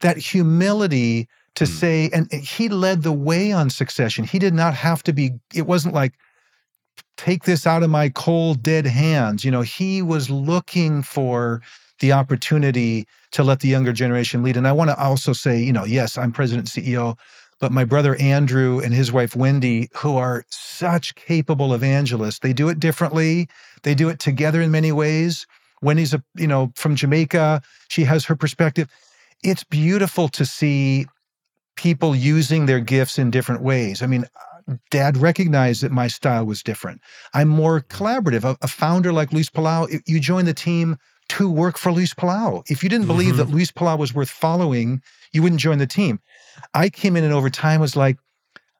that 0.02 0.18
humility 0.18 1.26
to 1.54 1.64
Mm. 1.64 1.68
say 1.68 2.10
and 2.12 2.30
he 2.30 2.68
led 2.68 3.02
the 3.02 3.12
way 3.14 3.50
on 3.50 3.70
succession 3.70 4.24
he 4.24 4.38
did 4.38 4.52
not 4.52 4.74
have 4.74 5.02
to 5.04 5.14
be 5.14 5.30
it 5.54 5.66
wasn't 5.66 5.94
like 5.94 6.12
take 7.22 7.44
this 7.44 7.68
out 7.68 7.84
of 7.84 7.90
my 7.90 8.08
cold 8.08 8.62
dead 8.62 8.84
hands. 8.84 9.44
You 9.44 9.50
know 9.52 9.60
he 9.60 10.02
was 10.02 10.28
looking 10.28 11.02
for 11.02 11.62
the 12.00 12.12
opportunity 12.12 13.06
to 13.30 13.44
let 13.44 13.60
the 13.60 13.68
younger 13.68 13.92
generation 13.92 14.42
lead. 14.42 14.56
And 14.56 14.66
i 14.66 14.72
want 14.72 14.90
to 14.90 14.98
also 14.98 15.32
say 15.32 15.62
you 15.62 15.72
know 15.72 15.84
yes 15.84 16.18
i'm 16.18 16.32
president 16.32 16.74
and 16.76 16.84
ceo 16.84 17.16
but 17.60 17.70
my 17.70 17.84
brother 17.84 18.16
andrew 18.16 18.80
and 18.80 18.92
his 18.92 19.12
wife 19.12 19.36
wendy 19.36 19.88
who 19.94 20.16
are 20.16 20.44
such 20.50 21.14
capable 21.14 21.74
evangelists 21.74 22.40
they 22.40 22.52
do 22.52 22.68
it 22.68 22.80
differently. 22.80 23.48
They 23.84 23.94
do 23.94 24.08
it 24.08 24.18
together 24.18 24.60
in 24.60 24.70
many 24.72 24.90
ways. 24.90 25.46
Wendy's 25.80 26.14
a 26.14 26.22
you 26.34 26.48
know 26.48 26.72
from 26.74 26.96
jamaica. 26.96 27.62
She 27.88 28.02
has 28.02 28.24
her 28.24 28.34
perspective. 28.34 28.88
It's 29.44 29.62
beautiful 29.62 30.28
to 30.30 30.44
see 30.44 31.06
people 31.76 32.16
using 32.16 32.66
their 32.66 32.80
gifts 32.80 33.16
in 33.16 33.30
different 33.30 33.62
ways. 33.62 34.02
I 34.02 34.06
mean 34.06 34.24
dad 34.90 35.16
recognized 35.16 35.82
that 35.82 35.92
my 35.92 36.08
style 36.08 36.44
was 36.44 36.62
different. 36.62 37.00
I'm 37.34 37.48
more 37.48 37.80
collaborative. 37.80 38.44
A, 38.44 38.56
a 38.62 38.68
founder 38.68 39.12
like 39.12 39.32
luis 39.32 39.50
palau 39.50 39.88
you 40.06 40.20
join 40.20 40.44
the 40.44 40.54
team 40.54 40.96
to 41.30 41.50
work 41.50 41.78
for 41.78 41.92
luis 41.92 42.14
palau. 42.14 42.62
If 42.70 42.82
you 42.82 42.88
didn't 42.88 43.06
believe 43.06 43.36
that 43.36 43.44
mm-hmm. 43.46 43.54
luis 43.54 43.70
palau 43.70 43.98
was 43.98 44.14
worth 44.14 44.30
following 44.30 45.02
you 45.32 45.42
wouldn't 45.42 45.60
join 45.60 45.78
the 45.78 45.86
team. 45.86 46.20
I 46.74 46.88
came 46.90 47.16
in 47.16 47.24
and 47.24 47.32
over 47.32 47.50
time 47.50 47.80
was 47.80 47.96
like 47.96 48.18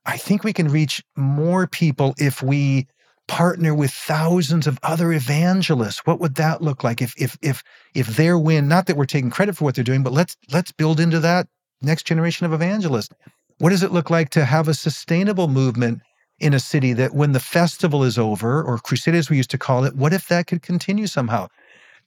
i 0.04 0.16
think 0.16 0.42
we 0.42 0.52
can 0.52 0.68
reach 0.68 1.02
more 1.16 1.66
people 1.66 2.14
if 2.18 2.42
we 2.42 2.86
partner 3.28 3.74
with 3.74 3.90
thousands 3.90 4.66
of 4.66 4.78
other 4.82 5.12
evangelists. 5.12 6.04
What 6.04 6.20
would 6.20 6.34
that 6.34 6.60
look 6.60 6.84
like 6.84 7.00
if 7.00 7.14
if 7.16 7.38
if 7.40 7.62
if 7.94 8.08
their 8.08 8.38
win 8.38 8.68
not 8.68 8.86
that 8.86 8.96
we're 8.96 9.06
taking 9.06 9.30
credit 9.30 9.56
for 9.56 9.64
what 9.64 9.74
they're 9.74 9.84
doing 9.84 10.02
but 10.02 10.12
let's 10.12 10.36
let's 10.52 10.72
build 10.72 11.00
into 11.00 11.20
that 11.20 11.46
next 11.80 12.04
generation 12.04 12.46
of 12.46 12.52
evangelists 12.52 13.14
what 13.58 13.70
does 13.70 13.82
it 13.82 13.92
look 13.92 14.10
like 14.10 14.30
to 14.30 14.44
have 14.44 14.68
a 14.68 14.74
sustainable 14.74 15.48
movement 15.48 16.00
in 16.38 16.54
a 16.54 16.60
city 16.60 16.92
that 16.92 17.14
when 17.14 17.32
the 17.32 17.40
festival 17.40 18.02
is 18.02 18.18
over 18.18 18.62
or 18.62 18.78
crusade 18.78 19.14
as 19.14 19.30
we 19.30 19.36
used 19.36 19.50
to 19.50 19.58
call 19.58 19.84
it 19.84 19.94
what 19.94 20.12
if 20.12 20.28
that 20.28 20.46
could 20.46 20.62
continue 20.62 21.06
somehow? 21.06 21.46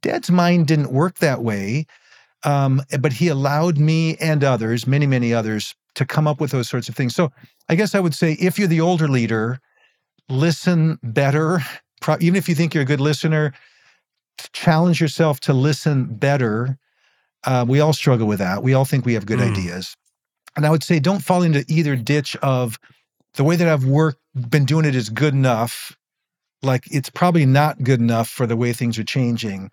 Dad's 0.01 0.29
mind 0.29 0.67
didn't 0.67 0.91
work 0.91 1.17
that 1.19 1.41
way 1.41 1.85
um, 2.43 2.81
but 2.99 3.13
he 3.13 3.27
allowed 3.27 3.77
me 3.77 4.15
and 4.17 4.43
others 4.43 4.85
many 4.85 5.07
many 5.07 5.33
others 5.33 5.75
to 5.95 6.05
come 6.05 6.27
up 6.27 6.41
with 6.41 6.51
those 6.51 6.69
sorts 6.69 6.89
of 6.89 6.95
things. 6.95 7.15
So 7.15 7.31
i 7.69 7.75
guess 7.75 7.95
i 7.95 7.99
would 7.99 8.13
say 8.13 8.33
if 8.33 8.59
you're 8.59 8.67
the 8.67 8.81
older 8.81 9.07
leader 9.07 9.59
listen 10.29 10.99
better. 11.03 11.61
Pro- 12.01 12.17
even 12.19 12.35
if 12.35 12.49
you 12.49 12.55
think 12.55 12.73
you're 12.73 12.83
a 12.83 12.85
good 12.85 13.01
listener 13.01 13.53
challenge 14.53 14.99
yourself 14.99 15.39
to 15.41 15.53
listen 15.53 16.05
better. 16.05 16.77
Uh, 17.45 17.65
we 17.67 17.79
all 17.79 17.93
struggle 17.93 18.27
with 18.27 18.39
that. 18.39 18.63
We 18.63 18.73
all 18.73 18.85
think 18.85 19.05
we 19.05 19.13
have 19.13 19.25
good 19.25 19.39
Mm. 19.39 19.51
ideas 19.51 19.95
and 20.55 20.65
i 20.65 20.69
would 20.69 20.83
say 20.83 20.99
don't 20.99 21.23
fall 21.23 21.41
into 21.43 21.63
either 21.67 21.95
ditch 21.95 22.35
of 22.37 22.77
the 23.35 23.43
way 23.43 23.55
that 23.55 23.67
i've 23.67 23.85
worked 23.85 24.19
been 24.49 24.65
doing 24.65 24.85
it 24.85 24.95
is 24.95 25.09
good 25.09 25.33
enough. 25.33 25.95
Like 26.61 26.83
it's 26.91 27.09
probably 27.09 27.45
not 27.45 27.83
good 27.83 27.99
enough 27.99 28.27
for 28.27 28.45
the 28.45 28.57
way 28.57 28.73
things 28.73 28.99
are 28.99 29.03
changing. 29.03 29.71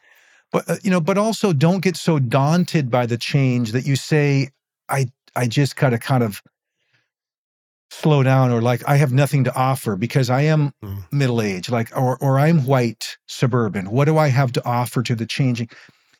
But 0.52 0.68
uh, 0.68 0.76
you 0.82 0.90
know 0.90 1.00
but 1.00 1.18
also 1.18 1.52
don't 1.52 1.82
get 1.82 1.96
so 1.96 2.18
daunted 2.18 2.90
by 2.90 3.06
the 3.06 3.16
change 3.18 3.72
that 3.72 3.86
you 3.86 3.96
say 3.96 4.50
i 4.88 5.06
i 5.34 5.46
just 5.48 5.76
gotta 5.76 5.98
kind 5.98 6.22
of 6.22 6.42
slow 7.90 8.22
down 8.22 8.50
or 8.50 8.60
like 8.62 8.86
i 8.86 8.96
have 8.96 9.12
nothing 9.12 9.44
to 9.44 9.54
offer 9.54 9.96
because 9.96 10.30
i 10.30 10.42
am 10.42 10.72
Mm. 10.82 11.04
middle 11.10 11.40
age 11.42 11.70
like 11.70 11.90
or 11.96 12.16
or 12.18 12.38
i'm 12.38 12.64
white 12.66 13.16
suburban. 13.26 13.90
What 13.90 14.04
do 14.04 14.18
i 14.18 14.28
have 14.28 14.52
to 14.52 14.64
offer 14.64 15.02
to 15.02 15.14
the 15.14 15.26
changing 15.26 15.68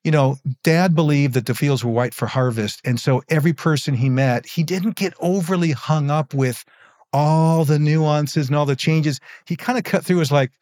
you 0.05 0.11
know 0.11 0.37
dad 0.63 0.95
believed 0.95 1.35
that 1.35 1.47
the 1.47 1.55
fields 1.55 1.85
were 1.85 1.93
white 1.93 2.15
for 2.15 2.27
harvest 2.27 2.81
and 2.85 3.01
so 3.01 3.23
every 3.29 3.53
person 3.53 3.95
he 3.95 4.09
met 4.09 4.47
he 4.47 4.63
didn't 4.63 4.97
get 4.97 5.15
overly 5.21 5.73
hung 5.73 6.11
up 6.11 6.35
with 6.35 6.65
all 7.13 7.65
the 7.65 7.79
nuances 7.79 8.49
and 8.49 8.57
all 8.57 8.67
the 8.67 8.77
changes. 8.77 9.21
He 9.45 9.57
kind 9.57 9.79
of 9.79 9.85
cut 9.85 10.05
through 10.05 10.21
as 10.21 10.33
like 10.33 10.53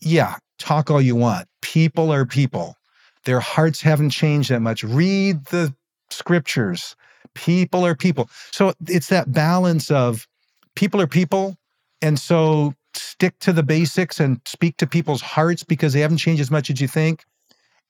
yeah 0.00 0.36
talk 0.58 0.90
all 0.90 1.00
you 1.00 1.16
want. 1.16 1.48
People 1.62 2.12
are 2.12 2.24
people. 2.24 2.76
Their 3.24 3.40
hearts 3.40 3.80
haven't 3.80 4.10
changed 4.10 4.50
that 4.50 4.60
much. 4.60 4.84
Read 4.84 5.44
the 5.46 5.74
scriptures. 6.10 6.96
People 7.34 7.84
are 7.84 7.94
people. 7.94 8.30
So 8.52 8.72
it's 8.86 9.08
that 9.08 9.32
balance 9.32 9.90
of 9.90 10.26
people 10.74 11.00
are 11.00 11.06
people 11.06 11.56
and 12.02 12.18
so 12.18 12.74
stick 12.94 13.38
to 13.40 13.52
the 13.52 13.62
basics 13.62 14.20
and 14.20 14.40
speak 14.46 14.76
to 14.78 14.86
people's 14.86 15.20
hearts 15.20 15.62
because 15.62 15.92
they 15.92 16.00
haven't 16.00 16.18
changed 16.18 16.40
as 16.40 16.50
much 16.50 16.70
as 16.70 16.80
you 16.80 16.88
think 16.88 17.24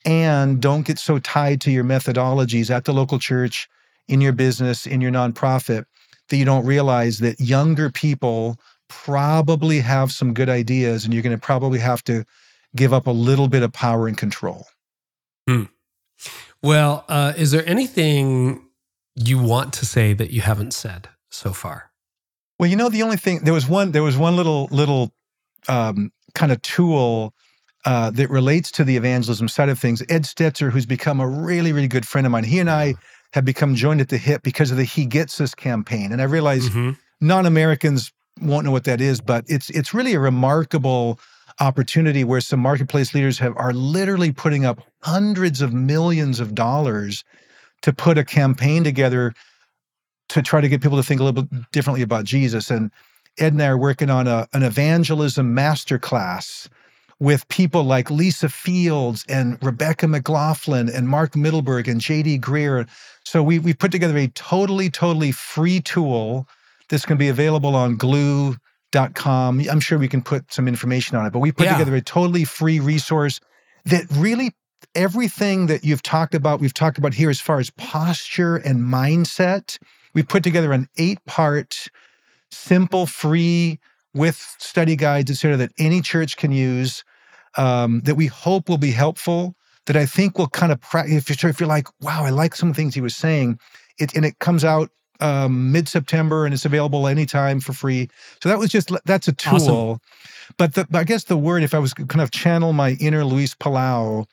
and 0.07 0.63
don't 0.63 0.87
get 0.87 0.99
so 0.99 1.19
tied 1.19 1.61
to 1.63 1.71
your 1.71 1.85
methodologies 1.85 2.71
at 2.71 2.85
the 2.85 2.95
local 2.95 3.19
church 3.19 3.69
in 4.09 4.21
your 4.21 4.33
business 4.33 4.87
in 4.87 5.01
your 5.01 5.11
nonprofit 5.11 5.85
that 6.29 6.37
you 6.37 6.45
don't 6.45 6.65
realize 6.65 7.19
that 7.19 7.39
younger 7.41 7.91
people 7.91 8.57
probably 8.89 9.81
have 9.81 10.13
some 10.13 10.33
good 10.33 10.49
ideas 10.49 11.05
and 11.05 11.13
you're 11.13 11.23
going 11.23 11.37
to 11.37 11.43
probably 11.43 11.81
have 11.81 12.03
to 12.05 12.25
give 12.75 12.93
up 12.93 13.07
a 13.07 13.11
little 13.11 13.49
bit 13.49 13.63
of 13.63 13.73
power 13.73 14.07
and 14.07 14.17
control 14.17 14.67
Well, 16.63 17.05
uh, 17.09 17.35
is 17.37 17.51
there 17.51 17.67
anything 17.69 18.67
you 19.15 19.39
want 19.39 19.73
to 19.75 19.87
say 19.87 20.13
that 20.15 20.31
you 20.31 20.41
haven't 20.41 20.73
said 20.73 21.09
so 21.31 21.53
far? 21.53 21.91
Well, 22.59 22.69
you 22.69 22.77
know, 22.77 22.89
the 22.89 23.03
only 23.03 23.17
thing 23.17 23.41
there 23.45 23.55
was 23.55 23.69
one 23.69 23.93
there 23.93 24.03
was 24.03 24.17
one 24.17 24.37
little 24.37 24.69
little 24.71 25.13
um, 25.69 26.13
kind 26.35 26.53
of 26.53 26.63
tool 26.63 27.35
uh, 27.87 28.11
that 28.11 28.29
relates 28.29 28.71
to 28.73 28.85
the 28.85 28.97
evangelism 28.97 29.49
side 29.49 29.69
of 29.69 29.79
things. 29.79 30.03
Ed 30.09 30.25
Stetzer, 30.25 30.71
who's 30.71 30.87
become 30.87 31.21
a 31.21 31.27
really 31.29 31.73
really 31.73 31.89
good 31.89 32.07
friend 32.07 32.27
of 32.27 32.31
mine, 32.33 32.45
he 32.45 32.59
and 32.59 32.69
I 32.71 32.95
have 33.33 33.45
become 33.45 33.75
joined 33.75 34.01
at 34.01 34.09
the 34.09 34.19
hip 34.19 34.43
because 34.43 34.71
of 34.71 34.77
the 34.77 34.85
He 34.85 35.07
Gets 35.07 35.41
Us 35.41 35.55
campaign, 35.55 36.13
and 36.13 36.21
I 36.21 36.25
realize 36.25 36.69
Mhm. 36.69 36.97
non-Americans 37.21 38.13
won't 38.41 38.65
know 38.67 38.71
what 38.71 38.85
that 38.85 39.01
is, 39.01 39.21
but 39.21 39.45
it's 39.49 39.71
it's 39.71 39.95
really 39.95 40.15
a 40.15 40.21
remarkable 40.21 41.19
opportunity 41.61 42.23
where 42.25 42.41
some 42.41 42.61
marketplace 42.61 43.15
leaders 43.15 43.39
have 43.39 43.55
are 43.57 43.73
literally 43.73 44.31
putting 44.33 44.67
up 44.67 44.83
hundreds 45.03 45.63
of 45.63 45.73
millions 45.73 46.39
of 46.41 46.55
dollars 46.55 47.25
to 47.83 47.93
put 47.93 48.19
a 48.19 48.25
campaign 48.25 48.85
together 48.85 49.33
to 50.29 50.43
try 50.43 50.61
to 50.61 50.69
get 50.69 50.83
people 50.83 50.99
to 50.99 51.03
think 51.03 51.21
a 51.21 51.25
little 51.25 51.43
bit 51.45 51.71
differently 51.73 52.03
about 52.03 52.25
Jesus. 52.25 52.71
And 52.71 52.91
Ed 53.39 53.53
and 53.53 53.63
I 53.63 53.69
are 53.69 53.79
working 53.79 54.11
on 54.11 54.27
a, 54.27 54.47
an 54.53 54.63
evangelism 54.63 55.55
masterclass 55.55 56.69
with 57.19 57.49
people 57.49 57.83
like 57.83 58.11
Lisa 58.11 58.49
Fields 58.49 59.25
and 59.29 59.59
Rebecca 59.65 60.07
McLaughlin 60.07 60.89
and 60.89 61.09
Mark 61.09 61.33
Mittelberg 61.33 61.89
and 61.89 62.01
JD 62.01 62.41
Greear. 62.41 62.89
So 63.25 63.43
we 63.43 63.59
we 63.59 63.73
put 63.75 63.91
together 63.93 64.17
a 64.17 64.29
totally, 64.29 64.91
totally 64.91 65.33
free 65.33 65.81
tool 65.81 66.47
that's 66.89 67.07
going 67.07 67.17
to 67.17 67.23
be 67.23 67.29
available 67.29 67.75
on 67.75 67.97
glue.com. 67.97 69.61
I'm 69.69 69.81
sure 69.81 69.99
we 69.99 70.09
can 70.09 70.23
put 70.23 70.53
some 70.53 70.69
information 70.69 71.17
on 71.17 71.27
it, 71.27 71.33
but 71.33 71.41
we 71.41 71.53
put 71.53 71.65
Yeah. 71.65 71.73
together 71.79 71.97
a 71.97 72.01
totally 72.01 72.45
free 72.45 72.81
resource 72.81 73.41
that 73.87 74.05
really 74.13 74.53
everything 74.95 75.67
that 75.67 75.85
you've 75.85 76.03
talked 76.03 76.35
about, 76.35 76.61
we've 76.61 76.75
talked 76.75 76.99
about 76.99 77.15
here 77.15 77.31
as 77.31 77.41
far 77.41 77.59
as 77.59 77.71
posture 77.71 78.57
and 78.57 78.81
mindset. 78.81 79.79
We 80.15 80.23
put 80.23 80.43
together 80.43 80.73
an 80.73 80.89
eight 80.97 81.25
part, 81.27 81.89
simple, 82.51 83.07
free, 83.07 83.79
with 84.17 84.57
study 84.59 84.97
guides, 84.97 85.31
et 85.31 85.35
cetera, 85.35 85.57
that 85.59 85.73
any 85.79 86.01
church 86.01 86.37
can 86.37 86.51
use, 86.51 87.05
um, 87.57 88.01
that 88.01 88.17
we 88.17 88.27
hope 88.27 88.69
will 88.69 88.79
be 88.79 88.91
helpful, 88.91 89.55
that 89.85 89.97
I 89.97 90.07
think 90.07 90.39
will 90.39 90.49
kind 90.49 90.73
of, 90.73 90.81
if 91.07 91.29
you're, 91.29 91.51
if 91.51 91.61
you're 91.61 91.69
like, 91.69 91.87
wow, 92.01 92.25
I 92.25 92.31
like 92.31 92.57
some 92.57 92.73
things 92.75 92.95
he 92.95 93.01
was 93.01 93.15
saying, 93.15 93.59
it, 93.99 94.15
and 94.17 94.25
it 94.25 94.39
comes 94.39 94.65
out 94.65 94.91
um, 95.21 95.71
mid 95.71 95.89
September 95.89 96.45
and 96.45 96.53
it's 96.53 96.65
available 96.65 97.07
anytime 97.07 97.61
for 97.61 97.73
free. 97.73 98.09
So 98.43 98.49
that 98.49 98.59
was 98.59 98.71
just, 98.71 98.91
that's 99.05 99.29
a 99.29 99.33
tool. 99.33 99.55
Awesome. 99.55 100.01
But 100.59 100.75
the, 100.75 100.87
I 100.93 101.05
guess 101.05 101.25
the 101.25 101.37
word, 101.37 101.63
if 101.63 101.75
I 101.75 101.79
was 101.79 101.95
kind 101.95 102.21
of 102.21 102.31
channel 102.31 102.73
my 102.73 102.97
inner 103.01 103.25
Luis 103.25 103.55
Palau, 103.55 104.27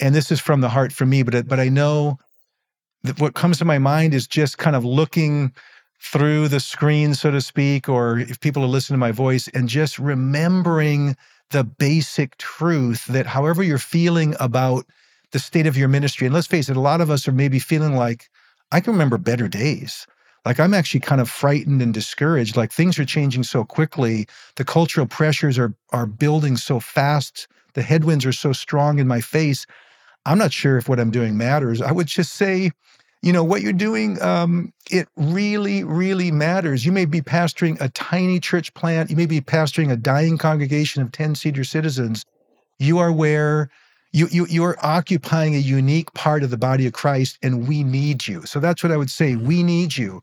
and 0.00 0.14
this 0.14 0.30
is 0.30 0.40
from 0.40 0.60
the 0.60 0.68
heart 0.68 0.92
for 0.92 1.06
me, 1.06 1.22
but 1.22 1.34
it, 1.34 1.48
but 1.48 1.60
I 1.60 1.68
know 1.68 2.18
that 3.04 3.20
what 3.20 3.34
comes 3.34 3.58
to 3.58 3.64
my 3.64 3.78
mind 3.78 4.14
is 4.14 4.26
just 4.26 4.58
kind 4.58 4.74
of 4.74 4.84
looking 4.84 5.52
through 6.00 6.48
the 6.48 6.60
screen, 6.60 7.14
so 7.14 7.30
to 7.30 7.40
speak, 7.40 7.88
or 7.88 8.18
if 8.18 8.40
people 8.40 8.62
are 8.62 8.68
listening 8.68 8.96
to 8.96 9.06
my 9.06 9.12
voice, 9.12 9.48
and 9.48 9.68
just 9.68 9.98
remembering 9.98 11.16
the 11.50 11.64
basic 11.64 12.36
truth 12.36 13.06
that 13.06 13.26
however 13.26 13.62
you're 13.62 13.78
feeling 13.78 14.34
about 14.40 14.86
the 15.32 15.38
state 15.38 15.66
of 15.66 15.76
your 15.76 15.88
ministry, 15.88 16.26
and 16.26 16.34
let's 16.34 16.46
face 16.46 16.68
it, 16.68 16.76
a 16.76 16.80
lot 16.80 17.00
of 17.00 17.10
us 17.10 17.26
are 17.26 17.32
maybe 17.32 17.58
feeling 17.58 17.94
like 17.94 18.28
I 18.72 18.80
can 18.80 18.92
remember 18.92 19.18
better 19.18 19.48
days. 19.48 20.06
Like 20.44 20.60
I'm 20.60 20.74
actually 20.74 21.00
kind 21.00 21.20
of 21.20 21.30
frightened 21.30 21.80
and 21.80 21.94
discouraged. 21.94 22.56
Like 22.56 22.70
things 22.70 22.98
are 22.98 23.04
changing 23.04 23.44
so 23.44 23.64
quickly. 23.64 24.26
The 24.56 24.64
cultural 24.64 25.06
pressures 25.06 25.58
are 25.58 25.74
are 25.92 26.06
building 26.06 26.56
so 26.56 26.80
fast. 26.80 27.48
The 27.74 27.82
headwinds 27.82 28.26
are 28.26 28.32
so 28.32 28.52
strong 28.52 28.98
in 28.98 29.08
my 29.08 29.20
face. 29.20 29.66
I'm 30.26 30.38
not 30.38 30.52
sure 30.52 30.76
if 30.76 30.88
what 30.88 31.00
I'm 31.00 31.10
doing 31.10 31.36
matters. 31.36 31.80
I 31.82 31.92
would 31.92 32.06
just 32.06 32.34
say, 32.34 32.72
you 33.24 33.32
know, 33.32 33.42
what 33.42 33.62
you're 33.62 33.72
doing, 33.72 34.20
um, 34.20 34.70
it 34.90 35.08
really, 35.16 35.82
really 35.82 36.30
matters. 36.30 36.84
You 36.84 36.92
may 36.92 37.06
be 37.06 37.22
pastoring 37.22 37.80
a 37.80 37.88
tiny 37.88 38.38
church 38.38 38.74
plant. 38.74 39.08
You 39.08 39.16
may 39.16 39.24
be 39.24 39.40
pastoring 39.40 39.90
a 39.90 39.96
dying 39.96 40.36
congregation 40.36 41.00
of 41.00 41.10
10 41.10 41.34
senior 41.34 41.64
citizens. 41.64 42.26
You 42.78 42.98
are 42.98 43.10
where 43.10 43.70
you, 44.12 44.28
you, 44.30 44.46
you 44.50 44.62
are 44.64 44.76
occupying 44.84 45.54
a 45.54 45.58
unique 45.58 46.12
part 46.12 46.42
of 46.42 46.50
the 46.50 46.58
body 46.58 46.86
of 46.86 46.92
Christ, 46.92 47.38
and 47.42 47.66
we 47.66 47.82
need 47.82 48.28
you. 48.28 48.44
So 48.44 48.60
that's 48.60 48.82
what 48.82 48.92
I 48.92 48.98
would 48.98 49.10
say. 49.10 49.36
We 49.36 49.62
need 49.62 49.96
you. 49.96 50.20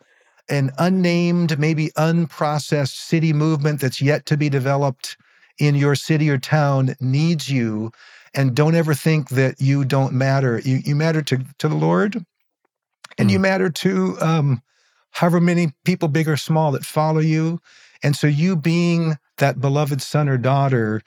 An 0.47 0.72
unnamed, 0.78 1.58
maybe 1.58 1.89
unprocessed 1.97 2.95
city 2.95 3.34
movement 3.34 3.82
that's 3.82 4.02
yet 4.02 4.28
to 4.28 4.38
be 4.38 4.47
developed 4.47 5.18
in 5.58 5.74
your 5.74 5.95
city 5.95 6.30
or 6.30 6.38
town 6.38 6.95
needs 6.99 7.49
you. 7.49 7.91
And 8.36 8.56
don't 8.56 8.76
ever 8.76 8.93
think 8.93 9.30
that 9.30 9.60
you 9.60 9.86
don't 9.86 10.14
matter. 10.14 10.60
You, 10.64 10.78
you 10.86 10.95
matter 10.95 11.24
to, 11.24 11.39
to 11.58 11.68
the 11.68 11.76
Lord, 11.76 12.24
and 13.18 13.32
you 13.32 13.39
matter 13.39 13.70
to 13.70 14.18
um, 14.22 14.62
however 15.12 15.39
many 15.39 15.74
people, 15.86 16.07
big 16.07 16.28
or 16.28 16.38
small, 16.38 16.72
that 16.72 16.86
follow 16.86 17.20
you. 17.20 17.59
And 18.03 18.16
so, 18.16 18.28
you 18.28 18.55
being 18.55 19.18
that 19.38 19.62
beloved 19.62 20.01
son 20.01 20.30
or 20.30 20.38
daughter 20.38 21.01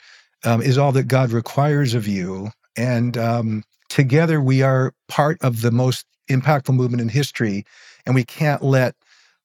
um, 0.45 0.63
is 0.63 0.79
all 0.79 0.93
that 0.93 1.09
God 1.09 1.31
requires 1.31 1.95
of 1.95 2.07
you. 2.07 2.51
And 2.77 3.17
um, 3.17 3.65
together, 3.89 4.41
we 4.41 4.63
are 4.63 4.93
part 5.09 5.39
of 5.43 5.61
the 5.61 5.71
most 5.71 6.07
impactful 6.31 6.75
movement 6.75 7.01
in 7.01 7.09
history. 7.09 7.65
And 8.07 8.15
we 8.15 8.25
can't 8.25 8.63
let 8.63 8.95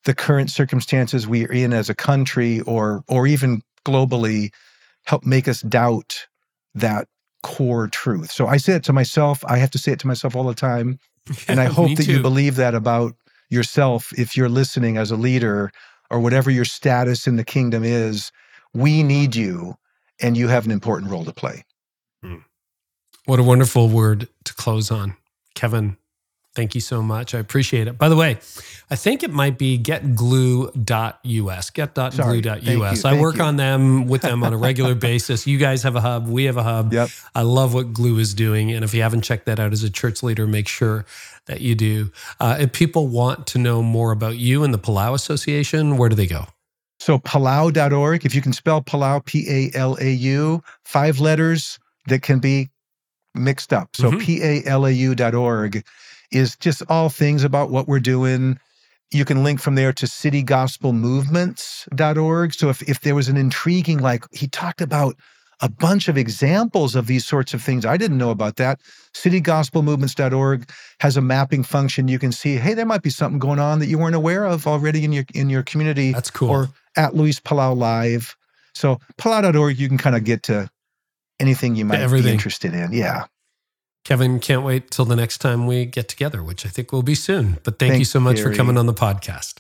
the 0.06 0.14
current 0.14 0.50
circumstances 0.50 1.28
we 1.28 1.46
are 1.46 1.52
in 1.52 1.74
as 1.74 1.90
a 1.90 1.96
country 1.96 2.62
or 2.62 3.04
or 3.08 3.28
even 3.28 3.62
globally 3.86 4.52
help 5.06 5.26
make 5.26 5.48
us 5.48 5.62
doubt 5.62 6.28
that 6.76 7.08
core 7.44 7.88
truth. 7.88 8.32
So 8.32 8.48
I 8.48 8.58
say 8.58 8.74
it 8.74 8.84
to 8.86 8.94
myself. 8.94 9.44
I 9.46 9.58
have 9.58 9.72
to 9.72 9.78
say 9.78 9.92
it 9.92 10.00
to 10.00 10.08
myself 10.08 10.36
all 10.36 10.44
the 10.44 10.54
time. 10.54 11.00
And 11.48 11.60
I 11.60 11.66
hope 11.80 11.96
that 11.96 12.08
you 12.08 12.22
believe 12.22 12.56
that 12.56 12.76
about 12.76 13.16
yourself 13.50 14.12
if 14.18 14.38
you're 14.38 14.50
listening 14.50 14.98
as 14.98 15.12
a 15.12 15.16
leader 15.16 15.72
or 16.10 16.20
whatever 16.20 16.50
your 16.50 16.66
status 16.66 17.28
in 17.28 17.36
the 17.36 17.44
kingdom 17.44 17.84
is. 17.84 18.32
We 18.74 19.04
need 19.04 19.36
you, 19.36 19.78
and 20.22 20.38
you 20.38 20.48
have 20.48 20.66
an 20.66 20.72
important 20.72 21.12
role 21.12 21.26
to 21.26 21.34
play. 21.34 21.64
Hmm. 22.22 22.38
What 23.26 23.40
a 23.40 23.44
wonderful 23.44 23.90
word 23.90 24.28
to 24.46 24.54
close 24.54 24.92
on. 24.92 25.16
Kevin, 25.56 25.98
thank 26.60 26.76
you 26.76 26.82
so 26.82 27.02
much. 27.02 27.34
I 27.34 27.40
appreciate 27.40 27.88
it. 27.88 27.98
By 27.98 28.10
the 28.10 28.18
way, 28.18 28.32
I 28.92 28.96
think 28.98 29.24
it 29.24 29.32
might 29.32 29.58
be 29.58 29.80
getglue.us, 29.80 31.70
get.glue.us. 31.70 32.16
Sorry. 32.16 32.42
Thank 32.42 32.64
you. 32.66 32.84
I 32.84 33.22
work 33.22 33.38
you. 33.38 33.44
on 33.44 33.56
them 33.56 34.08
with 34.08 34.24
them 34.24 34.44
on 34.44 34.54
a 34.54 34.58
regular 34.58 34.94
basis. 35.10 35.48
You 35.48 35.58
guys 35.58 35.84
have 35.84 35.96
a 35.96 36.02
hub, 36.02 36.28
we 36.28 36.44
have 36.46 36.58
a 36.58 36.64
hub. 36.64 36.92
Yep. 36.92 37.10
I 37.34 37.44
love 37.44 37.74
what 37.74 37.94
Glue 37.94 38.20
is 38.20 38.34
doing. 38.34 38.74
And 38.74 38.84
if 38.84 38.94
you 38.94 39.02
haven't 39.02 39.22
checked 39.22 39.46
that 39.46 39.58
out 39.58 39.72
as 39.72 39.84
a 39.84 39.90
church 39.90 40.22
leader, 40.22 40.46
make 40.48 40.68
sure 40.68 41.06
that 41.46 41.62
you 41.62 41.76
do. 41.76 42.12
Uh, 42.42 42.58
if 42.60 42.74
people 42.74 43.08
want 43.08 43.48
to 43.48 43.58
know 43.58 43.82
more 43.82 44.12
about 44.12 44.36
you 44.38 44.66
and 44.66 44.74
the 44.74 44.80
Palau 44.80 45.14
Association, 45.14 45.96
where 45.98 46.10
do 46.10 46.16
they 46.16 46.28
go? 46.28 46.48
So 47.00 47.20
palau.org, 47.20 48.26
if 48.26 48.36
you 48.36 48.42
can 48.42 48.52
spell 48.52 48.82
Palau, 48.82 49.24
P 49.24 49.46
A 49.50 49.78
L 49.78 49.98
A 50.02 50.10
U, 50.12 50.62
five 50.84 51.22
letters 51.22 51.80
that 52.08 52.22
can 52.22 52.40
be 52.40 52.70
mixed 53.36 53.72
up. 53.72 53.96
So 53.96 54.12
Mhm. 54.12 54.20
P-A-L-A-U.org 54.22 55.84
is 56.32 56.56
just 56.58 56.82
all 56.90 57.10
things 57.10 57.44
about 57.44 57.70
what 57.70 57.88
we're 57.88 58.00
doing. 58.00 58.60
You 59.12 59.26
can 59.26 59.44
link 59.44 59.60
from 59.60 59.76
there 59.76 59.92
to 59.94 60.06
citygospelmovements.org. 60.06 62.54
So 62.54 62.70
if, 62.70 62.82
if 62.84 63.02
there 63.02 63.16
was 63.16 63.28
an 63.28 63.38
intriguing, 63.38 63.98
like 64.00 64.24
he 64.32 64.48
talked 64.48 64.82
about 64.82 65.16
a 65.62 65.70
bunch 65.70 66.08
of 66.08 66.18
examples 66.18 66.96
of 66.96 67.08
these 67.08 67.26
sorts 67.26 67.54
of 67.54 67.62
things. 67.62 67.86
I 67.86 67.98
didn't 67.98 68.18
know 68.18 68.30
about 68.30 68.56
that. 68.58 68.80
Citygospelmovements.org 69.14 70.70
has 71.02 71.18
a 71.18 71.22
mapping 71.22 71.64
function. 71.64 72.08
You 72.08 72.20
can 72.20 72.32
see, 72.32 72.56
hey, 72.56 72.74
there 72.74 72.86
might 72.86 73.02
be 73.02 73.10
something 73.10 73.40
going 73.40 73.60
on 73.60 73.80
that 73.80 73.88
you 73.88 73.98
weren't 73.98 74.16
aware 74.16 74.46
of 74.46 74.68
already 74.68 75.04
in 75.04 75.12
your 75.12 75.26
in 75.34 75.50
your 75.50 75.64
community 75.64 76.14
That's 76.14 76.32
cool. 76.32 76.50
or 76.50 76.70
at 76.96 77.16
Luis 77.16 77.40
Palau 77.40 77.76
Live. 77.76 78.36
So 78.74 79.00
palau.org, 79.18 79.78
you 79.78 79.90
can 79.90 79.98
kind 79.98 80.16
of 80.16 80.24
get 80.24 80.44
to 80.44 80.70
anything 81.40 81.76
you 81.76 81.86
might 81.86 82.10
be 82.10 82.30
interested 82.30 82.74
in. 82.74 82.94
Yeah. 82.94 83.26
Kevin, 84.10 84.40
can't 84.40 84.64
wait 84.64 84.90
till 84.90 85.06
the 85.06 85.16
next 85.16 85.38
time 85.38 85.68
we 85.68 85.86
get 85.86 86.08
together, 86.08 86.42
which 86.42 86.66
I 86.66 86.70
think 86.70 86.92
will 86.92 87.04
be 87.04 87.14
soon. 87.14 87.60
But 87.64 87.78
thank 87.78 88.00
you 88.00 88.06
so 88.06 88.20
much 88.20 88.42
for 88.42 88.52
coming 88.52 88.76
on 88.76 88.88
the 88.88 88.94
podcast. 88.94 89.60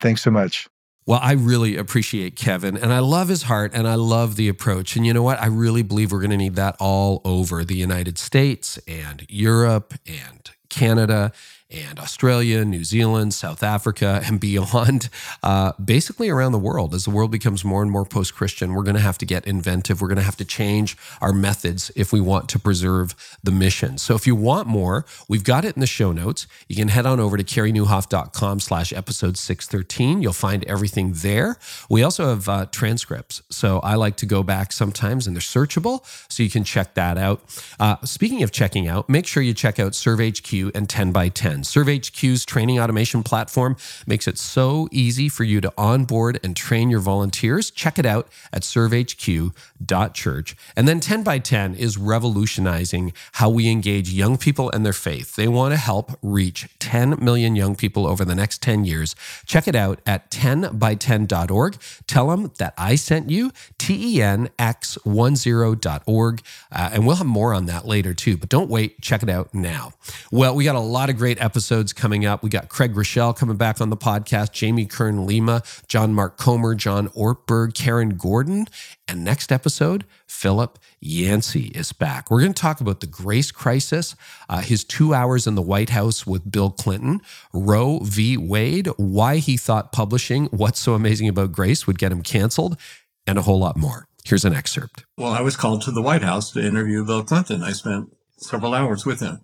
Thanks 0.00 0.22
so 0.22 0.30
much. 0.30 0.66
Well, 1.04 1.20
I 1.22 1.32
really 1.32 1.76
appreciate 1.76 2.34
Kevin 2.34 2.74
and 2.74 2.90
I 2.90 3.00
love 3.00 3.28
his 3.28 3.42
heart 3.42 3.72
and 3.74 3.86
I 3.86 3.96
love 3.96 4.36
the 4.36 4.48
approach. 4.48 4.96
And 4.96 5.04
you 5.04 5.12
know 5.12 5.22
what? 5.22 5.42
I 5.42 5.46
really 5.46 5.82
believe 5.82 6.10
we're 6.10 6.20
going 6.20 6.30
to 6.30 6.38
need 6.38 6.54
that 6.54 6.74
all 6.80 7.20
over 7.26 7.66
the 7.66 7.74
United 7.74 8.16
States 8.16 8.78
and 8.88 9.26
Europe 9.28 9.92
and 10.06 10.50
Canada 10.70 11.30
and 11.72 11.98
Australia, 11.98 12.64
New 12.64 12.84
Zealand, 12.84 13.34
South 13.34 13.62
Africa, 13.62 14.22
and 14.26 14.38
beyond, 14.38 15.08
uh, 15.42 15.72
basically 15.82 16.28
around 16.28 16.52
the 16.52 16.58
world. 16.58 16.94
As 16.94 17.04
the 17.04 17.10
world 17.10 17.30
becomes 17.30 17.64
more 17.64 17.82
and 17.82 17.90
more 17.90 18.04
post 18.04 18.34
Christian, 18.34 18.74
we're 18.74 18.82
going 18.82 18.96
to 18.96 19.00
have 19.00 19.18
to 19.18 19.26
get 19.26 19.46
inventive. 19.46 20.00
We're 20.00 20.08
going 20.08 20.16
to 20.16 20.24
have 20.24 20.36
to 20.36 20.44
change 20.44 20.96
our 21.20 21.32
methods 21.32 21.90
if 21.96 22.12
we 22.12 22.20
want 22.20 22.48
to 22.50 22.58
preserve 22.58 23.14
the 23.42 23.50
mission. 23.50 23.98
So 23.98 24.14
if 24.14 24.26
you 24.26 24.36
want 24.36 24.68
more, 24.68 25.04
we've 25.28 25.44
got 25.44 25.64
it 25.64 25.74
in 25.74 25.80
the 25.80 25.86
show 25.86 26.12
notes. 26.12 26.46
You 26.68 26.76
can 26.76 26.88
head 26.88 27.06
on 27.06 27.18
over 27.20 27.36
to 27.36 27.44
careynieuwhof.com 27.44 28.60
slash 28.60 28.92
episode 28.92 29.36
613. 29.36 30.22
You'll 30.22 30.32
find 30.32 30.64
everything 30.64 31.12
there. 31.14 31.56
We 31.88 32.02
also 32.02 32.28
have 32.28 32.48
uh, 32.48 32.66
transcripts. 32.66 33.42
So 33.50 33.80
I 33.80 33.94
like 33.94 34.16
to 34.16 34.26
go 34.26 34.42
back 34.42 34.72
sometimes 34.72 35.26
and 35.26 35.34
they're 35.34 35.40
searchable. 35.40 36.04
So 36.30 36.42
you 36.42 36.50
can 36.50 36.64
check 36.64 36.94
that 36.94 37.16
out. 37.16 37.42
Uh, 37.80 37.96
speaking 38.04 38.42
of 38.42 38.52
checking 38.52 38.88
out, 38.88 39.08
make 39.08 39.26
sure 39.26 39.42
you 39.42 39.54
check 39.54 39.78
out 39.78 39.92
ServeHQ 39.92 40.74
and 40.74 40.88
10 40.88 41.12
by 41.12 41.28
10. 41.28 41.61
ServeHQ's 41.62 42.44
training 42.44 42.78
automation 42.78 43.22
platform 43.22 43.76
makes 44.06 44.28
it 44.28 44.38
so 44.38 44.88
easy 44.90 45.28
for 45.28 45.44
you 45.44 45.60
to 45.60 45.72
onboard 45.76 46.40
and 46.42 46.56
train 46.56 46.88
your 46.90 47.00
volunteers. 47.00 47.70
Check 47.70 47.98
it 47.98 48.06
out 48.06 48.28
at 48.52 48.62
servehq.church. 48.62 50.56
And 50.76 50.88
then 50.88 51.00
10 51.00 51.22
by 51.22 51.38
10 51.38 51.74
is 51.74 51.98
revolutionizing 51.98 53.12
how 53.32 53.50
we 53.50 53.68
engage 53.68 54.10
young 54.10 54.38
people 54.38 54.70
and 54.70 54.84
their 54.84 54.92
faith. 54.92 55.36
They 55.36 55.48
want 55.48 55.72
to 55.72 55.78
help 55.78 56.12
reach 56.22 56.68
10 56.78 57.22
million 57.22 57.56
young 57.56 57.76
people 57.76 58.06
over 58.06 58.24
the 58.24 58.34
next 58.34 58.62
10 58.62 58.84
years. 58.84 59.14
Check 59.46 59.68
it 59.68 59.74
out 59.74 60.00
at 60.06 60.30
10by10.org. 60.30 61.76
Tell 62.06 62.28
them 62.28 62.52
that 62.58 62.74
I 62.76 62.94
sent 62.94 63.30
you, 63.30 63.50
tenx10.org. 63.78 66.42
Uh, 66.70 66.90
and 66.92 67.06
we'll 67.06 67.16
have 67.16 67.26
more 67.26 67.54
on 67.54 67.66
that 67.66 67.86
later 67.86 68.14
too. 68.14 68.36
But 68.36 68.48
don't 68.48 68.70
wait, 68.70 69.00
check 69.00 69.22
it 69.22 69.28
out 69.28 69.54
now. 69.54 69.92
Well, 70.30 70.54
we 70.54 70.64
got 70.64 70.76
a 70.76 70.80
lot 70.80 71.10
of 71.10 71.16
great 71.16 71.41
episodes 71.42 71.92
coming 71.92 72.24
up. 72.24 72.42
We 72.42 72.48
got 72.48 72.68
Craig 72.68 72.94
Groeschel 72.94 73.36
coming 73.36 73.56
back 73.56 73.80
on 73.80 73.90
the 73.90 73.96
podcast, 73.96 74.52
Jamie 74.52 74.86
Kern 74.86 75.26
Lima, 75.26 75.62
John 75.88 76.14
Mark 76.14 76.38
Comer, 76.38 76.74
John 76.74 77.08
Ortberg, 77.08 77.74
Karen 77.74 78.10
Gordon. 78.10 78.66
And 79.08 79.24
next 79.24 79.52
episode, 79.52 80.06
Philip 80.26 80.78
Yancey 81.00 81.66
is 81.74 81.92
back. 81.92 82.30
We're 82.30 82.40
going 82.40 82.54
to 82.54 82.62
talk 82.62 82.80
about 82.80 83.00
the 83.00 83.06
grace 83.06 83.50
crisis, 83.50 84.14
uh, 84.48 84.60
his 84.60 84.84
two 84.84 85.12
hours 85.12 85.46
in 85.46 85.56
the 85.56 85.62
White 85.62 85.90
House 85.90 86.26
with 86.26 86.50
Bill 86.50 86.70
Clinton, 86.70 87.20
Roe 87.52 87.98
v. 87.98 88.36
Wade, 88.36 88.86
why 88.96 89.36
he 89.38 89.56
thought 89.56 89.92
publishing 89.92 90.46
What's 90.46 90.78
So 90.80 90.94
Amazing 90.94 91.28
About 91.28 91.52
Grace 91.52 91.86
would 91.86 91.98
get 91.98 92.12
him 92.12 92.22
canceled, 92.22 92.78
and 93.26 93.38
a 93.38 93.42
whole 93.42 93.58
lot 93.58 93.76
more. 93.76 94.06
Here's 94.24 94.44
an 94.44 94.54
excerpt. 94.54 95.04
Well, 95.18 95.32
I 95.32 95.40
was 95.40 95.56
called 95.56 95.82
to 95.82 95.90
the 95.90 96.02
White 96.02 96.22
House 96.22 96.52
to 96.52 96.64
interview 96.64 97.04
Bill 97.04 97.24
Clinton. 97.24 97.62
I 97.62 97.72
spent 97.72 98.14
several 98.38 98.74
hours 98.74 99.04
with 99.04 99.20
him, 99.20 99.40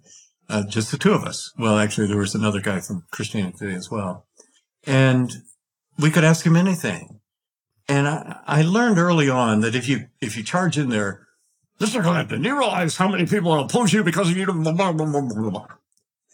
uh, 0.49 0.65
just 0.67 0.91
the 0.91 0.99
two 0.99 1.13
of 1.13 1.25
us. 1.25 1.53
Well, 1.59 1.79
actually, 1.79 2.07
there 2.07 2.17
was 2.17 2.35
another 2.35 2.61
guy 2.61 2.81
from 2.81 3.05
Christianity 3.11 3.75
as 3.75 3.91
well. 3.91 4.27
And 4.87 5.31
we 5.99 6.11
could 6.11 6.25
ask 6.25 6.47
him 6.47 6.57
anything. 6.57 7.21
And 7.89 8.07
I, 8.09 8.41
I 8.47 8.63
learned 8.63 8.99
early 8.99 9.29
on 9.29 9.61
that 9.61 9.75
if 9.75 9.89
you 9.89 10.09
if 10.21 10.37
you 10.37 10.43
charge 10.43 10.79
in 10.79 10.91
there, 10.91 11.27
Mr. 11.81 12.03
Clinton, 12.03 12.45
you 12.45 12.59
realize 12.59 12.97
how 12.97 13.09
many 13.09 13.27
people 13.27 13.59
oppose 13.59 13.93
you 13.93 14.05
because 14.05 14.31
of 14.31 14.37
you? 14.37 14.47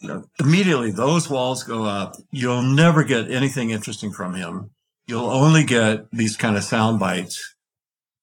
You 0.03 0.25
immediately 0.41 0.91
those 0.91 1.31
walls 1.31 1.63
go 1.63 1.85
up. 1.85 2.17
You'll 2.31 2.63
never 2.63 3.05
get 3.05 3.31
anything 3.31 3.71
interesting 3.71 4.13
from 4.13 4.35
him. 4.35 4.71
You'll 5.07 5.31
only 5.31 5.65
get 5.65 6.11
these 6.11 6.37
kind 6.37 6.57
of 6.57 6.65
sound 6.65 6.99
bites 6.99 7.55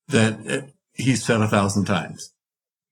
that 0.08 0.70
he's 0.94 1.24
said 1.24 1.42
a 1.42 1.48
thousand 1.48 1.86
times 1.86 2.34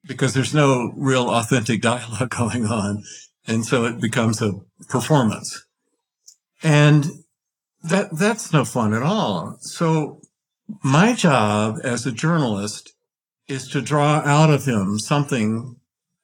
because 0.06 0.34
there's 0.34 0.54
no 0.54 0.94
real 0.96 1.30
authentic 1.30 1.82
dialogue 1.82 2.30
going 2.38 2.66
on. 2.66 3.04
And 3.48 3.66
so 3.66 3.86
it 3.86 4.00
becomes 4.00 4.42
a 4.42 4.54
performance. 4.90 5.66
And 6.62 7.06
that, 7.84 8.16
that's 8.18 8.54
no 8.54 8.66
fun 8.66 8.94
at 8.94 9.02
all. 9.04 9.58
So 9.62 10.22
my 10.84 11.14
job 11.14 11.78
as 11.84 12.06
a 12.06 12.12
journalist 12.12 12.94
is 13.48 13.68
to 13.70 13.82
draw 13.82 14.22
out 14.26 14.50
of 14.50 14.66
him 14.66 15.00
something 15.00 15.78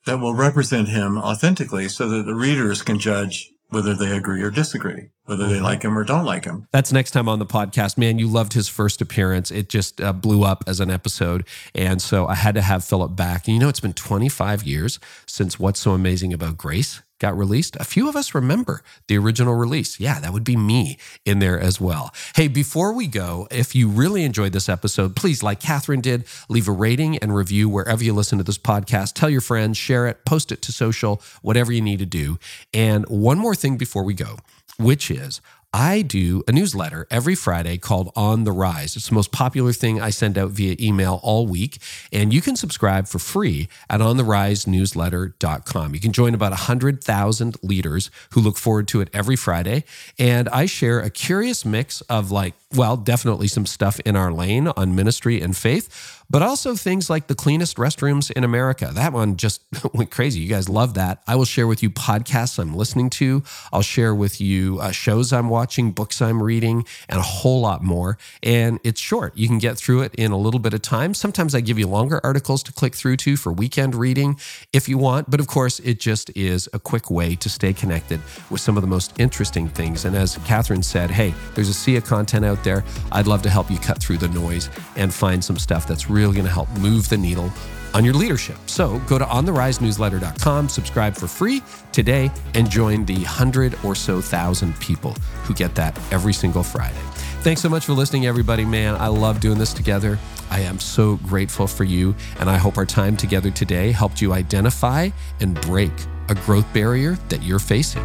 that 0.05 0.19
will 0.19 0.35
represent 0.35 0.87
him 0.87 1.17
authentically 1.17 1.89
so 1.89 2.07
that 2.09 2.25
the 2.25 2.35
readers 2.35 2.83
can 2.83 2.99
judge 2.99 3.49
whether 3.75 3.93
they 3.93 4.15
agree 4.15 4.41
or 4.41 4.49
disagree, 4.49 5.09
whether 5.25 5.49
they 5.49 5.59
like 5.59 5.83
him 5.83 5.97
or 5.97 6.05
don't 6.05 6.23
like 6.23 6.45
him. 6.45 6.65
That's 6.71 6.93
next 6.93 7.11
time 7.11 7.27
on 7.27 7.39
the 7.39 7.45
podcast. 7.45 7.97
Man, 7.97 8.17
you 8.17 8.25
loved 8.29 8.53
his 8.53 8.69
first 8.69 9.01
appearance. 9.01 9.51
It 9.51 9.67
just 9.67 9.99
uh, 9.99 10.13
blew 10.13 10.45
up 10.45 10.63
as 10.65 10.79
an 10.79 10.89
episode. 10.89 11.45
And 11.75 12.01
so 12.01 12.25
I 12.25 12.35
had 12.35 12.55
to 12.55 12.61
have 12.61 12.85
Philip 12.85 13.17
back. 13.17 13.47
And 13.47 13.53
you 13.53 13.59
know, 13.59 13.67
it's 13.67 13.81
been 13.81 13.91
25 13.91 14.63
years 14.63 14.97
since 15.25 15.59
What's 15.59 15.81
So 15.81 15.91
Amazing 15.91 16.31
About 16.31 16.57
Grace 16.57 17.01
got 17.19 17.37
released. 17.37 17.75
A 17.77 17.83
few 17.83 18.09
of 18.09 18.15
us 18.15 18.35
remember 18.35 18.81
the 19.07 19.17
original 19.17 19.55
release. 19.55 19.99
Yeah, 19.99 20.19
that 20.19 20.33
would 20.33 20.43
be 20.43 20.55
me 20.55 20.97
in 21.25 21.39
there 21.39 21.59
as 21.59 21.79
well. 21.79 22.13
Hey, 22.35 22.47
before 22.47 22.93
we 22.93 23.07
go, 23.07 23.47
if 23.51 23.75
you 23.75 23.87
really 23.87 24.23
enjoyed 24.23 24.51
this 24.53 24.69
episode, 24.69 25.15
please, 25.15 25.41
like 25.41 25.59
Catherine 25.59 26.01
did, 26.01 26.25
leave 26.49 26.67
a 26.67 26.71
rating 26.71 27.17
and 27.17 27.35
review 27.35 27.69
wherever 27.69 28.03
you 28.03 28.13
listen 28.13 28.37
to 28.37 28.43
this 28.43 28.57
podcast. 28.57 29.13
Tell 29.13 29.29
your 29.29 29.41
friends, 29.41 29.77
share 29.77 30.07
it, 30.07 30.25
post 30.25 30.51
it 30.51 30.61
to 30.63 30.71
social, 30.71 31.21
whatever 31.41 31.71
you 31.71 31.81
need 31.81 31.99
to 31.99 32.05
do. 32.05 32.37
And 32.73 33.05
one 33.07 33.37
more 33.37 33.55
thing 33.55 33.77
before 33.77 34.03
we 34.03 34.13
go, 34.13 34.37
which 34.77 35.09
is 35.09 35.41
I 35.77 36.03
do 36.03 36.41
a 36.47 36.53
newsletter 36.53 37.05
every 37.11 37.35
Friday 37.35 37.77
called 37.77 38.09
On 38.15 38.45
the 38.45 38.53
Rise. 38.53 38.95
It's 38.95 39.09
the 39.09 39.13
most 39.13 39.33
popular 39.33 39.73
thing 39.73 39.99
I 39.99 40.09
send 40.09 40.37
out 40.37 40.51
via 40.51 40.77
email 40.79 41.19
all 41.21 41.47
week. 41.47 41.79
And 42.13 42.33
you 42.33 42.39
can 42.39 42.55
subscribe 42.55 43.09
for 43.09 43.19
free 43.19 43.67
at 43.89 43.99
ontherisenewsletter.com. 43.99 45.93
You 45.93 45.99
can 45.99 46.13
join 46.13 46.33
about 46.33 46.51
100,000 46.51 47.57
leaders 47.61 48.09
who 48.31 48.39
look 48.39 48.55
forward 48.55 48.87
to 48.87 49.01
it 49.01 49.09
every 49.11 49.35
Friday. 49.35 49.83
And 50.17 50.47
I 50.47 50.65
share 50.65 51.01
a 51.01 51.09
curious 51.09 51.65
mix 51.65 51.99
of 52.03 52.31
like, 52.31 52.53
well, 52.73 52.95
definitely 52.95 53.49
some 53.49 53.65
stuff 53.65 53.99
in 54.05 54.15
our 54.15 54.31
lane 54.31 54.69
on 54.77 54.95
ministry 54.95 55.41
and 55.41 55.57
faith, 55.57 56.23
but 56.29 56.41
also 56.41 56.75
things 56.75 57.09
like 57.09 57.27
the 57.27 57.35
cleanest 57.35 57.77
restrooms 57.77 58.31
in 58.31 58.43
America. 58.43 58.91
That 58.93 59.13
one 59.13 59.37
just 59.37 59.63
went 59.93 60.11
crazy. 60.11 60.39
You 60.39 60.49
guys 60.49 60.69
love 60.69 60.93
that. 60.95 61.21
I 61.27 61.35
will 61.35 61.45
share 61.45 61.67
with 61.67 61.83
you 61.83 61.89
podcasts 61.89 62.59
I'm 62.59 62.75
listening 62.75 63.09
to. 63.11 63.43
I'll 63.71 63.81
share 63.81 64.13
with 64.13 64.41
you 64.41 64.79
uh, 64.79 64.91
shows 64.91 65.31
I'm 65.33 65.49
watching, 65.49 65.91
books 65.91 66.21
I'm 66.21 66.41
reading, 66.41 66.85
and 67.09 67.19
a 67.19 67.23
whole 67.23 67.61
lot 67.61 67.83
more. 67.83 68.17
And 68.43 68.79
it's 68.83 68.99
short. 68.99 69.37
You 69.37 69.47
can 69.47 69.59
get 69.59 69.77
through 69.77 70.01
it 70.01 70.15
in 70.15 70.31
a 70.31 70.37
little 70.37 70.59
bit 70.59 70.73
of 70.73 70.81
time. 70.81 71.13
Sometimes 71.13 71.53
I 71.55 71.61
give 71.61 71.77
you 71.79 71.87
longer 71.87 72.19
articles 72.23 72.63
to 72.63 72.73
click 72.73 72.95
through 72.95 73.17
to 73.17 73.37
for 73.37 73.51
weekend 73.51 73.95
reading 73.95 74.39
if 74.73 74.89
you 74.89 74.97
want. 74.97 75.29
But 75.29 75.39
of 75.39 75.47
course, 75.47 75.79
it 75.79 75.99
just 75.99 76.35
is 76.35 76.69
a 76.73 76.79
quick 76.79 77.09
way 77.09 77.35
to 77.35 77.49
stay 77.49 77.73
connected 77.73 78.21
with 78.49 78.61
some 78.61 78.77
of 78.77 78.81
the 78.81 78.87
most 78.87 79.13
interesting 79.19 79.67
things. 79.69 80.05
And 80.05 80.15
as 80.15 80.37
Catherine 80.45 80.83
said, 80.83 81.11
hey, 81.11 81.33
there's 81.53 81.69
a 81.69 81.73
sea 81.73 81.95
of 81.97 82.05
content 82.05 82.45
out 82.45 82.63
there. 82.63 82.83
I'd 83.11 83.27
love 83.27 83.41
to 83.43 83.49
help 83.49 83.69
you 83.69 83.77
cut 83.77 83.99
through 83.99 84.17
the 84.17 84.27
noise 84.29 84.69
and 84.95 85.13
find 85.13 85.43
some 85.43 85.57
stuff 85.57 85.87
that's 85.87 86.09
really 86.15 86.33
going 86.33 86.45
to 86.45 86.51
help 86.51 86.69
move 86.77 87.09
the 87.09 87.17
needle 87.17 87.51
on 87.93 88.03
your 88.03 88.13
leadership. 88.13 88.57
So 88.65 88.99
go 89.07 89.17
to 89.17 89.25
ontherisenewsletter.com, 89.25 90.69
subscribe 90.69 91.15
for 91.15 91.27
free 91.27 91.61
today, 91.91 92.31
and 92.53 92.69
join 92.69 93.05
the 93.05 93.23
hundred 93.23 93.77
or 93.83 93.95
so 93.95 94.21
thousand 94.21 94.77
people 94.79 95.13
who 95.43 95.53
get 95.53 95.75
that 95.75 95.97
every 96.11 96.33
single 96.33 96.63
Friday. 96.63 96.99
Thanks 97.41 97.61
so 97.61 97.69
much 97.69 97.85
for 97.85 97.93
listening, 97.93 98.25
everybody. 98.25 98.65
Man, 98.65 98.95
I 98.95 99.07
love 99.07 99.39
doing 99.39 99.57
this 99.57 99.73
together. 99.73 100.19
I 100.49 100.59
am 100.59 100.79
so 100.79 101.17
grateful 101.17 101.67
for 101.67 101.83
you, 101.83 102.15
and 102.39 102.49
I 102.49 102.57
hope 102.57 102.77
our 102.77 102.85
time 102.85 103.15
together 103.15 103.51
today 103.51 103.91
helped 103.91 104.21
you 104.21 104.33
identify 104.33 105.09
and 105.39 105.59
break 105.61 105.91
a 106.29 106.35
growth 106.35 106.71
barrier 106.73 107.17
that 107.29 107.43
you're 107.43 107.59
facing. 107.59 108.03